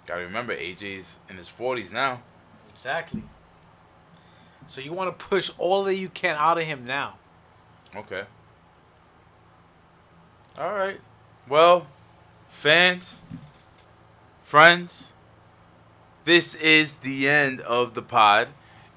Gotta 0.08 0.22
remember, 0.22 0.56
AJ's 0.56 1.20
in 1.30 1.38
his 1.38 1.48
forties 1.48 1.94
now. 1.94 2.24
Exactly. 2.74 3.22
So 4.66 4.82
you 4.82 4.92
want 4.92 5.16
to 5.16 5.24
push 5.24 5.52
all 5.60 5.84
that 5.84 5.94
you 5.94 6.10
can 6.10 6.36
out 6.36 6.58
of 6.58 6.64
him 6.64 6.84
now. 6.84 7.20
Okay. 7.96 8.24
All 10.58 10.74
right. 10.74 11.00
Well, 11.48 11.86
fans, 12.50 13.22
friends, 14.42 15.14
this 16.24 16.56
is 16.56 16.98
the 16.98 17.30
end 17.30 17.62
of 17.62 17.94
the 17.94 18.02
pod. 18.02 18.48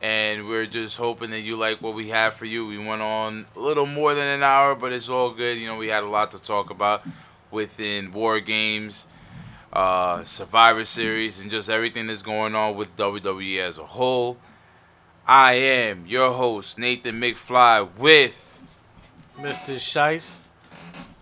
And 0.01 0.49
we're 0.49 0.67
just 0.67 0.97
hoping 0.97 1.31
that 1.31 1.41
you 1.41 1.57
like 1.57 1.83
what 1.83 1.95
we 1.95 2.09
have 2.11 2.35
for 2.35 2.45
you. 2.45 2.67
We 2.67 2.79
went 2.79 3.03
on 3.03 3.47
a 3.57 3.59
little 3.59 3.87
more 3.87 4.15
than 4.15 4.27
an 4.27 4.43
hour, 4.43 4.75
but 4.77 4.93
it's 4.93 5.09
all 5.09 5.31
good. 5.33 5.59
You 5.59 5.67
know, 5.67 5.77
we 5.77 5.89
had 5.89 6.05
a 6.05 6.09
lot 6.09 6.31
to 6.33 6.43
talk 6.43 6.71
about 6.71 7.03
within 7.51 8.13
War 8.13 8.39
Games, 8.39 9.07
uh, 9.73 10.23
Survivor 10.23 10.85
Series, 10.85 11.41
and 11.41 11.51
just 11.51 11.69
everything 11.69 12.07
that's 12.07 12.23
going 12.23 12.55
on 12.55 12.77
with 12.77 12.95
WWE 12.97 13.59
as 13.59 13.79
a 13.79 13.85
whole. 13.85 14.39
I 15.27 15.55
am 15.55 16.07
your 16.07 16.33
host, 16.33 16.79
Nathan 16.79 17.21
McFly, 17.21 17.89
with 17.99 18.61
Mr. 19.39 19.77
Shice. 19.77 20.37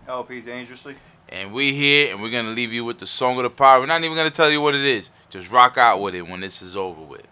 LP 0.07 0.39
dangerously. 0.41 0.95
And 1.29 1.51
we 1.51 1.73
here, 1.73 2.13
and 2.13 2.21
we're 2.21 2.31
gonna 2.31 2.51
leave 2.51 2.71
you 2.71 2.85
with 2.85 2.99
the 2.99 3.07
song 3.07 3.37
of 3.37 3.43
the 3.43 3.49
power. 3.49 3.79
We're 3.79 3.85
not 3.85 4.03
even 4.03 4.15
gonna 4.15 4.29
tell 4.29 4.49
you 4.49 4.61
what 4.61 4.75
it 4.75 4.85
is. 4.85 5.11
Just 5.29 5.51
rock 5.51 5.77
out 5.77 5.99
with 5.99 6.15
it 6.15 6.21
when 6.21 6.39
this 6.39 6.61
is 6.61 6.75
over 6.77 7.01
with. 7.01 7.27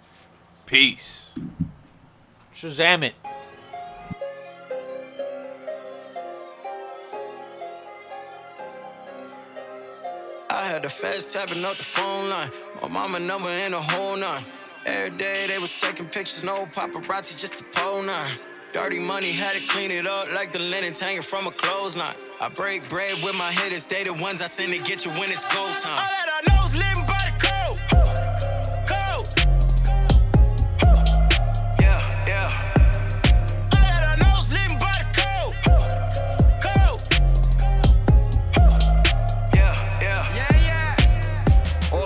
Peace. 0.66 1.38
Shazam 2.53 3.03
it. 3.03 3.13
I 10.49 10.66
had 10.68 10.82
the 10.82 10.89
feds 10.89 11.32
tapping 11.32 11.63
up 11.63 11.78
the 11.78 11.84
phone 11.84 12.30
line. 12.30 12.49
My 12.82 12.88
mama 12.88 13.20
number 13.20 13.49
in 13.49 13.74
the 13.74 13.82
whole 13.82 14.18
nine. 14.18 14.43
Every 14.88 15.16
day 15.18 15.45
they 15.47 15.59
was 15.59 15.80
taking 15.80 16.07
pictures, 16.07 16.43
no 16.43 16.66
paparazzi, 16.66 17.39
just 17.39 17.61
a 17.61 17.63
pole 17.66 18.01
nine. 18.01 18.32
Dirty 18.74 18.99
money 18.99 19.32
had 19.32 19.55
to 19.55 19.68
clean 19.68 19.91
it 19.91 20.07
up 20.07 20.34
like 20.34 20.51
the 20.51 20.59
linens 20.59 20.99
hanging 20.99 21.22
from 21.22 21.45
a 21.45 21.51
clothesline. 21.51 22.16
I 22.41 22.49
break 22.49 22.89
bread 22.89 23.24
with 23.24 23.36
my 23.36 23.51
hitters, 23.51 23.86
they 23.86 24.03
the 24.03 24.13
ones 24.13 24.41
I 24.41 24.47
send 24.47 24.74
to 24.74 24.80
get 24.80 25.05
you 25.05 25.11
when 25.11 25.32
it's 25.32 25.45
go 25.45 25.66
time. 25.80 25.91
All 25.91 26.09
that 26.09 26.41
I 26.49 26.55
know 26.55 26.66
is 26.66 26.76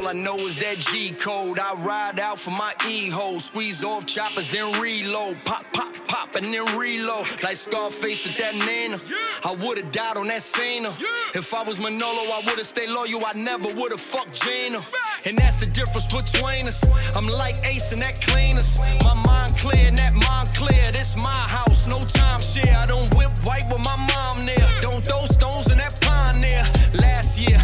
I 0.09 0.13
know 0.13 0.37
is 0.37 0.55
that 0.55 0.79
G 0.79 1.11
code. 1.11 1.59
I 1.59 1.75
ride 1.75 2.19
out 2.19 2.39
for 2.39 2.49
my 2.49 2.73
E 2.87 3.09
hole. 3.11 3.39
Squeeze 3.39 3.83
off 3.83 4.07
choppers, 4.07 4.49
then 4.49 4.81
reload. 4.81 5.37
Pop, 5.45 5.63
pop, 5.71 5.93
pop, 6.07 6.33
and 6.33 6.51
then 6.51 6.65
reload. 6.75 7.27
Like 7.43 7.57
Scarface 7.57 8.23
with 8.23 8.35
that 8.37 8.55
Nina. 8.55 8.99
I 9.45 9.53
would've 9.53 9.91
died 9.91 10.17
on 10.17 10.25
that 10.29 10.41
scene. 10.41 10.87
If 11.35 11.53
I 11.53 11.61
was 11.61 11.79
Manolo, 11.79 12.23
I 12.23 12.41
would've 12.43 12.65
stayed 12.65 12.89
loyal. 12.89 13.23
I 13.23 13.33
never 13.33 13.71
would've 13.71 14.01
fucked 14.01 14.41
Gina. 14.41 14.79
And 15.25 15.37
that's 15.37 15.59
the 15.59 15.67
difference 15.67 16.07
between 16.07 16.67
us. 16.67 16.83
I'm 17.15 17.27
like 17.27 17.63
Ace 17.63 17.91
and 17.93 18.01
that 18.01 18.19
cleaners. 18.19 18.79
My 19.03 19.13
mind 19.13 19.57
clear 19.57 19.89
and 19.89 19.97
that 19.99 20.15
mind 20.15 20.49
clear. 20.55 20.91
This 20.91 21.17
my 21.17 21.41
house, 21.43 21.87
no 21.87 21.99
time 21.99 22.39
share. 22.39 22.75
I 22.75 22.87
don't 22.87 23.13
whip 23.15 23.37
white 23.45 23.69
with 23.69 23.85
my 23.85 23.95
mom 23.95 24.47
there. 24.47 24.67
Don't 24.81 25.05
throw 25.05 25.27
stones 25.27 25.69
in 25.69 25.77
that 25.77 26.01
pond 26.01 26.43
there. 26.43 26.65
Last 26.95 27.37
year, 27.37 27.61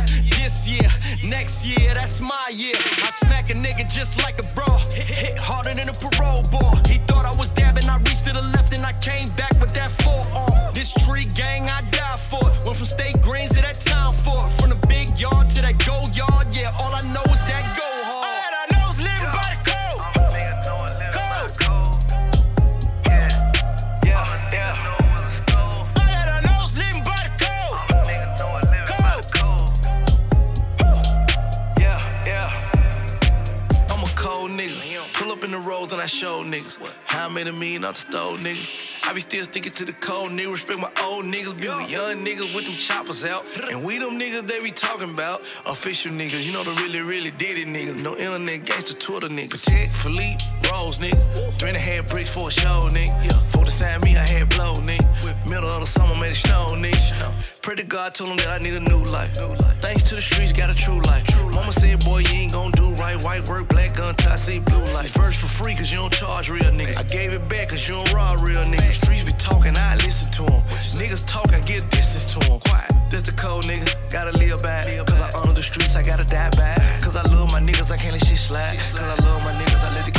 this 0.65 0.81
year, 0.81 0.89
next 1.23 1.65
year, 1.65 1.93
that's 1.93 2.19
my 2.21 2.49
year. 2.53 2.73
I 2.75 3.09
smack 3.11 3.49
a 3.49 3.53
nigga 3.53 3.91
just 3.91 4.21
like 4.23 4.39
a 4.39 4.47
bro. 4.53 4.65
Hit, 4.91 5.05
hit 5.05 5.37
harder 5.37 5.69
than 5.69 5.89
a 5.89 5.93
parole 5.93 6.43
board. 6.51 6.85
He 6.87 6.97
thought 7.07 7.25
I 7.25 7.37
was 7.37 7.51
dabbing, 7.51 7.85
I 7.85 7.97
reached 7.97 8.25
to 8.25 8.33
the 8.33 8.41
left 8.41 8.73
and 8.73 8.83
I 8.83 8.93
came 8.93 9.27
back 9.35 9.53
with 9.59 9.73
that 9.73 9.89
forearm. 10.03 10.73
This 10.73 10.91
tree 11.05 11.25
gang, 11.35 11.63
I 11.69 11.81
die 11.91 12.17
for. 12.17 12.43
Went 12.65 12.77
from 12.77 12.85
state 12.85 13.21
greens 13.21 13.49
to 13.49 13.61
that 13.61 13.79
town 13.79 14.11
for. 14.11 14.49
From 14.57 14.69
the 14.69 14.87
big 14.87 15.19
yard 15.19 15.49
to 15.51 15.61
that 15.61 15.77
go 15.85 16.01
yard, 16.13 16.34
made 37.35 37.47
a 37.47 37.53
million 37.53 37.81
the 37.81 37.93
stove, 37.93 38.39
nigga. 38.39 38.65
I 39.07 39.13
be 39.13 39.19
still 39.19 39.43
sticking 39.43 39.73
to 39.73 39.83
the 39.83 39.91
code, 39.91 40.31
nigga. 40.31 40.53
Respect 40.53 40.79
my 40.79 40.89
old 41.03 41.25
niggas. 41.25 41.59
Be 41.59 41.67
with 41.67 41.91
young 41.91 42.25
niggas 42.25 42.55
with 42.55 42.65
them 42.65 42.75
choppers 42.75 43.25
out. 43.25 43.45
And 43.69 43.83
we 43.83 43.99
them 43.99 44.17
niggas 44.17 44.47
they 44.47 44.63
be 44.63 44.71
talking 44.71 45.09
about. 45.09 45.41
Official 45.65 46.13
niggas, 46.13 46.43
you 46.45 46.53
know 46.53 46.63
the 46.63 46.71
really, 46.81 47.01
really 47.01 47.31
did 47.31 47.57
it, 47.57 47.67
niggas. 47.67 48.01
No 48.01 48.15
internet 48.15 48.63
gangster 48.65 48.93
Twitter 48.93 49.27
niggas. 49.27 49.65
Protect 49.65 49.93
Philippe, 49.93 50.43
Rose, 50.71 50.97
nigga. 50.99 51.21
Three 51.59 51.69
and 51.69 51.77
a 51.77 51.79
half 51.79 52.07
bricks 52.07 52.29
for 52.29 52.47
a 52.47 52.51
show, 52.51 52.81
nigga. 52.89 53.11
The 53.65 53.71
sign 53.71 54.01
me, 54.01 54.15
I 54.15 54.23
had 54.23 54.47
blow, 54.49 54.73
nigga. 54.75 55.49
Middle 55.49 55.69
of 55.69 55.79
the 55.79 55.87
summer, 55.87 56.13
made 56.19 56.33
it 56.33 56.35
snow, 56.35 56.67
nigga. 56.69 57.33
Pray 57.63 57.73
to 57.73 57.83
God, 57.83 58.13
told 58.13 58.29
him 58.29 58.37
that 58.37 58.49
I 58.49 58.59
need 58.59 58.75
a 58.75 58.79
new 58.79 59.03
life. 59.05 59.33
Thanks 59.81 60.03
to 60.09 60.15
the 60.15 60.21
streets, 60.21 60.53
got 60.53 60.69
a 60.69 60.77
true 60.77 61.01
life. 61.01 61.25
Mama 61.55 61.73
said, 61.73 62.05
boy, 62.05 62.19
you 62.19 62.45
ain't 62.45 62.51
gon' 62.51 62.69
do 62.71 62.91
right. 63.01 63.17
White 63.23 63.49
work, 63.49 63.67
black 63.69 63.95
gun, 63.95 64.13
tie, 64.13 64.35
see 64.35 64.59
blue 64.59 64.85
light. 64.93 65.07
First 65.07 65.39
for 65.39 65.47
free, 65.47 65.73
cause 65.73 65.91
you 65.91 65.97
don't 65.97 66.13
charge 66.13 66.47
real 66.47 66.69
niggas. 66.69 66.97
I 66.97 67.03
gave 67.03 67.33
it 67.33 67.49
back, 67.49 67.69
cause 67.69 67.87
you 67.87 67.95
don't 67.95 68.13
rob 68.13 68.39
real 68.45 68.63
niggas. 68.65 69.01
Streets 69.01 69.23
be 69.23 69.33
talking, 69.39 69.75
I 69.75 69.95
listen 69.95 70.31
to 70.33 70.43
them. 70.43 70.61
Niggas 71.01 71.25
talk, 71.25 71.51
I 71.51 71.59
get 71.61 71.89
distance 71.89 72.31
to 72.33 72.39
them. 72.47 72.59
Quiet. 72.59 72.91
This 73.09 73.23
the 73.23 73.31
code, 73.31 73.63
nigga. 73.63 73.89
Gotta 74.11 74.37
live 74.37 74.61
bad. 74.61 74.85
Cause 75.07 75.21
I 75.21 75.31
honor 75.39 75.53
the 75.53 75.63
streets, 75.63 75.95
I 75.95 76.03
gotta 76.03 76.25
die 76.25 76.51
bad. 76.51 77.01
Cause 77.01 77.15
I 77.15 77.23
love 77.23 77.51
my 77.51 77.59
niggas, 77.59 77.89
I 77.89 77.97
can't 77.97 78.13
let 78.13 78.23
shit 78.23 78.37
slide. 78.37 78.77
Cause 78.77 78.99
I 78.99 79.15
love 79.25 79.41
my 79.43 79.53
niggas, 79.53 79.81
I 79.81 79.89
let 79.95 80.05
the 80.05 80.11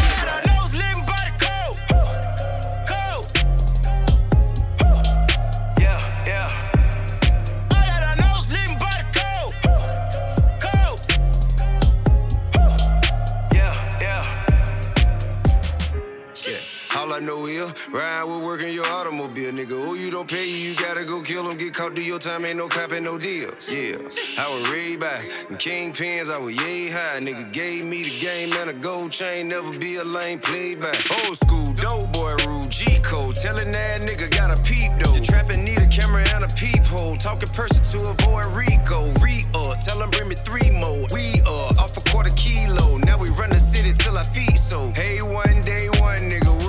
I 17.17 17.21
no 17.21 17.49
ill. 17.49 17.73
Ride 17.93 18.25
with 18.25 18.45
working 18.45 18.75
your 18.75 18.85
automobile, 18.89 19.51
nigga. 19.51 19.73
Oh, 19.73 19.95
you 19.95 20.11
don't 20.11 20.29
pay 20.29 20.47
you, 20.47 20.69
you 20.69 20.77
gotta 20.77 21.03
go 21.03 21.23
kill 21.23 21.45
them. 21.45 21.57
Get 21.57 21.73
caught, 21.73 21.95
do 21.95 22.03
your 22.03 22.19
time, 22.19 22.45
ain't 22.45 22.59
no 22.59 22.69
cop, 22.69 22.93
ain't 22.93 23.05
no 23.05 23.17
deals. 23.17 23.71
Yeah, 23.71 23.97
I 24.39 24.53
was 24.53 24.71
raised 24.71 25.01
by 25.01 25.25
and 25.49 25.59
kingpins, 25.59 26.31
I 26.31 26.37
was 26.37 26.55
yay 26.61 26.91
high. 26.91 27.21
Nigga 27.21 27.51
gave 27.55 27.87
me 27.87 28.03
the 28.03 28.19
game 28.21 28.53
and 28.61 28.69
a 28.69 28.75
gold 28.75 29.13
chain, 29.13 29.49
never 29.49 29.73
be 29.79 29.97
a 29.97 30.05
lame 30.05 30.41
played 30.41 30.79
by. 30.79 30.93
Old 31.25 31.39
school, 31.39 31.73
dope 31.73 32.13
boy 32.13 32.37
rule, 32.45 32.65
G 32.65 32.99
code. 33.01 33.35
Telling 33.37 33.73
that 33.73 34.03
nigga 34.03 34.31
got 34.37 34.51
a 34.51 34.63
peep 34.63 34.93
though. 35.01 35.13
The 35.13 35.25
trapping 35.25 35.65
need 35.65 35.79
a 35.79 35.87
camera 35.87 36.23
and 36.35 36.45
a 36.45 36.49
peephole. 36.49 37.17
Talking 37.17 37.49
person 37.49 37.83
to 37.93 38.11
avoid 38.11 38.45
Rico. 38.53 39.11
Re 39.25 39.43
up, 39.55 39.81
tell 39.81 40.03
him 40.03 40.11
bring 40.11 40.29
me 40.29 40.35
three 40.35 40.71
more. 40.71 41.07
We 41.15 41.41
uh, 41.47 41.81
off 41.81 41.97
a 41.97 42.11
quarter 42.11 42.35
kilo. 42.37 42.99
Now 42.99 43.17
we 43.17 43.31
run 43.31 43.49
the 43.49 43.61
city 43.61 43.95
till 43.95 44.19
our 44.19 44.25
feet 44.25 44.59
so. 44.59 44.91
Hey, 44.91 45.23
one 45.23 45.63
day, 45.63 45.89
one 45.97 46.21
nigga 46.29 46.66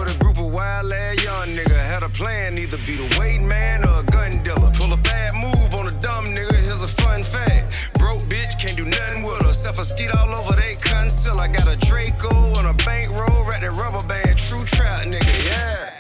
wild 0.58 0.92
ass 0.92 1.24
young 1.24 1.50
nigga. 1.56 1.78
Had 1.92 2.02
a 2.02 2.10
plan, 2.10 2.58
either 2.58 2.80
be 2.80 2.96
the 2.96 3.08
weight 3.20 3.42
man 3.42 3.86
or 3.88 4.00
a 4.00 4.04
gun 4.04 4.32
dealer. 4.44 4.72
Pull 4.74 4.92
a 4.92 4.98
fat 4.98 5.32
move 5.36 5.70
on 5.80 5.86
a 5.88 5.96
dumb 6.02 6.26
nigga, 6.26 6.58
here's 6.66 6.82
a 6.82 6.94
fun 7.04 7.22
fact. 7.22 7.94
Broke 8.00 8.24
bitch, 8.32 8.60
can't 8.60 8.76
do 8.76 8.86
nothing 8.86 9.24
with 9.24 9.44
her. 9.44 9.54
Self 9.54 9.78
a 9.78 9.86
skeet 9.86 10.10
all 10.18 10.30
over 10.34 10.56
they 10.56 10.74
conceal. 10.82 11.40
I 11.40 11.48
got 11.48 11.68
a 11.68 11.78
Draco 11.78 12.34
on 12.58 12.66
a 12.66 12.74
bankroll, 12.74 13.46
wrapped 13.48 13.64
in 13.64 13.76
rubber 13.76 14.06
band. 14.08 14.36
True 14.38 14.66
trout 14.66 15.06
nigga, 15.06 15.36
yeah. 15.46 15.97